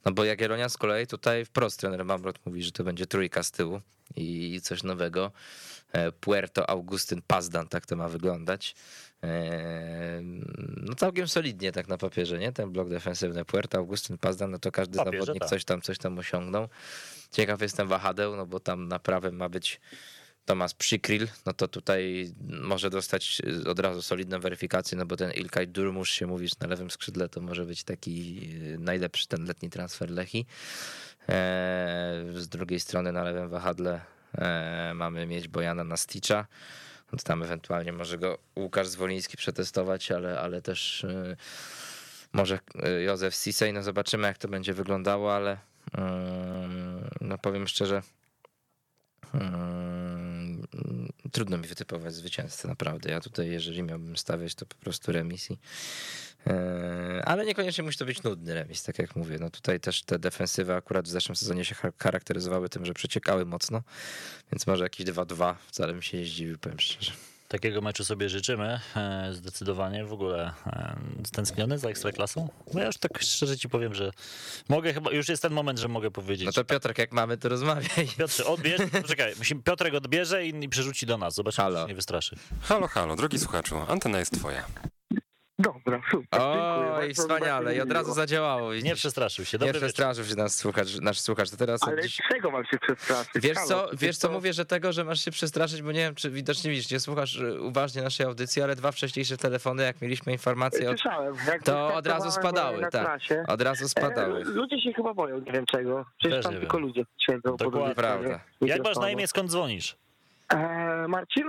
No 0.04 0.12
bo 0.12 0.24
Jagiellonia 0.24 0.68
z 0.68 0.76
kolei 0.76 1.06
tutaj 1.06 1.44
wprost 1.44 1.80
trener 1.80 2.04
Mamrot 2.04 2.46
mówi, 2.46 2.62
że 2.62 2.72
to 2.72 2.84
będzie 2.84 3.06
trójka 3.06 3.42
z 3.42 3.50
tyłu 3.50 3.80
i 4.16 4.60
coś 4.62 4.82
nowego. 4.82 5.32
E, 5.92 6.12
Puerto 6.12 6.70
Augustyn 6.70 7.22
Pazdan, 7.26 7.68
tak 7.68 7.86
to 7.86 7.96
ma 7.96 8.08
wyglądać. 8.08 8.74
E, 9.24 10.20
no 10.76 10.94
całkiem 10.94 11.28
solidnie 11.28 11.72
tak 11.72 11.88
na 11.88 11.98
papierze, 11.98 12.38
nie? 12.38 12.52
Ten 12.52 12.70
blok 12.70 12.88
defensywny 12.88 13.44
Puerta, 13.44 13.78
Augustyn 13.78 14.18
Pazdan, 14.18 14.50
no 14.50 14.58
to 14.58 14.72
każdy 14.72 14.98
Papierze, 14.98 15.18
zawodnik 15.18 15.40
tak. 15.40 15.50
coś 15.50 15.64
tam, 15.64 15.80
coś 15.82 15.98
tam 15.98 16.18
osiągnął. 16.18 16.68
Ciekaw 17.30 17.62
jestem 17.62 17.88
wahadeł, 17.88 18.36
no 18.36 18.46
bo 18.46 18.60
tam 18.60 18.88
na 18.88 18.98
prawym 18.98 19.36
ma 19.36 19.48
być 19.48 19.80
Tomasz 20.44 20.74
Przykryl, 20.74 21.28
no 21.46 21.52
to 21.52 21.68
tutaj 21.68 22.32
może 22.40 22.90
dostać 22.90 23.42
od 23.66 23.80
razu 23.80 24.02
solidną 24.02 24.40
weryfikację, 24.40 24.98
no 24.98 25.06
bo 25.06 25.16
ten 25.16 25.30
Ilkay 25.32 25.66
Durmusz 25.66 26.10
się 26.10 26.26
mówi, 26.26 26.48
że 26.48 26.54
na 26.60 26.66
lewym 26.66 26.90
skrzydle 26.90 27.28
to 27.28 27.40
może 27.40 27.66
być 27.66 27.84
taki 27.84 28.40
y, 28.74 28.78
najlepszy 28.78 29.26
ten 29.26 29.44
letni 29.44 29.70
transfer 29.70 30.10
Lechi. 30.10 30.46
E, 31.28 32.24
Z 32.34 32.48
drugiej 32.48 32.80
strony 32.80 33.12
na 33.12 33.22
lewym 33.22 33.48
wahadle 33.48 34.00
e, 34.38 34.92
mamy 34.94 35.26
mieć 35.26 35.48
Bojana 35.48 35.84
Nasticza. 35.84 36.46
Tam 37.24 37.42
ewentualnie 37.42 37.92
może 37.92 38.18
go 38.18 38.38
Łukasz 38.56 38.88
Zwoliński 38.88 39.36
przetestować, 39.36 40.12
ale, 40.12 40.40
ale 40.40 40.62
też 40.62 41.04
y, 41.04 41.36
może 42.32 42.58
y, 42.98 43.02
Józef 43.02 43.34
Sisej. 43.34 43.72
No 43.72 43.82
zobaczymy 43.82 44.28
jak 44.28 44.38
to 44.38 44.48
będzie 44.48 44.74
wyglądało, 44.74 45.34
ale 45.34 45.58
mm, 45.92 47.10
no 47.20 47.38
powiem 47.38 47.68
szczerze, 47.68 48.02
trudno 51.32 51.58
mi 51.58 51.66
wytypować 51.66 52.14
zwycięzcę 52.14 52.68
naprawdę. 52.68 53.10
Ja 53.10 53.20
tutaj 53.20 53.50
jeżeli 53.50 53.82
miałbym 53.82 54.16
stawiać 54.16 54.54
to 54.54 54.66
po 54.66 54.74
prostu 54.74 55.12
remisji. 55.12 55.58
Ale 57.24 57.44
niekoniecznie 57.46 57.84
musi 57.84 57.98
to 57.98 58.04
być 58.04 58.22
nudny 58.22 58.54
remis, 58.54 58.82
tak 58.82 58.98
jak 58.98 59.16
mówię. 59.16 59.36
No 59.40 59.50
tutaj 59.50 59.80
też 59.80 60.02
te 60.02 60.18
defensywy 60.18 60.74
akurat 60.74 61.04
w 61.04 61.10
zeszłym 61.10 61.36
sezonie 61.36 61.64
się 61.64 61.74
char- 61.74 61.92
charakteryzowały 62.02 62.68
tym, 62.68 62.86
że 62.86 62.94
przeciekały 62.94 63.44
mocno, 63.46 63.82
więc 64.52 64.66
może 64.66 64.84
jakieś 64.84 65.06
2-2 65.06 65.54
wcale 65.66 65.94
mi 65.94 66.02
się 66.02 66.18
nie 66.18 66.24
zdziwił, 66.24 66.58
powiem 66.58 66.80
szczerze. 66.80 67.12
Takiego 67.48 67.80
meczu 67.80 68.04
sobie 68.04 68.28
życzymy. 68.28 68.80
e, 68.96 69.28
Zdecydowanie 69.32 70.04
w 70.04 70.12
ogóle 70.12 70.52
e, 70.66 70.96
stęskniony 71.26 71.78
za 71.78 71.88
ekstraklasą. 71.88 72.48
No 72.74 72.80
ja 72.80 72.86
już 72.86 72.96
tak 72.98 73.22
szczerze 73.22 73.56
ci 73.58 73.68
powiem, 73.68 73.94
że 73.94 74.10
mogę 74.68 74.92
chyba, 74.94 75.10
już 75.10 75.28
jest 75.28 75.42
ten 75.42 75.52
moment, 75.52 75.78
że 75.78 75.88
mogę 75.88 76.10
powiedzieć. 76.10 76.46
No 76.46 76.52
to 76.52 76.64
Piotrek, 76.64 76.98
jak 76.98 77.12
mamy, 77.12 77.36
to 77.38 77.48
rozmawiaj. 77.48 78.08
Piotrze, 78.18 78.46
odbierz, 78.46 78.80
czekaj, 79.08 79.34
musimy, 79.38 79.62
Piotrek 79.62 79.94
odbierze 79.94 80.46
i, 80.46 80.64
i 80.64 80.68
przerzuci 80.68 81.06
do 81.06 81.18
nas. 81.18 81.34
Zobaczymy, 81.34 81.62
Halo. 81.62 81.76
czy 81.76 81.82
się 81.82 81.88
nie 81.88 81.94
wystraszy. 81.94 82.36
Halo, 82.62 82.88
halo, 82.88 83.16
drogi 83.16 83.38
słuchaczu, 83.38 83.76
antena 83.88 84.18
jest 84.18 84.32
twoja. 84.32 84.64
Dobra, 85.58 86.00
super. 86.10 86.40
Oj, 86.40 87.14
wspaniale, 87.14 87.76
i 87.76 87.80
od 87.80 87.92
razu 87.92 88.12
zadziałało. 88.12 88.74
Nie 88.74 88.80
widzisz. 88.82 88.94
przestraszył 88.98 89.44
się. 89.44 89.56
Nie 89.56 89.58
Dobry 89.58 89.72
wieczór. 89.72 89.86
przestraszył 89.88 90.24
się 90.24 90.34
nas 90.34 90.56
słuchacz, 90.56 91.00
nasz 91.00 91.20
słuchacz. 91.20 91.50
To 91.50 91.56
teraz 91.56 91.82
Ale 91.82 92.02
dziś... 92.02 92.18
czego 92.32 92.50
mam 92.50 92.64
się 92.64 92.78
przestraszyć? 92.78 93.30
Wiesz 93.34 93.58
co, 93.58 93.90
wiesz 93.92 94.16
co, 94.18 94.30
mówię, 94.30 94.52
że 94.52 94.64
tego, 94.64 94.92
że 94.92 95.04
masz 95.04 95.24
się 95.24 95.30
przestraszyć, 95.30 95.82
bo 95.82 95.92
nie 95.92 96.00
wiem, 96.00 96.14
czy 96.14 96.30
widocznie 96.30 96.70
widzisz, 96.70 96.90
nie 96.90 97.00
słuchasz 97.00 97.36
y, 97.36 97.60
uważnie 97.62 98.02
naszej 98.02 98.26
audycji, 98.26 98.62
ale 98.62 98.76
dwa 98.76 98.92
wcześniejsze 98.92 99.36
telefony, 99.36 99.82
jak 99.82 100.02
mieliśmy 100.02 100.32
informacje, 100.32 100.90
od... 100.90 100.96
To 101.64 101.94
od 101.94 102.06
razu 102.06 102.30
spadały, 102.30 102.86
tak. 102.90 103.20
od 103.48 103.62
razu 103.62 103.88
spadały. 103.88 104.40
e, 104.40 104.44
Ludzie 104.44 104.80
się 104.80 104.92
chyba 104.92 105.14
boją, 105.14 105.38
nie 105.40 105.52
wiem 105.52 105.66
czego. 105.66 106.04
Przecież 106.18 106.36
Też 106.36 106.44
tam 106.44 106.54
nie 106.54 106.60
tylko 106.60 106.78
ludzie 106.78 107.02
siedzą. 107.18 107.50
po 107.50 107.56
Dokładnie. 107.56 107.94
Prawda. 107.94 108.40
Jak 108.60 108.84
masz 108.84 108.96
na 108.96 109.10
imię, 109.10 109.26
skąd 109.26 109.50
dzwonisz? 109.50 109.96
E, 110.54 110.58
Marcin, 111.08 111.44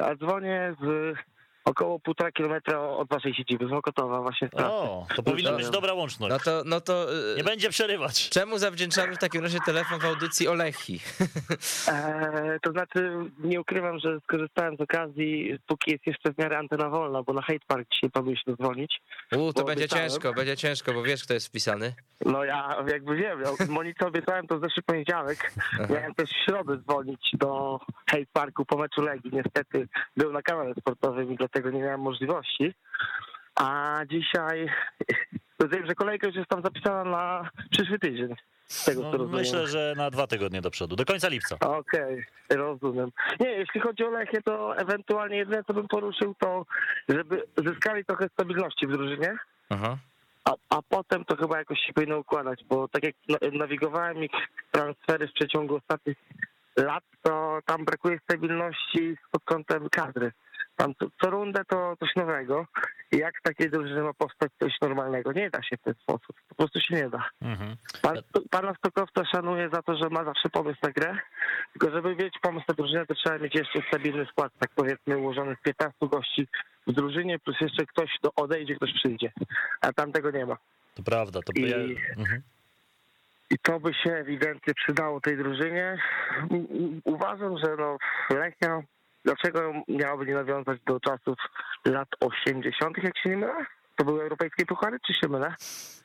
a 0.00 0.14
dzwonię 0.14 0.74
z 0.80 1.16
około 1.64 1.98
półtora 2.00 2.32
kilometra 2.32 2.80
od 2.80 3.08
waszej 3.08 3.34
siedziby, 3.34 3.66
z 3.66 3.70
Mokotowa 3.70 4.20
właśnie. 4.22 4.48
O, 4.52 5.06
to 5.16 5.22
powinna 5.22 5.52
być 5.52 5.70
dobra 5.70 5.92
łączność. 5.94 6.30
No 6.30 6.38
to, 6.38 6.62
no 6.66 6.80
to 6.80 7.14
y, 7.32 7.36
Nie 7.36 7.44
będzie 7.44 7.70
przerywać. 7.70 8.28
czemu 8.28 8.58
zawdzięczamy 8.58 9.14
w 9.14 9.18
takim 9.18 9.42
razie 9.42 9.58
telefon 9.66 10.00
w 10.00 10.04
audycji 10.04 10.48
Olechi? 10.48 11.00
E, 11.88 12.58
to 12.62 12.72
znaczy, 12.72 13.12
nie 13.38 13.60
ukrywam, 13.60 13.98
że 13.98 14.20
skorzystałem 14.20 14.76
z 14.76 14.80
okazji, 14.80 15.58
póki 15.66 15.90
jest 15.90 16.06
jeszcze 16.06 16.32
w 16.32 16.38
miarę 16.38 16.58
antena 16.58 16.88
wolna, 16.88 17.22
bo 17.22 17.32
na 17.32 17.42
Hate 17.42 17.66
Park 17.66 17.88
dzisiaj 17.92 18.10
się 18.36 18.56
dzwonić. 18.56 19.00
U, 19.36 19.52
to 19.52 19.64
będzie 19.64 19.84
obiecałem. 19.84 20.10
ciężko, 20.10 20.32
będzie 20.34 20.56
ciężko, 20.56 20.92
bo 20.92 21.02
wiesz, 21.02 21.24
kto 21.24 21.34
jest 21.34 21.46
wpisany. 21.46 21.94
No 22.24 22.44
ja 22.44 22.76
jakby 22.86 23.16
wiem, 23.16 23.40
ja 23.40 23.66
Monice 23.68 24.06
obiecałem 24.06 24.46
to 24.46 24.58
w 24.58 24.62
zeszły 24.62 24.82
poniedziałek. 24.82 25.52
Miałem 25.90 26.14
też 26.14 26.30
w 26.30 26.44
środę 26.44 26.76
dzwonić 26.76 27.30
do 27.32 27.80
Hate 28.10 28.26
Parku 28.32 28.64
po 28.64 28.76
meczu 28.76 29.02
Legii. 29.02 29.30
Niestety 29.32 29.88
był 30.16 30.32
na 30.32 30.42
kanale 30.42 30.74
sportowym 30.74 31.32
i 31.32 31.36
dlatego 31.52 31.70
nie 31.70 31.82
miałem 31.82 32.00
możliwości. 32.00 32.74
A 33.60 33.98
dzisiaj 34.10 34.68
rozumiem, 35.60 35.86
że 35.86 35.94
kolejka 35.94 36.26
już 36.26 36.36
jest 36.36 36.48
tam 36.48 36.62
zapisana 36.62 37.04
na 37.04 37.50
przyszły 37.70 37.98
tydzień. 37.98 38.34
Z 38.66 38.84
tego 38.84 39.00
co 39.02 39.06
No, 39.10 39.16
rozumiem. 39.18 39.40
myślę, 39.40 39.66
że 39.66 39.94
na 39.96 40.10
dwa 40.10 40.26
tygodnie 40.26 40.60
do 40.60 40.70
przodu, 40.70 40.96
do 40.96 41.04
końca 41.04 41.28
lipca. 41.28 41.56
Okej, 41.60 42.24
rozumiem. 42.50 43.10
Nie, 43.40 43.48
jeśli 43.50 43.80
chodzi 43.80 44.04
o 44.04 44.10
Lechię, 44.10 44.42
to 44.42 44.76
ewentualnie 44.76 45.36
jedyne 45.36 45.64
co 45.64 45.74
bym 45.74 45.88
poruszył, 45.88 46.34
to 46.38 46.66
żeby 47.08 47.42
zyskali 47.56 48.04
trochę 48.04 48.28
stabilności 48.28 48.86
w 48.86 48.90
drużynie. 48.92 49.36
Aha. 49.70 49.96
A, 50.44 50.50
a 50.70 50.82
potem 50.88 51.24
to 51.24 51.36
chyba 51.36 51.58
jakoś 51.58 51.78
się 51.80 51.92
powinno 51.92 52.18
układać, 52.18 52.64
bo 52.64 52.88
tak 52.88 53.04
jak 53.04 53.14
na- 53.28 53.58
nawigowałem 53.58 54.24
ich 54.24 54.30
transfery 54.70 55.28
w 55.28 55.32
przeciągu 55.32 55.76
ostatnich 55.76 56.16
lat, 56.76 57.04
to 57.22 57.58
tam 57.66 57.84
brakuje 57.84 58.18
stabilności 58.18 59.16
pod 59.30 59.44
kątem 59.44 59.88
kadry. 59.90 60.32
Tam 60.76 60.94
co, 60.94 61.06
co 61.22 61.30
rundę 61.30 61.64
to 61.64 61.96
coś 62.00 62.16
nowego. 62.16 62.66
I 63.12 63.16
jak 63.16 63.40
takiej 63.42 63.70
drużyny 63.70 64.02
ma 64.02 64.12
powstać 64.12 64.52
coś 64.58 64.80
normalnego? 64.80 65.32
Nie 65.32 65.50
da 65.50 65.62
się 65.62 65.76
w 65.76 65.82
ten 65.82 65.94
sposób. 65.94 66.36
Po 66.48 66.54
prostu 66.54 66.80
się 66.80 66.94
nie 66.94 67.10
da. 67.10 67.28
Mhm. 67.42 67.76
Pan, 68.02 68.16
pana 68.50 68.74
Stokowca 68.74 69.24
szanuję 69.24 69.68
za 69.72 69.82
to, 69.82 69.96
że 69.96 70.08
ma 70.10 70.24
zawsze 70.24 70.48
pomysł 70.48 70.78
na 70.82 70.90
grę, 70.90 71.18
tylko 71.72 71.90
żeby 71.90 72.16
mieć 72.16 72.34
pomysł 72.42 72.64
na 72.68 72.74
drużynę, 72.74 73.06
to 73.06 73.14
trzeba 73.14 73.38
mieć 73.38 73.54
jeszcze 73.54 73.78
stabilny 73.88 74.26
skład, 74.26 74.52
tak 74.58 74.70
powiedzmy 74.74 75.18
ułożony 75.18 75.56
z 75.60 75.62
15 75.62 75.98
gości 76.08 76.48
w 76.86 76.92
drużynie, 76.92 77.38
plus 77.38 77.56
jeszcze 77.60 77.86
ktoś 77.86 78.10
do 78.22 78.34
odejdzie, 78.34 78.74
ktoś 78.76 78.92
przyjdzie. 78.94 79.32
A 79.80 79.92
tam 79.92 80.12
tego 80.12 80.30
nie 80.30 80.46
ma. 80.46 80.56
To 80.94 81.02
prawda. 81.02 81.40
To 81.42 81.52
I- 81.54 81.70
ja... 81.70 81.76
mhm. 82.18 82.42
I 83.50 83.58
to 83.58 83.80
by 83.80 83.94
się 83.94 84.10
ewidentnie 84.10 84.74
przydało 84.74 85.20
tej 85.20 85.36
drużynie. 85.36 85.98
Uważam, 87.04 87.58
że 87.58 87.76
no 87.78 87.96
Lechia, 88.30 88.82
dlaczego 89.24 89.72
miałaby 89.88 90.26
nie 90.26 90.34
nawiązać 90.34 90.78
do 90.86 91.00
czasów 91.00 91.38
lat 91.84 92.08
80., 92.20 92.98
jak 93.02 93.18
się 93.18 93.28
nie 93.30 93.36
mylę? 93.36 93.64
To 93.96 94.04
były 94.04 94.22
europejskie 94.22 94.66
puchary, 94.66 94.98
czy 95.06 95.14
się 95.14 95.28
mylę? 95.28 95.54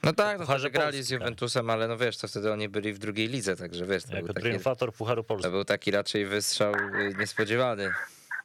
No 0.03 0.13
tak, 0.13 0.39
no 0.39 0.45
Pucharze 0.45 0.69
grali 0.69 1.03
z. 1.03 1.11
Juventusem, 1.11 1.69
ale 1.69 1.87
no 1.87 1.97
wiesz, 1.97 2.17
to 2.17 2.27
wtedy 2.27 2.51
oni 2.51 2.69
byli 2.69 2.93
w 2.93 2.99
drugiej 2.99 3.27
lidze, 3.27 3.55
także 3.55 3.85
wiesz, 3.85 4.03
to, 4.03 4.09
był 4.09 4.17
Jako 4.17 4.33
taki, 4.33 4.41
triumfator 4.41 4.93
Pucharu 4.93 5.23
to 5.23 5.27
Polski. 5.27 5.51
był 5.51 5.63
taki 5.65 5.91
raczej 5.91 6.25
wystrzał 6.25 6.73
y, 6.75 7.13
niespodziewany. 7.19 7.93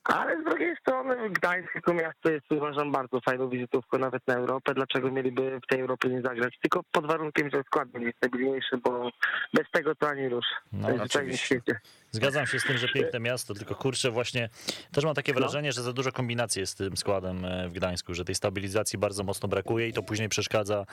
Ale 0.05 0.41
z 0.41 0.45
drugiej 0.45 0.77
strony 0.77 1.31
Gdańsk 1.31 1.75
jako 1.75 1.95
miasto 1.95 2.31
jest 2.31 2.53
uważam 2.53 2.93
bardzo 2.93 3.21
fajną 3.21 3.49
wizytówką 3.49 3.99
nawet 3.99 4.27
na 4.27 4.35
Europę. 4.35 4.75
Dlaczego 4.75 5.11
mieliby 5.11 5.61
w 5.65 5.67
tej 5.67 5.81
Europie 5.81 6.09
nie 6.09 6.23
zagrać? 6.23 6.59
Tylko 6.63 6.83
pod 6.93 7.07
warunkiem, 7.07 7.51
że 7.51 7.63
skład 7.67 7.89
będzie 7.89 8.13
stabilniejszy, 8.17 8.77
bo 8.77 9.11
bez 9.55 9.71
tego 9.71 9.95
to 9.95 10.09
ani 10.09 10.29
rusz. 10.29 10.47
No, 10.73 10.89
To 10.89 10.97
w 10.97 11.01
oczywiście. 11.03 11.47
świecie. 11.47 11.81
Zgadzam 12.15 12.47
się 12.47 12.61
z 12.61 12.65
tym, 12.65 12.79
że 12.79 12.89
piękne 12.89 13.21
miasto, 13.21 13.55
tylko 13.55 13.75
kurczę 13.75 14.11
właśnie, 14.11 14.49
też 14.93 15.05
mam 15.05 15.11
No. 15.11 15.15
takie 15.15 15.35
wrażenie, 15.35 15.73
że 15.73 15.83
za 15.83 15.93
dużo 15.93 16.13
kombinacji 16.13 16.61
jest 16.61 16.73
z 16.73 16.77
tym 16.77 16.97
składem 16.97 17.45
e, 17.45 17.69
w 17.69 17.73
Gdańsku, 17.73 18.15
że 18.15 18.25
tej 18.25 18.35
stabilizacji 18.35 18.99
bardzo 18.99 19.25
mocno 19.25 19.49
brakuje 19.49 19.89
i 19.89 19.93
to 19.93 20.03
później 20.03 20.29
przeszkadza 20.29 20.85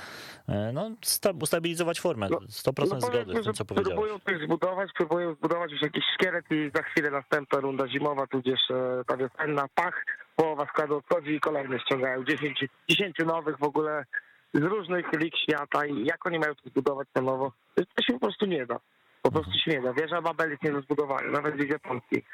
e, 0.47 0.71
no, 0.73 0.91
sta- 1.01 1.31
ustabilizować 1.41 1.99
formę. 1.99 2.27
No, 2.31 2.37
100% 2.39 3.01
zgody 3.01 3.41
z 3.41 3.43
tym, 3.43 3.53
co 3.53 3.65
powiedziałeś. 3.65 3.95
Próbują 3.99 4.19
coś 4.19 4.45
zbudować, 4.45 4.89
próbują 4.97 5.33
zbudować 5.35 5.71
już 5.71 5.81
jakiś 5.81 6.03
szkielet 6.15 6.45
i 6.51 6.71
za 6.75 6.83
chwilę 6.83 7.11
następna 7.11 7.59
runda 7.59 7.87
zimowa, 7.87 8.27
tudzież 8.27 8.59
e, 8.71 9.03
ta 9.07 9.17
wiosenna, 9.17 9.65
pach, 9.75 10.05
połowa 10.35 10.65
składu 10.65 10.97
odchodzi 10.97 11.31
i 11.31 11.39
kolejne 11.39 11.79
ściągają. 11.79 12.23
10, 12.23 12.65
10 12.89 13.15
nowych 13.25 13.57
w 13.59 13.63
ogóle 13.63 14.05
z 14.53 14.59
różnych 14.61 15.05
lig 15.13 15.33
świata 15.37 15.85
i 15.85 16.05
jak 16.05 16.25
oni 16.25 16.39
mają 16.39 16.55
to 16.55 16.69
zbudować 16.69 17.07
na 17.15 17.21
nowo? 17.21 17.51
To 17.75 18.03
się 18.03 18.13
po 18.13 18.19
prostu 18.19 18.45
nie 18.45 18.65
da. 18.65 18.79
Po 19.21 19.31
prostu 19.31 19.51
nie 19.67 19.81
da. 19.81 19.93
Wieża 19.93 20.21
Babel 20.21 20.49
jest 20.49 20.63
nie 20.63 20.71
do 20.71 20.81
zbudowania, 20.81 21.31
nawet 21.31 21.55
w 21.55 21.79
Polskiej. 21.79 22.25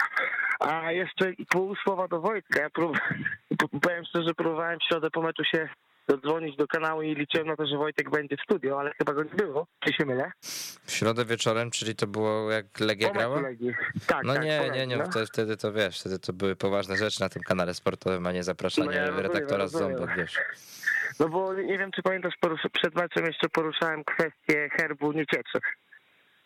A 0.59 0.91
jeszcze 0.91 1.33
pół 1.49 1.75
słowa 1.75 2.07
do 2.07 2.21
Wojtka. 2.21 2.61
Ja 2.61 2.69
prób... 2.69 2.97
powiem 3.81 4.05
szczerze, 4.05 4.33
próbowałem 4.33 4.79
w 4.79 4.83
środę 4.83 5.09
po 5.11 5.21
meczu 5.21 5.43
się 5.43 5.69
dodzwonić 6.07 6.55
do 6.57 6.67
kanału 6.67 7.01
i 7.01 7.15
liczyłem 7.15 7.47
na 7.47 7.55
to, 7.55 7.67
że 7.67 7.77
Wojtek 7.77 8.09
będzie 8.09 8.37
w 8.37 8.41
studio, 8.41 8.79
ale 8.79 8.91
chyba 8.97 9.13
go 9.13 9.23
nie 9.23 9.29
było. 9.29 9.67
Czy 9.79 9.93
się 9.93 10.05
mylę? 10.05 10.31
W 10.85 10.91
środę 10.91 11.25
wieczorem, 11.25 11.71
czyli 11.71 11.95
to 11.95 12.07
było 12.07 12.51
jak 12.51 12.79
Legia 12.79 13.09
grała? 13.09 13.41
Tak, 14.07 14.23
No 14.23 14.33
tak, 14.33 14.43
nie, 14.43 14.49
nie, 14.49 14.61
Legii, 14.61 14.87
nie, 14.87 14.97
no. 14.97 15.05
wtedy, 15.05 15.25
wtedy 15.25 15.57
to 15.57 15.73
wiesz, 15.73 15.99
wtedy 15.99 16.19
to 16.19 16.33
były 16.33 16.55
poważne 16.55 16.95
rzeczy 16.97 17.21
na 17.21 17.29
tym 17.29 17.41
kanale 17.43 17.73
sportowym, 17.73 18.27
a 18.27 18.31
nie 18.31 18.43
zapraszanie 18.43 18.87
No 18.87 18.93
ja 18.93 19.05
rozumiem, 19.05 19.23
redaktora 19.31 19.67
z 19.67 19.73
rozumiem. 19.73 19.97
ząbek, 19.97 20.17
wiesz. 20.17 20.37
No 21.19 21.29
bo 21.29 21.53
nie 21.53 21.77
wiem, 21.77 21.91
czy 21.91 22.01
pamiętasz, 22.01 22.33
przed 22.73 22.95
meczem 22.95 23.25
jeszcze 23.25 23.49
poruszałem 23.49 24.03
kwestię 24.03 24.69
herbu 24.77 25.11
Niecieczy. 25.11 25.59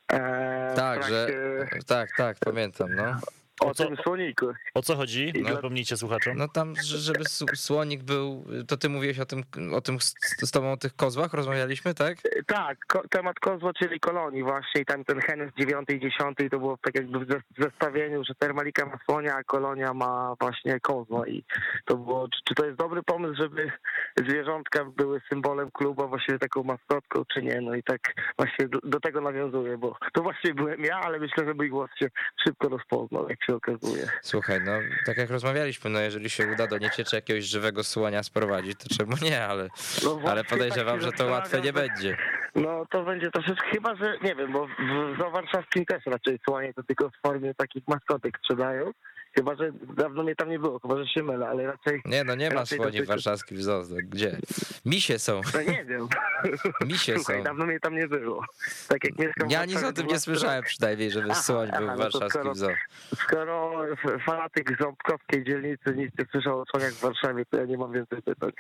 W 0.10 0.76
Tak, 0.76 1.04
że, 1.04 1.28
trakcie- 1.28 1.84
tak, 1.88 2.10
tak, 2.18 2.38
pamiętam, 2.46 2.96
no. 2.96 3.20
O 3.62 3.68
O 3.68 3.74
co- 3.74 3.86
tym 3.86 3.96
słoniku. 4.04 4.46
O 4.74 4.82
co 4.82 4.96
chodzi? 4.96 5.34
No. 5.36 5.50
Przypomnijcie 5.50 5.98
słuchaczom. 5.98 6.38
No 6.38 6.48
tam, 6.48 6.74
że- 6.84 6.98
żeby 6.98 7.26
słonik 7.56 8.04
był, 8.04 8.46
to 8.68 8.78
ty 8.78 8.90
mówiłeś 8.90 9.20
o 9.20 9.26
tym, 9.26 9.44
o 9.74 9.82
tym 9.82 10.00
z, 10.02 10.16
z 10.42 10.52
tobą 10.52 10.72
o 10.72 10.78
tych 10.78 10.96
kozłach, 10.96 11.34
rozmawialiśmy, 11.34 11.94
tak? 11.94 12.18
Tak, 12.48 12.78
ko- 12.88 13.04
temat 13.10 13.40
kozła, 13.40 13.72
czyli 13.74 14.00
kolonii 14.00 14.44
właśnie 14.44 14.82
i 14.82 14.86
tam 14.86 15.04
ten 15.06 15.20
hen 15.22 15.52
z 15.56 15.60
9 15.60 15.90
i 15.90 16.00
10 16.00 16.38
to 16.52 16.60
było 16.60 16.78
tak 16.82 16.96
jakby 16.96 17.20
w 17.20 17.28
zes- 17.28 17.42
w 17.58 17.64
zestawieniu, 17.64 18.24
że 18.24 18.36
Termalika 18.36 18.86
ma 18.86 18.98
słonia, 19.06 19.36
a 19.36 19.44
kolonia 19.44 19.94
ma 19.94 20.36
właśnie 20.40 20.80
kozła 20.80 21.28
i 21.28 21.44
to 21.86 21.98
było, 21.98 22.28
czy, 22.30 22.40
czy 22.46 22.56
to 22.56 22.66
jest 22.66 22.78
dobry 22.78 23.04
pomysł, 23.04 23.36
żeby 23.42 23.72
zwierzątka 24.18 24.86
były 24.86 25.22
symbolem 25.30 25.72
klubu, 25.72 26.04
a 26.04 26.08
właściwie 26.08 26.40
taką 26.40 26.64
maskotką, 26.64 27.26
czy 27.34 27.42
nie, 27.42 27.62
no 27.62 27.76
i 27.76 27.84
tak 27.84 28.00
właśnie 28.38 28.68
do, 28.68 28.80
do 28.84 29.00
tego 29.00 29.22
nawiązuję, 29.22 29.78
bo 29.78 29.98
to 30.14 30.22
właśnie 30.24 30.54
byłem 30.54 30.82
ja, 30.84 31.00
ale 31.00 31.20
myślę, 31.20 31.46
że 31.46 31.54
mój 31.54 31.70
głos 31.70 31.90
się 32.00 32.10
szybko 32.48 32.70
rozpoznał, 32.70 33.30
jak 33.30 33.44
się 33.46 33.49
okazuje. 33.56 34.08
Słuchaj, 34.22 34.60
no 34.66 34.72
tak 35.06 35.18
jak 35.18 35.30
rozmawialiśmy, 35.30 35.90
no 35.90 36.00
jeżeli 36.00 36.30
się 36.30 36.48
uda 36.54 36.68
do 36.68 36.78
niecieczy 36.78 37.16
jakiegoś 37.16 37.44
żywego 37.44 37.84
słonia 37.84 38.24
sprowadzić, 38.24 38.80
to 38.80 38.96
czemu 38.98 39.12
nie, 39.22 39.46
ale, 39.46 39.68
No 40.04 40.20
ale 40.26 40.44
podejrzewam, 40.44 41.00
tak 41.00 41.04
się 41.04 41.06
że 41.06 41.12
to 41.12 41.32
łatwe 41.32 41.62
nie 41.62 41.74
będzie. 41.74 42.18
No 42.56 42.86
to 42.92 43.04
będzie 43.04 43.32
troszeczkę, 43.32 43.68
chyba 43.72 43.96
że 43.96 44.18
nie 44.24 44.36
wiem, 44.36 44.52
bo 44.52 44.68
w, 44.68 44.70
w 45.18 45.32
warszawskim 45.32 45.86
też 45.86 46.06
raczej 46.06 46.40
słonie 46.48 46.74
to 46.74 46.84
tylko 46.84 47.10
w 47.10 47.22
formie 47.28 47.54
takich 47.54 47.84
maskotek 47.88 48.38
sprzedają. 48.38 48.92
Chyba, 49.40 49.56
że 49.56 49.72
dawno 49.98 50.24
mnie 50.24 50.36
tam 50.36 50.50
nie 50.50 50.60
było, 50.60 50.80
chyba, 50.80 50.98
że 50.98 51.08
się 51.08 51.24
mylę, 51.24 51.48
ale 51.48 51.66
raczej, 51.68 52.02
Nie, 52.06 52.24
no 52.24 52.36
nie 52.36 52.50
ma 52.52 52.66
słoni 52.66 52.92
w 52.92 52.96
tylko- 52.96 53.08
warszawskim 53.08 53.62
zoo, 53.62 53.84
no 53.90 53.96
gdzie? 54.04 54.38
Misie 54.86 55.20
są, 55.20 55.42
no 55.54 55.62
nie 55.62 55.86
wiem. 55.86 56.08
misie 56.92 57.16
Słuchaj, 57.16 57.38
są. 57.38 57.44
dawno 57.44 57.66
mnie 57.66 57.80
tam 57.80 57.96
nie 57.96 58.08
było. 58.08 58.46
Tak 58.88 59.04
jak 59.04 59.20
mieszkam 59.20 59.50
Ja 59.50 59.66
nic 59.66 59.84
o 59.84 59.94
tym 59.94 60.08
nie 60.08 60.20
słyszałem 60.20 60.64
przynajmniej, 60.64 61.12
żeby 61.12 61.32
Aha, 61.32 61.42
słoń 61.42 61.68
był 61.68 61.76
aha, 61.76 61.96
w 61.96 61.98
no 61.98 62.04
warszawskim 62.04 62.30
skoro- 62.42 62.56
zoo. 62.56 62.70
Skoro 63.16 63.82
fanatyk 64.26 64.78
ząbkowskiej 64.82 65.44
dzielnicy 65.44 65.94
nic 65.96 66.12
nie 66.20 66.26
słyszał 66.32 66.60
o 66.60 66.64
słoniach 66.72 66.92
w 66.94 67.00
Warszawie, 67.02 67.46
to 67.46 67.58
ja 67.58 67.66
nie 67.66 67.78
mam 67.78 67.94
więcej 67.94 68.22
pytań. 68.22 68.52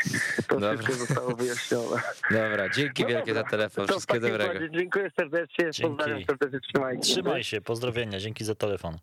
To 0.48 0.56
Dobra. 0.60 0.78
wszystko 0.78 0.94
zostało 1.06 1.36
wyjaśnione. 1.36 2.02
Dobra, 2.32 2.70
dzięki 2.70 3.04
No 3.04 3.10
wielkie 3.10 3.34
dobra, 3.34 3.44
za 3.44 3.50
telefon, 3.50 3.86
To 3.88 3.92
wszystkiego 3.94 4.28
dobrego. 4.30 4.68
Dziękuję 4.70 5.12
serdecznie, 5.20 5.72
Dzięki. 5.72 5.82
pozdrawiam 5.98 6.24
serdecznie, 6.26 6.60
trzymajcie 6.60 7.04
się. 7.10 7.14
Trzymaj 7.14 7.44
się, 7.44 7.62
pozdrowienia, 7.62 8.20
dzięki 8.20 8.46
za 8.46 8.56
telefon. 8.56 8.98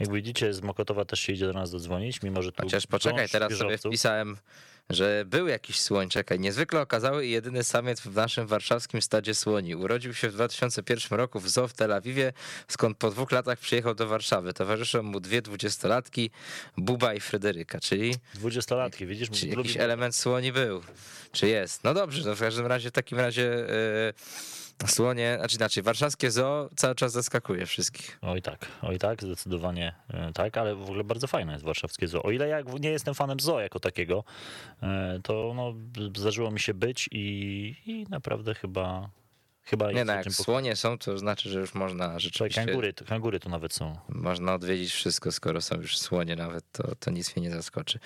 Jak 0.00 0.12
widzicie, 0.12 0.54
z 0.54 0.62
Mokotowa 0.62 1.04
też 1.04 1.20
się 1.20 1.32
idzie 1.32 1.46
do 1.46 1.52
nas 1.52 1.70
dodzwonić, 1.70 2.22
mimo 2.22 2.42
że 2.42 2.52
tu 2.52 2.62
Chociaż 2.62 2.86
poczekaj, 2.86 3.28
teraz 3.28 3.52
sobie 3.52 3.78
wpisałem, 3.78 4.36
że 4.90 5.24
był 5.26 5.48
jakiś 5.48 5.80
słoń, 5.80 6.08
czekaj, 6.08 6.40
niezwykle 6.40 6.80
okazały 6.80 7.26
i 7.26 7.30
jedyny 7.30 7.64
samiec 7.64 8.00
w 8.00 8.14
naszym 8.14 8.46
warszawskim 8.46 9.02
stadzie 9.02 9.34
słoni. 9.34 9.74
Urodził 9.74 10.14
się 10.14 10.28
w 10.28 10.32
2001 10.32 11.18
roku 11.18 11.40
w 11.40 11.48
zoo 11.48 11.68
w 11.68 11.72
Tel 11.72 11.92
Awiwie, 11.92 12.32
skąd 12.68 12.98
po 12.98 13.10
dwóch 13.10 13.32
latach 13.32 13.58
przyjechał 13.58 13.94
do 13.94 14.06
Warszawy. 14.06 14.52
Towarzyszą 14.52 15.02
mu 15.02 15.20
dwie 15.20 15.42
dwudziestolatki, 15.42 16.30
Buba 16.76 17.14
i 17.14 17.20
Fryderyka, 17.20 17.80
czyli, 17.80 18.14
Dwudziestolatki, 18.34 19.06
widzisz? 19.06 19.30
czyli 19.30 19.52
jakiś 19.52 19.76
element 19.76 20.16
słoni 20.16 20.52
był. 20.52 20.82
Czy 21.32 21.48
jest? 21.48 21.84
No 21.84 21.94
dobrze, 21.94 22.28
no 22.28 22.36
w 22.36 22.40
każdym 22.40 22.66
razie, 22.66 22.88
w 22.88 22.92
takim 22.92 23.18
razie 23.18 23.70
e, 23.70 24.12
słonie, 24.86 25.36
znaczy 25.38 25.56
inaczej, 25.56 25.82
warszawskie 25.82 26.30
zoo 26.30 26.70
cały 26.76 26.94
czas 26.94 27.12
zaskakuje 27.12 27.66
wszystkich. 27.66 28.18
Oj 28.22 28.42
tak, 28.42 28.66
oj 28.82 28.98
tak, 28.98 29.22
zdecydowanie 29.22 29.94
e, 30.08 30.32
tak, 30.32 30.56
ale 30.56 30.74
w 30.74 30.82
ogóle 30.82 31.04
bardzo 31.04 31.26
fajne 31.26 31.52
jest 31.52 31.64
warszawskie 31.64 32.08
zoo. 32.08 32.22
O 32.22 32.30
ile 32.30 32.48
ja 32.48 32.60
nie 32.80 32.90
jestem 32.90 33.14
fanem 33.14 33.40
zoo 33.40 33.60
jako 33.60 33.80
takiego, 33.80 34.24
e, 34.82 35.20
to 35.22 35.52
no, 35.56 35.74
zdarzyło 36.16 36.50
mi 36.50 36.60
się 36.60 36.74
być 36.74 37.08
i, 37.12 37.76
i 37.86 38.06
naprawdę 38.10 38.54
chyba, 38.54 39.10
chyba 39.62 39.92
Nie 39.92 40.04
no, 40.04 40.12
jak 40.12 40.32
słonie 40.32 40.76
są, 40.76 40.98
to 40.98 41.18
znaczy, 41.18 41.48
że 41.48 41.60
już 41.60 41.74
można 41.74 42.18
rzeczywiście... 42.18 42.64
kangury, 42.64 42.92
to, 42.92 43.04
kangury 43.04 43.40
to 43.40 43.48
nawet 43.48 43.72
są. 43.72 43.96
Można 44.08 44.54
odwiedzić 44.54 44.92
wszystko, 44.92 45.32
skoro 45.32 45.60
są 45.60 45.76
już 45.76 45.98
słonie 45.98 46.36
nawet, 46.36 46.64
to, 46.72 46.94
to 47.00 47.10
nic 47.10 47.36
mnie 47.36 47.48
nie 47.48 47.54
zaskoczy. 47.54 47.98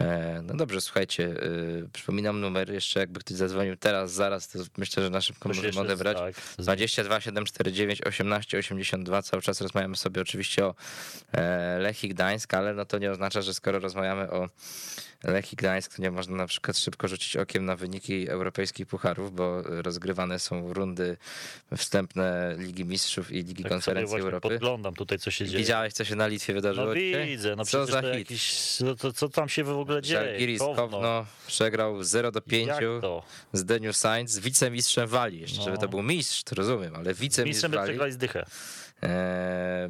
E, 0.00 0.40
No 0.44 0.54
dobrze, 0.54 0.80
słuchajcie, 0.80 1.24
y, 1.24 1.88
przypominam 1.92 2.40
numer, 2.40 2.72
jeszcze 2.72 3.00
jakby 3.00 3.20
ktoś 3.20 3.36
zadzwonił 3.36 3.76
teraz, 3.76 4.12
zaraz, 4.12 4.48
to 4.48 4.58
myślę, 4.78 5.02
że 5.02 5.10
na 5.10 5.20
szybko 5.20 5.48
możemy 5.48 5.80
odebrać. 5.80 6.16
tak, 6.18 6.34
22 6.58 7.20
749 7.20 8.02
18 8.02 8.58
82. 8.58 9.22
Cały 9.22 9.42
czas 9.42 9.60
rozmawiamy 9.60 9.96
sobie 9.96 10.20
oczywiście 10.22 10.64
o 10.66 10.74
e, 11.32 11.78
Lechii 11.78 12.08
Gdańsk, 12.08 12.54
ale 12.54 12.74
no 12.74 12.84
to 12.84 12.98
nie 12.98 13.10
oznacza, 13.10 13.42
że 13.42 13.54
skoro 13.54 13.78
rozmawiamy 13.78 14.30
o 14.30 14.48
Lechii 15.24 15.56
Gdańsk, 15.56 15.96
to 15.96 16.02
nie 16.02 16.10
można 16.10 16.36
na 16.36 16.46
przykład 16.46 16.78
szybko 16.78 17.08
rzucić 17.08 17.36
okiem 17.36 17.64
na 17.64 17.76
wyniki 17.76 18.28
europejskich 18.28 18.86
pucharów, 18.86 19.34
bo 19.34 19.62
rozgrywane 19.62 20.38
są 20.38 20.72
rundy 20.74 21.16
wstępne 21.76 22.54
Ligi 22.58 22.84
Mistrzów 22.84 23.30
i 23.32 23.34
Ligi 23.34 23.62
tak 23.62 23.72
Konferencji 23.72 24.18
Europy. 24.20 24.48
podglądam 24.48 24.94
tutaj, 24.94 25.18
co 25.18 25.30
się 25.30 25.46
dzieje. 25.46 25.58
Widziałeś, 25.58 25.92
co 25.92 26.04
się 26.04 26.16
na 26.16 26.26
Litwie 26.26 26.54
wydarzyło 26.54 26.86
No 26.86 26.92
widzę, 27.26 27.56
no 27.56 27.64
Co 27.64 27.86
za 27.86 28.00
hit? 28.02 28.14
jakiś, 28.14 28.80
no 28.80 28.94
to, 28.96 29.12
co 29.12 29.28
tam 29.28 29.48
się 29.48 29.64
w 29.64 29.70
ogóle 29.70 30.02
dzieje? 30.02 30.24
Żalgiris 30.24 30.58
Kowno. 30.60 30.76
Kowno 30.88 31.26
przegrał 31.46 32.02
0 32.04 32.32
do 32.32 32.40
5 32.40 32.68
Jak 32.68 32.80
to? 32.80 33.22
z 33.52 33.64
Deniu 33.64 33.92
Sainz, 33.92 34.38
wicemistrzem 34.38 35.08
Walii. 35.08 35.40
Jeszcze, 35.40 35.62
żeby 35.62 35.72
No. 35.76 35.80
to 35.80 35.88
był 35.88 36.02
mistrz, 36.02 36.42
to 36.42 36.54
rozumiem, 36.54 36.96
ale 36.96 37.14
wicemistrz 37.14 37.46
Mistrzem 37.48 37.72
Walii. 37.72 37.84
przegrali 37.90 38.12
zdychę. 38.12 38.40
Eee, 38.40 38.46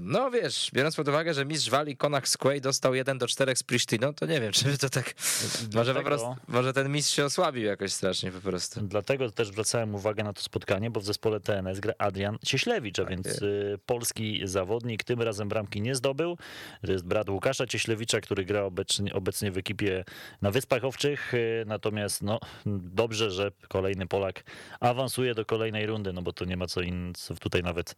no 0.00 0.30
wiesz, 0.30 0.70
biorąc 0.74 0.96
pod 0.96 1.08
uwagę, 1.08 1.34
że 1.34 1.44
mistrz 1.44 1.70
Walii 1.70 1.96
Konach 1.96 2.28
Squay 2.28 2.60
dostał 2.60 2.94
1 2.94 3.18
do 3.18 3.26
4 3.26 3.56
z 3.56 3.62
Pristiną, 3.62 4.14
to 4.14 4.26
nie 4.26 4.40
wiem, 4.40 4.52
czy 4.58 4.78
to 4.78 4.90
tak... 4.90 5.14
Może 5.74 5.94
po 5.94 6.02
prostu, 6.02 6.36
może 6.48 6.72
ten 6.72 6.92
mistrz 6.92 7.14
się 7.14 7.24
osłabił 7.24 7.64
jakoś 7.64 7.92
strasznie 7.92 8.32
po 8.32 8.40
prostu. 8.40 8.80
Dlatego 8.80 9.30
też 9.30 9.48
zwracałem 9.48 9.94
uwagę 9.94 10.24
na 10.24 10.32
to 10.32 10.42
spotkanie, 10.42 10.90
bo 10.90 11.00
w 11.00 11.04
zespole 11.04 11.40
TNS 11.40 11.80
gra 11.80 11.92
Adrian 11.98 12.38
Cieślewicz, 12.46 12.98
a 12.98 13.04
więc 13.04 13.42
y, 13.42 13.78
polski 13.86 14.40
zawodnik. 14.44 15.04
Tym 15.04 15.22
razem 15.22 15.48
bramki 15.48 15.80
nie 15.80 15.94
zdobył. 15.94 16.38
To 16.86 16.92
jest 16.92 17.04
brat 17.04 17.28
Łukasza 17.28 17.66
Cieślewicza, 17.66 18.20
który 18.20 18.44
gra 18.44 18.62
obecnie, 18.62 19.14
obecnie 19.14 19.50
w 19.50 19.58
ekipie 19.58 20.04
na 20.42 20.50
Wyspach 20.50 20.84
Owczych. 20.84 21.34
y, 21.34 21.64
Natomiast 21.66 22.22
no, 22.22 22.40
dobrze, 22.66 23.30
że 23.30 23.52
kolejny 23.68 24.06
Polak 24.06 24.42
awansuje 24.80 25.34
do 25.34 25.44
kolejnej 25.44 25.86
rundy, 25.86 26.12
no 26.12 26.22
bo 26.22 26.32
to 26.32 26.44
nie 26.44 26.56
ma 26.56 26.66
co, 26.66 26.80
in, 26.80 27.12
co 27.14 27.34
tutaj 27.34 27.62
nawet 27.62 27.94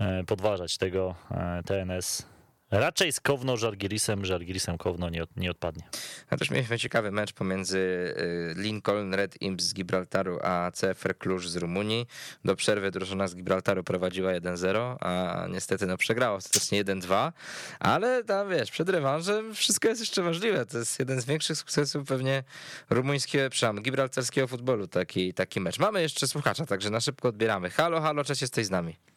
e, 0.00 0.24
podważać 0.42 0.78
tego 0.78 1.14
e, 1.30 1.62
TNS. 1.66 2.26
Raczej 2.70 3.12
z 3.12 3.20
Kowno 3.20 3.56
Żalgirisem, 3.56 4.24
Żalgirisem 4.24 4.78
Kowno 4.78 5.10
nie, 5.10 5.22
od- 5.22 5.36
nie 5.36 5.50
odpadnie. 5.50 5.82
A 6.30 6.36
też 6.36 6.50
mieliśmy 6.50 6.78
ciekawy 6.78 7.10
mecz 7.10 7.32
pomiędzy 7.32 7.78
y, 7.78 8.54
Lincoln 8.56 9.14
Red 9.14 9.42
Imps 9.42 9.64
z 9.64 9.74
Gibraltaru 9.74 10.38
a 10.42 10.70
CFR 10.74 11.18
Cluj 11.18 11.40
z 11.40 11.56
Rumunii. 11.56 12.06
Do 12.44 12.56
przerwy 12.56 12.90
drużyna 12.90 13.28
z 13.28 13.34
Gibraltaru 13.34 13.84
prowadziła 13.84 14.30
1-0, 14.32 14.96
a 15.00 15.46
niestety 15.50 15.86
no 15.86 15.96
przegrała 15.96 16.36
ostatecznie 16.36 16.84
1-2, 16.84 17.32
ale 17.80 18.24
tam 18.24 18.50
wiesz, 18.50 18.70
przed 18.70 18.88
rewanżem 18.88 19.54
wszystko 19.54 19.88
jest 19.88 20.00
jeszcze 20.00 20.22
możliwe. 20.22 20.66
To 20.66 20.78
jest 20.78 20.98
jeden 20.98 21.20
z 21.20 21.24
większych 21.24 21.58
sukcesów 21.58 22.08
pewnie 22.08 22.44
rumuńskiego, 22.90 23.50
przepraszam, 23.50 23.82
gibraltarskiego 23.82 24.48
futbolu 24.48 24.86
taki, 24.88 25.34
taki 25.34 25.60
mecz. 25.60 25.78
Mamy 25.78 26.02
jeszcze 26.02 26.28
słuchacza, 26.28 26.66
także 26.66 26.90
na 26.90 27.00
szybko 27.00 27.28
odbieramy. 27.28 27.70
Halo, 27.70 28.00
halo, 28.00 28.24
cześć, 28.24 28.42
jesteś 28.42 28.66
z 28.66 28.70
nami. 28.70 29.11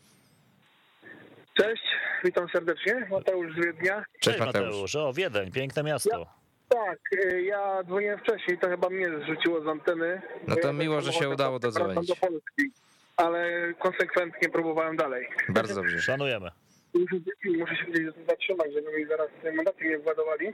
Cześć, 1.58 1.84
witam 2.24 2.48
serdecznie. 2.50 3.08
Mateusz 3.12 3.54
z 3.54 3.66
Wiednia. 3.66 4.06
Cześć 4.20 4.40
Mateusz. 4.40 4.96
O, 4.96 5.14
Wiedeń, 5.14 5.52
piękne 5.52 5.84
miasto. 5.84 6.26
Tak, 6.70 7.00
y, 7.26 7.42
ja 7.42 7.84
dzwoniłem 7.84 8.20
wcześniej, 8.20 8.58
to 8.58 8.70
chyba 8.70 8.90
mnie 8.90 9.08
zrzuciło 9.20 9.62
z 9.62 9.68
anteny. 9.68 10.22
No 10.48 10.56
to 10.56 10.68
ja 10.68 10.74
miło, 10.74 11.02
że 11.02 11.14
się 11.14 11.30
udało 11.30 11.60
wracam 11.60 11.84
dodzwonić. 11.88 12.08
do 12.10 12.16
Polski, 12.16 12.72
ale 13.18 13.50
konsekwentnie 13.80 14.50
próbowałem 14.50 14.98
dalej. 14.98 15.28
Bardzo 15.50 15.76
dobrze. 15.76 16.02
Szanujemy. 16.02 16.52
Muszę, 16.94 17.16
muszę 17.60 17.76
się 17.76 17.86
gdzieś 17.86 18.06
zatrzymać, 18.28 18.74
żeby 18.74 18.98
mi 18.98 19.06
zaraz 19.06 19.28
mandaty 19.56 19.86
nie 19.86 20.00
władowali. 20.00 20.54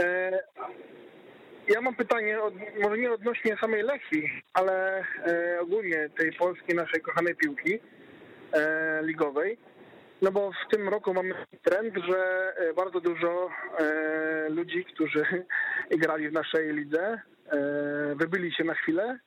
E, 0.00 0.30
ja 1.68 1.80
mam 1.80 1.94
pytanie, 1.96 2.42
od, 2.42 2.54
może 2.82 2.98
nie 2.98 3.12
odnośnie 3.12 3.56
samej 3.60 3.82
Lechii, 3.82 4.42
ale 4.54 5.04
e, 5.26 5.60
ogólnie 5.60 6.10
tej 6.18 6.32
polskiej 6.32 6.76
naszej 6.76 7.00
kochanej 7.00 7.36
piłki 7.36 7.78
e, 8.52 9.00
ligowej. 9.02 9.58
No 10.22 10.32
bo 10.32 10.50
w 10.52 10.70
tym 10.70 10.88
roku 10.88 11.14
mamy 11.14 11.34
trend, 11.62 11.94
że 12.08 12.52
e, 12.56 12.74
bardzo 12.74 13.00
dużo 13.00 13.50
e, 13.78 14.48
ludzi, 14.48 14.84
którzy 14.84 15.24
grali 16.02 16.28
w 16.28 16.32
naszej 16.32 16.74
lidze, 16.74 17.02
e, 17.02 17.20
wybyli 18.14 18.54
się 18.54 18.64
na 18.64 18.74
chwilę, 18.74 19.18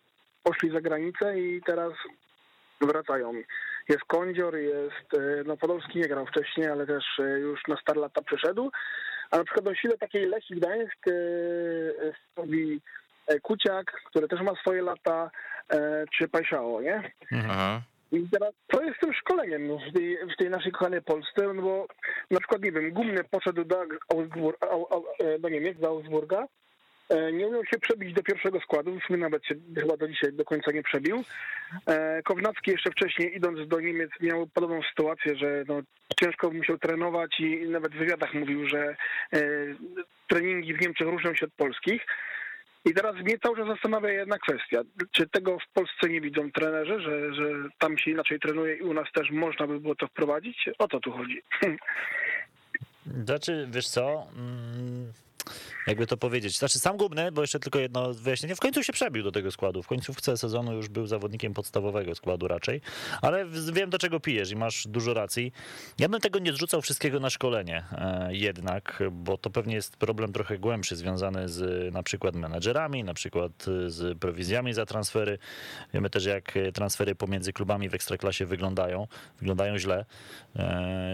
poszli 0.43 0.71
za 0.71 0.81
granicę 0.81 1.39
i 1.39 1.61
teraz 1.65 1.93
wracają. 2.81 3.33
Jest 3.89 4.03
Kądzior, 4.07 4.55
jest, 4.55 5.13
e, 5.13 5.43
no 5.45 5.57
Podolski 5.57 5.99
nie 5.99 6.07
grał 6.07 6.25
wcześniej, 6.25 6.67
ale 6.67 6.87
też 6.87 7.05
już 7.41 7.67
na 7.67 7.77
star 7.77 7.97
lata 7.97 8.21
przeszedł. 8.21 8.71
A 9.31 9.37
na 9.37 9.43
przykład 9.43 9.67
o 9.67 9.75
sile 9.75 9.97
takiej 9.97 10.25
Lechii 10.25 10.55
Gdańsk 10.55 11.07
e, 11.07 11.11
Kuciak, 13.41 13.91
który 14.05 14.27
też 14.27 14.41
ma 14.41 14.55
swoje 14.55 14.81
lata, 14.81 15.31
czy 16.17 16.27
Pajsiało, 16.27 16.81
nie? 16.81 17.11
Aha. 17.31 17.81
I 18.11 18.27
teraz 18.31 18.53
co 18.71 18.83
jest 18.83 18.99
tym 18.99 19.13
szkoleniem 19.13 19.77
w 19.77 19.93
tej, 19.93 20.17
w 20.17 20.37
tej 20.37 20.49
naszej 20.49 20.71
kochanej 20.71 21.01
Polsce? 21.01 21.53
No 21.53 21.61
bo 21.61 21.87
na 22.31 22.39
przykład, 22.39 22.61
nie 22.61 22.71
wiem, 22.71 22.91
Gumny 22.91 23.23
poszedł 23.23 23.63
do, 23.63 23.85
Augsburg, 24.09 24.63
au, 24.63 24.87
au, 24.89 25.03
e, 25.19 25.39
do 25.39 25.49
Niemiec, 25.49 25.79
do 25.79 25.87
Augsburga, 25.87 26.47
E, 27.11 27.31
Nie 27.31 27.47
umiał 27.47 27.65
się 27.65 27.79
przebić 27.79 28.13
do 28.13 28.23
pierwszego 28.23 28.59
składu, 28.59 28.99
w 28.99 29.03
sumie 29.03 29.19
nawet 29.19 29.45
się 29.45 29.55
chyba 29.75 29.97
do 29.97 30.07
dzisiaj 30.07 30.33
do 30.33 30.45
końca 30.45 30.71
nie 30.71 30.83
przebił. 30.83 31.23
E, 31.87 32.23
Kownacki 32.23 32.71
jeszcze 32.71 32.91
wcześniej 32.91 33.35
idąc 33.35 33.67
do 33.67 33.79
Niemiec 33.79 34.11
miał 34.21 34.47
podobną 34.47 34.81
sytuację, 34.89 35.35
że 35.35 35.63
no, 35.67 35.81
ciężko 36.19 36.51
musiał 36.51 36.77
trenować 36.77 37.39
i 37.39 37.69
nawet 37.69 37.91
w 37.91 37.97
wywiadach 37.97 38.33
mówił, 38.33 38.67
że 38.67 38.95
treningi 40.27 40.73
w 40.73 40.81
Niemczech 40.81 41.07
różnią 41.07 41.35
się 41.35 41.45
od 41.45 41.53
polskich. 41.53 42.05
I 42.85 42.93
teraz 42.93 43.15
mnie 43.15 43.39
cały 43.39 43.57
czas 43.57 43.67
zastanawia 43.67 44.09
jedna 44.09 44.37
kwestia. 44.39 44.81
Czy 45.11 45.27
tego 45.27 45.57
w 45.59 45.73
Polsce 45.73 46.09
nie 46.09 46.21
widzą 46.21 46.51
trenerzy, 46.51 46.99
że, 47.01 47.33
że 47.33 47.43
tam 47.79 47.97
się 47.97 48.11
inaczej 48.11 48.39
trenuje 48.39 48.75
i 48.75 48.81
u 48.81 48.93
nas 48.93 49.07
też 49.13 49.31
można 49.31 49.67
by 49.67 49.79
było 49.79 49.95
to 49.95 50.07
wprowadzić? 50.07 50.69
O 50.79 50.87
to 50.87 50.99
tu 50.99 51.11
chodzi. 51.11 51.41
Znaczy, 53.25 53.67
wiesz 53.71 53.87
co, 53.87 54.27
mm, 54.37 55.11
jakby 55.87 56.07
to 56.07 56.17
powiedzieć, 56.17 56.57
znaczy 56.57 56.79
sam 56.79 56.97
Gubny, 56.97 57.31
bo 57.31 57.41
jeszcze 57.41 57.59
tylko 57.59 57.79
jedno 57.79 58.13
wyjaśnienie, 58.13 58.55
w 58.55 58.59
końcu 58.59 58.83
się 58.83 58.93
przebił 58.93 59.23
do 59.23 59.31
tego 59.31 59.51
składu, 59.51 59.83
w 59.83 59.87
końcówce 59.87 60.37
sezonu 60.37 60.73
już 60.73 60.89
był 60.89 61.07
zawodnikiem 61.07 61.53
podstawowego 61.53 62.15
składu 62.15 62.47
raczej, 62.47 62.81
ale 63.21 63.45
wiem 63.73 63.89
do 63.89 63.97
czego 63.97 64.19
pijesz 64.19 64.51
i 64.51 64.55
masz 64.55 64.87
dużo 64.87 65.13
racji. 65.13 65.53
Ja 65.99 66.09
bym 66.09 66.21
tego 66.21 66.39
nie 66.39 66.53
zrzucał 66.53 66.81
wszystkiego 66.81 67.19
na 67.19 67.29
szkolenie 67.29 67.83
e, 67.91 68.29
jednak, 68.35 69.03
bo 69.11 69.37
to 69.37 69.49
pewnie 69.49 69.75
jest 69.75 69.97
problem 69.97 70.33
trochę 70.33 70.57
głębszy, 70.57 70.95
związany 70.95 71.49
z 71.49 71.93
na 71.93 72.03
przykład 72.03 72.35
menedżerami, 72.35 73.03
na 73.03 73.13
przykład 73.13 73.51
e, 73.67 73.89
z 73.89 74.19
prowizjami 74.19 74.73
za 74.73 74.85
transfery. 74.85 75.37
Wiemy 75.93 76.09
też 76.09 76.25
jak 76.25 76.57
e, 76.57 76.71
transfery 76.71 77.15
pomiędzy 77.15 77.53
klubami 77.53 77.89
w 77.89 77.93
Ekstraklasie 77.93 78.45
wyglądają, 78.45 79.07
wyglądają 79.39 79.77
źle, 79.77 80.05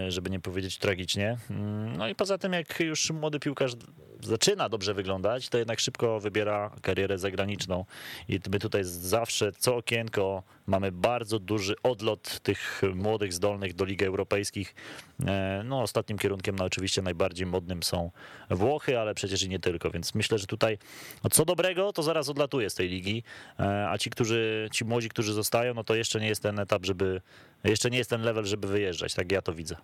żeby 0.08 0.30
nie 0.30 0.40
powiedzieć 0.40 0.78
tragicznie. 0.78 1.36
Mm, 1.50 1.96
No 1.96 2.08
i 2.08 2.14
poza 2.14 2.38
tym 2.38 2.52
jak 2.52 2.80
już 2.80 3.10
młody 3.10 3.40
piłkarz 3.40 3.72
zaczyna 4.20 4.68
dobrze 4.68 4.94
wyglądać, 4.94 5.48
to 5.48 5.58
jednak 5.58 5.80
szybko 5.80 6.20
wybiera 6.20 6.70
karierę 6.82 7.18
zagraniczną 7.18 7.84
i 8.28 8.40
my 8.52 8.58
tutaj 8.58 8.84
zawsze 8.84 9.52
co 9.52 9.76
okienko 9.76 10.42
mamy 10.66 10.92
bardzo 10.92 11.38
duży 11.38 11.74
odlot 11.82 12.40
tych 12.40 12.82
młodych, 12.94 13.32
zdolnych 13.32 13.74
do 13.74 13.84
Ligi 13.84 14.04
Europejskich. 14.04 14.74
E, 15.26 15.62
No 15.64 15.82
ostatnim 15.82 16.18
kierunkiem 16.18 16.56
no 16.56 16.64
oczywiście 16.64 17.02
najbardziej 17.02 17.46
modnym 17.46 17.82
są 17.82 18.10
Włochy, 18.50 18.98
ale 18.98 19.14
przecież 19.14 19.42
i 19.42 19.48
nie 19.48 19.58
tylko, 19.58 19.90
więc 19.90 20.14
myślę, 20.14 20.38
że 20.38 20.46
tutaj 20.46 20.78
no 21.24 21.30
co 21.30 21.44
dobrego, 21.44 21.92
to 21.92 22.02
zaraz 22.02 22.28
odlatuje 22.28 22.70
z 22.70 22.74
tej 22.74 22.88
ligi, 22.88 23.22
E, 23.58 23.88
a 23.90 23.98
ci, 23.98 24.10
którzy, 24.10 24.68
ci 24.72 24.84
młodzi, 24.84 25.08
którzy 25.08 25.32
zostają, 25.32 25.74
no 25.74 25.84
to 25.84 25.94
jeszcze 25.94 26.20
nie 26.20 26.28
jest 26.28 26.42
ten 26.42 26.58
etap, 26.58 26.86
żeby, 26.86 27.20
jeszcze 27.64 27.90
nie 27.90 27.98
jest 27.98 28.10
ten 28.10 28.22
level, 28.22 28.44
żeby 28.44 28.68
wyjeżdżać, 28.68 29.14
tak 29.14 29.32
ja 29.32 29.42
to 29.42 29.52
widzę. 29.52 29.76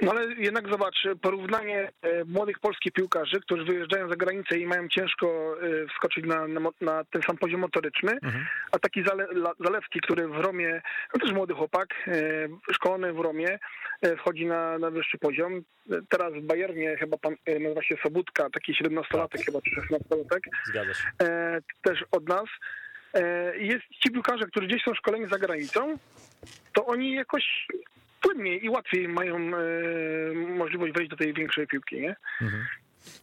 No 0.00 0.10
ale 0.10 0.34
jednak 0.34 0.68
zobacz, 0.70 1.08
porównanie 1.22 1.92
e, 2.02 2.24
młodych 2.24 2.58
polskich 2.58 2.92
piłkarzy, 2.92 3.40
którzy 3.40 3.64
wyjeżdżają 3.64 4.08
za 4.08 4.16
granicę 4.16 4.58
i 4.58 4.66
mają 4.66 4.88
ciężko 4.88 5.56
e, 5.62 5.88
wskoczyć 5.88 6.24
na, 6.26 6.48
na, 6.48 6.60
na 6.80 7.04
ten 7.04 7.22
sam 7.22 7.36
poziom 7.36 7.60
motoryczny, 7.60 8.18
a 8.72 8.78
taki 8.78 9.04
Zale, 9.06 9.26
Zalewski, 9.64 10.00
który 10.00 10.28
w 10.28 10.36
Romie, 10.36 10.82
no 11.14 11.20
też 11.20 11.32
młody 11.32 11.54
chłopak, 11.54 11.88
e, 12.06 12.12
szkolony 12.72 13.12
w 13.12 13.18
Romie, 13.18 13.58
wchodzi 14.18 14.46
na, 14.46 14.78
na 14.78 14.90
wyższy 14.90 15.18
poziom. 15.18 15.62
Teraz 16.08 16.34
w 16.34 16.40
Bayernie 16.40 16.96
chyba 16.96 17.18
pan, 17.18 17.36
nazywa 17.60 17.82
się 17.82 17.96
Sobudka, 18.02 18.50
taki 18.50 18.72
17-latek 18.72 19.44
chyba, 19.44 19.58
czy 19.60 19.80
16-latek, 19.80 20.40
Zgadza 20.66 20.94
się. 20.94 21.02
też 21.82 22.04
od 22.10 22.28
nas. 22.28 22.44
Jest 23.54 23.82
ci 24.04 24.12
piłkarze, 24.12 24.46
którzy 24.46 24.66
gdzieś 24.66 24.82
są 24.82 24.94
szkoleni 24.94 25.26
za 25.28 25.38
granicą, 25.38 25.98
to 26.72 26.86
oni 26.86 27.14
jakoś 27.14 27.66
płynniej 28.24 28.64
i 28.64 28.68
łatwiej 28.68 29.08
mają 29.08 29.36
e, 29.36 29.60
możliwość 30.34 30.92
wejść 30.92 31.10
do 31.10 31.16
tej 31.16 31.34
większej 31.34 31.66
piłki, 31.66 32.00
nie? 32.00 32.16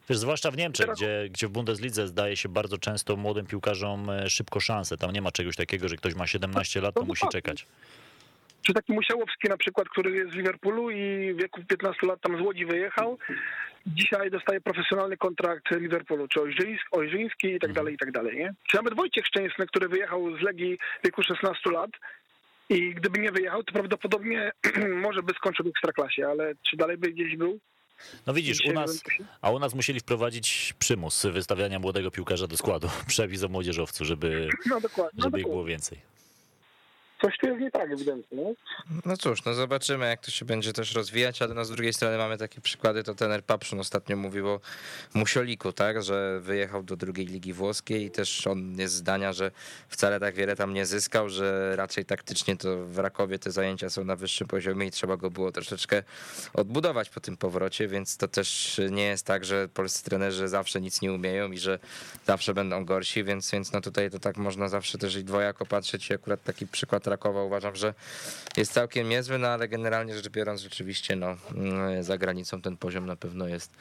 Wiesz, 0.09 0.17
zwłaszcza 0.17 0.51
w 0.51 0.57
Niemczech, 0.57 0.85
Teraz- 0.85 0.99
gdzie, 0.99 1.27
gdzie 1.29 1.47
w 1.47 1.51
Bundeslidze 1.51 2.07
zdaje 2.07 2.35
się 2.37 2.49
bardzo 2.49 2.77
często 2.77 3.15
młodym 3.17 3.45
piłkarzom 3.45 4.09
e, 4.09 4.29
szybko 4.29 4.59
szansę. 4.59 4.97
Tam 4.97 5.11
nie 5.11 5.21
ma 5.21 5.31
czegoś 5.31 5.55
takiego, 5.55 5.89
że 5.89 5.95
ktoś 5.95 6.15
ma 6.15 6.27
17 6.27 6.81
lat, 6.81 6.95
to 6.95 7.05
musi 7.05 7.27
czekać. 7.31 7.65
Czy 8.61 8.73
taki 8.73 8.93
Musiałowski 8.93 9.49
na 9.49 9.57
przykład, 9.57 9.89
który 9.89 10.11
jest 10.11 10.31
z 10.31 10.35
Liverpoolu 10.35 10.89
i 10.89 11.33
w 11.33 11.37
wieku 11.37 11.61
15 11.67 12.07
lat 12.07 12.21
tam 12.21 12.37
z 12.37 12.41
Łodzi 12.41 12.65
wyjechał, 12.65 13.17
dzisiaj 13.85 14.31
dostaje 14.31 14.61
profesjonalny 14.61 15.17
kontrakt 15.17 15.71
Liverpoolu, 15.71 16.27
czy 16.27 16.41
Ojrzyński, 16.41 16.87
Ojrzyński 16.91 17.47
i 17.47 17.59
tak 17.59 17.73
dalej, 17.73 17.93
i 17.93 17.97
tak 17.97 18.11
dalej, 18.11 18.37
nie? 18.37 18.53
Czy 18.69 18.77
nawet 18.77 18.93
Wojciech 18.93 19.25
Szczęsny, 19.27 19.67
który 19.67 19.87
wyjechał 19.87 20.37
z 20.37 20.41
Legii 20.41 20.77
w 21.01 21.05
wieku 21.05 21.23
16 21.23 21.71
lat 21.71 21.91
i 22.71 22.95
gdyby 22.95 23.19
nie 23.19 23.31
wyjechał, 23.31 23.63
to 23.63 23.73
prawdopodobnie 23.73 24.51
może 25.05 25.23
by 25.23 25.33
skończył 25.33 25.65
w 25.65 25.69
Ekstraklasie, 25.69 26.27
ale 26.27 26.53
czy 26.69 26.77
dalej 26.77 26.97
by 26.97 27.11
gdzieś 27.11 27.37
był? 27.37 27.59
No 28.27 28.33
widzisz, 28.33 28.57
u 28.69 28.73
nas, 28.73 29.03
a 29.41 29.51
u 29.51 29.59
nas 29.59 29.73
musieli 29.75 29.99
wprowadzić 29.99 30.73
przymus 30.79 31.25
wystawiania 31.25 31.79
młodego 31.79 32.11
piłkarza 32.11 32.47
do 32.47 32.57
składu, 32.57 32.89
przewizą 33.07 33.47
młodzieżowcu, 33.47 34.05
żeby, 34.05 34.49
No 34.65 34.81
dokładnie. 34.81 35.17
No, 35.17 35.23
żeby 35.23 35.37
ich 35.37 35.43
dokładnie. 35.43 35.43
było 35.43 35.65
więcej. 35.65 35.97
Coś 37.21 37.37
tu 37.37 37.47
jest 37.47 37.61
nie 37.61 37.71
tak 37.71 37.91
ewidentnie, 37.91 38.37
nie? 38.37 38.53
No 39.05 39.17
cóż, 39.17 39.45
no 39.45 39.53
zobaczymy, 39.53 40.05
jak 40.09 40.21
to 40.21 40.31
się 40.31 40.45
będzie 40.45 40.73
też 40.73 40.95
rozwijać, 40.95 41.41
ale 41.41 41.53
no 41.53 41.65
z 41.65 41.71
drugiej 41.71 41.93
strony 41.93 42.17
mamy 42.17 42.37
takie 42.37 42.61
przykłady, 42.61 43.03
to 43.03 43.15
tener 43.15 43.43
Papszun 43.43 43.79
ostatnio 43.79 44.17
mówił 44.17 44.49
o 44.49 44.59
Musioliku, 45.13 45.73
tak, 45.73 46.03
że 46.03 46.39
wyjechał 46.39 46.83
do 46.83 46.95
drugiej 46.95 47.25
ligi 47.25 47.53
włoskiej 47.53 48.05
i 48.05 48.11
też 48.11 48.47
on 48.47 48.79
jest 48.79 48.93
zdania, 48.93 49.33
że 49.33 49.51
wcale 49.89 50.19
tak 50.19 50.35
wiele 50.35 50.55
tam 50.55 50.73
nie 50.73 50.85
zyskał, 50.85 51.29
że 51.29 51.75
raczej 51.75 52.05
taktycznie 52.05 52.57
to 52.57 52.85
w 52.85 52.97
Rakowie 52.97 53.39
te 53.39 53.51
zajęcia 53.51 53.89
są 53.89 54.03
na 54.03 54.15
wyższym 54.15 54.47
poziomie 54.47 54.87
i 54.87 54.91
trzeba 54.91 55.17
go 55.17 55.31
było 55.31 55.51
troszeczkę 55.51 56.03
odbudować 56.53 57.09
po 57.09 57.19
tym 57.19 57.37
powrocie, 57.37 57.87
więc 57.87 58.17
to 58.17 58.27
też 58.27 58.81
nie 58.91 59.03
jest 59.03 59.25
tak, 59.25 59.45
że 59.45 59.67
polscy 59.67 60.03
trenerzy 60.03 60.47
zawsze 60.47 60.81
nic 60.81 61.01
nie 61.01 61.13
umieją 61.13 61.51
i 61.51 61.57
że 61.57 61.79
zawsze 62.27 62.53
będą 62.53 62.85
gorsi, 62.85 63.23
więc, 63.23 63.51
więc 63.51 63.71
no 63.71 63.81
tutaj 63.81 64.11
to 64.11 64.19
tak 64.19 64.37
można 64.37 64.69
zawsze 64.69 64.97
też 64.97 65.15
i 65.15 65.23
dwojako 65.23 65.65
patrzeć 65.65 66.09
i 66.09 66.13
akurat 66.13 66.43
taki 66.43 66.67
przykład 66.67 67.07
Uważam, 67.45 67.75
że 67.75 67.93
jest 68.57 68.73
całkiem 68.73 69.09
niezły, 69.09 69.37
no 69.37 69.47
ale 69.47 69.67
generalnie 69.67 70.15
rzecz 70.15 70.29
biorąc 70.29 70.61
rzeczywiście 70.61 71.15
no 71.15 71.35
mm, 71.55 72.03
za 72.03 72.17
granicą 72.17 72.61
ten 72.61 72.77
poziom 72.77 73.05
na 73.05 73.15
pewno 73.15 73.47
jest 73.47 73.71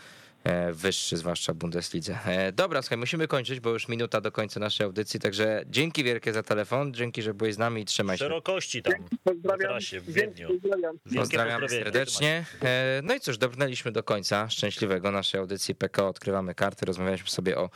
wyższy, 0.72 1.16
zwłaszcza 1.16 1.52
w 1.52 1.56
Bundeslidze. 1.56 2.18
E, 2.26 2.52
Dobra, 2.52 2.82
słuchaj, 2.82 2.98
musimy 2.98 3.28
kończyć, 3.28 3.60
bo 3.60 3.70
już 3.70 3.88
minuta 3.88 4.20
do 4.20 4.32
końca 4.32 4.60
naszej 4.60 4.84
audycji, 4.84 5.20
także 5.20 5.62
dzięki 5.66 6.04
wielkie 6.04 6.32
za 6.32 6.42
telefon, 6.42 6.94
dzięki, 6.94 7.22
że 7.22 7.34
byłeś 7.34 7.54
z 7.54 7.58
nami 7.58 7.82
i 7.82 7.84
trzymaj 7.84 8.18
się. 8.18 8.24
Szerokości 8.24 8.82
tam, 8.82 8.92
na 8.92 9.32
Pozdrawiam. 9.32 9.58
trasie 9.58 10.00
w 10.00 10.12
Wiedniu. 10.12 10.48
Pozdrawiam. 10.48 10.98
Pozdrawiam 11.16 11.68
serdecznie. 11.68 12.44
E, 12.62 13.00
No 13.04 13.14
i 13.14 13.20
cóż, 13.20 13.38
dobrnęliśmy 13.38 13.92
do 13.92 14.02
końca 14.02 14.50
szczęśliwego 14.50 15.10
naszej 15.10 15.40
audycji 15.40 15.74
PKO. 15.74 16.08
Odkrywamy 16.08 16.54
karty. 16.54 16.86
Rozmawialiśmy 16.86 17.28
sobie 17.30 17.58
o 17.58 17.70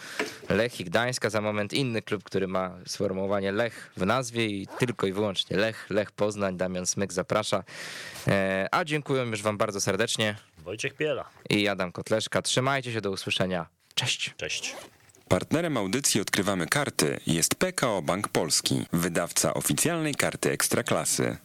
Lechii 0.49 0.85
Gdańska. 0.85 1.31
Za 1.31 1.41
moment 1.41 1.73
inny 1.73 2.03
klub, 2.03 2.23
który 2.25 2.49
ma 2.49 2.79
sformułowanie 2.87 3.53
Lech 3.53 3.91
w 3.97 4.07
nazwie 4.07 4.47
i 4.47 4.67
tylko 4.79 5.07
i 5.07 5.13
wyłącznie 5.13 5.57
Lech. 5.57 5.87
Lech 5.91 6.13
Poznań. 6.13 6.57
Damian 6.57 6.87
Smyk 6.87 7.13
zaprasza. 7.13 7.65
E, 8.29 8.69
A 8.73 8.85
dziękuję 8.85 9.23
już 9.23 9.43
wam 9.43 9.59
bardzo 9.59 9.81
serdecznie 9.81 10.37
Wojciech 10.65 10.95
Piela. 10.95 11.25
i 11.51 11.69
Adam 11.69 11.93
Kotleszka. 11.93 12.43
Trzymajcie 12.43 12.93
się, 12.93 13.01
do 13.01 13.11
usłyszenia. 13.11 13.67
Cześć. 13.95 14.35
Cześć. 14.37 14.77
Partnerem 15.29 15.77
audycji 15.77 16.21
Odkrywamy 16.21 16.67
Karty 16.67 17.21
jest 17.27 17.55
PKO 17.55 18.03
Bank 18.03 18.29
Polski, 18.29 18.87
wydawca 18.93 19.55
oficjalnej 19.55 20.15
karty 20.15 20.51
Ekstraklasy. 20.51 21.33